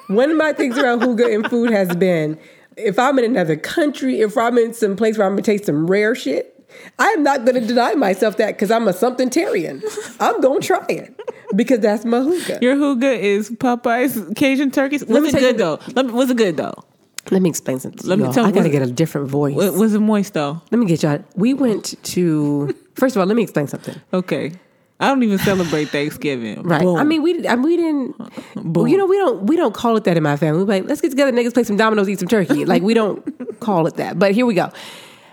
One 0.07 0.31
of 0.31 0.37
my 0.37 0.53
things 0.53 0.77
around 0.77 1.01
hygge 1.01 1.33
and 1.33 1.49
food 1.49 1.71
has 1.71 1.95
been 1.95 2.39
if 2.77 2.97
I'm 2.97 3.19
in 3.19 3.25
another 3.25 3.55
country, 3.55 4.21
if 4.21 4.37
I'm 4.37 4.57
in 4.57 4.73
some 4.73 4.95
place 4.95 5.17
where 5.17 5.27
I'm 5.27 5.33
gonna 5.33 5.41
taste 5.41 5.65
some 5.65 5.87
rare 5.87 6.15
shit, 6.15 6.58
I 6.97 7.07
am 7.09 7.23
not 7.23 7.45
going 7.45 7.59
to 7.59 7.65
deny 7.65 7.93
myself 7.95 8.37
that 8.37 8.53
because 8.55 8.71
I'm 8.71 8.87
a 8.87 8.93
something 8.93 9.29
Tarian. 9.29 9.83
I'm 10.19 10.39
going 10.41 10.61
to 10.61 10.67
try 10.67 10.85
it 10.89 11.19
because 11.55 11.79
that's 11.79 12.05
my 12.05 12.19
hygge. 12.19 12.61
your 12.61 12.75
hygge 12.75 13.19
is 13.19 13.49
Popeye's 13.49 14.33
Cajun 14.35 14.71
turkeys. 14.71 15.05
Was 15.05 15.23
me 15.23 15.29
it 15.29 15.39
good 15.39 15.57
though? 15.57 15.79
Let 15.95 16.05
me, 16.07 16.11
was 16.13 16.29
it 16.29 16.37
good 16.37 16.57
though? 16.57 16.83
Let 17.31 17.41
me 17.41 17.49
explain 17.49 17.79
something. 17.79 18.07
Let 18.07 18.17
me 18.17 18.25
y'all. 18.25 18.33
tell- 18.33 18.45
I 18.45 18.51
got 18.51 18.63
to 18.63 18.69
get 18.69 18.81
a 18.81 18.91
different 18.91 19.27
voice. 19.27 19.55
Was, 19.55 19.71
was 19.71 19.93
it 19.93 19.99
moist 19.99 20.33
though? 20.33 20.61
let 20.71 20.77
me 20.79 20.85
get 20.85 21.03
y'all. 21.03 21.23
We 21.35 21.53
went 21.53 21.95
to. 22.03 22.75
First 22.95 23.15
of 23.15 23.21
all, 23.21 23.27
let 23.27 23.35
me 23.35 23.43
explain 23.43 23.67
something. 23.67 23.95
Okay, 24.13 24.51
I 24.99 25.07
don't 25.07 25.23
even 25.23 25.37
celebrate 25.37 25.85
Thanksgiving. 25.85 26.63
Right. 26.63 26.81
Boom. 26.81 26.97
I 26.97 27.03
mean, 27.03 27.21
we 27.21 27.47
I, 27.47 27.55
we 27.55 27.77
didn't. 27.77 28.17
Boom. 28.55 28.87
You 28.87 28.97
know, 28.97 29.05
we 29.05 29.17
don't 29.17 29.43
we 29.43 29.55
don't 29.55 29.73
call 29.73 29.95
it 29.95 30.03
that 30.05 30.17
in 30.17 30.23
my 30.23 30.35
family. 30.37 30.63
We're 30.63 30.81
like, 30.81 30.85
let's 30.85 31.01
get 31.01 31.11
together, 31.11 31.31
niggas, 31.31 31.53
play 31.53 31.63
some 31.63 31.77
dominoes, 31.77 32.09
eat 32.09 32.19
some 32.19 32.27
turkey. 32.27 32.65
Like 32.65 32.83
we 32.83 32.93
don't 32.93 33.59
call 33.59 33.87
it 33.87 33.95
that. 33.95 34.19
But 34.19 34.33
here 34.33 34.45
we 34.45 34.55
go. 34.55 34.71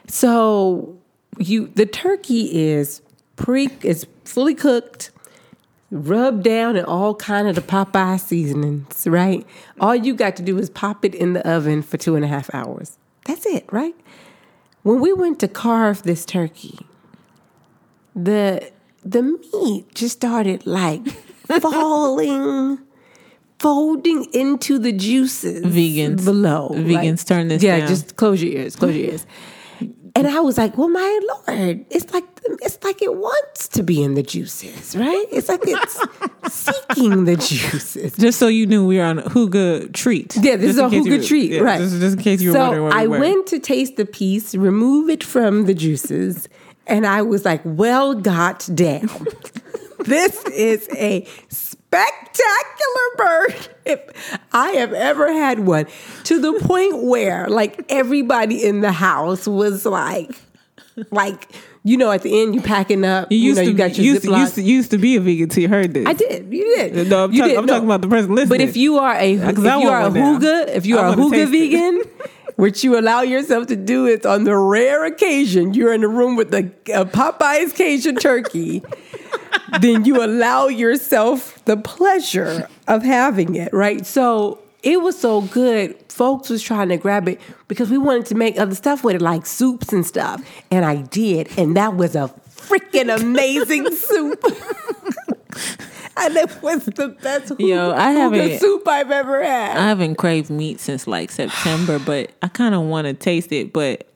So 0.07 0.99
you 1.39 1.69
the 1.75 1.87
turkey 1.87 2.69
is 2.71 3.03
pre 3.37 3.69
is 3.83 4.07
fully 4.25 4.55
cooked, 4.55 5.11
rubbed 5.91 6.43
down 6.43 6.77
in 6.77 6.85
all 6.85 7.15
kind 7.15 7.49
of 7.49 7.55
the 7.55 7.61
Popeye 7.63 8.19
seasonings. 8.21 9.07
Right. 9.07 9.47
All 9.81 9.95
you 9.95 10.15
got 10.15 10.37
to 10.37 10.43
do 10.43 10.59
is 10.59 10.71
pop 10.71 11.05
it 11.05 11.15
in 11.15 11.33
the 11.33 11.49
oven 11.49 11.83
for 11.83 11.97
two 11.97 12.17
and 12.17 12.25
a 12.25 12.29
half 12.29 12.53
hours. 12.55 12.99
That's 13.25 13.47
it. 13.47 13.67
Right. 13.73 13.95
When 14.83 15.01
we 15.01 15.13
went 15.13 15.41
to 15.41 15.49
carve 15.49 16.03
this 16.05 16.25
turkey, 16.25 16.79
the 18.15 18.71
the 19.05 19.23
meat 19.23 19.95
just 19.95 20.17
started 20.17 20.67
like 20.67 21.07
falling 21.61 22.79
folding 23.59 24.25
into 24.35 24.79
the 24.79 24.93
juices 24.93 25.65
Vegans. 25.65 26.25
below 26.25 26.71
Vegans, 26.73 27.27
turn 27.27 27.49
this 27.49 27.63
yeah 27.63 27.79
down. 27.79 27.89
just 27.89 28.17
close 28.17 28.43
your 28.43 28.53
ears 28.53 28.77
close 28.77 28.95
your 28.95 29.11
ears 29.13 29.27
and 30.17 30.27
i 30.27 30.41
was 30.41 30.57
like 30.59 30.77
well 30.77 30.89
my 30.89 31.21
lord 31.47 31.85
it's 31.91 32.13
like 32.13 32.25
it's 32.63 32.83
like 32.85 33.03
it 33.03 33.15
wants 33.17 33.69
to 33.69 33.83
be 33.83 34.03
in 34.03 34.15
the 34.15 34.23
juices 34.23 34.97
right 34.97 35.27
it's 35.31 35.49
like 35.49 35.61
it's 35.65 36.01
seeking 36.53 37.25
the 37.25 37.37
juices 37.37 38.15
just 38.17 38.39
so 38.39 38.47
you 38.47 38.67
knew 38.67 38.87
we 38.87 38.99
were 38.99 39.05
on 39.05 39.19
a 39.19 39.23
hygge 39.23 39.93
treat. 39.93 40.35
yeah, 40.37 40.57
this 40.57 40.77
Just 40.77 40.95
is 40.95 41.07
a 41.07 41.09
case 41.11 41.29
treat, 41.29 41.51
yeah, 41.53 41.61
right? 41.61 41.81
Just, 41.81 42.01
just 42.01 42.17
in 42.17 42.23
case 42.23 42.41
you 42.41 42.51
were 42.51 42.55
so 42.55 42.61
wondering 42.61 42.83
where 42.85 42.93
we 42.93 42.99
I 43.03 43.07
were. 43.07 43.19
went 43.21 43.47
to 43.49 43.59
taste 43.59 43.97
the 43.97 44.07
piece, 44.07 44.55
remove 44.55 45.11
it 45.11 45.25
from 45.25 45.65
the 45.67 45.75
juices, 45.75 46.49
and 46.87 47.07
I 47.07 47.23
was 47.23 47.45
like, 47.45 47.63
"Well, 47.65 48.15
got 48.15 48.69
damn, 48.75 49.09
this 50.05 50.45
is 50.47 50.89
a 50.95 51.27
spectacular 52.05 53.17
bird 53.17 53.69
if 53.87 54.39
I 54.53 54.71
have 54.73 54.93
ever 54.93 55.33
had 55.33 55.61
one." 55.61 55.87
To 56.25 56.41
the 56.41 56.55
point 56.61 57.03
where, 57.05 57.49
like, 57.49 57.85
everybody 57.89 58.65
in 58.65 58.81
the 58.81 58.93
house 58.93 59.47
was 59.47 59.85
like, 59.87 60.31
like. 61.11 61.51
You 61.89 61.97
know, 61.97 62.11
at 62.11 62.23
the 62.23 62.43
end, 62.43 62.53
you 62.53 62.61
packing 62.63 63.05
up. 63.05 63.31
You 63.31 63.39
You, 63.39 63.45
used 63.51 63.59
know, 63.59 63.65
to 63.67 63.71
you 63.71 63.77
got 63.77 63.91
be, 63.95 64.03
your 64.03 64.15
used, 64.15 64.23
to, 64.25 64.29
Ziploc. 64.31 64.39
used, 64.41 64.55
to, 64.57 64.63
used 64.63 64.91
to 64.91 64.99
be 64.99 65.15
a 65.15 65.21
vegan 65.21 65.49
till 65.51 65.63
you 65.63 65.69
heard 65.69 65.95
this. 65.95 66.05
I 66.05 66.15
did. 66.15 66.53
You 66.53 66.65
did. 66.65 67.09
No, 67.09 67.23
I'm, 67.23 67.33
You 67.33 67.39
talk- 67.43 67.49
did. 67.49 67.57
I'm 67.59 67.67
No. 67.67 67.73
talking 67.75 67.87
about 67.89 68.01
the 68.01 68.09
person 68.09 68.35
listening. 68.35 68.49
But 68.59 68.61
if 68.61 68.77
you 68.77 68.99
are 68.99 69.15
a 69.15 69.39
uh, 69.39 69.51
if 69.51 69.57
you 69.59 69.69
are 69.89 70.01
a 70.07 70.11
hygge, 70.11 70.69
if 70.75 70.85
you 70.85 70.99
I 70.99 71.03
are 71.03 71.13
a 71.13 71.15
hygge 71.15 71.49
vegan, 71.53 72.01
which 72.57 72.83
you 72.83 72.99
allow 72.99 73.21
yourself 73.21 73.69
to 73.69 73.77
do 73.77 74.05
it 74.07 74.27
on 74.27 74.43
the 74.43 74.57
rare 74.57 75.05
occasion 75.05 75.75
you're 75.75 75.93
in 75.93 76.03
a 76.03 76.09
room 76.09 76.35
with 76.35 76.53
a, 76.53 76.69
a 76.93 77.05
Popeyes 77.05 77.73
Cajun 77.73 78.17
turkey, 78.17 78.83
then 79.81 80.05
you 80.05 80.25
allow 80.25 80.67
yourself 80.67 81.56
the 81.67 81.77
pleasure 81.77 82.69
of 82.89 83.03
having 83.03 83.55
it, 83.55 83.73
right? 83.73 84.05
So 84.07 84.59
it 84.83 85.01
was 85.03 85.19
so 85.19 85.43
good. 85.43 85.95
Folks 86.11 86.49
was 86.49 86.63
trying 86.63 86.89
to 86.89 86.97
grab 86.97 87.29
it 87.29 87.41
because 87.69 87.91
we 87.91 87.99
wanted 87.99 88.27
to 88.27 88.35
make 88.35 88.59
other 88.59 88.75
stuff 88.75 89.05
with 89.05 89.17
it, 89.17 89.23
like 89.23 89.45
soups 89.47 89.93
and 89.93 90.07
stuff. 90.07 90.43
And 90.71 90.85
I 90.85 91.03
did, 91.03 91.51
and 91.59 91.77
that 91.77 91.97
was 91.97 92.17
a 92.17 92.33
freaking 92.57 93.15
amazing 93.21 93.91
soup. 93.95 94.43
and 96.17 96.37
it 96.37 96.63
was 96.63 96.85
the 96.87 97.09
best 97.21 97.53
Yo, 97.59 97.93
I 97.93 98.13
haven't- 98.13 98.59
soup 98.61 98.87
I've 98.89 99.11
ever 99.11 99.43
had. 99.43 99.77
I 99.77 99.89
haven't 99.89 100.17
craved 100.17 100.51
meat 100.51 100.81
since 100.81 101.07
like 101.07 101.31
September, 101.31 101.99
but 101.99 102.31
I 102.43 102.49
kind 102.49 102.75
of 102.75 102.83
want 102.83 103.07
to 103.07 103.15
taste 103.15 103.53
it. 103.53 103.73
But 103.73 104.07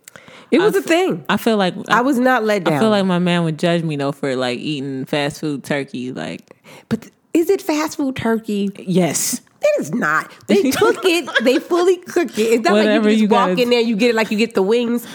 it 0.50 0.58
was 0.60 0.74
I 0.74 0.78
a 0.78 0.82
thing. 0.82 1.24
I 1.28 1.36
feel 1.36 1.56
like 1.56 1.74
I 1.88 2.00
was 2.00 2.18
not 2.18 2.44
let 2.44 2.64
down. 2.64 2.74
I 2.74 2.78
feel 2.80 2.90
like 2.90 3.04
my 3.06 3.18
man 3.18 3.44
would 3.44 3.58
judge 3.58 3.82
me 3.82 3.96
though 3.96 4.12
for 4.12 4.36
like 4.36 4.58
eating 4.58 5.04
fast 5.04 5.40
food 5.40 5.64
turkey. 5.64 6.12
Like, 6.12 6.56
but 6.88 7.10
is 7.34 7.50
it 7.50 7.62
fast 7.62 7.96
food 7.96 8.16
turkey? 8.16 8.70
yes, 8.78 9.40
It 9.62 9.80
is 9.80 9.92
not. 9.94 10.32
They 10.46 10.70
cook 10.72 10.98
it. 11.04 11.28
They 11.44 11.58
fully 11.58 11.96
cook 11.98 12.36
it. 12.38 12.42
It's 12.54 12.64
not 12.64 12.72
Whatever 12.74 13.08
like 13.08 13.16
you 13.16 13.22
you 13.22 13.28
just 13.28 13.32
walk 13.32 13.48
gotta- 13.50 13.62
in 13.62 13.70
there, 13.70 13.80
you 13.80 13.96
get 13.96 14.10
it 14.10 14.14
like 14.16 14.30
you 14.30 14.38
get 14.38 14.54
the 14.54 14.62
wings. 14.62 15.06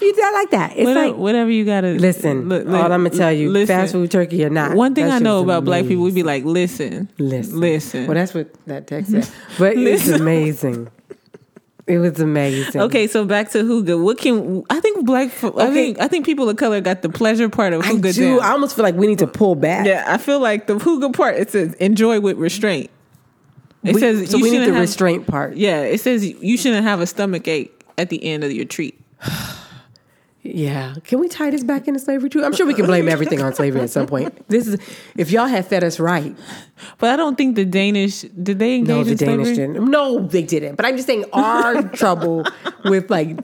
It's 0.00 0.18
not 0.18 0.34
like 0.34 0.50
that. 0.50 0.72
It's 0.76 0.86
whatever, 0.88 1.06
like 1.10 1.16
whatever 1.16 1.50
you 1.50 1.64
gotta 1.64 1.92
listen. 1.92 2.48
Look, 2.48 2.66
all 2.66 2.74
I'm 2.74 3.04
gonna 3.04 3.10
tell 3.10 3.30
you, 3.32 3.48
listen. 3.50 3.74
fast 3.76 3.92
food 3.92 4.10
turkey 4.10 4.44
or 4.44 4.50
not. 4.50 4.74
One 4.76 4.92
thing 4.94 5.08
I 5.08 5.20
know 5.20 5.40
about 5.40 5.64
black 5.64 5.82
people, 5.86 6.02
we 6.02 6.10
amazing. 6.10 6.14
be 6.14 6.22
like, 6.24 6.44
listen, 6.44 7.08
listen, 7.18 7.60
listen. 7.60 8.06
Well, 8.06 8.14
that's 8.16 8.34
what 8.34 8.52
that 8.66 8.86
text 8.88 9.12
said. 9.12 9.28
But 9.58 9.76
it's 9.78 10.08
amazing. 10.08 10.90
It 11.86 11.98
was 11.98 12.18
amazing. 12.18 12.80
Okay, 12.80 13.06
so 13.06 13.26
back 13.26 13.50
to 13.50 13.62
hygge. 13.62 14.02
What 14.02 14.16
can 14.18 14.64
I 14.70 14.80
think? 14.80 15.04
Black, 15.04 15.28
I 15.44 15.70
think 15.70 16.00
I 16.00 16.08
think 16.08 16.24
people 16.24 16.48
of 16.48 16.56
color 16.56 16.80
got 16.80 17.02
the 17.02 17.10
pleasure 17.10 17.48
part 17.50 17.74
of 17.74 17.82
I 17.82 17.90
hygge 17.92 18.14
do. 18.14 18.36
down. 18.36 18.40
I 18.40 18.52
almost 18.52 18.74
feel 18.74 18.84
like 18.84 18.94
we 18.94 19.06
need 19.06 19.18
to 19.18 19.26
pull 19.26 19.54
back. 19.54 19.86
yeah, 19.86 20.04
I 20.06 20.16
feel 20.16 20.40
like 20.40 20.66
the 20.66 20.76
hygge 20.76 21.12
part. 21.14 21.36
It 21.36 21.50
says 21.50 21.74
enjoy 21.74 22.20
with 22.20 22.38
restraint. 22.38 22.90
It 23.82 23.94
We- 23.94 24.00
says 24.00 24.30
so 24.30 24.38
we 24.38 24.50
need 24.50 24.60
the 24.60 24.72
have- 24.72 24.80
restraint 24.80 25.26
part. 25.26 25.56
Yeah, 25.56 25.82
it 25.82 26.00
says 26.00 26.24
you 26.26 26.56
shouldn't 26.56 26.84
have 26.86 27.00
a 27.00 27.06
stomach 27.06 27.46
ache 27.48 27.84
at 27.98 28.08
the 28.08 28.24
end 28.24 28.44
of 28.44 28.52
your 28.52 28.64
treat. 28.64 28.98
Yeah. 30.44 30.94
Can 31.04 31.20
we 31.20 31.28
tie 31.28 31.48
this 31.50 31.64
back 31.64 31.88
into 31.88 31.98
slavery 31.98 32.28
too? 32.28 32.44
I'm 32.44 32.52
sure 32.52 32.66
we 32.66 32.74
can 32.74 32.84
blame 32.84 33.08
everything 33.08 33.40
on 33.40 33.54
slavery 33.54 33.80
at 33.80 33.88
some 33.90 34.06
point. 34.06 34.46
This 34.48 34.66
is 34.66 34.78
if 35.16 35.30
y'all 35.30 35.46
had 35.46 35.66
fed 35.66 35.82
us 35.82 35.98
right. 35.98 36.36
But 36.98 37.10
I 37.10 37.16
don't 37.16 37.36
think 37.36 37.56
the 37.56 37.64
Danish 37.64 38.20
did 38.22 38.58
they 38.58 38.74
engage 38.76 38.88
No, 38.88 39.04
the 39.04 39.12
in 39.12 39.18
slavery? 39.18 39.54
Didn't. 39.54 39.90
No, 39.90 40.20
they 40.26 40.42
didn't. 40.42 40.76
But 40.76 40.84
I'm 40.84 40.96
just 40.96 41.06
saying 41.06 41.24
our 41.32 41.82
trouble 41.94 42.44
with 42.84 43.10
like 43.10 43.38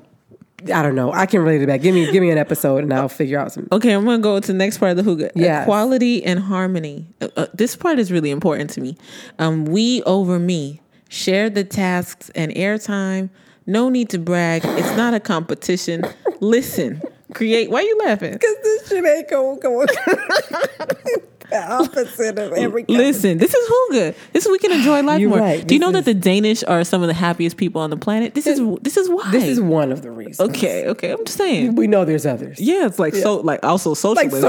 I 0.70 0.82
don't 0.82 0.94
know. 0.94 1.10
I 1.10 1.24
can 1.24 1.40
relate 1.40 1.62
it 1.62 1.66
back. 1.66 1.80
Give 1.80 1.94
me 1.94 2.12
give 2.12 2.20
me 2.20 2.30
an 2.30 2.36
episode 2.36 2.82
and 2.84 2.92
I'll 2.92 3.08
figure 3.08 3.38
out 3.38 3.50
some. 3.50 3.66
Okay, 3.72 3.92
I'm 3.92 4.04
gonna 4.04 4.18
go 4.18 4.38
to 4.38 4.46
the 4.46 4.52
next 4.52 4.76
part 4.76 4.96
of 4.96 5.02
the 5.02 5.10
hygge. 5.10 5.30
Yes. 5.34 5.62
Equality 5.62 6.22
and 6.22 6.38
harmony. 6.38 7.06
Uh, 7.22 7.28
uh, 7.34 7.46
this 7.54 7.76
part 7.76 7.98
is 7.98 8.12
really 8.12 8.30
important 8.30 8.68
to 8.70 8.82
me. 8.82 8.98
Um, 9.38 9.64
we 9.64 10.02
over 10.02 10.38
me. 10.38 10.82
Share 11.08 11.48
the 11.48 11.64
tasks 11.64 12.30
and 12.34 12.52
airtime. 12.52 13.30
No 13.66 13.88
need 13.88 14.10
to 14.10 14.18
brag. 14.18 14.62
It's 14.64 14.96
not 14.96 15.14
a 15.14 15.20
competition. 15.20 16.04
Listen, 16.40 17.02
create. 17.34 17.70
Why 17.70 17.80
are 17.80 17.82
you 17.84 17.98
laughing? 17.98 18.32
Because 18.32 18.54
this 18.62 18.88
shit 18.88 19.04
ain't 19.04 19.28
going 19.30 19.60
go. 19.60 19.84
the 21.50 21.66
opposite 21.68 22.38
of 22.38 22.52
every. 22.52 22.84
Listen, 22.88 23.38
this 23.38 23.52
is 23.54 23.68
Hygge. 23.68 24.14
This 24.32 24.46
is 24.46 24.50
we 24.52 24.58
can 24.58 24.72
enjoy 24.72 25.02
life 25.02 25.20
You're 25.20 25.30
more. 25.30 25.38
right. 25.40 25.66
Do 25.66 25.74
you 25.74 25.80
This 25.80 25.86
know 25.86 25.92
that 25.92 26.04
the 26.04 26.14
Danish 26.14 26.62
are 26.64 26.84
some 26.84 27.02
of 27.02 27.08
the 27.08 27.14
happiest 27.14 27.56
people 27.56 27.80
on 27.82 27.90
the 27.90 27.96
planet? 27.96 28.34
This 28.34 28.46
is 28.46 28.60
this 28.82 28.96
is 28.96 29.08
why. 29.08 29.30
This 29.32 29.44
is 29.44 29.60
one 29.60 29.92
of 29.92 30.02
the 30.02 30.10
reasons. 30.10 30.48
okay. 30.50 30.86
Okay, 30.88 31.10
I'm 31.10 31.24
just 31.24 31.36
saying. 31.38 31.74
We 31.74 31.86
know 31.86 32.04
there's 32.04 32.24
others. 32.26 32.60
Yeah, 32.60 32.86
it's 32.86 32.98
like 32.98 33.14
so, 33.14 33.36
like 33.40 33.64
also 33.64 33.90
Like 33.90 34.30
socialism. 34.30 34.40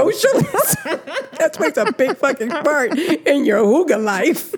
socialism. 0.44 1.00
that 1.38 1.50
plays 1.54 1.76
a 1.76 1.90
big 1.92 2.16
fucking 2.16 2.50
part 2.50 2.96
in 2.98 3.44
your 3.44 3.64
hygge 3.64 4.02
life. 4.02 4.54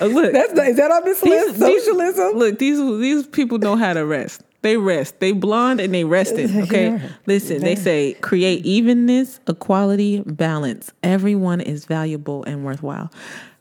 Uh, 0.00 0.06
look, 0.06 0.32
That's 0.32 0.52
is 0.52 0.76
that 0.76 0.90
on 0.90 1.04
this 1.04 1.22
list? 1.22 1.58
these- 1.58 1.84
Socialism. 1.84 2.36
look, 2.38 2.58
these 2.58 2.78
these 3.00 3.26
people 3.26 3.58
know 3.58 3.76
how 3.76 3.92
to 3.94 4.04
rest. 4.04 4.42
They 4.62 4.76
rest. 4.76 5.20
They 5.20 5.32
blonde 5.32 5.80
and 5.80 5.92
they 5.92 6.04
rested. 6.04 6.50
Okay. 6.62 6.90
Yeah. 6.90 7.08
Listen, 7.26 7.60
they 7.60 7.74
say 7.74 8.14
create 8.14 8.64
evenness, 8.64 9.40
equality, 9.48 10.20
balance. 10.20 10.92
Everyone 11.02 11.60
is 11.60 11.84
valuable 11.86 12.44
and 12.44 12.64
worthwhile. 12.64 13.10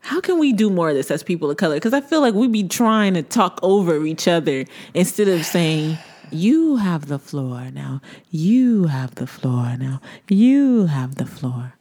How 0.02 0.20
can 0.22 0.40
we 0.40 0.54
do 0.54 0.70
more 0.70 0.90
of 0.90 0.96
this 0.96 1.10
as 1.12 1.24
people 1.24 1.50
of 1.50 1.58
color? 1.58 1.76
Because 1.76 1.94
I 1.94 2.02
feel 2.02 2.22
like 2.22 2.34
we 2.34 2.48
be 2.48 2.68
trying 2.68 3.16
to 3.16 3.24
talk 3.24 3.60
over 3.64 4.06
each 4.06 4.28
other 4.28 4.66
instead 4.94 5.28
of 5.28 5.46
saying, 5.46 5.98
you 6.32 6.78
have 6.78 7.08
the 7.08 7.20
floor 7.20 7.70
now. 7.72 8.02
You 8.30 8.86
have 8.86 9.16
the 9.16 9.28
floor 9.28 9.76
now. 9.78 10.00
You 10.30 10.86
have 10.86 11.16
the 11.16 11.26
floor. 11.26 11.74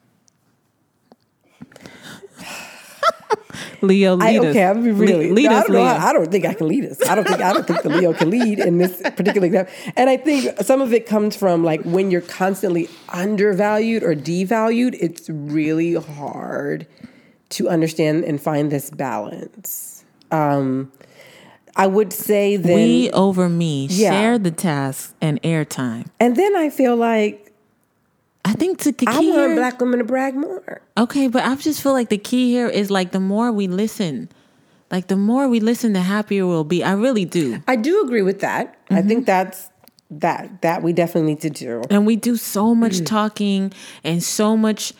Leo, 3.82 4.18
I, 4.18 4.32
lead 4.32 4.38
us. 4.40 4.44
okay, 4.46 4.64
I'm 4.64 4.82
be 4.82 4.90
really. 4.92 5.28
Le- 5.30 5.34
lead 5.34 5.50
no, 5.50 5.56
I 5.56 5.60
don't 5.60 5.70
know. 5.72 5.78
Leo. 5.80 5.88
how- 5.88 6.08
I 6.08 6.12
don't 6.12 6.30
think 6.30 6.44
I 6.46 6.54
can 6.54 6.68
lead 6.68 6.84
us. 6.84 7.02
I 7.08 7.14
don't 7.14 7.26
think. 7.26 7.40
I 7.40 7.52
don't 7.52 7.66
think 7.66 7.82
the 7.82 7.88
Leo 7.88 8.12
can 8.12 8.30
lead 8.30 8.58
in 8.58 8.78
this 8.78 9.00
particular 9.02 9.46
example. 9.46 9.72
And 9.96 10.08
I 10.10 10.16
think 10.16 10.58
some 10.60 10.80
of 10.80 10.92
it 10.92 11.06
comes 11.06 11.36
from 11.36 11.64
like 11.64 11.82
when 11.82 12.10
you're 12.10 12.20
constantly 12.20 12.88
undervalued 13.08 14.02
or 14.02 14.14
devalued. 14.14 14.96
It's 15.00 15.28
really 15.30 15.94
hard 15.94 16.86
to 17.50 17.68
understand 17.68 18.24
and 18.24 18.40
find 18.40 18.70
this 18.70 18.90
balance. 18.90 20.04
Um, 20.30 20.92
I 21.76 21.86
would 21.86 22.12
say 22.12 22.56
that 22.56 22.74
we 22.74 23.10
over 23.12 23.48
me 23.48 23.86
Yeah. 23.90 24.10
share 24.12 24.38
the 24.38 24.50
task 24.50 25.14
and 25.20 25.40
airtime. 25.42 26.06
and 26.20 26.36
then 26.36 26.54
I 26.56 26.68
feel 26.70 26.96
like 26.96 27.46
I 27.46 27.49
think 28.60 28.78
to 28.80 28.92
the 28.92 29.06
I 29.08 29.14
want 29.14 29.24
here, 29.24 29.54
black 29.56 29.80
women 29.80 29.98
to 29.98 30.04
brag 30.04 30.34
more. 30.36 30.80
okay, 30.96 31.26
but 31.26 31.42
I 31.44 31.56
just 31.56 31.82
feel 31.82 31.92
like 31.92 32.08
the 32.10 32.18
key 32.18 32.50
here 32.52 32.68
is 32.68 32.90
like 32.90 33.10
the 33.10 33.18
more 33.20 33.50
we 33.50 33.66
listen, 33.66 34.28
like 34.90 35.08
the 35.08 35.16
more 35.16 35.48
we 35.48 35.58
listen, 35.60 35.92
the 35.94 36.02
happier 36.02 36.46
we'll 36.46 36.62
be. 36.64 36.84
I 36.84 36.92
really 36.92 37.24
do, 37.24 37.62
I 37.66 37.74
do 37.76 38.02
agree 38.04 38.22
with 38.22 38.40
that. 38.40 38.76
I 38.90 38.94
Mm-hmm. 38.94 39.08
think 39.08 39.26
that's 39.26 39.68
that 40.12 40.62
that 40.62 40.82
we 40.82 40.92
definitely 40.92 41.32
need 41.32 41.40
to 41.42 41.50
do. 41.50 41.82
and 41.90 42.04
we 42.06 42.16
do 42.16 42.36
so 42.36 42.74
much 42.74 43.02
talking 43.04 43.72
and 44.04 44.22
so 44.22 44.56
much. 44.56 44.92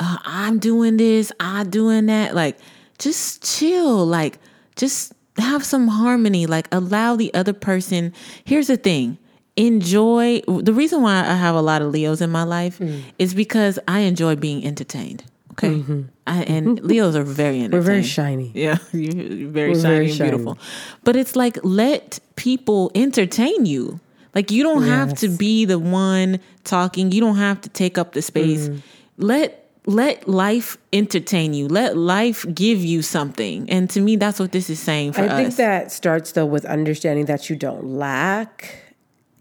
Uh, 0.00 0.16
I'm 0.24 0.58
doing 0.58 0.96
this, 0.96 1.30
I'm 1.38 1.70
doing 1.70 2.06
that. 2.06 2.34
Like, 2.34 2.58
just 2.98 3.44
chill. 3.44 4.04
Like, 4.04 4.38
just 4.74 5.12
have 5.38 5.64
some 5.64 5.86
harmony. 5.86 6.46
Like, 6.46 6.66
allow 6.72 7.14
the 7.14 7.32
other 7.32 7.52
person. 7.52 8.12
Here's 8.44 8.66
the 8.66 8.76
thing. 8.76 9.18
Enjoy 9.56 10.40
the 10.48 10.72
reason 10.72 11.02
why 11.02 11.20
I 11.20 11.34
have 11.34 11.54
a 11.54 11.60
lot 11.62 11.80
of 11.80 11.92
Leos 11.92 12.20
in 12.20 12.30
my 12.30 12.42
life 12.42 12.78
Mm. 12.78 13.02
is 13.18 13.34
because 13.34 13.78
I 13.86 14.00
enjoy 14.00 14.34
being 14.36 14.64
entertained. 14.66 15.22
Okay, 15.52 15.80
I, 16.26 16.42
and 16.42 16.80
Leos 16.90 17.14
are 17.14 17.22
very 17.22 17.60
entertaining. 17.60 17.68
Mm-hmm. 17.70 17.74
We're 17.76 17.80
very 17.80 18.02
shiny. 18.02 18.50
Yeah, 18.54 18.78
you're 18.92 19.48
very 19.50 19.70
We're 19.70 19.74
shiny 19.80 19.82
very 19.94 20.06
and 20.06 20.14
shiny. 20.14 20.30
beautiful. 20.30 20.58
But 21.04 21.14
it's 21.14 21.36
like 21.36 21.58
let 21.62 22.18
people 22.34 22.90
entertain 22.96 23.64
you. 23.64 24.00
Like 24.34 24.50
you 24.50 24.64
don't 24.64 24.82
have 24.82 25.14
to 25.18 25.28
be 25.28 25.64
the 25.64 25.78
one 25.78 26.40
talking. 26.64 27.12
You 27.12 27.20
don't 27.20 27.36
have 27.36 27.60
to 27.60 27.68
take 27.68 27.96
up 27.96 28.14
the 28.14 28.22
space. 28.22 28.68
Mm-hmm. 28.68 28.78
Let 29.18 29.60
let 29.86 30.26
life 30.26 30.76
entertain 30.92 31.54
you. 31.54 31.68
Let 31.68 31.96
life 31.96 32.44
give 32.52 32.82
you 32.84 33.02
something. 33.02 33.70
And 33.70 33.88
to 33.90 34.00
me, 34.00 34.16
that's 34.16 34.40
what 34.40 34.50
this 34.50 34.68
is 34.68 34.80
saying 34.80 35.12
for 35.12 35.20
I 35.20 35.26
us. 35.28 35.36
think 35.40 35.56
that 35.56 35.92
starts 35.92 36.32
though 36.32 36.46
with 36.46 36.64
understanding 36.64 37.26
that 37.26 37.48
you 37.48 37.54
don't 37.54 37.84
lack, 37.84 38.78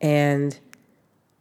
and 0.04 0.60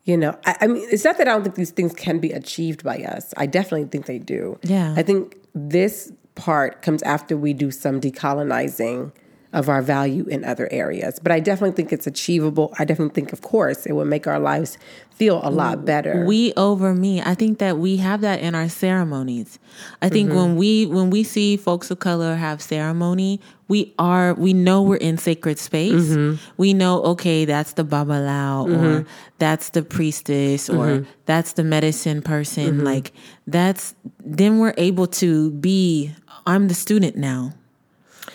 you 0.04 0.16
know, 0.16 0.36
I, 0.46 0.56
I 0.62 0.66
mean, 0.66 0.86
it's 0.90 1.04
not 1.04 1.18
that 1.18 1.28
I 1.28 1.32
don't 1.32 1.44
think 1.44 1.54
these 1.54 1.70
things 1.70 1.92
can 1.92 2.18
be 2.18 2.32
achieved 2.32 2.82
by 2.82 2.98
us. 2.98 3.32
I 3.36 3.46
definitely 3.46 3.86
think 3.86 4.06
they 4.06 4.18
do. 4.18 4.58
Yeah. 4.62 4.94
I 4.96 5.02
think 5.02 5.36
this 5.54 6.12
part 6.34 6.82
comes 6.82 7.02
after 7.02 7.36
we 7.36 7.52
do 7.52 7.70
some 7.70 8.00
decolonizing 8.00 9.12
of 9.52 9.68
our 9.68 9.82
value 9.82 10.24
in 10.28 10.44
other 10.44 10.66
areas. 10.70 11.18
But 11.22 11.32
I 11.32 11.40
definitely 11.40 11.76
think 11.76 11.92
it's 11.92 12.06
achievable. 12.06 12.72
I 12.78 12.84
definitely 12.84 13.14
think, 13.14 13.32
of 13.32 13.42
course, 13.42 13.84
it 13.86 13.92
would 13.92 14.06
make 14.06 14.26
our 14.26 14.38
lives 14.38 14.78
feel 15.10 15.40
a 15.44 15.50
lot 15.50 15.84
better. 15.84 16.24
we 16.26 16.52
over 16.56 16.94
me 16.94 17.20
i 17.20 17.34
think 17.34 17.58
that 17.58 17.76
we 17.78 17.98
have 17.98 18.22
that 18.22 18.40
in 18.40 18.54
our 18.54 18.66
ceremonies 18.68 19.58
i 20.00 20.08
think 20.08 20.30
Mm-hmm. 20.30 20.36
when 20.36 20.56
we 20.56 20.86
when 20.86 21.10
we 21.10 21.22
see 21.22 21.56
folks 21.58 21.90
of 21.90 21.98
color 21.98 22.34
have 22.34 22.62
ceremony 22.62 23.38
we 23.68 23.92
are 23.98 24.32
we 24.34 24.52
know 24.54 24.82
we're 24.82 24.96
in 24.96 25.18
sacred 25.18 25.58
space 25.58 25.92
Mm-hmm. 26.16 26.42
we 26.56 26.72
know 26.72 27.02
okay 27.12 27.44
that's 27.44 27.74
the 27.74 27.84
babalawo 27.84 29.02
or 29.02 29.06
that's 29.38 29.68
the 29.70 29.82
priestess 29.82 30.68
or 30.70 30.86
Mm-hmm. 30.86 31.10
that's 31.26 31.52
the 31.52 31.62
medicine 31.62 32.22
person 32.22 32.82
like 32.82 33.12
that's 33.46 33.94
then 34.24 34.58
we're 34.58 34.74
able 34.78 35.06
to 35.22 35.50
be 35.52 36.10
i'm 36.46 36.68
the 36.68 36.74
student 36.74 37.16
now 37.16 37.52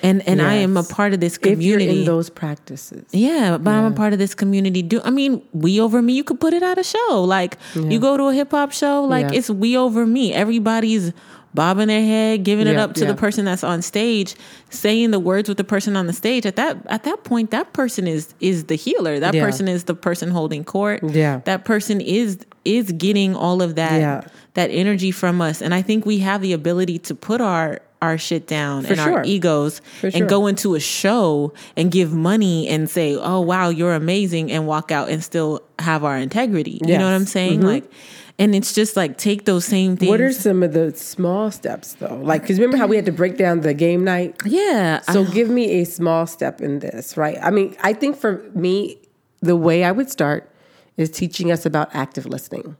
and 0.03 0.27
and 0.27 0.41
i 0.41 0.53
am 0.53 0.77
a 0.77 0.83
part 0.83 1.13
of 1.13 1.19
this 1.19 1.37
if 1.37 1.43
you're 1.61 1.77
community 1.79 1.99
in 1.99 2.05
those 2.05 2.29
practices. 2.29 3.05
yeah, 3.11 3.57
but 3.57 3.71
I'm 3.73 3.85
a 3.91 3.95
part 3.95 4.13
of 4.13 4.19
this 4.19 4.35
community. 4.35 4.81
Do 4.81 5.01
I 5.03 5.09
mean 5.09 5.41
we 5.53 5.79
over 5.79 6.01
me? 6.01 6.13
You 6.13 6.23
could 6.23 6.39
put 6.39 6.53
it 6.53 6.63
at 6.63 6.77
a 6.77 6.83
show. 6.83 7.23
Like 7.23 7.57
you 7.75 7.99
go 7.99 8.17
to 8.17 8.23
a 8.25 8.33
hip 8.33 8.51
hop 8.51 8.71
show, 8.71 9.03
like 9.03 9.31
Yeah. 9.31 9.37
it's 9.39 9.49
we 9.49 9.77
over 9.77 10.05
me. 10.05 10.33
Everybody's 10.33 11.13
bobbing 11.53 11.87
their 11.87 12.03
head, 12.03 12.43
giving 12.43 12.67
it 12.67 12.75
up 12.77 12.93
to 12.93 13.01
yeah. 13.01 13.07
the 13.07 13.15
person 13.15 13.45
that's 13.45 13.63
on 13.63 13.81
stage, 13.81 14.35
saying 14.69 15.09
the 15.11 15.19
words 15.19 15.49
with 15.49 15.57
the 15.57 15.63
person 15.63 15.95
on 15.95 16.05
the 16.05 16.13
stage. 16.13 16.45
At 16.45 16.55
that 16.57 16.77
at 16.87 17.03
that 17.03 17.23
point, 17.23 17.51
that 17.51 17.73
person 17.73 18.07
is 18.07 18.33
is 18.39 18.65
the 18.65 18.75
healer. 18.75 19.19
That 19.19 19.33
Yeah. 19.33 19.43
person 19.45 19.67
is 19.67 19.85
the 19.85 19.95
person 19.95 20.29
holding 20.29 20.63
court. 20.63 21.01
Yeah. 21.03 21.41
that 21.45 21.65
person 21.65 22.01
is 22.01 22.37
is 22.65 22.91
getting 22.91 23.35
all 23.35 23.61
of 23.61 23.75
that 23.75 23.99
Yeah. 23.99 24.21
that 24.53 24.69
energy 24.69 25.11
from 25.11 25.41
us. 25.41 25.61
And 25.61 25.73
I 25.73 25.81
think 25.81 26.05
we 26.05 26.19
have 26.19 26.41
the 26.41 26.53
ability 26.53 26.99
to 26.99 27.15
put 27.15 27.41
our 27.41 27.79
our 28.01 28.17
shit 28.17 28.45
down 28.47 28.85
and 28.85 28.97
sure. 28.97 29.13
our 29.19 29.23
egos 29.25 29.81
For 30.01 30.07
and 30.13 30.29
go 30.29 30.47
into 30.47 30.75
a 30.75 30.79
show 30.79 31.53
and 31.75 31.91
give 31.91 32.13
money 32.13 32.67
and 32.67 32.89
say, 32.89 33.15
"Oh 33.15 33.41
wow, 33.41 33.69
you're 33.69 33.93
amazing," 33.95 34.51
and 34.51 34.67
walk 34.67 34.91
out 34.91 35.09
and 35.09 35.23
still 35.23 35.61
have 35.79 36.03
our 36.03 36.17
integrity. 36.17 36.79
You 36.85 36.97
know 36.97 37.05
what 37.05 37.13
I'm 37.13 37.21
Yes. 37.21 37.31
saying? 37.31 37.59
Mm-hmm. 37.59 37.67
Like, 37.67 37.91
and 38.39 38.53
it's 38.53 38.71
just 38.73 38.95
like 38.95 39.17
take 39.17 39.45
those 39.45 39.65
same 39.65 39.97
things. 39.97 40.09
What 40.09 40.21
are 40.21 40.31
some 40.31 40.61
of 40.61 40.73
the 40.73 40.95
small 40.95 41.49
steps 41.49 41.93
though? 41.93 42.19
Like, 42.21 42.41
because 42.41 42.59
remember 42.59 42.77
how 42.77 42.85
we 42.85 42.95
had 42.95 43.05
to 43.07 43.11
break 43.11 43.35
down 43.37 43.61
the 43.61 43.73
game 43.73 44.03
night? 44.03 44.35
yeah. 44.45 45.01
So 45.01 45.23
I- 45.23 45.29
give 45.31 45.49
me 45.49 45.81
a 45.81 45.83
small 45.85 46.27
step 46.27 46.61
in 46.61 46.79
this, 46.79 47.17
right? 47.17 47.37
I 47.41 47.49
mean, 47.49 47.75
I 47.81 47.93
think 47.93 48.15
for 48.15 48.43
me, 48.53 48.97
the 49.41 49.55
way 49.55 49.83
I 49.83 49.91
would 49.91 50.09
start 50.11 50.51
is 50.97 51.09
teaching 51.09 51.51
us 51.51 51.65
about 51.65 51.89
active 51.93 52.25
listening. 52.27 52.75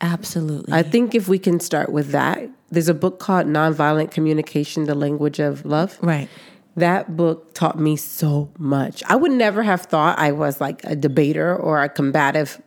absolutely. 0.00 0.72
I 0.72 0.82
think 0.82 1.14
if 1.14 1.28
we 1.28 1.38
can 1.38 1.60
start 1.60 1.92
with 1.92 2.10
that, 2.12 2.48
there's 2.72 2.88
a 2.88 2.94
book 2.94 3.18
called 3.20 3.46
Nonviolent 3.46 4.10
Communication: 4.10 4.84
The 4.84 4.94
Language 4.94 5.38
of 5.38 5.64
Love. 5.64 5.98
right. 6.00 6.28
That 6.74 7.18
book 7.18 7.52
taught 7.52 7.78
me 7.78 7.96
so 7.96 8.50
much. 8.58 9.02
I 9.06 9.14
would 9.14 9.30
never 9.30 9.62
have 9.62 9.82
thought 9.82 10.18
I 10.18 10.32
was 10.32 10.58
like 10.58 10.82
a 10.84 10.96
debater 10.96 11.54
or 11.54 11.82
a 11.82 11.88
combative 11.90 12.62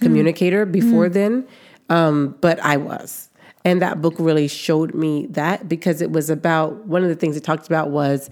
communicator 0.00 0.64
before 0.64 1.08
then, 1.08 1.44
um, 1.88 2.36
but 2.40 2.60
I 2.60 2.76
was. 2.76 3.28
And 3.64 3.82
that 3.82 4.00
book 4.00 4.14
really 4.18 4.46
showed 4.46 4.94
me 4.94 5.26
that 5.30 5.68
because 5.68 6.00
it 6.00 6.12
was 6.12 6.30
about 6.30 6.86
one 6.86 7.02
of 7.02 7.08
the 7.08 7.16
things 7.16 7.36
it 7.36 7.42
talked 7.42 7.66
about 7.66 7.90
was 7.90 8.30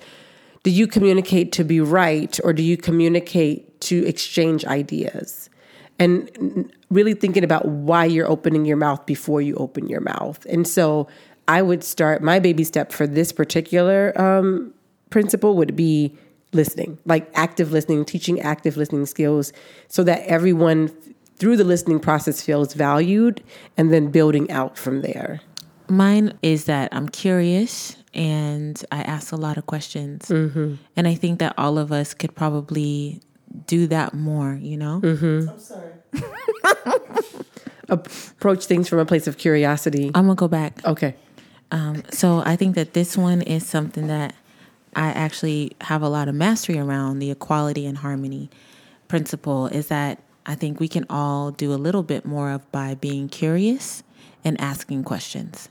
do 0.62 0.70
you 0.70 0.86
communicate 0.86 1.52
to 1.52 1.64
be 1.64 1.80
right 1.80 2.38
or 2.42 2.52
do 2.52 2.62
you 2.62 2.76
communicate 2.76 3.80
to 3.82 4.06
exchange 4.06 4.64
ideas? 4.64 5.50
And 5.98 6.72
really 6.90 7.14
thinking 7.14 7.44
about 7.44 7.66
why 7.66 8.04
you're 8.04 8.28
opening 8.28 8.64
your 8.64 8.76
mouth 8.76 9.04
before 9.06 9.40
you 9.42 9.54
open 9.56 9.88
your 9.88 10.00
mouth. 10.00 10.44
And 10.48 10.66
so 10.66 11.08
I 11.48 11.62
would 11.62 11.82
start 11.84 12.22
my 12.22 12.38
baby 12.38 12.64
step 12.64 12.92
for 12.92 13.06
this 13.06 13.32
particular 13.32 14.12
um, 14.20 14.72
principle 15.10 15.56
would 15.56 15.76
be 15.76 16.14
listening, 16.52 16.98
like 17.04 17.30
active 17.34 17.72
listening, 17.72 18.04
teaching 18.04 18.40
active 18.40 18.76
listening 18.76 19.06
skills 19.06 19.52
so 19.88 20.02
that 20.04 20.22
everyone 20.26 20.88
through 21.36 21.56
the 21.56 21.64
listening 21.64 22.00
process 22.00 22.40
feels 22.40 22.72
valued 22.72 23.42
and 23.76 23.92
then 23.92 24.10
building 24.10 24.50
out 24.50 24.78
from 24.78 25.02
there. 25.02 25.40
Mine 25.88 26.36
is 26.42 26.64
that 26.64 26.88
I'm 26.92 27.08
curious 27.08 27.96
and 28.14 28.82
I 28.90 29.02
ask 29.02 29.32
a 29.32 29.36
lot 29.36 29.58
of 29.58 29.66
questions. 29.66 30.28
Mm-hmm. 30.28 30.76
And 30.96 31.06
I 31.06 31.14
think 31.14 31.38
that 31.40 31.54
all 31.58 31.78
of 31.78 31.92
us 31.92 32.14
could 32.14 32.34
probably 32.34 33.20
do 33.66 33.86
that 33.88 34.14
more, 34.14 34.54
you 34.54 34.76
know? 34.76 35.00
Mm-hmm. 35.02 35.48
Approach 37.88 38.66
things 38.66 38.88
from 38.88 38.98
a 38.98 39.04
place 39.04 39.26
of 39.26 39.38
curiosity. 39.38 40.10
I'm 40.14 40.26
to 40.28 40.34
go 40.34 40.48
back. 40.48 40.84
Okay. 40.84 41.14
Um, 41.70 42.02
so 42.10 42.42
I 42.44 42.56
think 42.56 42.74
that 42.74 42.94
this 42.94 43.16
one 43.16 43.42
is 43.42 43.66
something 43.66 44.06
that 44.08 44.34
I 44.94 45.08
actually 45.08 45.72
have 45.82 46.02
a 46.02 46.08
lot 46.08 46.28
of 46.28 46.34
mastery 46.34 46.78
around 46.78 47.18
the 47.18 47.30
equality 47.30 47.86
and 47.86 47.98
harmony 47.98 48.50
principle 49.08 49.66
is 49.68 49.88
that 49.88 50.20
I 50.46 50.54
think 50.54 50.80
we 50.80 50.88
can 50.88 51.04
all 51.10 51.50
do 51.50 51.72
a 51.72 51.76
little 51.76 52.02
bit 52.02 52.24
more 52.24 52.50
of 52.50 52.70
by 52.72 52.94
being 52.94 53.28
curious 53.28 54.02
and 54.44 54.60
asking 54.60 55.04
questions. 55.04 55.68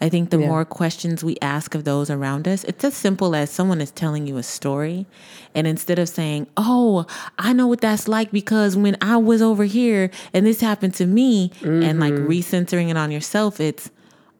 I 0.00 0.08
think 0.08 0.30
the 0.30 0.38
Yeah. 0.38 0.46
more 0.46 0.64
questions 0.64 1.24
we 1.24 1.36
ask 1.42 1.74
of 1.74 1.84
those 1.84 2.08
around 2.08 2.46
us, 2.46 2.64
it's 2.64 2.84
as 2.84 2.94
simple 2.94 3.34
as 3.34 3.50
someone 3.50 3.80
is 3.80 3.90
telling 3.90 4.26
you 4.26 4.36
a 4.36 4.42
story. 4.42 5.06
And 5.54 5.66
instead 5.66 5.98
of 5.98 6.08
saying, 6.08 6.46
Oh, 6.56 7.06
I 7.38 7.52
know 7.52 7.66
what 7.66 7.80
that's 7.80 8.06
like 8.06 8.30
because 8.30 8.76
when 8.76 8.96
I 9.00 9.16
was 9.16 9.42
over 9.42 9.64
here 9.64 10.10
and 10.32 10.46
this 10.46 10.60
happened 10.60 10.94
to 10.94 11.06
me, 11.06 11.50
and 11.62 11.98
like 11.98 12.14
mm-hmm. 12.14 12.28
recentering 12.28 12.90
it 12.90 12.96
on 12.96 13.10
yourself, 13.10 13.60
it's, 13.60 13.90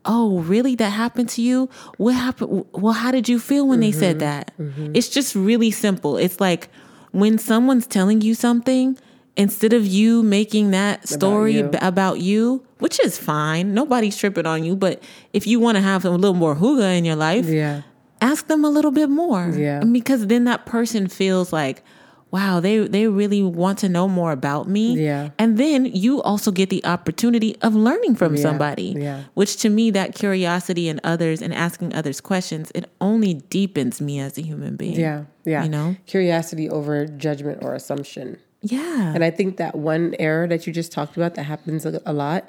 Oh, 0.05 0.39
really? 0.41 0.75
That 0.77 0.91
happened 0.91 1.29
to 1.31 1.43
you? 1.43 1.69
What 1.99 2.15
happened? 2.15 2.65
Well, 2.73 2.95
how 2.95 3.11
did 3.11 3.29
you 3.29 3.39
feel 3.39 3.67
when 3.67 3.81
they 3.81 3.93
said 3.93 4.17
mm-hmm. 4.17 4.19
that? 4.21 4.53
Mm-hmm. 4.59 4.93
It's 4.95 5.09
just 5.09 5.35
really 5.35 5.71
simple. 5.71 6.17
It's 6.17 6.41
like 6.41 6.69
when 7.11 7.37
someone's 7.37 7.87
telling 7.87 8.21
you 8.23 8.35
something, 8.35 8.97
instead 9.37 9.73
of 9.73 9.87
you 9.87 10.23
making 10.23 10.71
that 10.71 11.09
story 11.09 11.57
you. 11.57 11.65
b- 11.65 11.79
about 11.83 12.21
you, 12.21 12.65
which 12.79 12.99
is 13.05 13.19
fine, 13.19 13.75
nobody's 13.75 14.17
tripping 14.17 14.47
on 14.47 14.65
you. 14.65 14.77
But 14.77 15.03
if 15.33 15.47
you 15.47 15.61
want 15.61 15.77
to 15.77 15.83
have 15.83 16.05
a 16.05 16.11
little 16.11 16.35
more 16.35 16.55
hygge 16.57 16.99
in 16.99 17.05
your 17.05 17.17
life, 17.17 17.47
Yeah. 17.47 17.83
ask 18.21 18.47
them 18.49 18.65
a 18.65 18.71
little 18.71 18.91
bit 18.91 19.09
more. 19.11 19.53
Yeah. 19.57 19.81
And 19.81 19.93
because 19.93 20.27
then 20.27 20.45
that 20.45 20.67
person 20.67 21.07
feels 21.09 21.53
like, 21.53 21.83
wow, 22.31 22.61
they 22.61 22.87
they 22.87 23.07
really 23.09 23.43
want 23.43 23.79
to 23.79 23.89
know 23.89 24.07
more 24.07 24.33
about 24.33 24.69
me. 24.69 25.01
Yeah. 25.03 25.31
And 25.39 25.57
then 25.57 25.87
you 25.87 26.21
also 26.23 26.51
get 26.51 26.69
the 26.69 26.85
opportunity 26.85 27.57
of 27.63 27.75
learning 27.75 28.17
from 28.17 28.35
Yeah. 28.37 28.43
somebody. 28.43 28.95
Yeah. 28.99 29.23
Which 29.35 29.57
to 29.63 29.71
me, 29.71 29.91
that 29.93 30.15
curiosity 30.15 30.89
in 30.89 31.01
others 31.05 31.41
and 31.41 31.55
asking 31.55 31.95
others 31.95 32.21
questions, 32.21 32.71
it 32.75 32.85
only 33.01 33.35
deepens 33.49 34.01
me 34.03 34.21
as 34.21 34.37
a 34.37 34.43
human 34.43 34.77
being. 34.77 35.01
Yeah. 35.01 35.25
Yeah. 35.47 35.65
You 35.65 35.71
know? 35.71 35.97
Curiosity 36.07 36.69
over 36.69 37.07
judgment 37.07 37.61
or 37.65 37.75
assumption. 37.75 38.37
Yeah. 38.61 39.15
And 39.15 39.25
I 39.25 39.31
think 39.31 39.57
that 39.57 39.75
one 39.77 40.15
error 40.19 40.47
that 40.49 40.67
you 40.67 40.73
just 40.73 40.93
talked 40.93 41.17
about 41.17 41.35
that 41.37 41.45
happens 41.45 41.87
a, 41.87 42.03
a 42.05 42.13
lot, 42.13 42.45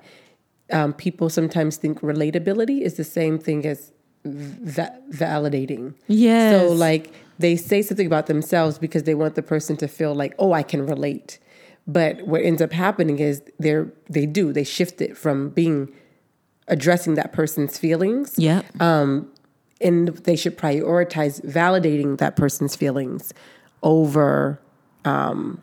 um, 0.72 0.94
people 0.94 1.30
sometimes 1.30 1.78
think 1.78 2.02
relatability 2.02 2.82
is 2.82 2.96
the 2.96 3.04
same 3.04 3.40
thing 3.40 3.66
as 3.66 3.92
va- 4.26 4.98
validating. 5.12 5.94
Yes. 6.08 6.60
So, 6.62 6.72
like, 6.74 7.12
they 7.40 7.56
say 7.56 7.82
something 7.82 8.06
about 8.08 8.28
themselves 8.28 8.78
because 8.78 9.04
they 9.04 9.16
want 9.16 9.36
the 9.36 9.42
person 9.44 9.78
to 9.78 9.88
feel 9.88 10.14
like, 10.14 10.36
oh, 10.40 10.52
I 10.54 10.64
can 10.64 10.86
relate. 10.86 11.40
But 11.88 12.22
what 12.28 12.42
ends 12.44 12.62
up 12.62 12.72
happening 12.72 13.18
is 13.20 13.42
they're 13.58 13.92
they 14.10 14.26
do 14.28 14.54
they 14.54 14.64
shift 14.64 15.02
it 15.02 15.18
from 15.18 15.50
being 15.50 15.92
addressing 16.68 17.16
that 17.16 17.34
person's 17.34 17.80
feelings 17.80 18.36
Yep. 18.38 18.64
and 18.80 20.08
they 20.10 20.36
should 20.36 20.56
prioritize 20.56 21.42
validating 21.44 22.20
that 22.20 22.36
person's 22.36 22.76
feelings 22.76 23.34
over 23.82 24.60
um, 25.06 25.60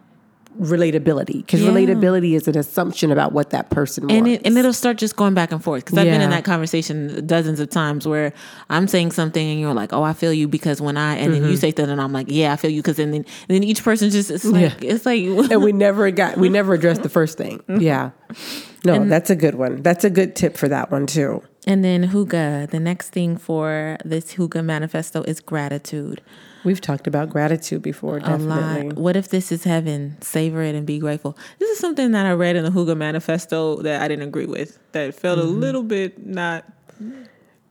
relatability 0.60 1.38
because 1.38 1.62
Yeah. 1.62 1.70
relatability 1.70 2.34
is 2.34 2.48
an 2.48 2.56
assumption 2.56 3.12
about 3.12 3.32
what 3.32 3.50
that 3.50 3.70
person 3.70 4.04
wants. 4.04 4.14
and 4.14 4.28
it 4.28 4.42
and 4.44 4.56
it'll 4.56 4.72
start 4.72 4.98
just 4.98 5.16
going 5.16 5.34
back 5.34 5.52
and 5.52 5.62
forth 5.62 5.84
because 5.84 5.98
I've 5.98 6.06
been 6.06 6.20
in 6.20 6.30
that 6.30 6.44
conversation 6.44 7.26
dozens 7.26 7.60
of 7.60 7.70
times 7.70 8.06
where 8.06 8.32
I'm 8.70 8.88
saying 8.88 9.12
something 9.12 9.48
and 9.48 9.60
you're 9.60 9.74
like, 9.74 9.92
"Oh, 9.92 10.02
I 10.02 10.12
feel 10.12 10.32
you," 10.32 10.48
because 10.48 10.80
when 10.80 10.96
I 10.96 11.16
and 11.16 11.32
then 11.32 11.42
you 11.42 11.50
mm-hmm. 11.50 11.56
say 11.56 11.70
that 11.72 11.88
and 11.88 12.00
I'm 12.00 12.12
like, 12.12 12.26
"Yeah, 12.28 12.52
I 12.52 12.56
feel 12.56 12.70
you," 12.70 12.82
because 12.82 12.96
then 12.96 13.10
then 13.10 13.24
then 13.48 13.62
each 13.62 13.82
person 13.82 14.10
just 14.10 14.30
it's 14.30 14.44
like 14.44 14.82
it's 14.82 15.06
like 15.06 15.22
and 15.50 15.62
we 15.62 15.72
never 15.72 16.10
got 16.10 16.36
we 16.36 16.48
never 16.48 16.74
addressed 16.74 17.02
the 17.02 17.08
first 17.08 17.38
thing. 17.38 17.58
Mm-hmm. 17.68 17.80
Yeah, 17.80 18.10
no, 18.84 19.04
that's 19.06 19.30
a 19.30 19.36
good 19.36 19.56
one. 19.56 19.82
That's 19.82 20.04
a 20.04 20.10
good 20.10 20.36
tip 20.36 20.56
for 20.56 20.68
that 20.68 20.90
one 20.90 21.06
too. 21.06 21.42
And 21.66 21.84
then 21.84 22.08
Hygge, 22.10 22.70
the 22.70 22.80
next 22.80 23.10
thing 23.10 23.36
for 23.36 23.98
this 24.04 24.34
Hygge 24.34 24.64
manifesto 24.64 25.22
is 25.22 25.40
gratitude. 25.40 26.22
We've 26.66 26.80
talked 26.80 27.06
about 27.06 27.30
gratitude 27.30 27.80
before, 27.80 28.18
A 28.18 28.36
lot. 28.38 28.94
What 28.94 29.14
if 29.14 29.28
this 29.28 29.52
is 29.52 29.62
heaven? 29.62 30.16
Savor 30.20 30.62
it 30.62 30.74
and 30.74 30.84
be 30.84 30.98
grateful. 30.98 31.38
This 31.60 31.70
is 31.70 31.78
something 31.78 32.10
that 32.10 32.26
I 32.26 32.32
read 32.32 32.56
in 32.56 32.64
the 32.64 32.70
Hygge 32.70 32.96
manifesto 32.96 33.76
that 33.82 34.02
I 34.02 34.08
didn't 34.08 34.26
agree 34.26 34.46
with. 34.46 34.76
That 34.90 35.14
felt 35.14 35.38
a 35.38 35.42
mm-hmm. 35.42 35.60
little 35.60 35.84
bit 35.84 36.26
not. 36.26 36.64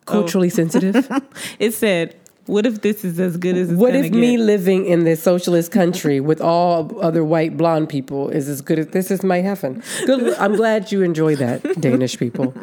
Culturally 0.06 0.48
oh. 0.48 0.50
sensitive. 0.50 1.12
It 1.60 1.74
said, 1.74 2.16
"What 2.46 2.66
if 2.66 2.84
this 2.84 3.04
is 3.04 3.20
as 3.20 3.36
good 3.36 3.58
as 3.58 3.70
it's 3.70 3.78
What 3.78 3.96
if 3.96 4.14
me 4.14 4.38
get?" 4.38 4.46
living 4.46 4.86
in 4.86 5.04
this 5.04 5.22
socialist 5.22 5.74
country 5.74 6.22
with 6.22 6.40
all 6.40 6.98
other 7.02 7.26
white 7.26 7.58
blonde 7.58 7.90
people 7.90 8.30
is 8.30 8.48
as 8.48 8.62
good 8.62 8.80
as 8.80 8.88
this 8.88 9.12
is 9.12 9.24
my 9.24 9.42
heaven? 9.42 9.84
Good. 10.06 10.36
I'm 10.36 10.56
glad 10.56 10.94
you 10.94 11.02
enjoy 11.02 11.36
that, 11.36 11.82
Danish 11.82 12.18
people. 12.18 12.54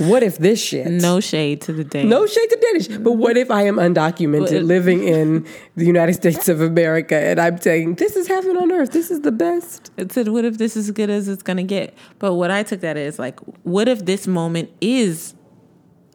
What 0.00 0.22
if 0.22 0.38
this 0.38 0.64
shit? 0.64 0.86
No 0.86 1.20
shade 1.20 1.60
to 1.62 1.74
the 1.74 1.84
day. 1.84 2.04
No 2.04 2.26
shade 2.26 2.48
to 2.48 2.56
Danish, 2.56 2.88
but 2.98 3.12
what 3.12 3.36
if 3.36 3.50
I 3.50 3.64
am 3.64 3.76
undocumented 3.76 4.64
living 4.64 5.06
in 5.06 5.46
the 5.76 5.84
United 5.84 6.14
States 6.14 6.48
of 6.48 6.62
America 6.62 7.14
and 7.14 7.38
I'm 7.38 7.60
saying 7.60 7.96
this 7.96 8.16
is 8.16 8.26
heaven 8.26 8.56
on 8.56 8.72
earth, 8.72 8.92
this 8.92 9.10
is 9.10 9.20
the 9.20 9.32
best? 9.32 9.90
It 9.98 10.10
said, 10.10 10.28
"What 10.28 10.46
if 10.46 10.56
this 10.56 10.74
is 10.74 10.88
as 10.88 10.94
good 10.94 11.10
as 11.10 11.28
it's 11.28 11.42
gonna 11.42 11.64
get?" 11.64 11.94
But 12.18 12.34
what 12.34 12.50
I 12.50 12.62
took 12.62 12.80
that 12.80 12.96
is 12.96 13.18
like, 13.18 13.38
what 13.62 13.88
if 13.88 14.06
this 14.06 14.26
moment 14.26 14.70
is 14.80 15.34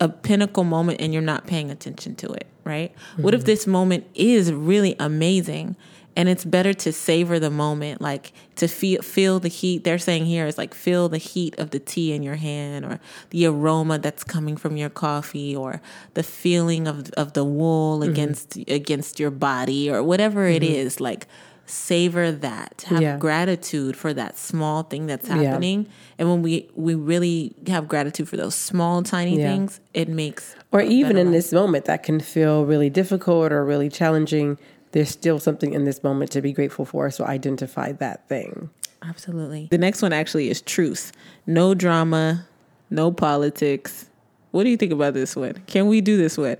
a 0.01 0.09
pinnacle 0.09 0.63
moment 0.63 0.99
and 0.99 1.13
you're 1.13 1.21
not 1.21 1.45
paying 1.45 1.69
attention 1.69 2.15
to 2.15 2.31
it, 2.31 2.47
right? 2.63 2.91
What 3.17 3.35
if 3.35 3.41
mm-hmm. 3.41 3.45
this 3.45 3.67
moment 3.67 4.07
is 4.15 4.51
really 4.51 4.95
amazing 4.99 5.75
and 6.15 6.29
it's 6.29 6.45
better 6.45 6.73
to 6.73 6.93
savor 6.93 7.39
the 7.39 7.49
moment, 7.49 8.01
like 8.01 8.31
to 8.55 8.67
feel 8.67 9.01
feel 9.01 9.39
the 9.39 9.49
heat. 9.49 9.83
They're 9.83 9.97
saying 9.99 10.25
here 10.25 10.45
is 10.47 10.57
like 10.57 10.73
feel 10.73 11.09
the 11.09 11.17
heat 11.17 11.57
of 11.59 11.71
the 11.71 11.79
tea 11.79 12.13
in 12.13 12.23
your 12.23 12.35
hand 12.35 12.85
or 12.85 12.99
the 13.31 13.45
aroma 13.45 13.99
that's 13.99 14.23
coming 14.23 14.55
from 14.57 14.77
your 14.77 14.89
coffee 14.89 15.55
or 15.55 15.81
the 16.13 16.23
feeling 16.23 16.87
of 16.87 17.09
of 17.11 17.33
the 17.33 17.43
wool 17.43 17.99
mm-hmm. 17.99 18.11
against 18.11 18.57
against 18.67 19.19
your 19.19 19.31
body 19.31 19.89
or 19.89 20.01
whatever 20.03 20.45
it 20.45 20.63
mm-hmm. 20.63 20.73
is, 20.73 21.01
like 21.01 21.27
savor 21.67 22.31
that. 22.31 22.85
Have 22.87 23.01
Yeah. 23.01 23.17
gratitude 23.17 23.95
for 23.97 24.13
that 24.13 24.37
small 24.37 24.83
thing 24.83 25.07
that's 25.07 25.27
happening. 25.27 25.87
And 26.17 26.29
when 26.29 26.41
we 26.41 26.69
we 26.75 26.95
really 26.95 27.55
have 27.67 27.87
gratitude 27.87 28.29
for 28.29 28.37
those 28.37 28.55
small 28.55 29.01
tiny 29.03 29.39
Yeah. 29.39 29.51
things, 29.51 29.79
it 29.93 30.07
makes 30.07 30.55
Or 30.71 30.81
even 30.81 31.17
in 31.17 31.27
life. 31.27 31.33
this 31.33 31.51
moment 31.51 31.85
that 31.85 32.03
can 32.03 32.19
feel 32.19 32.65
really 32.65 32.89
difficult 32.89 33.51
or 33.51 33.65
really 33.65 33.89
challenging, 33.89 34.57
there's 34.95 35.09
still 35.09 35.39
something 35.41 35.73
in 35.73 35.83
this 35.83 36.01
moment 36.05 36.31
to 36.31 36.41
be 36.41 36.53
grateful 36.53 36.85
for. 36.85 37.11
So 37.11 37.25
identify 37.25 37.91
that 37.91 38.29
thing. 38.29 38.69
Absolutely. 39.01 39.67
The 39.69 39.77
next 39.77 40.01
one 40.01 40.13
actually 40.13 40.49
is 40.49 40.61
truce. 40.61 41.11
No 41.45 41.73
drama, 41.73 42.47
no 42.89 43.11
politics. 43.11 44.09
What 44.51 44.63
do 44.63 44.69
you 44.69 44.77
think 44.77 44.93
about 44.93 45.13
this 45.13 45.35
one? 45.35 45.61
Can 45.67 45.87
we 45.87 45.99
do 45.99 46.15
this 46.15 46.37
one? 46.37 46.55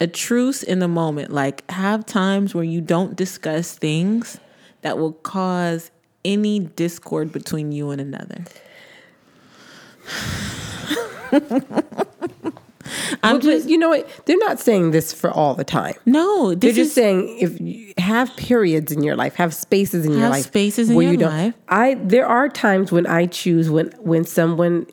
A 0.00 0.08
truce 0.08 0.64
in 0.64 0.80
the 0.80 0.88
moment. 0.88 1.30
Like 1.30 1.70
have 1.70 2.04
times 2.04 2.56
where 2.56 2.64
you 2.64 2.80
don't 2.80 3.14
discuss 3.14 3.76
things 3.76 4.40
that 4.82 4.98
will 4.98 5.12
cause 5.12 5.92
any 6.24 6.58
discord 6.58 7.30
between 7.30 7.70
you 7.70 7.90
and 7.90 8.00
another. 8.00 8.46
I'm 13.22 13.36
But- 13.36 13.42
just 13.42 13.68
you 13.68 13.78
know 13.78 13.88
what? 13.90 14.08
They're 14.26 14.38
not 14.38 14.58
saying 14.60 14.90
this 14.92 15.12
for 15.12 15.30
all 15.30 15.54
the 15.54 15.64
time. 15.64 15.94
no. 16.06 16.54
They're 16.54 16.72
just 16.72 16.88
is 16.90 16.94
saying 16.94 17.38
if 17.40 17.60
you 17.60 17.92
have 17.98 18.34
periods 18.36 18.92
in 18.92 19.02
your 19.02 19.16
life, 19.16 19.34
have 19.36 19.52
spaces 19.54 20.04
in 20.06 20.12
your 20.12 20.28
life, 20.28 20.44
spaces 20.44 20.90
in 20.90 20.96
where 20.96 21.04
your 21.04 21.12
you 21.12 21.18
don't. 21.18 21.36
life. 21.36 21.54
I 21.68 21.94
there 22.02 22.26
are 22.26 22.48
times 22.48 22.90
when 22.92 23.06
I 23.06 23.26
choose 23.26 23.70
when 23.70 23.92
when 24.00 24.24
someone 24.24 24.86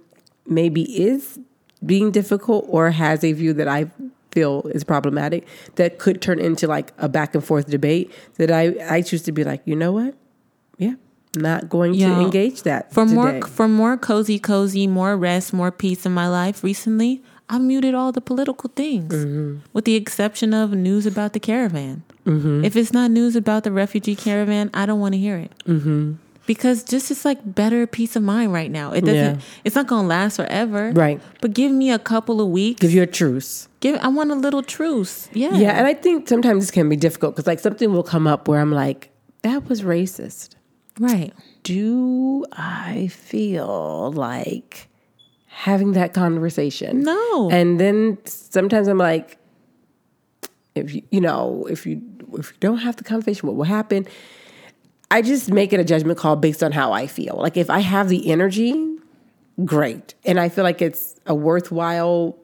maybe 0.46 0.84
is 1.02 1.40
being 1.86 2.12
difficult 2.12 2.66
or 2.70 2.92
has 2.92 3.24
a 3.24 3.34
view 3.34 3.54
that 3.54 3.68
I 3.68 3.92
feel 4.32 4.64
is 4.74 4.84
problematic 4.84 5.48
that 5.76 6.00
could 6.00 6.22
turn 6.22 6.40
into 6.40 6.68
like 6.68 6.92
a 6.98 7.08
back 7.10 7.34
and 7.36 7.44
forth 7.44 7.68
debate. 7.70 8.12
That 8.38 8.52
I 8.52 8.76
I 8.90 9.02
choose 9.02 9.22
to 9.24 9.32
be 9.32 9.44
like, 9.44 9.62
you 9.66 9.76
know 9.76 9.92
what? 9.92 10.16
Yeah, 10.78 10.94
not 11.36 11.70
going 11.70 11.94
to 11.94 12.06
engage 12.22 12.64
that 12.64 12.94
for 12.94 13.04
today. 13.04 13.16
more 13.16 13.42
for 13.48 13.68
more 13.68 13.98
cozy 13.98 14.38
cozy 14.40 14.86
more 14.88 15.18
rest 15.18 15.54
more 15.54 15.72
peace 15.72 16.06
in 16.06 16.12
my 16.14 16.28
life 16.28 16.64
recently 16.64 17.22
i 17.50 17.58
muted 17.58 17.94
all 17.94 18.12
the 18.12 18.22
political 18.22 18.70
things 18.76 19.14
Mm-hmm. 19.14 19.58
with 19.74 19.86
the 19.86 19.96
exception 19.96 20.54
of 20.54 20.72
news 20.74 21.06
about 21.06 21.34
the 21.34 21.40
caravan 21.40 22.04
if 22.66 22.76
it's 22.76 22.92
not 22.92 23.10
news 23.10 23.38
about 23.38 23.64
the 23.64 23.72
refugee 23.72 24.16
caravan 24.16 24.70
i 24.74 24.86
don't 24.86 25.00
want 25.00 25.14
to 25.14 25.18
hear 25.18 25.38
it 25.38 25.52
mm-hmm. 25.66 26.14
because 26.46 26.84
just 26.84 27.10
it's 27.10 27.24
like 27.24 27.40
better 27.56 27.88
peace 27.88 28.18
of 28.18 28.24
mind 28.24 28.52
right 28.52 28.70
now 28.70 28.92
it 28.92 29.02
doesn't 29.06 29.36
Yeah. 29.40 29.42
it's 29.64 29.76
not 29.76 29.88
gonna 29.88 30.08
last 30.08 30.36
forever 30.36 30.92
Right. 30.94 31.22
but 31.40 31.54
give 31.54 31.72
me 31.72 31.90
a 31.90 31.98
couple 32.00 32.42
of 32.42 32.50
weeks 32.50 32.82
Give 32.82 32.92
you 32.92 33.02
a 33.02 33.08
truce. 33.08 33.70
give 33.80 33.96
i 34.02 34.10
want 34.10 34.32
a 34.32 34.36
little 34.36 34.62
truce 34.62 35.30
yeah 35.32 35.54
Yeah, 35.56 35.72
and 35.80 35.88
I 35.88 35.94
think 35.94 36.28
sometimes 36.28 36.64
this 36.64 36.72
can 36.72 36.90
be 36.90 36.98
difficult 36.98 37.36
because 37.36 37.48
like 37.48 37.60
something 37.60 37.94
will 37.94 38.04
come 38.04 38.28
up 38.28 38.48
where 38.50 38.60
I'm 38.60 38.74
like, 38.74 39.10
that 39.44 39.70
was 39.70 39.82
racist. 39.84 40.56
right 41.00 41.32
do 41.64 42.44
I 42.52 43.08
feel 43.08 44.12
like 44.12 44.87
having 45.58 45.94
that 45.94 46.14
conversation? 46.14 47.02
No. 47.02 47.50
And 47.50 47.80
then 47.80 48.20
sometimes 48.26 48.88
I'm 48.88 49.00
like, 49.00 49.40
if 50.76 50.94
you 50.94 51.02
you 51.10 51.20
know 51.20 51.66
if 51.70 51.86
you 51.88 52.02
if 52.34 52.52
you 52.52 52.58
don't 52.60 52.78
have 52.78 52.96
the 52.98 53.04
conversation, 53.04 53.48
what 53.48 53.56
will 53.56 53.64
happen? 53.64 54.08
I 55.10 55.22
just 55.24 55.52
make 55.52 55.74
it 55.74 55.80
a 55.80 55.84
judgment 55.84 56.20
call 56.20 56.36
based 56.36 56.62
on 56.62 56.72
how 56.72 56.92
I 56.92 57.08
feel. 57.08 57.36
Like 57.38 57.58
if 57.58 57.70
I 57.70 57.80
have 57.80 58.08
the 58.10 58.30
energy, 58.30 58.98
great, 59.66 60.14
and 60.26 60.40
I 60.40 60.50
feel 60.50 60.64
like 60.64 60.82
it's 60.82 61.16
a 61.26 61.34
worthwhile 61.34 62.38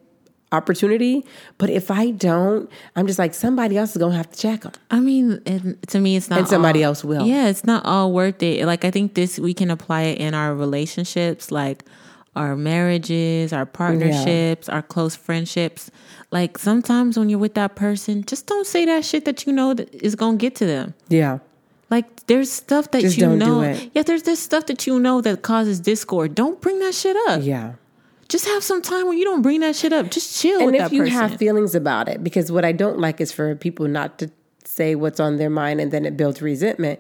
opportunity. 0.51 1.23
But 1.59 1.69
if 1.69 1.91
I 1.91 2.11
don't, 2.11 2.71
I'm 2.95 3.05
just 3.05 3.19
like 3.19 3.35
somebody 3.35 3.77
else 3.77 3.91
is 3.91 3.97
gonna 3.97 4.15
have 4.15 4.31
to 4.31 4.39
check 4.39 4.61
them. 4.61 4.71
I 4.89 4.99
mean, 4.99 5.39
and 5.45 5.79
to 5.89 5.99
me, 5.99 6.15
it's 6.15 6.29
not. 6.31 6.39
And 6.39 6.47
somebody 6.47 6.83
all- 6.83 6.89
else 6.91 7.03
will. 7.03 7.27
Yeah, 7.27 7.47
it's 7.47 7.65
not 7.65 7.85
all 7.85 8.11
worth 8.11 8.41
it. 8.41 8.65
Like 8.65 8.83
I 8.85 8.89
think 8.89 9.13
this 9.13 9.37
we 9.37 9.53
can 9.53 9.69
apply 9.69 10.03
it 10.03 10.17
in 10.19 10.33
our 10.33 10.55
relationships, 10.55 11.51
like 11.51 11.83
our 12.35 12.55
marriages, 12.55 13.53
our 13.53 13.65
partnerships, 13.65 14.67
our 14.69 14.81
close 14.81 15.15
friendships. 15.15 15.91
Like 16.31 16.57
sometimes 16.57 17.17
when 17.17 17.29
you're 17.29 17.39
with 17.39 17.53
that 17.53 17.75
person, 17.75 18.23
just 18.23 18.47
don't 18.47 18.65
say 18.65 18.85
that 18.85 19.05
shit 19.05 19.25
that 19.25 19.45
you 19.45 19.53
know 19.53 19.73
that 19.73 19.93
is 19.93 20.15
gonna 20.15 20.37
get 20.37 20.55
to 20.55 20.65
them. 20.65 20.93
Yeah. 21.09 21.39
Like 21.89 22.25
there's 22.25 22.51
stuff 22.51 22.89
that 22.91 23.01
Just 23.01 23.17
you 23.17 23.35
know. 23.35 23.61
Yeah, 23.93 24.01
there's 24.01 24.23
this 24.23 24.39
stuff 24.39 24.65
that 24.65 24.87
you 24.87 24.99
know 24.99 25.21
that 25.21 25.43
causes 25.43 25.79
discord. 25.79 26.33
Don't 26.33 26.59
bring 26.59 26.79
that 26.79 26.95
shit 26.95 27.15
up. 27.29 27.43
Yeah. 27.43 27.73
Just 28.29 28.45
have 28.45 28.63
some 28.63 28.81
time 28.81 29.05
where 29.05 29.13
you 29.13 29.25
don't 29.25 29.43
bring 29.43 29.59
that 29.59 29.75
shit 29.75 29.93
up. 29.93 30.09
Just 30.09 30.41
chill 30.41 30.59
And 30.59 30.75
if 30.75 30.91
you 30.91 31.03
person. 31.03 31.13
have 31.13 31.35
feelings 31.37 31.75
about 31.75 32.09
it, 32.09 32.23
because 32.23 32.51
what 32.51 32.65
I 32.65 32.71
don't 32.71 32.97
like 32.97 33.21
is 33.21 33.31
for 33.31 33.53
people 33.53 33.87
not 33.87 34.17
to 34.19 34.31
say 34.65 34.95
what's 34.95 35.19
on 35.19 35.37
their 35.37 35.51
mind 35.51 35.79
and 35.79 35.91
then 35.91 36.03
it 36.03 36.17
builds 36.17 36.41
resentment. 36.41 36.99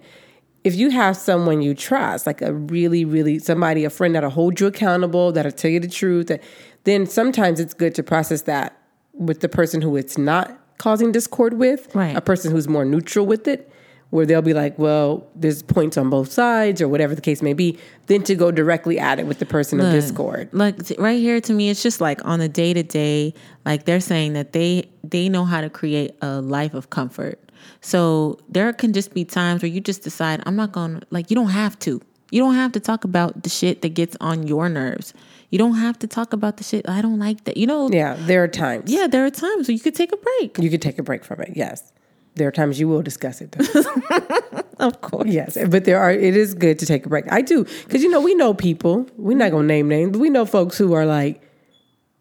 If 0.63 0.75
you 0.75 0.89
have 0.91 1.17
someone 1.17 1.61
you 1.61 1.73
trust, 1.73 2.25
like 2.25 2.41
a 2.41 2.53
really, 2.53 3.03
really 3.05 3.39
somebody, 3.39 3.83
a 3.83 3.89
friend 3.89 4.15
that'll 4.15 4.29
hold 4.29 4.59
you 4.59 4.67
accountable, 4.67 5.31
that'll 5.31 5.51
tell 5.51 5.71
you 5.71 5.79
the 5.79 5.87
truth, 5.89 6.27
that, 6.27 6.41
then 6.85 7.05
sometimes 7.05 7.59
it's 7.59 7.73
good 7.73 7.93
to 7.95 8.03
process 8.03 8.43
that 8.43 8.77
with 9.13 9.41
the 9.41 9.49
person 9.49 9.81
who 9.81 9.95
it's 9.97 10.17
not 10.17 10.57
causing 10.77 11.11
discord 11.11 11.53
with, 11.55 11.93
Right. 11.93 12.15
a 12.15 12.21
person 12.21 12.51
who's 12.51 12.67
more 12.67 12.85
neutral 12.85 13.25
with 13.25 13.47
it, 13.47 13.69
where 14.09 14.25
they'll 14.25 14.41
be 14.41 14.53
like, 14.53 14.77
well, 14.77 15.27
there's 15.35 15.63
points 15.63 15.97
on 15.97 16.09
both 16.09 16.31
sides 16.31 16.81
or 16.81 16.87
whatever 16.87 17.13
the 17.15 17.21
case 17.21 17.41
may 17.41 17.53
be, 17.53 17.77
then 18.07 18.21
to 18.23 18.35
go 18.35 18.51
directly 18.51 18.99
at 18.99 19.19
it 19.19 19.25
with 19.25 19.39
the 19.39 19.45
person 19.45 19.79
of 19.79 19.91
discord. 19.91 20.49
like 20.53 20.75
right 20.99 21.19
here 21.19 21.41
to 21.41 21.51
me 21.53 21.69
it's 21.69 21.81
just 21.83 21.99
like 21.99 22.23
on 22.25 22.39
a 22.41 22.47
day 22.47 22.73
to 22.73 22.83
day 22.83 23.33
like 23.65 23.85
they're 23.85 23.99
saying 23.99 24.33
that 24.33 24.53
they 24.53 24.87
they 25.03 25.29
know 25.29 25.45
how 25.45 25.61
to 25.61 25.69
create 25.69 26.15
a 26.21 26.41
life 26.41 26.73
of 26.73 26.89
comfort 26.89 27.39
so 27.81 28.37
there 28.49 28.71
can 28.73 28.93
just 28.93 29.13
be 29.13 29.25
times 29.25 29.61
where 29.61 29.69
you 29.69 29.81
just 29.81 30.03
decide 30.03 30.41
i'm 30.45 30.55
not 30.55 30.71
gonna 30.71 31.01
like 31.09 31.29
you 31.29 31.35
don't 31.35 31.49
have 31.49 31.77
to 31.79 32.01
you 32.31 32.39
don't 32.39 32.55
have 32.55 32.71
to 32.71 32.79
talk 32.79 33.03
about 33.03 33.43
the 33.43 33.49
shit 33.49 33.81
that 33.81 33.93
gets 33.93 34.15
on 34.19 34.47
your 34.47 34.69
nerves 34.69 35.13
you 35.49 35.59
don't 35.59 35.75
have 35.75 35.99
to 35.99 36.07
talk 36.07 36.33
about 36.33 36.57
the 36.57 36.63
shit 36.63 36.87
i 36.89 37.01
don't 37.01 37.19
like 37.19 37.43
that 37.43 37.57
you 37.57 37.67
know 37.67 37.89
yeah, 37.91 38.15
Yeah, 38.15 38.25
there 38.25 38.43
are 38.43 38.47
times. 38.47 38.91
Yeah, 38.91 39.07
there 39.07 39.25
are 39.25 39.29
times 39.29 39.67
where 39.67 39.73
you 39.75 39.79
could 39.79 39.95
take 39.95 40.11
a 40.11 40.17
break 40.17 40.57
You 40.57 40.69
could 40.69 40.81
take 40.81 40.97
a 40.97 41.03
break 41.03 41.23
from 41.23 41.41
it. 41.41 41.51
Yes. 41.55 41.91
There 42.35 42.47
are 42.47 42.51
times 42.51 42.79
you 42.79 42.87
will 42.87 43.03
discuss 43.03 43.41
it. 43.41 43.51
Though. 43.51 44.63
of 44.79 45.01
course 45.01 45.27
yes, 45.27 45.55
but 45.69 45.85
there 45.85 45.99
are. 45.99 46.11
It 46.11 46.35
is 46.35 46.55
good 46.55 46.79
to 46.79 46.87
take 46.87 47.05
a 47.05 47.09
break. 47.09 47.31
I 47.31 47.41
do 47.41 47.65
because 47.83 48.01
you 48.01 48.09
know 48.09 48.19
we 48.21 48.33
know 48.33 48.55
people. 48.55 49.05
We're 49.17 49.37
not 49.37 49.51
gonna 49.51 49.67
name 49.67 49.87
names, 49.87 50.13
but 50.13 50.19
we 50.19 50.31
know 50.31 50.45
folks 50.47 50.75
who 50.75 50.93
are 50.93 51.05
like 51.05 51.41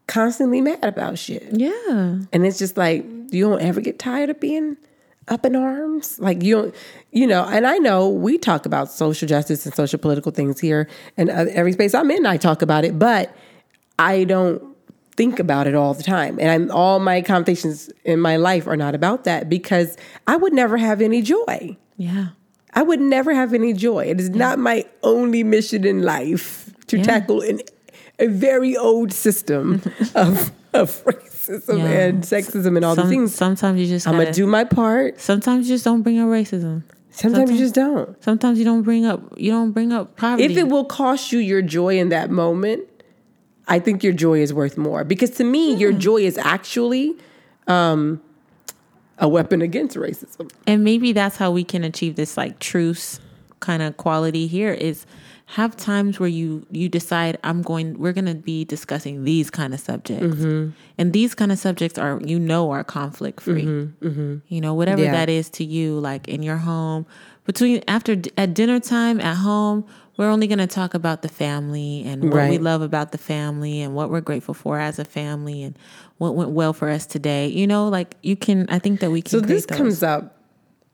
constantly 0.06 0.60
mad 0.60 0.84
about 0.84 1.18
shit, 1.18 1.46
yeah 1.52 2.18
and 2.32 2.44
it's 2.44 2.58
just 2.58 2.76
like 2.76 3.06
you 3.30 3.48
don't 3.48 3.62
ever 3.62 3.80
get 3.80 3.98
tired 3.98 4.28
of 4.28 4.38
being 4.40 4.76
up 5.28 5.44
in 5.46 5.54
arms. 5.56 6.18
Like 6.18 6.42
you 6.42 6.72
you 7.10 7.26
know. 7.26 7.44
And 7.44 7.66
I 7.66 7.78
know 7.78 8.08
we 8.08 8.38
talk 8.38 8.66
about 8.66 8.90
social 8.90 9.26
justice 9.28 9.64
and 9.66 9.74
social 9.74 9.98
political 9.98 10.32
things 10.32 10.60
here, 10.60 10.88
and 11.16 11.30
every 11.30 11.72
space 11.72 11.94
I'm 11.94 12.10
in, 12.10 12.26
I 12.26 12.36
talk 12.36 12.62
about 12.62 12.84
it, 12.84 12.98
but 12.98 13.34
I 13.98 14.24
don't 14.24 14.62
think 15.16 15.38
about 15.38 15.66
it 15.66 15.74
all 15.74 15.92
the 15.94 16.02
time. 16.02 16.38
And 16.40 16.48
I'm, 16.50 16.70
all 16.70 16.98
my 16.98 17.20
conversations 17.20 17.90
in 18.04 18.18
my 18.18 18.36
life 18.36 18.66
are 18.66 18.76
not 18.78 18.94
about 18.94 19.24
that 19.24 19.48
because 19.48 19.96
I 20.26 20.36
would 20.36 20.54
never 20.54 20.78
have 20.78 21.00
any 21.02 21.20
joy. 21.22 21.76
yeah 21.96 22.28
I 22.74 22.82
would 22.82 23.00
never 23.02 23.34
have 23.34 23.52
any 23.52 23.74
joy. 23.74 24.06
It 24.06 24.18
is 24.18 24.30
not 24.30 24.58
my 24.58 24.86
only 25.02 25.44
mission 25.44 25.84
in 25.84 26.00
life 26.02 26.72
to 26.86 26.96
Yeah. 26.96 27.02
tackle 27.04 27.42
an, 27.42 27.60
a 28.18 28.28
very 28.28 28.74
old 28.78 29.12
system 29.12 29.82
of, 30.14 30.50
of 30.72 31.04
Yeah. 31.48 31.74
and 31.76 32.22
sexism 32.22 32.76
and 32.76 32.84
all 32.84 32.94
Some- 32.94 33.04
the 33.06 33.10
things. 33.10 33.34
sometimes 33.34 33.80
you 33.80 33.86
just 33.86 34.06
I'm 34.06 34.14
going 34.14 34.26
to 34.26 34.32
do 34.32 34.46
my 34.46 34.64
part. 34.64 35.20
sometimes 35.20 35.68
you 35.68 35.74
just 35.74 35.84
don't 35.84 36.02
bring 36.02 36.18
up 36.18 36.28
racism 36.28 36.82
Sometimes 37.10 37.50
you 37.50 37.58
just 37.58 37.74
don't. 37.74 38.22
sometimes 38.24 38.58
you 38.58 38.64
don't 38.64 38.82
bring 38.82 39.04
up 39.04 39.20
you 39.36 39.50
don't 39.50 39.72
bring 39.72 39.92
up 39.92 40.16
poverty 40.16 40.44
If 40.44 40.56
it 40.56 40.68
will 40.68 40.84
cost 40.84 41.30
you 41.32 41.38
your 41.40 41.60
joy 41.60 41.98
in 41.98 42.08
that 42.08 42.30
moment, 42.30 42.84
I 43.68 43.78
think 43.80 44.02
your 44.02 44.12
joy 44.14 44.40
is 44.40 44.52
worth 44.54 44.76
more. 44.78 45.04
Because 45.04 45.30
to 45.32 45.44
me, 45.44 45.74
your 45.74 45.92
joy 45.92 46.18
is 46.22 46.36
actually 46.38 47.14
um, 47.68 48.20
a 49.18 49.28
weapon 49.28 49.62
against 49.62 49.96
racism. 49.96 50.50
and 50.66 50.82
maybe 50.84 51.12
that's 51.12 51.36
how 51.36 51.50
we 51.50 51.64
can 51.64 51.84
achieve 51.84 52.16
this 52.16 52.36
like 52.36 52.58
truce 52.58 53.20
kind 53.60 53.82
of 53.82 53.96
quality 53.96 54.46
here 54.48 54.72
is 54.72 55.06
have 55.46 55.76
times 55.76 56.18
where 56.18 56.28
you 56.28 56.66
you 56.70 56.88
decide 56.88 57.36
i'm 57.44 57.62
going 57.62 57.98
we're 57.98 58.12
going 58.12 58.24
to 58.26 58.34
be 58.34 58.64
discussing 58.64 59.24
these 59.24 59.50
kind 59.50 59.74
of 59.74 59.80
subjects 59.80 60.24
mm-hmm. 60.24 60.70
and 60.98 61.12
these 61.12 61.34
kind 61.34 61.52
of 61.52 61.58
subjects 61.58 61.98
are 61.98 62.20
you 62.24 62.38
know 62.38 62.70
are 62.70 62.84
conflict 62.84 63.40
free. 63.42 63.64
Mm-hmm, 63.64 64.06
mm-hmm. 64.08 64.36
You 64.48 64.60
know 64.60 64.74
whatever 64.74 65.02
Yeah. 65.02 65.12
that 65.12 65.28
is 65.28 65.50
to 65.50 65.64
you 65.64 65.98
like 65.98 66.28
in 66.28 66.42
your 66.42 66.56
home. 66.58 67.06
Between 67.44 67.82
after 67.88 68.16
at 68.38 68.54
dinner 68.54 68.80
time 68.80 69.20
at 69.20 69.36
home 69.36 69.84
we're 70.16 70.28
only 70.30 70.46
going 70.46 70.58
to 70.58 70.66
talk 70.66 70.94
about 70.94 71.22
the 71.22 71.28
family 71.28 72.04
and 72.06 72.30
what 72.32 72.48
we 72.50 72.58
love 72.58 72.82
about 72.82 73.12
the 73.12 73.18
family 73.18 73.80
and 73.80 73.94
what 73.94 74.10
we're 74.10 74.20
grateful 74.20 74.54
for 74.54 74.78
as 74.78 74.98
a 74.98 75.04
family 75.04 75.62
and 75.62 75.76
what 76.18 76.34
went 76.34 76.50
well 76.50 76.72
for 76.72 76.88
us 76.90 77.04
today. 77.06 77.48
You 77.48 77.66
know 77.66 77.88
like 77.88 78.14
you 78.22 78.36
can 78.36 78.66
i 78.68 78.78
think 78.78 79.00
that 79.00 79.10
we 79.10 79.22
can 79.22 79.30
So 79.30 79.40
this 79.40 79.66
those. 79.66 79.76
comes 79.78 80.02
up 80.02 80.38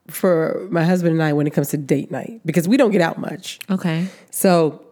for 0.09 0.66
my 0.70 0.85
husband 0.85 1.12
and 1.14 1.22
I 1.22 1.32
when 1.32 1.47
it 1.47 1.52
comes 1.52 1.68
to 1.70 1.76
date 1.76 2.10
night 2.10 2.40
because 2.44 2.66
we 2.66 2.76
don't 2.76 2.90
get 2.90 3.01
out 3.01 3.18
much. 3.18 3.59
okay 3.70 4.06
So 4.30 4.82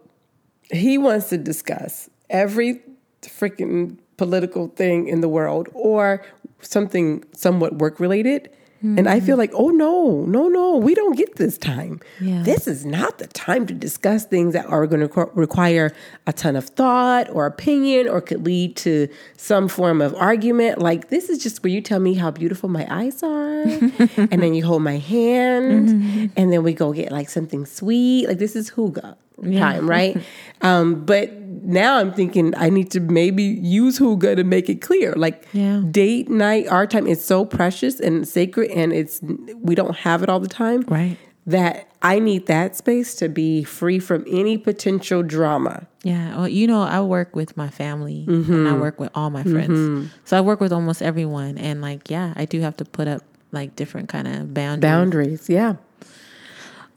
he 0.70 0.98
wants 0.98 1.28
to 1.30 1.38
discuss 1.38 2.10
every 2.28 2.82
freaking 3.22 3.98
political 4.16 4.68
thing 4.68 5.08
in 5.08 5.20
the 5.20 5.28
world 5.28 5.68
or 5.72 6.24
something 6.60 7.24
somewhat 7.32 7.76
work 7.76 8.00
related. 8.00 8.50
And 8.82 9.08
I 9.08 9.20
feel 9.20 9.36
like, 9.36 9.50
oh 9.54 9.70
no, 9.70 10.24
no, 10.26 10.48
no, 10.48 10.76
we 10.76 10.94
don't 10.94 11.16
get 11.16 11.36
this 11.36 11.58
time. 11.58 12.00
Yeah. 12.20 12.42
This 12.42 12.68
is 12.68 12.84
not 12.84 13.18
the 13.18 13.26
time 13.26 13.66
to 13.66 13.74
discuss 13.74 14.24
things 14.26 14.52
that 14.52 14.66
are 14.66 14.86
going 14.86 15.08
to 15.08 15.30
require 15.34 15.92
a 16.26 16.32
ton 16.32 16.56
of 16.56 16.66
thought 16.66 17.28
or 17.30 17.46
opinion 17.46 18.08
or 18.08 18.20
could 18.20 18.44
lead 18.44 18.76
to 18.76 19.08
some 19.36 19.68
form 19.68 20.00
of 20.00 20.14
argument. 20.14 20.78
Like, 20.78 21.08
this 21.08 21.28
is 21.30 21.42
just 21.42 21.62
where 21.64 21.72
you 21.72 21.80
tell 21.80 22.00
me 22.00 22.14
how 22.14 22.30
beautiful 22.30 22.68
my 22.68 22.86
eyes 22.88 23.22
are, 23.22 23.62
and 23.62 24.42
then 24.42 24.54
you 24.54 24.64
hold 24.64 24.82
my 24.82 24.98
hand, 24.98 26.30
and 26.36 26.52
then 26.52 26.62
we 26.62 26.72
go 26.72 26.92
get 26.92 27.10
like 27.10 27.28
something 27.28 27.66
sweet. 27.66 28.28
Like, 28.28 28.38
this 28.38 28.54
is 28.54 28.70
hygge 28.70 29.16
time, 29.58 29.88
right? 29.88 30.16
um, 30.62 31.04
but 31.04 31.30
now 31.66 31.98
I'm 31.98 32.12
thinking 32.12 32.54
I 32.56 32.70
need 32.70 32.90
to 32.92 33.00
maybe 33.00 33.42
use 33.42 33.98
hygge 33.98 34.36
to 34.36 34.44
make 34.44 34.68
it 34.70 34.80
clear. 34.80 35.12
Like, 35.14 35.44
Yeah. 35.52 35.82
date 35.90 36.30
night, 36.30 36.68
our 36.68 36.86
time 36.86 37.06
is 37.06 37.24
so 37.24 37.44
precious 37.44 38.00
and 38.00 38.26
sacred, 38.26 38.70
and 38.70 38.92
it's 38.92 39.20
we 39.60 39.74
don't 39.74 39.96
have 39.96 40.22
it 40.22 40.28
all 40.28 40.40
the 40.40 40.48
time. 40.48 40.82
Right. 40.88 41.18
That 41.48 41.86
I 42.02 42.18
need 42.18 42.46
that 42.46 42.74
space 42.76 43.14
to 43.16 43.28
be 43.28 43.62
free 43.62 43.98
from 44.00 44.24
any 44.28 44.58
potential 44.58 45.22
drama. 45.22 45.86
Yeah, 46.02 46.36
well, 46.38 46.48
you 46.48 46.66
know, 46.66 46.82
I 46.82 47.00
work 47.00 47.36
with 47.36 47.56
my 47.56 47.68
family 47.68 48.26
Mm-hmm. 48.28 48.52
and 48.52 48.68
I 48.68 48.72
work 48.76 48.98
with 48.98 49.10
all 49.14 49.30
my 49.30 49.42
friends. 49.44 50.10
So 50.24 50.36
I 50.36 50.40
work 50.40 50.60
with 50.60 50.72
almost 50.72 51.02
everyone, 51.02 51.56
and 51.58 51.80
like, 51.80 52.10
yeah, 52.10 52.32
I 52.36 52.46
do 52.46 52.60
have 52.62 52.76
to 52.78 52.84
put 52.84 53.06
up 53.06 53.22
like 53.52 53.76
different 53.76 54.08
kind 54.08 54.26
of 54.26 54.52
boundaries. 54.54 54.80
Boundaries, 54.90 55.48
yeah. 55.48 55.74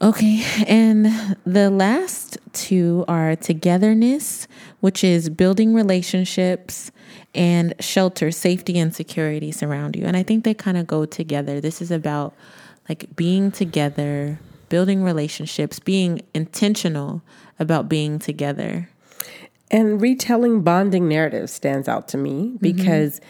Okay, 0.02 0.42
and 0.66 1.36
the 1.44 1.68
last 1.68 2.38
two 2.54 3.04
are 3.06 3.36
togetherness, 3.36 4.48
which 4.80 5.04
is 5.04 5.28
building 5.28 5.74
relationships, 5.74 6.90
and 7.34 7.74
shelter, 7.80 8.30
safety, 8.30 8.78
and 8.78 8.94
security 8.94 9.52
surround 9.52 9.96
you. 9.96 10.04
And 10.04 10.16
I 10.16 10.22
think 10.22 10.44
they 10.44 10.54
kind 10.54 10.78
of 10.78 10.86
go 10.86 11.04
together. 11.04 11.60
This 11.60 11.82
is 11.82 11.90
about 11.90 12.34
like 12.88 13.14
being 13.14 13.50
together, 13.50 14.40
building 14.70 15.02
relationships, 15.02 15.78
being 15.78 16.22
intentional 16.32 17.22
about 17.58 17.88
being 17.88 18.18
together. 18.18 18.88
And 19.70 20.00
retelling 20.00 20.62
bonding 20.62 21.08
narratives 21.08 21.52
stands 21.52 21.88
out 21.88 22.08
to 22.08 22.16
me 22.16 22.46
mm-hmm. 22.46 22.56
because, 22.56 23.20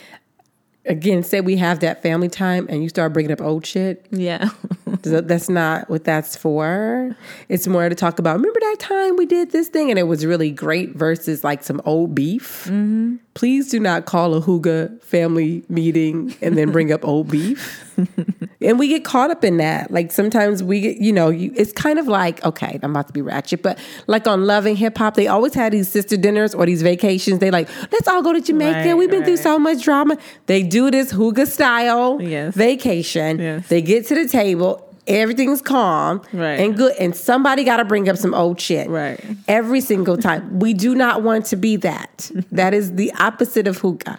again, 0.86 1.23
say 1.23 1.40
we 1.40 1.57
have 1.57 1.81
that 1.81 2.02
family 2.02 2.28
time 2.28 2.66
and 2.69 2.82
you 2.82 2.89
start 2.89 3.12
bringing 3.12 3.32
up 3.32 3.40
old 3.40 3.66
shit. 3.66 4.07
Yeah. 4.11 4.48
Th- 5.02 5.24
That's 5.24 5.48
not 5.48 5.89
what 5.89 6.05
that's 6.05 6.36
for. 6.36 7.16
It's 7.48 7.66
more 7.66 7.89
to 7.89 7.94
talk 7.94 8.19
about, 8.19 8.36
remember 8.36 8.61
that 8.61 8.77
time 8.81 9.16
we 9.16 9.27
did 9.27 9.52
this 9.52 9.69
thing 9.69 9.90
and 9.90 9.98
it 9.98 10.05
was 10.05 10.27
really 10.27 10.51
great 10.51 10.94
versus 10.94 11.43
like 11.44 11.62
some 11.62 11.81
old 11.85 12.15
beef? 12.15 12.65
Mm-hmm. 12.65 13.16
Please 13.35 13.70
do 13.70 13.78
not 13.78 14.07
call 14.07 14.35
a 14.35 14.40
Hygge 14.40 15.01
family 15.02 15.65
meeting 15.69 16.35
and 16.43 16.59
then 16.59 16.73
bring 16.73 16.93
up 16.93 17.05
old 17.07 17.31
beef. 17.31 17.86
and 18.61 18.77
we 18.78 18.89
get 18.89 19.05
caught 19.05 19.31
up 19.31 19.44
in 19.44 19.59
that. 19.59 19.90
Like 19.93 20.11
sometimes 20.11 20.65
we 20.65 20.81
get, 20.81 20.97
you 20.97 21.12
know, 21.12 21.28
you, 21.28 21.52
it's 21.55 21.73
kind 21.73 22.01
of 22.01 22.09
like, 22.09 22.44
okay, 22.44 22.81
I'm 22.82 22.90
about 22.90 23.07
to 23.07 23.12
be 23.12 23.23
ratchet, 23.23 23.62
but 23.62 23.78
like 24.09 24.27
on 24.27 24.47
Loving 24.47 24.74
Hip 24.74 24.98
Hop, 24.98 25.15
they 25.15 25.28
always 25.28 25.55
had 25.55 25.73
these 25.73 25.89
sister 25.89 26.16
dinners 26.16 26.55
or 26.55 26.66
these 26.66 26.82
vacations. 26.82 27.39
They 27.39 27.52
like, 27.52 27.69
let's 27.93 28.09
all 28.09 28.20
go 28.23 28.32
to 28.32 28.40
Jamaica. 28.40 28.89
Right, 28.89 28.94
We've 28.94 29.11
been 29.11 29.24
through 29.24 29.36
so 29.36 29.61
much 29.61 29.85
drama. 29.85 30.19
They 30.47 30.65
do 30.65 30.90
this 30.90 31.12
Hygge 31.12 31.47
style 31.47 32.20
Yes. 32.20 32.55
vacation. 32.55 33.39
Yes. 33.39 33.69
They 33.69 33.81
get 33.81 34.07
to 34.09 34.16
the 34.16 34.28
table. 34.28 34.90
Everything's 35.06 35.62
calm 35.62 36.22
Right. 36.32 36.60
and 36.60 36.77
good, 36.77 36.94
and 36.98 37.14
somebody 37.16 37.64
got 37.64 37.78
to 37.78 37.85
bring 37.85 38.09
up 38.09 38.16
some 38.16 38.35
old 38.35 38.60
shit. 38.60 38.89
Right. 38.89 39.20
Every 39.48 39.81
single 39.81 40.16
time. 40.16 40.60
we 40.60 40.74
do 40.74 40.94
not 40.94 41.22
want 41.22 41.47
to 41.47 41.56
be 41.56 41.77
that. 41.77 42.31
that 42.52 42.74
is 42.74 42.94
the 42.94 43.12
opposite 43.18 43.66
of 43.66 43.81
hygge. 43.81 44.16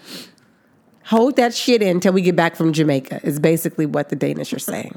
hold 1.05 1.35
that 1.35 1.53
shit 1.53 1.81
in 1.81 1.89
until 1.89 2.13
we 2.13 2.21
get 2.21 2.35
back 2.35 2.55
from 2.55 2.73
Jamaica. 2.73 3.21
Is 3.23 3.39
basically 3.39 3.85
what 3.85 4.09
the 4.09 4.15
Danish 4.15 4.53
are 4.53 4.59
saying. 4.59 4.95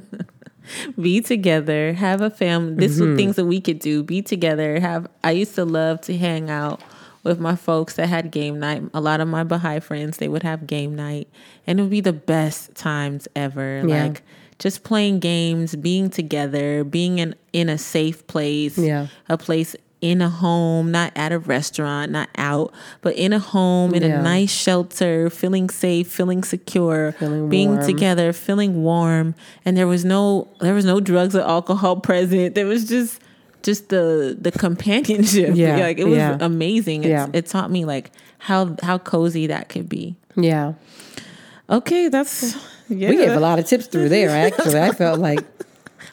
be 1.00 1.20
together, 1.20 1.92
have 1.94 2.20
a 2.20 2.30
family. 2.30 2.74
This 2.74 2.98
mm-hmm. 2.98 3.16
things 3.16 3.36
that 3.36 3.46
we 3.46 3.60
could 3.60 3.78
do. 3.78 4.02
Be 4.02 4.22
together. 4.22 4.78
Have. 4.80 5.08
I 5.24 5.32
used 5.32 5.54
to 5.56 5.64
love 5.64 6.00
to 6.02 6.16
hang 6.16 6.50
out 6.50 6.82
with 7.24 7.38
my 7.38 7.56
folks 7.56 7.94
that 7.94 8.08
had 8.08 8.30
game 8.30 8.58
night. 8.58 8.82
A 8.94 9.00
lot 9.00 9.20
of 9.20 9.28
my 9.28 9.44
Baha'i 9.44 9.80
friends 9.80 10.18
they 10.18 10.28
would 10.28 10.42
have 10.42 10.66
game 10.66 10.94
night, 10.94 11.28
and 11.66 11.78
it 11.78 11.82
would 11.82 11.90
be 11.90 12.00
the 12.00 12.12
best 12.12 12.74
times 12.74 13.28
ever. 13.34 13.82
Yeah. 13.86 14.06
Like 14.06 14.22
just 14.62 14.84
playing 14.84 15.18
games, 15.18 15.74
being 15.74 16.08
together, 16.08 16.84
being 16.84 17.18
in 17.18 17.34
in 17.52 17.68
a 17.68 17.76
safe 17.76 18.24
place. 18.28 18.78
Yeah, 18.78 19.08
a 19.28 19.36
place 19.36 19.74
in 20.00 20.22
a 20.22 20.28
home, 20.28 20.92
not 20.92 21.12
at 21.16 21.32
a 21.32 21.38
restaurant, 21.38 22.12
not 22.12 22.28
out, 22.36 22.72
but 23.00 23.16
in 23.16 23.32
a 23.32 23.40
home, 23.40 23.92
in 23.92 24.04
yeah. 24.04 24.20
a 24.20 24.22
nice 24.22 24.52
shelter, 24.52 25.28
feeling 25.30 25.68
safe, 25.68 26.08
feeling 26.08 26.44
secure, 26.44 27.12
feeling 27.12 27.48
being 27.48 27.74
warm. 27.74 27.86
together, 27.86 28.32
feeling 28.32 28.84
warm. 28.84 29.34
And 29.64 29.76
there 29.76 29.88
was 29.88 30.04
no 30.04 30.48
there 30.60 30.74
was 30.74 30.84
no 30.84 31.00
drugs 31.00 31.34
or 31.34 31.42
alcohol 31.42 31.96
present. 32.08 32.54
There 32.54 32.66
was 32.66 32.88
just 32.88 33.20
just 33.64 33.88
the 33.88 34.38
the 34.40 34.52
companionship. 34.52 35.56
Yeah. 35.56 35.76
like 35.78 35.98
it 35.98 36.04
was 36.04 36.18
yeah. 36.18 36.38
amazing. 36.40 37.02
It's, 37.02 37.10
yeah. 37.10 37.26
It 37.32 37.46
taught 37.46 37.70
me 37.72 37.84
like 37.84 38.12
how 38.38 38.76
how 38.80 38.98
cozy 38.98 39.48
that 39.48 39.68
could 39.68 39.88
be. 39.88 40.14
Yeah. 40.36 40.74
Okay, 41.68 42.08
that's 42.08 42.56
yeah. 42.92 43.10
We 43.10 43.16
gave 43.16 43.32
a 43.32 43.40
lot 43.40 43.58
of 43.58 43.66
tips 43.66 43.86
through 43.86 44.08
there, 44.08 44.30
actually. 44.46 44.80
I 44.80 44.92
felt 44.92 45.18
like 45.18 45.44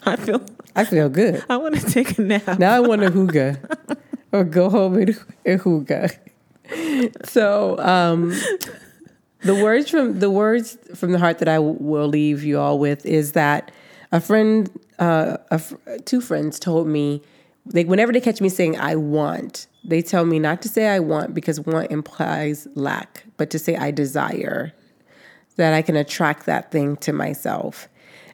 I 0.06 0.16
feel 0.16 0.42
I 0.76 0.86
feel 0.86 1.10
good. 1.10 1.44
I 1.50 1.58
want 1.58 1.80
to 1.80 1.86
take 1.90 2.18
a 2.18 2.22
nap. 2.22 2.60
Now 2.60 2.76
I 2.76 2.80
want 2.80 3.04
a 3.04 3.10
hookah 3.10 3.60
or 4.32 4.44
go 4.44 4.70
home 4.70 4.96
and 4.98 5.20
a 5.46 5.58
hookah. 5.58 6.10
So, 7.26 7.80
um, 7.80 8.40
the 9.42 9.56
words 9.56 9.90
from 9.90 10.20
the 10.20 10.30
words 10.30 10.78
from 10.96 11.12
the 11.12 11.20
heart 11.20 11.40
that 11.40 11.48
I 11.48 11.60
will 11.60 12.08
leave 12.08 12.44
you 12.44 12.60
all 12.60 12.80
with 12.80 13.06
is 13.06 13.34
that 13.34 13.72
a 14.12 14.20
friend, 14.20 14.70
uh, 15.00 15.38
two 16.06 16.22
friends 16.22 16.60
told 16.60 16.88
me 16.88 17.22
they 17.66 17.86
whenever 17.86 18.12
they 18.12 18.22
catch 18.22 18.42
me 18.42 18.50
saying 18.50 18.78
I 18.78 18.96
want, 18.96 19.68
they 19.84 20.02
tell 20.02 20.26
me 20.26 20.40
not 20.40 20.62
to 20.64 20.70
say 20.70 20.88
I 20.88 21.00
want 21.00 21.34
because 21.34 21.60
want 21.60 21.92
implies 21.92 22.68
lack, 22.76 23.26
but 23.38 23.50
to 23.52 23.60
say 23.60 23.76
I 23.76 23.92
desire, 23.92 24.74
that 25.60 25.74
I 25.74 25.82
can 25.82 25.96
attract 25.96 26.46
that 26.46 26.72
thing 26.72 26.98
to 26.98 27.14
myself 27.14 27.90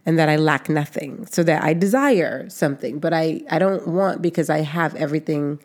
and 0.05 0.19
that 0.19 0.29
I 0.29 0.35
lack 0.35 0.69
nothing. 0.69 1.25
So 1.25 1.43
that 1.43 1.63
I 1.63 1.73
desire 1.73 2.47
something, 2.49 2.99
but 2.99 3.13
I, 3.13 3.41
I 3.49 3.59
don't 3.59 3.87
want 3.87 4.21
because 4.21 4.49
I 4.49 4.59
have 4.59 4.95
everything, 4.95 5.59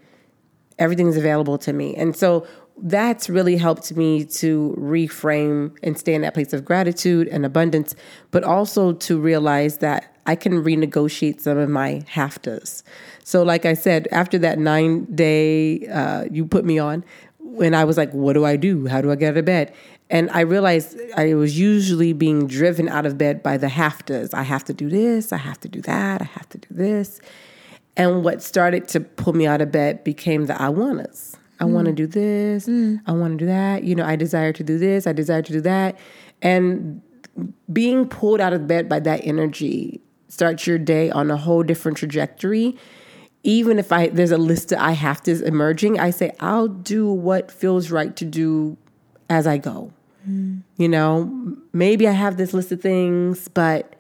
everything's 0.78 1.19
available 1.19 1.59
to 1.59 1.73
me. 1.73 1.95
And 1.95 2.16
so 2.16 2.47
that's 2.82 3.28
really 3.28 3.59
helped 3.59 3.95
me 3.95 4.24
to 4.24 4.74
reframe 4.78 5.77
and 5.82 5.99
stay 5.99 6.15
in 6.15 6.23
that 6.23 6.32
place 6.32 6.55
of 6.55 6.65
gratitude 6.65 7.28
and 7.28 7.45
abundance, 7.45 7.95
but 8.31 8.43
also 8.43 8.95
to 8.95 9.20
realize 9.20 9.78
that 9.78 10.16
I 10.24 10.37
can 10.37 10.65
renegotiate 10.65 11.41
some 11.41 11.59
of 11.59 11.69
my 11.69 12.03
have 12.09 12.41
tos. 12.41 12.82
So, 13.23 13.43
like 13.43 13.66
I 13.66 13.74
said, 13.74 14.09
after 14.12 14.39
that 14.39 14.59
nine 14.59 15.05
day 15.15 15.87
uh, 15.89 16.24
you 16.31 16.47
put 16.47 16.65
me 16.65 16.78
on, 16.78 17.05
when 17.39 17.74
I 17.74 17.85
was 17.85 17.99
like, 17.99 18.12
what 18.12 18.32
do 18.35 18.47
I 18.47 18.57
do? 18.57 18.87
How 18.87 19.03
do 19.03 19.11
I 19.11 19.16
get 19.16 19.32
out 19.32 19.37
of 19.37 19.45
bed? 19.45 19.74
And 20.11 20.28
I 20.32 20.41
realized 20.41 20.99
I 21.16 21.35
was 21.35 21.59
usually 21.59 22.12
being 22.12 22.49
driven 22.49 22.89
out 22.89 23.07
of 23.07 23.16
bed 23.16 23.45
by 23.45 23.57
the 23.57 23.69
have 23.69 24.05
tos. 24.05 24.35
I 24.35 24.43
have 24.43 24.65
to 24.65 24.74
do 24.74 24.91
this, 24.91 25.32
I 25.32 25.37
have 25.37 25.61
to 25.61 25.69
do 25.69 25.81
that, 25.82 26.20
I 26.20 26.24
have 26.24 26.49
to 26.51 26.59
do 26.59 26.69
this. 26.70 27.20
And 27.97 28.24
what 28.24 28.43
started 28.43 28.89
to 28.89 29.01
pull 29.01 29.35
me 29.35 29.47
out 29.47 29.61
of 29.61 29.70
bed 29.70 30.03
became 30.03 30.47
the 30.47 30.61
I 30.61 30.66
wannas. 30.66 31.37
I 31.61 31.65
mm. 31.65 31.70
want 31.70 31.87
to 31.87 31.93
do 31.93 32.09
this, 32.09 32.66
mm. 32.66 33.01
I 33.07 33.12
want 33.12 33.39
to 33.39 33.45
do 33.45 33.47
that. 33.47 33.85
You 33.85 33.95
know, 33.95 34.05
I 34.05 34.16
desire 34.16 34.53
to 34.53 34.65
do 34.65 34.78
this, 34.78 35.07
I 35.07 35.12
desire 35.12 35.43
to 35.43 35.53
do 35.53 35.61
that. 35.61 35.97
And 36.43 37.03
being 37.73 38.09
pulled 38.09 38.41
out 38.41 38.53
of 38.53 38.66
bed 38.66 38.89
by 38.89 38.99
that 39.01 39.20
energy 39.24 40.01
starts 40.28 40.66
your 40.66 40.78
day 40.78 41.11
on 41.11 41.31
a 41.31 41.37
whole 41.37 41.62
different 41.62 41.99
trajectory. 41.99 42.77
Even 43.45 43.78
if 43.78 43.93
I 43.93 44.09
there's 44.09 44.32
a 44.32 44.39
list 44.39 44.73
of 44.73 44.78
I 44.81 44.93
have 44.93 45.23
to 45.23 45.45
emerging, 45.45 46.01
I 46.01 46.11
say 46.11 46.32
I'll 46.41 46.69
do 46.69 47.09
what 47.11 47.53
feels 47.53 47.93
right 47.93 48.15
to 48.16 48.24
do 48.24 48.77
as 49.28 49.47
I 49.47 49.59
go. 49.59 49.93
Mm. 50.29 50.63
You 50.77 50.89
know, 50.89 51.57
maybe 51.73 52.09
I 52.09 52.13
have 52.13 52.37
this 52.37 52.53
list 52.53 52.73
of 52.73 52.81
things, 52.81 53.49
but 53.49 53.95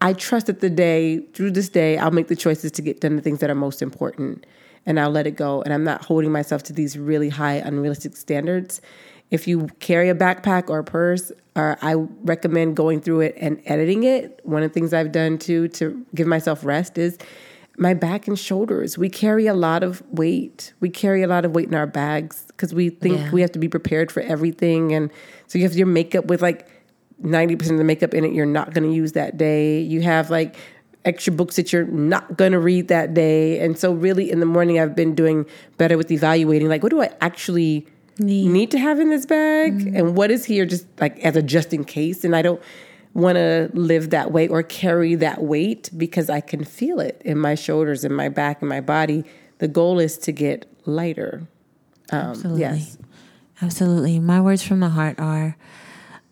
I 0.00 0.12
trust 0.12 0.46
that 0.46 0.60
the 0.60 0.70
day, 0.70 1.20
through 1.32 1.52
this 1.52 1.68
day, 1.68 1.98
I'll 1.98 2.10
make 2.10 2.28
the 2.28 2.36
choices 2.36 2.72
to 2.72 2.82
get 2.82 3.00
done 3.00 3.16
the 3.16 3.22
things 3.22 3.40
that 3.40 3.50
are 3.50 3.54
most 3.54 3.82
important 3.82 4.46
and 4.84 4.98
I'll 4.98 5.10
let 5.10 5.26
it 5.26 5.36
go. 5.36 5.62
And 5.62 5.72
I'm 5.72 5.84
not 5.84 6.04
holding 6.04 6.32
myself 6.32 6.62
to 6.64 6.72
these 6.72 6.98
really 6.98 7.28
high, 7.28 7.54
unrealistic 7.54 8.16
standards. 8.16 8.80
If 9.30 9.46
you 9.46 9.68
carry 9.78 10.08
a 10.08 10.14
backpack 10.14 10.68
or 10.68 10.80
a 10.80 10.84
purse, 10.84 11.32
or 11.54 11.78
I 11.82 11.94
recommend 11.94 12.76
going 12.76 13.00
through 13.00 13.20
it 13.20 13.34
and 13.38 13.60
editing 13.66 14.04
it. 14.04 14.40
One 14.44 14.62
of 14.62 14.70
the 14.70 14.74
things 14.74 14.92
I've 14.92 15.12
done 15.12 15.38
too 15.38 15.68
to 15.68 16.04
give 16.14 16.26
myself 16.26 16.64
rest 16.64 16.96
is 16.96 17.18
my 17.78 17.94
back 17.94 18.28
and 18.28 18.38
shoulders. 18.38 18.98
We 18.98 19.08
carry 19.08 19.46
a 19.46 19.54
lot 19.54 19.82
of 19.82 20.02
weight. 20.10 20.72
We 20.80 20.90
carry 20.90 21.22
a 21.22 21.26
lot 21.26 21.44
of 21.44 21.54
weight 21.54 21.68
in 21.68 21.74
our 21.74 21.86
bags 21.86 22.44
because 22.48 22.74
we 22.74 22.90
think 22.90 23.18
yeah. 23.18 23.30
we 23.30 23.40
have 23.40 23.52
to 23.52 23.58
be 23.58 23.68
prepared 23.68 24.12
for 24.12 24.20
everything. 24.20 24.92
And 24.92 25.10
so 25.46 25.58
you 25.58 25.64
have 25.64 25.74
your 25.74 25.86
makeup 25.86 26.26
with 26.26 26.42
like 26.42 26.68
90% 27.22 27.70
of 27.70 27.78
the 27.78 27.84
makeup 27.84 28.14
in 28.14 28.24
it 28.24 28.32
you're 28.32 28.46
not 28.46 28.74
going 28.74 28.88
to 28.88 28.94
use 28.94 29.12
that 29.12 29.36
day. 29.36 29.80
You 29.80 30.02
have 30.02 30.30
like 30.30 30.56
extra 31.04 31.32
books 31.32 31.56
that 31.56 31.72
you're 31.72 31.86
not 31.86 32.36
going 32.36 32.52
to 32.52 32.58
read 32.58 32.88
that 32.88 33.14
day. 33.14 33.60
And 33.60 33.78
so, 33.78 33.92
really, 33.92 34.30
in 34.30 34.40
the 34.40 34.46
morning, 34.46 34.78
I've 34.78 34.94
been 34.94 35.14
doing 35.14 35.46
better 35.78 35.96
with 35.96 36.10
evaluating 36.10 36.68
like, 36.68 36.82
what 36.82 36.90
do 36.90 37.02
I 37.02 37.10
actually 37.20 37.86
need, 38.18 38.48
need 38.48 38.70
to 38.72 38.78
have 38.78 39.00
in 39.00 39.10
this 39.10 39.26
bag? 39.26 39.78
Mm-hmm. 39.78 39.96
And 39.96 40.16
what 40.16 40.30
is 40.30 40.44
here 40.44 40.66
just 40.66 40.86
like 41.00 41.18
as 41.20 41.36
a 41.36 41.42
just 41.42 41.72
in 41.72 41.84
case? 41.84 42.24
And 42.24 42.34
I 42.36 42.42
don't 42.42 42.62
want 43.14 43.36
to 43.36 43.70
live 43.74 44.10
that 44.10 44.32
way 44.32 44.48
or 44.48 44.62
carry 44.62 45.14
that 45.16 45.42
weight 45.42 45.90
because 45.96 46.30
I 46.30 46.40
can 46.40 46.64
feel 46.64 47.00
it 47.00 47.20
in 47.24 47.38
my 47.38 47.54
shoulders, 47.54 48.04
in 48.04 48.12
my 48.12 48.28
back, 48.28 48.62
in 48.62 48.68
my 48.68 48.80
body. 48.80 49.24
The 49.58 49.68
goal 49.68 49.98
is 49.98 50.16
to 50.18 50.32
get 50.32 50.66
lighter. 50.86 51.46
Um, 52.10 52.30
Absolutely. 52.30 52.60
Yes. 52.60 52.98
Absolutely. 53.60 54.18
My 54.18 54.40
words 54.40 54.62
from 54.62 54.80
the 54.80 54.88
heart 54.88 55.20
are 55.20 55.56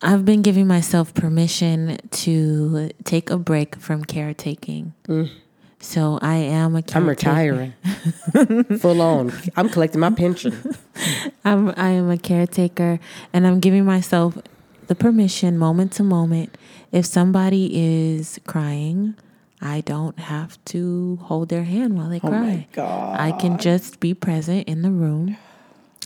I've 0.01 0.25
been 0.25 0.41
giving 0.41 0.67
myself 0.67 1.13
permission 1.13 1.97
to 2.09 2.89
take 3.03 3.29
a 3.29 3.37
break 3.37 3.75
from 3.75 4.03
caretaking. 4.03 4.93
Mm. 5.07 5.29
So 5.79 6.19
I 6.21 6.35
am 6.35 6.75
a 6.75 6.81
caretaker. 6.81 6.99
I'm 6.99 7.07
retiring. 7.07 7.73
Full 8.79 9.01
on. 9.01 9.31
I'm 9.55 9.69
collecting 9.69 9.99
my 9.99 10.11
pension. 10.11 10.75
I'm 11.45 11.69
I 11.77 11.89
am 11.89 12.09
a 12.09 12.17
caretaker 12.17 12.99
and 13.33 13.47
I'm 13.47 13.59
giving 13.59 13.85
myself 13.85 14.37
the 14.87 14.95
permission 14.95 15.57
moment 15.57 15.93
to 15.93 16.03
moment 16.03 16.57
if 16.91 17.05
somebody 17.05 17.69
is 17.73 18.39
crying, 18.45 19.15
I 19.61 19.81
don't 19.81 20.17
have 20.19 20.63
to 20.65 21.19
hold 21.21 21.49
their 21.49 21.63
hand 21.63 21.95
while 21.95 22.09
they 22.09 22.19
oh 22.23 22.29
cry. 22.29 22.67
I 22.77 23.31
can 23.39 23.57
just 23.57 23.99
be 23.99 24.13
present 24.13 24.67
in 24.67 24.81
the 24.81 24.91
room 24.91 25.37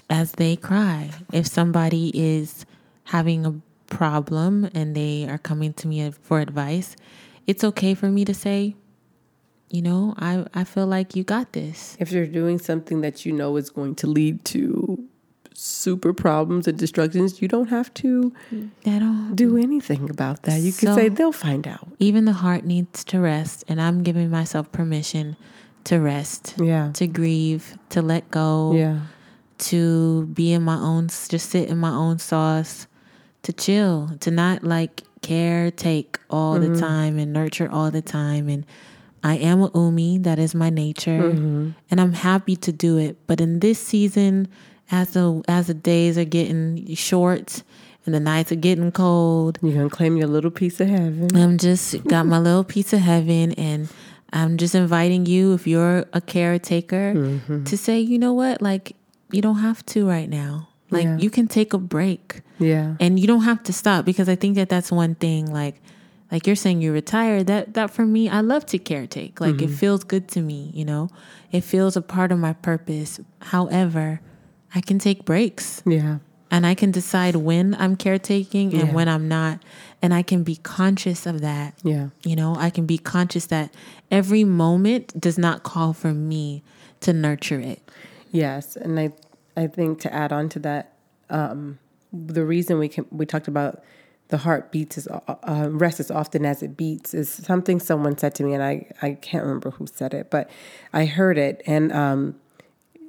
as 0.10 0.34
they 0.34 0.56
cry. 0.56 1.12
If 1.32 1.48
somebody 1.48 2.12
is 2.14 2.66
having 3.06 3.46
a 3.46 3.56
problem 3.88 4.70
and 4.74 4.96
they 4.96 5.28
are 5.28 5.38
coming 5.38 5.74
to 5.74 5.88
me 5.88 6.12
for 6.12 6.40
advice, 6.40 6.96
it's 7.48 7.64
okay 7.64 7.94
for 7.94 8.08
me 8.08 8.26
to 8.26 8.34
say, 8.34 8.76
you 9.70 9.82
know, 9.82 10.14
I, 10.18 10.46
I 10.54 10.64
feel 10.64 10.88
like 10.88 11.16
you 11.16 11.24
got 11.24 11.54
this. 11.54 11.96
If 12.00 12.12
you're 12.12 12.28
doing 12.28 12.60
something 12.60 13.02
that 13.02 13.26
you 13.26 13.32
know 13.32 13.56
is 13.58 13.70
going 13.70 13.96
to 13.96 14.08
lead 14.08 14.44
to 14.46 15.08
super 15.58 16.14
problems 16.14 16.68
and 16.68 16.78
destructions, 16.78 17.42
you 17.42 17.48
don't 17.48 17.70
have 17.70 17.94
to 17.96 18.34
at 18.86 19.02
all 19.02 19.30
do 19.34 19.58
anything 19.58 20.10
about 20.10 20.44
that. 20.44 20.60
You 20.60 20.72
so, 20.72 20.88
can 20.88 20.96
say 20.96 21.10
they'll 21.10 21.32
find 21.32 21.68
out. 21.68 21.88
Even 22.00 22.26
the 22.26 22.34
heart 22.34 22.66
needs 22.66 23.04
to 23.06 23.20
rest, 23.20 23.64
and 23.68 23.82
I'm 23.82 24.04
giving 24.04 24.30
myself 24.30 24.72
permission 24.72 25.36
to 25.86 26.00
rest. 26.00 26.56
Yeah. 26.58 26.92
To 26.94 27.08
grieve, 27.08 27.78
to 27.90 28.02
let 28.02 28.30
go. 28.32 28.74
Yeah. 28.74 29.00
To 29.58 30.26
be 30.26 30.52
in 30.52 30.64
my 30.64 30.76
own, 30.76 31.08
just 31.08 31.50
sit 31.50 31.70
in 31.70 31.78
my 31.78 31.92
own 31.92 32.20
sauce, 32.20 32.88
to 33.44 33.54
chill, 33.54 34.12
to 34.20 34.30
not 34.30 34.66
like 34.66 35.04
care, 35.22 35.72
take 35.72 36.20
all 36.30 36.56
mm-hmm. 36.60 36.74
the 36.74 36.80
time 36.80 37.18
and 37.18 37.32
nurture 37.32 37.72
all 37.72 37.90
the 37.90 38.02
time. 38.02 38.50
And 38.50 38.66
I 39.24 39.36
am 39.38 39.62
a 39.62 39.72
umi, 39.74 40.18
that 40.20 40.40
is 40.40 40.54
my 40.54 40.70
nature. 40.70 41.32
Mm-hmm. 41.32 41.70
And 41.90 42.02
I'm 42.02 42.12
happy 42.12 42.58
to 42.58 42.74
do 42.74 42.98
it. 42.98 43.16
But 43.28 43.40
in 43.40 43.60
this 43.60 43.80
season, 43.80 44.50
as 44.92 45.12
the 45.12 45.44
as 45.48 45.68
the 45.68 45.74
days 45.74 46.18
are 46.18 46.26
getting 46.26 46.94
short 46.96 47.64
and 48.06 48.14
the 48.14 48.20
nights 48.20 48.52
are 48.52 48.56
getting 48.56 48.92
cold. 48.92 49.60
You're 49.62 49.74
gonna 49.74 49.90
claim 49.90 50.18
your 50.18 50.28
little 50.28 50.52
piece 50.52 50.80
of 50.80 50.88
heaven. 50.88 51.30
I'm 51.36 51.58
just 51.58 52.04
got 52.06 52.26
my 52.26 52.40
little 52.40 52.64
piece 52.64 52.94
of 52.94 53.00
heaven 53.00 53.54
and 53.54 53.90
I'm 54.34 54.58
just 54.58 54.76
inviting 54.76 55.26
you, 55.26 55.54
if 55.54 55.66
you're 55.66 56.06
a 56.12 56.20
caretaker, 56.20 57.14
mm-hmm. 57.16 57.64
to 57.64 57.78
say, 57.78 58.00
you 58.00 58.20
know 58.20 58.34
what, 58.34 58.62
like 58.62 58.96
you 59.32 59.42
don't 59.42 59.60
have 59.60 59.86
to 59.88 60.08
right 60.08 60.30
now. 60.30 60.70
Like 60.92 61.06
yeah. 61.06 61.18
you 61.18 61.30
can 61.30 61.48
take 61.48 61.74
a 61.74 61.78
break. 61.78 62.42
Yeah. 62.60 62.96
And 63.00 63.20
you 63.20 63.28
don't 63.28 63.42
have 63.42 63.64
to 63.64 63.74
stop 63.74 64.06
because 64.06 64.30
I 64.30 64.36
think 64.36 64.56
that 64.56 64.70
that's 64.70 64.92
one 64.92 65.16
thing 65.16 65.52
like 65.52 65.82
like 66.32 66.48
you're 66.48 66.56
saying 66.56 66.82
you're 66.82 66.94
retired 66.94 67.48
that 67.48 67.74
that 67.76 67.92
for 67.92 68.06
me 68.06 68.30
I 68.30 68.42
love 68.42 68.66
to 68.68 68.80
caretake. 68.80 69.40
Like 69.40 69.56
mm-hmm. 69.56 69.72
it 69.72 69.78
feels 69.78 70.04
good 70.04 70.28
to 70.30 70.42
me, 70.42 70.72
you 70.74 70.86
know. 70.86 71.10
It 71.52 71.62
feels 71.62 71.96
a 71.96 72.02
part 72.02 72.32
of 72.32 72.40
my 72.40 72.54
purpose. 72.54 73.20
However, 73.40 74.20
I 74.76 74.82
can 74.82 75.00
take 75.00 75.26
breaks. 75.26 75.82
Yeah. 75.86 76.18
And 76.52 76.66
I 76.66 76.76
can 76.76 76.92
decide 76.92 77.38
when 77.38 77.76
I'm 77.80 77.96
caretaking 77.96 78.74
and 78.74 78.90
Yeah. 78.90 78.94
when 78.94 79.08
I'm 79.10 79.28
not. 79.28 79.64
And 80.02 80.14
I 80.14 80.22
can 80.22 80.44
be 80.44 80.58
conscious 80.58 81.26
of 81.26 81.42
that. 81.42 81.74
Yeah. 81.84 82.10
You 82.24 82.36
know, 82.36 82.56
I 82.58 82.70
can 82.70 82.86
be 82.86 82.98
conscious 82.98 83.48
that 83.48 83.74
every 84.12 84.44
moment 84.44 85.20
does 85.20 85.38
not 85.38 85.64
call 85.64 85.94
for 85.94 86.14
me 86.14 86.62
to 87.02 87.14
nurture 87.14 87.60
it. 87.60 87.80
Yes, 88.32 88.76
and 88.76 89.00
I 89.00 89.14
I 89.58 89.68
think 89.68 90.00
to 90.02 90.14
add 90.14 90.34
on 90.34 90.50
to 90.50 90.60
that, 90.60 90.94
um, 91.30 91.80
the 92.12 92.44
reason 92.46 92.78
we 92.78 92.90
can 92.90 93.06
we 93.12 93.26
talked 93.26 93.48
about 93.48 93.82
the 94.28 94.38
heart 94.38 94.72
beats 94.72 94.98
is 94.98 95.08
uh, 95.08 95.20
uh, 95.28 95.70
rest 95.72 96.00
as 96.00 96.12
often 96.12 96.46
as 96.46 96.62
it 96.62 96.76
beats 96.76 97.14
is 97.14 97.30
something 97.30 97.80
someone 97.80 98.18
said 98.18 98.36
to 98.36 98.44
me, 98.44 98.54
and 98.54 98.64
I 98.64 98.88
I 99.02 99.14
can't 99.14 99.44
remember 99.44 99.72
who 99.72 99.88
said 99.88 100.14
it, 100.14 100.30
but 100.30 100.50
I 100.94 101.06
heard 101.06 101.38
it, 101.38 101.62
and 101.66 101.92
um, 101.94 102.36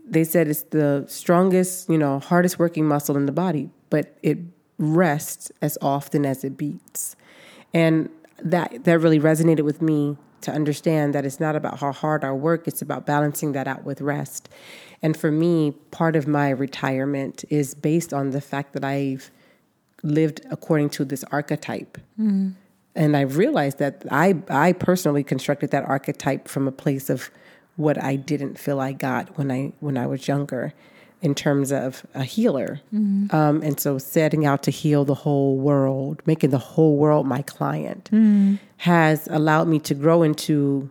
they 0.07 0.25
said 0.25 0.49
it's 0.49 0.63
the 0.63 1.05
strongest, 1.09 1.89
you 1.91 1.99
know, 1.99 2.19
hardest 2.21 2.59
working 2.59 2.87
muscle 2.87 3.17
in 3.17 3.27
the 3.27 3.33
body, 3.33 3.71
but 3.91 4.17
it 4.23 4.39
rests 4.79 5.51
as 5.61 5.77
often 5.83 6.25
as 6.25 6.45
it 6.45 6.57
beats, 6.57 7.17
and 7.75 8.09
that 8.39 8.85
that 8.85 9.01
really 9.01 9.19
resonated 9.21 9.63
with 9.63 9.83
me 9.83 10.17
to 10.43 10.53
understand 10.53 11.15
that 11.15 11.25
it's 11.25 11.41
not 11.41 11.57
about 11.57 11.81
how 11.81 11.93
hard 11.93 12.25
I 12.25 12.31
work, 12.31 12.69
it's 12.69 12.83
about 12.83 13.05
balancing 13.05 13.53
that 13.53 13.67
out 13.67 13.85
with 13.85 14.01
rest. 14.01 14.49
And 15.03 15.17
for 15.17 15.31
me, 15.33 15.73
part 15.91 16.15
of 16.15 16.29
my 16.29 16.51
retirement 16.51 17.45
is 17.51 17.75
based 17.75 18.13
on 18.13 18.31
the 18.31 18.41
fact 18.41 18.73
that 18.75 18.85
I've 18.85 19.31
lived 20.03 20.41
according 20.51 20.91
to 20.91 21.05
this 21.05 21.25
archetype. 21.33 21.99
Mm. 22.21 22.55
And 22.95 23.17
I've 23.17 23.37
realized 23.37 23.79
that 23.79 24.05
I 24.11 24.37
I 24.49 24.73
personally 24.73 25.25
constructed 25.25 25.71
that 25.71 25.85
archetype 25.85 26.49
from 26.49 26.69
a 26.69 26.73
place 26.73 27.11
of 27.11 27.31
what 27.77 28.03
I 28.03 28.17
didn't 28.17 28.59
feel 28.59 28.81
I 28.81 28.93
got 28.93 29.37
when 29.39 29.51
I 29.51 29.73
when 29.81 29.97
I 29.97 30.07
was 30.07 30.27
younger 30.29 30.73
in 31.23 31.35
terms 31.35 31.73
of 31.73 32.05
a 32.15 32.25
healer. 32.25 32.81
Um, 33.35 33.63
and 33.63 33.81
so 33.81 33.99
setting 33.99 34.45
out 34.45 34.63
to 34.65 34.71
heal 34.71 35.05
the 35.05 35.15
whole 35.15 35.57
world, 35.57 36.23
making 36.27 36.51
the 36.51 36.59
whole 36.59 36.97
world 36.97 37.27
my 37.27 37.43
client 37.43 38.11
has 38.79 39.27
allowed 39.29 39.67
me 39.67 39.79
to 39.81 39.95
grow 39.95 40.23
into 40.23 40.91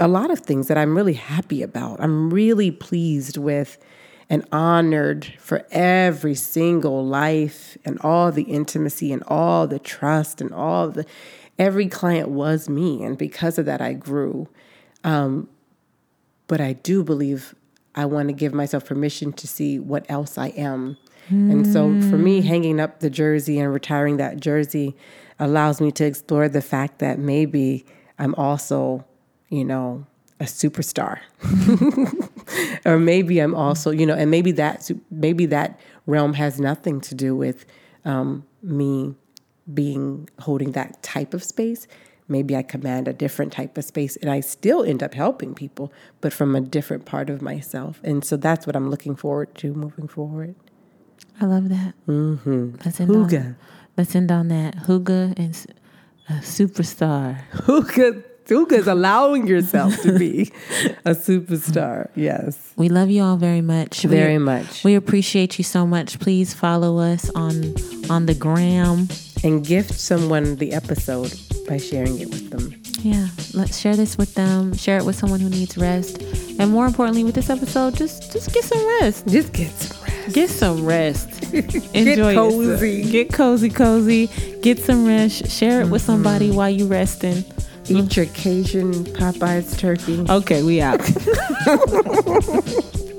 a 0.00 0.08
lot 0.08 0.30
of 0.30 0.40
things 0.40 0.68
that 0.68 0.78
I'm 0.78 0.96
really 0.96 1.12
happy 1.12 1.62
about. 1.62 2.00
I'm 2.00 2.30
really 2.32 2.70
pleased 2.70 3.36
with 3.36 3.76
and 4.30 4.46
honored 4.50 5.34
for 5.38 5.66
every 5.70 6.34
single 6.34 7.04
life 7.04 7.76
and 7.84 7.98
all 8.00 8.32
the 8.32 8.44
intimacy 8.44 9.12
and 9.12 9.22
all 9.28 9.66
the 9.66 9.78
trust 9.78 10.40
and 10.40 10.52
all 10.52 10.88
the 10.88 11.04
every 11.58 11.86
client 11.86 12.30
was 12.30 12.68
me 12.68 13.02
and 13.04 13.18
because 13.18 13.58
of 13.58 13.66
that 13.66 13.82
I 13.82 13.92
grew. 13.92 14.48
Um, 15.04 15.48
but 16.46 16.60
I 16.60 16.72
do 16.72 17.04
believe 17.04 17.54
I 17.94 18.06
want 18.06 18.28
to 18.28 18.32
give 18.34 18.52
myself 18.52 18.86
permission 18.86 19.32
to 19.34 19.46
see 19.46 19.78
what 19.78 20.04
else 20.10 20.36
I 20.36 20.48
am. 20.48 20.96
And 21.30 21.66
so 21.66 21.88
for 22.10 22.18
me, 22.18 22.42
hanging 22.42 22.78
up 22.78 23.00
the 23.00 23.08
jersey 23.08 23.58
and 23.58 23.72
retiring 23.72 24.18
that 24.18 24.40
jersey 24.40 24.94
allows 25.38 25.80
me 25.80 25.90
to 25.92 26.04
explore 26.04 26.48
the 26.48 26.60
fact 26.60 26.98
that 26.98 27.18
maybe 27.18 27.86
I'm 28.18 28.34
also, 28.34 29.04
you 29.48 29.64
know, 29.64 30.06
a 30.40 30.44
superstar. 30.44 31.20
or 32.84 32.98
maybe 32.98 33.38
I'm 33.38 33.54
also, 33.54 33.90
you 33.90 34.04
know, 34.04 34.14
and 34.14 34.30
maybe 34.30 34.52
that 34.52 34.90
maybe 35.10 35.46
that 35.46 35.80
realm 36.06 36.34
has 36.34 36.60
nothing 36.60 37.00
to 37.02 37.14
do 37.14 37.34
with 37.34 37.64
um, 38.04 38.44
me 38.62 39.14
being 39.72 40.28
holding 40.40 40.72
that 40.72 41.02
type 41.02 41.32
of 41.32 41.42
space. 41.42 41.86
Maybe 42.26 42.56
I 42.56 42.62
command 42.62 43.06
a 43.06 43.12
different 43.12 43.52
type 43.52 43.76
of 43.76 43.84
space, 43.84 44.16
and 44.16 44.30
I 44.30 44.40
still 44.40 44.82
end 44.82 45.02
up 45.02 45.14
helping 45.14 45.54
people, 45.54 45.92
but 46.20 46.32
from 46.32 46.56
a 46.56 46.60
different 46.60 47.04
part 47.04 47.28
of 47.28 47.42
myself. 47.42 48.00
And 48.02 48.24
so 48.24 48.36
that's 48.36 48.66
what 48.66 48.74
I'm 48.74 48.88
looking 48.88 49.14
forward 49.14 49.54
to 49.56 49.74
moving 49.74 50.08
forward. 50.08 50.54
I 51.40 51.44
love 51.46 51.68
that. 51.68 51.94
Mm-hmm. 52.08 52.76
Let's 52.84 53.00
end 53.00 53.10
On, 53.10 53.28
Hygge. 53.28 53.56
let's 53.96 54.14
end 54.16 54.32
on 54.32 54.48
that. 54.48 54.76
Hygge 54.86 55.34
and 55.36 55.66
a 56.28 56.32
superstar. 56.40 57.42
Hygge, 57.52 58.24
Hygge 58.46 58.72
is 58.72 58.86
allowing 58.86 59.46
yourself 59.46 59.96
to 60.02 60.18
be 60.18 60.52
a 61.04 61.14
superstar. 61.14 62.08
Yes, 62.14 62.56
We 62.76 62.88
love 62.88 63.08
you 63.10 63.22
all 63.22 63.36
very 63.36 63.60
much. 63.62 64.04
We- 64.04 64.10
very 64.10 64.38
much. 64.38 64.84
We 64.84 64.94
appreciate 64.94 65.58
you 65.58 65.64
so 65.64 65.86
much. 65.86 66.18
Please 66.20 66.52
follow 66.54 66.98
us 66.98 67.30
on 67.34 67.74
on 68.10 68.26
the 68.26 68.34
gram. 68.34 69.08
And 69.42 69.62
gift 69.66 69.92
someone 69.92 70.56
the 70.56 70.72
episode 70.72 71.30
by 71.68 71.76
sharing 71.76 72.18
it 72.18 72.30
with 72.30 72.48
them. 72.50 72.80
Yeah, 73.02 73.28
let's 73.52 73.76
share 73.78 73.94
this 73.94 74.16
with 74.16 74.34
them. 74.34 74.72
Share 74.74 74.96
it 74.96 75.04
with 75.04 75.16
someone 75.16 75.38
who 75.40 75.50
needs 75.50 75.76
rest, 75.76 76.22
and 76.58 76.70
more 76.70 76.86
importantly, 76.86 77.24
with 77.24 77.34
this 77.34 77.50
episode, 77.50 77.94
just 77.94 78.32
just 78.32 78.54
get 78.54 78.64
some 78.64 78.82
rest. 79.00 79.26
Just 79.28 79.52
get 79.52 79.70
some 79.70 80.02
rest. 80.02 80.32
Get 80.34 80.48
some 80.50 80.86
rest. 80.86 81.28
Enjoy 81.94 82.32
yourself. 82.32 82.34
cozy. 82.52 83.10
Get 83.10 83.32
cozy, 83.34 83.68
cozy. 83.68 84.26
Get 84.62 84.78
some 84.78 85.06
rest. 85.06 85.50
Share 85.50 85.82
it 85.82 85.88
with 85.90 86.00
somebody 86.00 86.50
while 86.50 86.70
you're 86.70 86.88
resting. 86.88 87.44
Eat 87.86 88.16
your 88.16 88.26
Cajun 88.26 89.04
Popeyes 89.04 89.78
turkey. 89.78 90.24
Okay, 90.28 90.62
we 90.62 90.80
out. 90.80 91.00